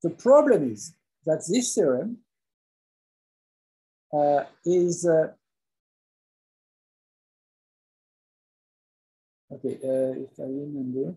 the 0.01 0.09
problem 0.09 0.71
is 0.71 0.93
that 1.25 1.43
this 1.49 1.73
theorem 1.73 2.17
uh, 4.13 4.43
is 4.65 5.05
uh, 5.05 5.31
okay. 9.53 9.77
If 9.81 10.39
I 10.39 10.43
remember, 10.43 11.15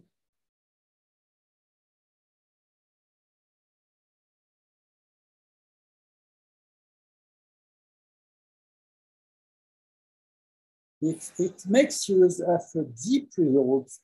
it, 11.00 11.30
it 11.38 11.62
makes 11.66 12.08
use 12.08 12.40
of 12.40 12.62
deep 13.02 13.30
results 13.36 14.00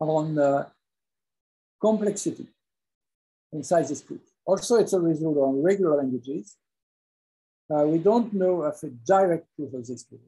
on 0.00 0.38
uh, 0.38 0.68
complexity 1.80 2.46
inside 3.52 3.88
this 3.88 4.02
proof. 4.02 4.20
Also, 4.44 4.76
it's 4.76 4.92
a 4.92 5.00
result 5.00 5.36
on 5.38 5.62
regular 5.62 5.96
languages. 5.96 6.56
Uh, 7.70 7.84
we 7.84 7.98
don't 7.98 8.32
know 8.32 8.62
of 8.62 8.76
a 8.82 8.88
direct 8.88 9.46
proof 9.56 9.74
of 9.74 9.86
this 9.86 10.02
proof 10.04 10.20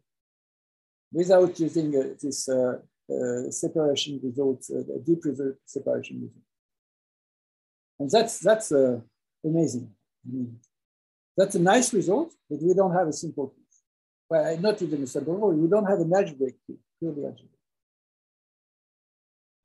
without 1.13 1.59
using 1.59 1.97
uh, 1.97 2.15
this 2.21 2.49
uh, 2.49 2.79
uh, 3.11 3.51
separation 3.51 4.21
results, 4.23 4.71
uh, 4.71 4.83
deep 5.05 5.23
separation 5.67 6.17
result. 6.23 6.45
And 7.99 8.11
that's, 8.11 8.39
that's 8.39 8.73
amazing. 9.45 9.91
I 10.27 10.33
mean, 10.33 10.59
that's 11.37 11.55
a 11.55 11.61
nice 11.61 11.93
result, 11.93 12.33
but 12.49 12.63
we 12.63 12.75
don't 12.75 12.95
have 12.95 13.09
a 13.09 13.13
simple 13.13 13.49
proof 13.49 13.61
well, 14.31 14.57
not 14.59 14.81
even 14.81 15.03
a 15.03 15.07
simple 15.07 15.37
proof, 15.37 15.55
we 15.57 15.69
don't 15.69 15.87
have 15.87 15.99
an 15.99 16.13
algebraic 16.15 16.55
proof, 16.65 16.79
purely 16.99 17.25
algebraic. 17.25 17.51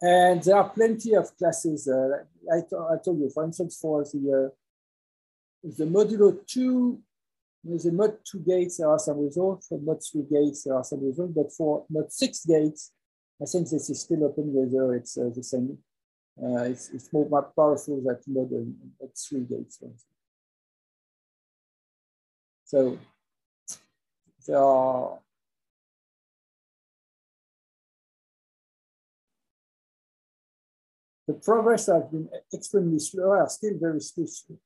And 0.02 0.44
there 0.44 0.58
are 0.58 0.70
plenty 0.70 1.14
of 1.14 1.38
classes. 1.38 1.88
Uh, 1.88 2.24
I, 2.52 2.58
I, 2.58 2.98
told 3.04 3.20
you, 3.20 3.30
for 3.34 3.46
instance, 3.46 3.78
for 3.80 4.04
the, 4.04 4.52
uh, 4.52 5.70
the 5.78 5.86
modulo 5.86 6.46
2, 6.46 7.00
with 7.00 7.00
the 7.66 7.92
mod 7.92 8.18
2 8.24 8.40
gates, 8.40 8.78
there 8.78 8.90
are 8.90 9.00
some 9.00 9.20
results. 9.20 9.68
For 9.68 9.80
mod 9.80 10.02
3 10.12 10.24
gates, 10.32 10.64
there 10.64 10.76
are 10.76 10.84
some 10.84 11.04
results. 11.04 11.34
But 11.36 11.52
for 11.52 11.86
mod 11.90 12.12
6 12.12 12.46
gates, 12.46 12.92
I 13.42 13.46
think 13.46 13.70
this 13.70 13.90
is 13.90 14.02
still 14.02 14.24
open 14.24 14.54
whether 14.54 14.94
it's 14.96 15.18
uh, 15.18 15.30
the 15.36 15.44
same. 15.44 15.78
Uh, 16.42 16.64
it's, 16.64 16.90
it's 16.90 17.12
more, 17.12 17.26
powerful 17.56 18.02
than 18.04 18.18
mod, 18.28 18.52
mod 19.00 19.12
3 19.18 19.42
gates. 19.42 19.80
So 22.66 23.00
so 24.46 25.20
the 31.28 31.34
progress 31.34 31.88
has 31.88 32.04
been 32.12 32.30
extremely 32.54 33.00
slow, 33.00 33.32
are 33.32 33.50
still 33.50 33.74
very 33.80 34.00
slow, 34.00 34.58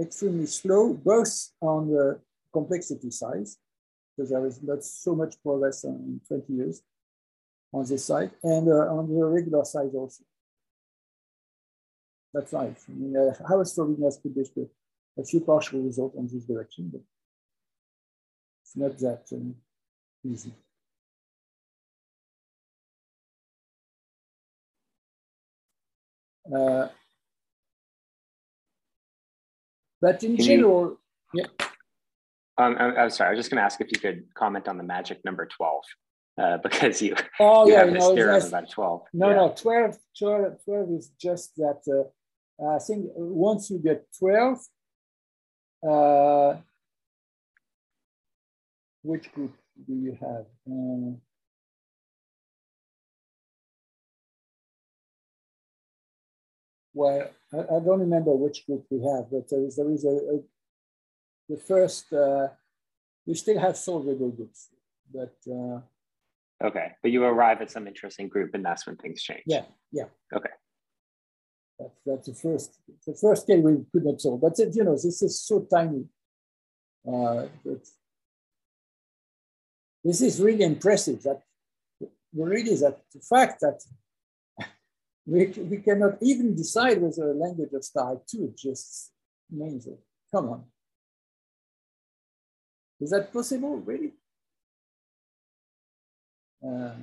extremely 0.00 0.46
slow, 0.46 0.92
both 0.94 1.52
on 1.60 1.88
the 1.88 2.20
complexity 2.52 3.10
size, 3.10 3.58
because 4.16 4.30
there 4.30 4.46
is 4.46 4.62
not 4.62 4.84
so 4.84 5.14
much 5.14 5.34
progress 5.42 5.84
in 5.84 6.20
20 6.28 6.52
years 6.52 6.82
on 7.72 7.84
this 7.84 8.04
side, 8.04 8.30
and 8.42 8.68
uh, 8.68 8.94
on 8.96 9.08
the 9.08 9.24
regular 9.24 9.64
side 9.64 9.90
also. 9.94 10.22
That's 12.32 12.52
right. 12.52 12.76
I 12.88 12.92
mean, 12.92 13.16
uh, 13.16 13.48
House 13.48 13.74
Turing 13.74 14.02
has 14.04 14.18
published 14.18 14.56
a, 14.58 14.66
a 15.20 15.24
few 15.24 15.40
partial 15.40 15.80
results 15.80 16.16
on 16.18 16.28
this 16.30 16.44
direction, 16.44 16.90
but 16.92 17.00
it's 18.62 18.76
not 18.76 18.98
that 18.98 19.24
um, 19.32 19.54
easy. 20.24 20.52
Uh, 26.54 26.88
but 30.06 30.22
in 30.22 30.36
Can 30.36 30.44
general, 30.44 31.00
you, 31.34 31.42
yeah. 31.42 31.66
Um, 32.58 32.76
I'm, 32.78 32.96
I'm, 32.96 33.10
sorry, 33.10 33.30
I 33.30 33.32
was 33.32 33.40
just 33.40 33.50
going 33.50 33.58
to 33.58 33.64
ask 33.64 33.80
if 33.80 33.88
you 33.90 33.98
could 33.98 34.22
comment 34.34 34.68
on 34.68 34.78
the 34.78 34.84
magic 34.84 35.24
number 35.24 35.46
12, 35.46 35.82
uh, 36.40 36.58
because 36.62 37.02
you, 37.02 37.16
oh, 37.40 37.66
you 37.66 37.72
yeah, 37.72 37.80
have 37.80 37.92
this 37.92 38.04
no, 38.04 38.14
theorem 38.14 38.46
about 38.46 38.70
12. 38.70 39.02
No, 39.12 39.30
yeah. 39.30 39.34
no, 39.34 39.54
12, 39.56 39.96
12, 40.16 40.64
12 40.64 40.90
is 40.92 41.10
just 41.20 41.56
that 41.56 41.82
uh, 41.90 42.76
I 42.76 42.78
think 42.78 43.06
once 43.16 43.68
you 43.68 43.80
get 43.80 44.06
12, 44.20 44.58
uh, 45.90 46.54
which 49.02 49.32
group 49.32 49.56
do 49.88 49.92
you 49.92 50.16
have? 50.20 50.46
Uh, 50.70 51.18
well, 56.94 57.28
I, 57.56 57.76
I, 57.76 57.80
don't 57.80 58.00
remember 58.00 58.34
which 58.34 58.66
group 58.66 58.84
we 58.90 58.98
have, 59.10 59.30
but 59.30 59.48
there 59.48 59.64
is, 59.64 59.76
there 59.76 59.90
is 59.90 60.04
a, 60.04 60.08
a 60.08 60.40
the 61.48 61.56
first, 61.56 62.12
uh, 62.12 62.48
we 63.24 63.34
still 63.34 63.58
have 63.58 63.76
solvable 63.76 64.30
groups, 64.30 64.68
but. 65.12 65.36
Uh, 65.48 65.80
okay, 66.64 66.92
but 67.02 67.10
you 67.10 67.24
arrive 67.24 67.60
at 67.62 67.70
some 67.70 67.86
interesting 67.86 68.28
group 68.28 68.54
and 68.54 68.64
that's 68.64 68.86
when 68.86 68.96
things 68.96 69.22
change. 69.22 69.42
Yeah, 69.46 69.64
yeah. 69.92 70.06
Okay. 70.34 70.50
That's, 71.78 72.00
that's 72.04 72.26
the 72.28 72.34
first, 72.34 72.80
the 73.06 73.14
first 73.14 73.46
case 73.46 73.62
we 73.62 73.84
could 73.92 74.04
not 74.04 74.20
solve, 74.20 74.40
but 74.40 74.58
you 74.58 74.84
know, 74.84 74.94
this 74.94 75.22
is 75.22 75.40
so 75.40 75.66
tiny. 75.70 76.04
Uh, 77.06 77.46
this 80.02 80.20
is 80.20 80.40
really 80.40 80.64
impressive 80.64 81.22
that 81.22 81.42
really 82.32 82.74
that 82.76 83.00
the 83.12 83.20
fact 83.20 83.60
that 83.60 83.80
we, 85.26 85.46
we 85.46 85.78
cannot 85.78 86.18
even 86.22 86.54
decide 86.54 87.02
whether 87.02 87.30
a 87.30 87.34
language 87.34 87.72
of 87.72 87.84
style 87.84 88.22
2 88.30 88.54
just 88.56 89.12
means 89.50 89.86
it. 89.86 89.98
Come 90.32 90.48
on. 90.50 90.64
Is 93.00 93.10
that 93.10 93.32
possible, 93.32 93.76
really? 93.76 94.12
Uh, 96.64 96.94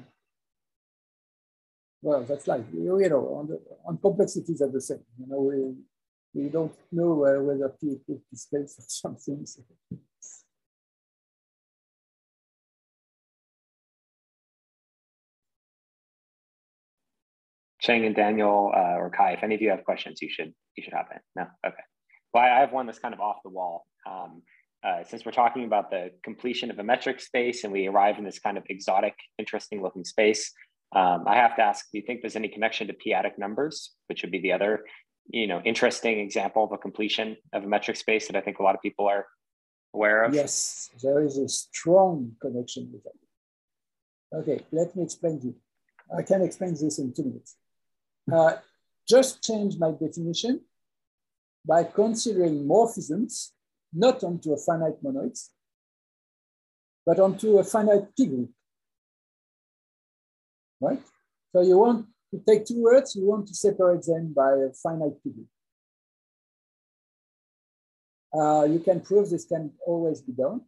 well, 2.02 2.24
that's 2.24 2.48
like, 2.48 2.66
you 2.74 3.10
know, 3.10 3.28
on, 3.36 3.48
the, 3.48 3.62
on 3.86 3.98
complexities 3.98 4.62
are 4.62 4.72
the 4.72 4.82
same. 4.82 5.04
You 5.20 5.28
know, 5.28 5.41
we, 5.41 6.41
we 6.44 6.50
don't 6.50 6.74
know 6.91 7.26
uh, 7.26 7.41
whether 7.41 7.70
P 7.70 7.98
is 8.08 8.41
space 8.41 8.76
or 8.80 8.86
something. 8.88 9.45
So. 9.45 9.62
Cheng 17.84 18.05
and 18.05 18.15
Daniel 18.15 18.72
uh, 18.73 18.95
or 18.97 19.10
Kai, 19.10 19.34
if 19.34 19.43
any 19.43 19.55
of 19.55 19.61
you 19.61 19.69
have 19.69 19.84
questions, 19.84 20.22
you 20.22 20.30
should 20.30 20.53
you 20.76 20.84
should 20.84 20.93
hop 20.93 21.10
in. 21.11 21.19
No, 21.35 21.47
okay. 21.68 21.84
Well, 22.34 22.43
I 22.43 22.61
have 22.61 22.72
one 22.72 22.85
that's 22.85 22.99
kind 22.99 23.14
of 23.14 23.19
off 23.19 23.38
the 23.43 23.49
wall. 23.49 23.85
Um, 24.10 24.41
uh, 24.84 25.03
since 25.03 25.26
we're 25.26 25.34
talking 25.34 25.65
about 25.65 25.91
the 25.91 26.10
completion 26.23 26.72
of 26.72 26.80
a 26.80 26.84
metric 26.84 27.22
space 27.22 27.64
and 27.64 27.72
we 27.72 27.88
arrive 27.88 28.18
in 28.18 28.26
this 28.26 28.39
kind 28.39 28.57
of 28.57 28.64
exotic, 28.69 29.14
interesting 29.38 29.84
looking 29.84 30.03
space, 30.03 30.51
um, 30.95 31.26
I 31.27 31.35
have 31.35 31.55
to 31.57 31.61
ask: 31.61 31.85
Do 31.91 31.97
you 31.97 32.05
think 32.07 32.22
there's 32.22 32.38
any 32.38 32.47
connection 32.47 32.88
to 32.88 32.93
p-adic 32.93 33.38
numbers, 33.38 33.91
which 34.07 34.22
would 34.22 34.31
be 34.31 34.39
the 34.39 34.53
other, 34.53 34.85
you 35.27 35.47
know, 35.47 35.61
interesting 35.65 36.19
example 36.19 36.64
of 36.64 36.72
a 36.72 36.77
completion 36.77 37.35
of 37.51 37.65
a 37.65 37.68
metric 37.68 37.97
space 37.97 38.27
that 38.27 38.38
I 38.38 38.41
think 38.41 38.60
a 38.60 38.64
lot 38.64 38.76
of 38.76 38.81
people 38.81 39.07
are 39.07 39.26
aware 39.93 40.23
of? 40.23 40.34
Yes, 40.34 40.89
there 41.03 41.22
is 41.22 41.38
a 41.38 41.49
strong 41.49 42.31
connection 42.41 42.89
with 42.93 43.03
that. 43.03 44.39
Okay, 44.39 44.64
let 44.72 44.95
me 44.95 45.03
explain 45.03 45.41
to 45.41 45.47
you. 45.47 45.55
I 46.18 46.22
can 46.22 46.41
explain 46.41 46.72
this 46.72 46.97
in 46.99 47.14
two 47.14 47.23
minutes 47.23 47.57
uh, 48.32 48.54
just 49.08 49.44
change 49.44 49.78
my 49.78 49.91
definition 49.91 50.62
by 51.66 51.84
considering 51.84 52.66
morphisms 52.66 53.52
not 53.94 54.24
onto 54.24 54.54
a 54.54 54.58
finite 54.58 55.02
monoid, 55.04 55.38
but 57.06 57.20
onto 57.20 57.58
a 57.58 57.64
finite 57.64 58.16
P 58.16 58.26
group, 58.26 58.50
right? 60.82 61.02
So 61.52 61.62
you 61.62 61.78
want 61.78 62.08
to 62.32 62.41
take 62.48 62.66
two 62.66 62.82
words, 62.82 63.16
you 63.16 63.26
want 63.26 63.48
to 63.48 63.54
separate 63.54 64.04
them 64.04 64.34
by 64.34 64.52
a 64.54 64.74
finite 64.74 65.18
PD. 65.26 65.45
Uh, 68.34 68.64
you 68.64 68.80
can 68.80 69.00
prove 69.00 69.30
this 69.30 69.45
can 69.45 69.72
always 69.86 70.22
be 70.22 70.32
done. 70.32 70.62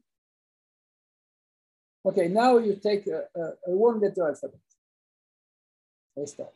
Okay, 2.06 2.28
now 2.28 2.60
you 2.60 2.76
take 2.76 3.08
a, 3.08 3.24
a, 3.36 3.42
a 3.68 3.72
one 3.72 4.00
letter 4.00 4.28
alphabet. 4.28 4.60
A 6.18 6.28
star. 6.28 6.50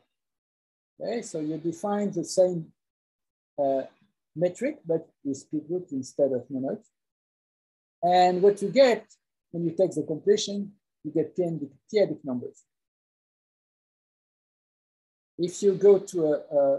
Okay, 1.02 1.22
so 1.22 1.40
you 1.40 1.58
define 1.58 2.12
the 2.12 2.26
same 2.26 2.68
uh, 3.58 3.84
metric, 4.36 4.80
but 4.86 5.08
with 5.24 5.50
p 5.50 5.60
group 5.60 5.88
instead 5.92 6.32
of 6.32 6.44
monoid. 6.50 6.84
And 8.04 8.42
what 8.42 8.62
you 8.62 8.70
get 8.70 9.06
when 9.52 9.66
you 9.66 9.72
take 9.72 9.92
the 9.92 10.04
completion, 10.04 10.74
you 11.04 11.12
get 11.12 11.36
p-adic 11.36 12.20
numbers. 12.24 12.64
If 15.38 15.64
you 15.64 15.74
go 15.76 16.00
to 16.00 16.26
a, 16.26 16.34
a, 16.34 16.76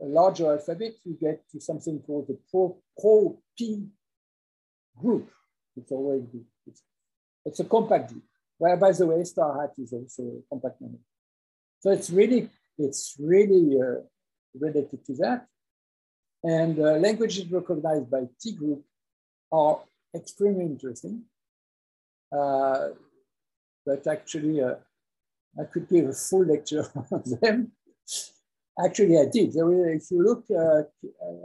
a, 0.00 0.06
larger 0.06 0.50
alphabet, 0.52 0.94
you 1.04 1.16
get 1.20 1.42
to 1.50 1.60
something 1.60 2.00
called 2.00 2.28
the 2.28 2.38
pro, 2.50 2.78
pro 2.98 3.38
P 3.56 3.86
group. 4.96 5.30
It's 5.76 5.92
always 5.92 6.24
it's, 6.66 6.82
it's 7.44 7.60
a 7.60 7.64
compact 7.64 8.10
group. 8.10 8.24
Where, 8.56 8.76
by 8.76 8.92
the 8.92 9.06
way, 9.06 9.22
star 9.24 9.60
hat 9.60 9.74
is 9.78 9.92
also 9.92 10.22
a 10.22 10.42
compact 10.50 10.80
number. 10.80 10.98
So 11.80 11.92
it's 11.92 12.10
really 12.10 12.48
it's 12.78 13.16
really 13.18 13.80
uh, 13.80 14.00
related 14.54 15.04
to 15.06 15.14
that. 15.16 15.46
And 16.42 16.78
uh, 16.78 16.92
languages 16.92 17.50
recognized 17.50 18.10
by 18.10 18.28
T 18.40 18.52
group 18.52 18.84
are 19.50 19.80
extremely 20.14 20.64
interesting. 20.64 21.24
Uh, 22.30 22.90
but 23.84 24.06
actually, 24.06 24.62
I 24.62 25.64
could 25.64 25.88
give 25.88 26.08
a 26.08 26.12
full 26.12 26.44
lecture 26.44 26.86
on 27.10 27.22
them. 27.40 27.72
Actually, 28.84 29.18
I 29.18 29.26
did. 29.26 29.52
There 29.52 29.72
is, 29.72 30.04
if 30.04 30.10
you 30.12 30.22
look, 30.22 30.44
uh, 30.50 30.82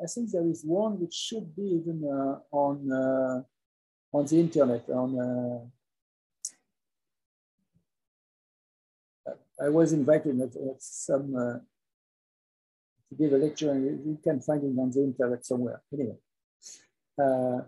I 0.03 0.07
think 0.07 0.29
there 0.29 0.47
is 0.47 0.63
one 0.63 0.99
which 0.99 1.13
should 1.13 1.55
be 1.55 1.63
even 1.63 2.03
uh, 2.05 2.55
on 2.55 2.91
uh, 2.91 3.41
on 4.15 4.25
the 4.27 4.39
internet. 4.39 4.87
On 4.89 5.71
I 9.61 9.69
was 9.69 9.93
invited 9.93 10.39
at, 10.41 10.55
at 10.55 10.81
some 10.81 11.61
to 13.13 13.23
give 13.23 13.33
a 13.33 13.37
lecture, 13.37 13.71
and 13.71 14.05
you 14.05 14.17
can 14.23 14.41
find 14.41 14.63
it 14.63 14.79
on 14.79 14.91
the 14.91 15.03
internet 15.03 15.45
somewhere. 15.45 15.81
Anyway, 15.93 16.17
uh, 17.21 17.61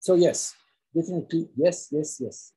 so 0.00 0.14
yes, 0.14 0.54
definitely, 0.94 1.48
yes, 1.56 1.88
yes, 1.90 2.20
yes. 2.20 2.52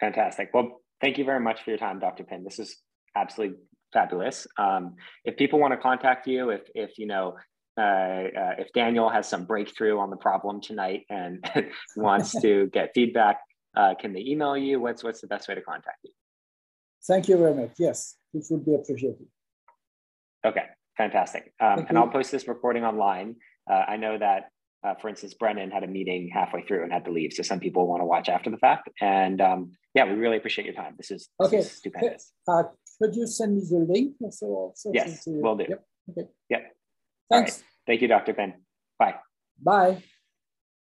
Fantastic. 0.00 0.50
Well, 0.52 0.82
thank 1.00 1.18
you 1.18 1.24
very 1.24 1.40
much 1.40 1.62
for 1.62 1.70
your 1.70 1.78
time, 1.78 1.98
Dr. 1.98 2.24
Pin. 2.24 2.44
This 2.44 2.58
is 2.58 2.76
absolutely 3.14 3.58
fabulous. 3.92 4.46
Um, 4.58 4.96
if 5.24 5.36
people 5.36 5.58
want 5.58 5.72
to 5.72 5.78
contact 5.78 6.26
you, 6.26 6.50
if 6.50 6.62
if 6.74 6.98
you 6.98 7.06
know. 7.06 7.36
Uh, 7.78 8.32
uh, 8.34 8.54
if 8.56 8.72
Daniel 8.72 9.10
has 9.10 9.28
some 9.28 9.44
breakthrough 9.44 9.98
on 9.98 10.08
the 10.08 10.16
problem 10.16 10.62
tonight 10.62 11.02
and 11.10 11.46
wants 11.96 12.32
to 12.40 12.68
get 12.72 12.92
feedback, 12.94 13.36
uh, 13.76 13.94
can 14.00 14.14
they 14.14 14.20
email 14.20 14.56
you? 14.56 14.80
What's 14.80 15.04
what's 15.04 15.20
the 15.20 15.26
best 15.26 15.46
way 15.46 15.56
to 15.56 15.60
contact 15.60 15.98
you? 16.02 16.10
Thank 17.06 17.28
you 17.28 17.36
very 17.36 17.54
much. 17.54 17.72
Yes, 17.78 18.16
this 18.32 18.48
would 18.50 18.64
be 18.64 18.74
appreciated. 18.74 19.26
Okay, 20.44 20.64
fantastic. 20.96 21.52
Um, 21.60 21.86
and 21.88 21.98
I'll 21.98 22.08
post 22.08 22.30
this 22.30 22.48
recording 22.48 22.84
online. 22.84 23.36
Uh, 23.70 23.84
I 23.88 23.96
know 23.96 24.18
that, 24.18 24.50
uh, 24.84 24.94
for 24.94 25.08
instance, 25.08 25.34
Brennan 25.34 25.70
had 25.70 25.82
a 25.82 25.86
meeting 25.86 26.30
halfway 26.32 26.62
through 26.62 26.82
and 26.82 26.92
had 26.92 27.04
to 27.04 27.10
leave. 27.10 27.32
So 27.32 27.42
some 27.42 27.60
people 27.60 27.86
want 27.86 28.00
to 28.00 28.04
watch 28.06 28.28
after 28.28 28.50
the 28.50 28.58
fact. 28.58 28.88
And 29.00 29.40
um, 29.40 29.72
yeah, 29.94 30.04
we 30.04 30.12
really 30.12 30.36
appreciate 30.36 30.64
your 30.64 30.74
time. 30.74 30.94
This 30.96 31.10
is, 31.10 31.28
this 31.38 31.48
okay. 31.48 31.58
Is 31.58 31.72
stupendous. 31.72 32.32
Uh, 32.46 32.64
could 33.00 33.14
you 33.14 33.26
send 33.26 33.56
me 33.56 33.62
the 33.68 33.86
link? 33.88 34.14
Also, 34.20 34.46
also 34.46 34.90
yes, 34.92 35.22
we'll 35.26 35.56
do. 35.56 35.66
Yep. 35.68 35.84
Okay. 36.10 36.28
Yep. 36.50 36.72
Thanks. 37.30 37.64
Thank 37.86 38.02
you, 38.02 38.08
Dr. 38.08 38.32
Ben. 38.32 38.54
Bye. 38.98 39.16
Bye. 39.62 40.02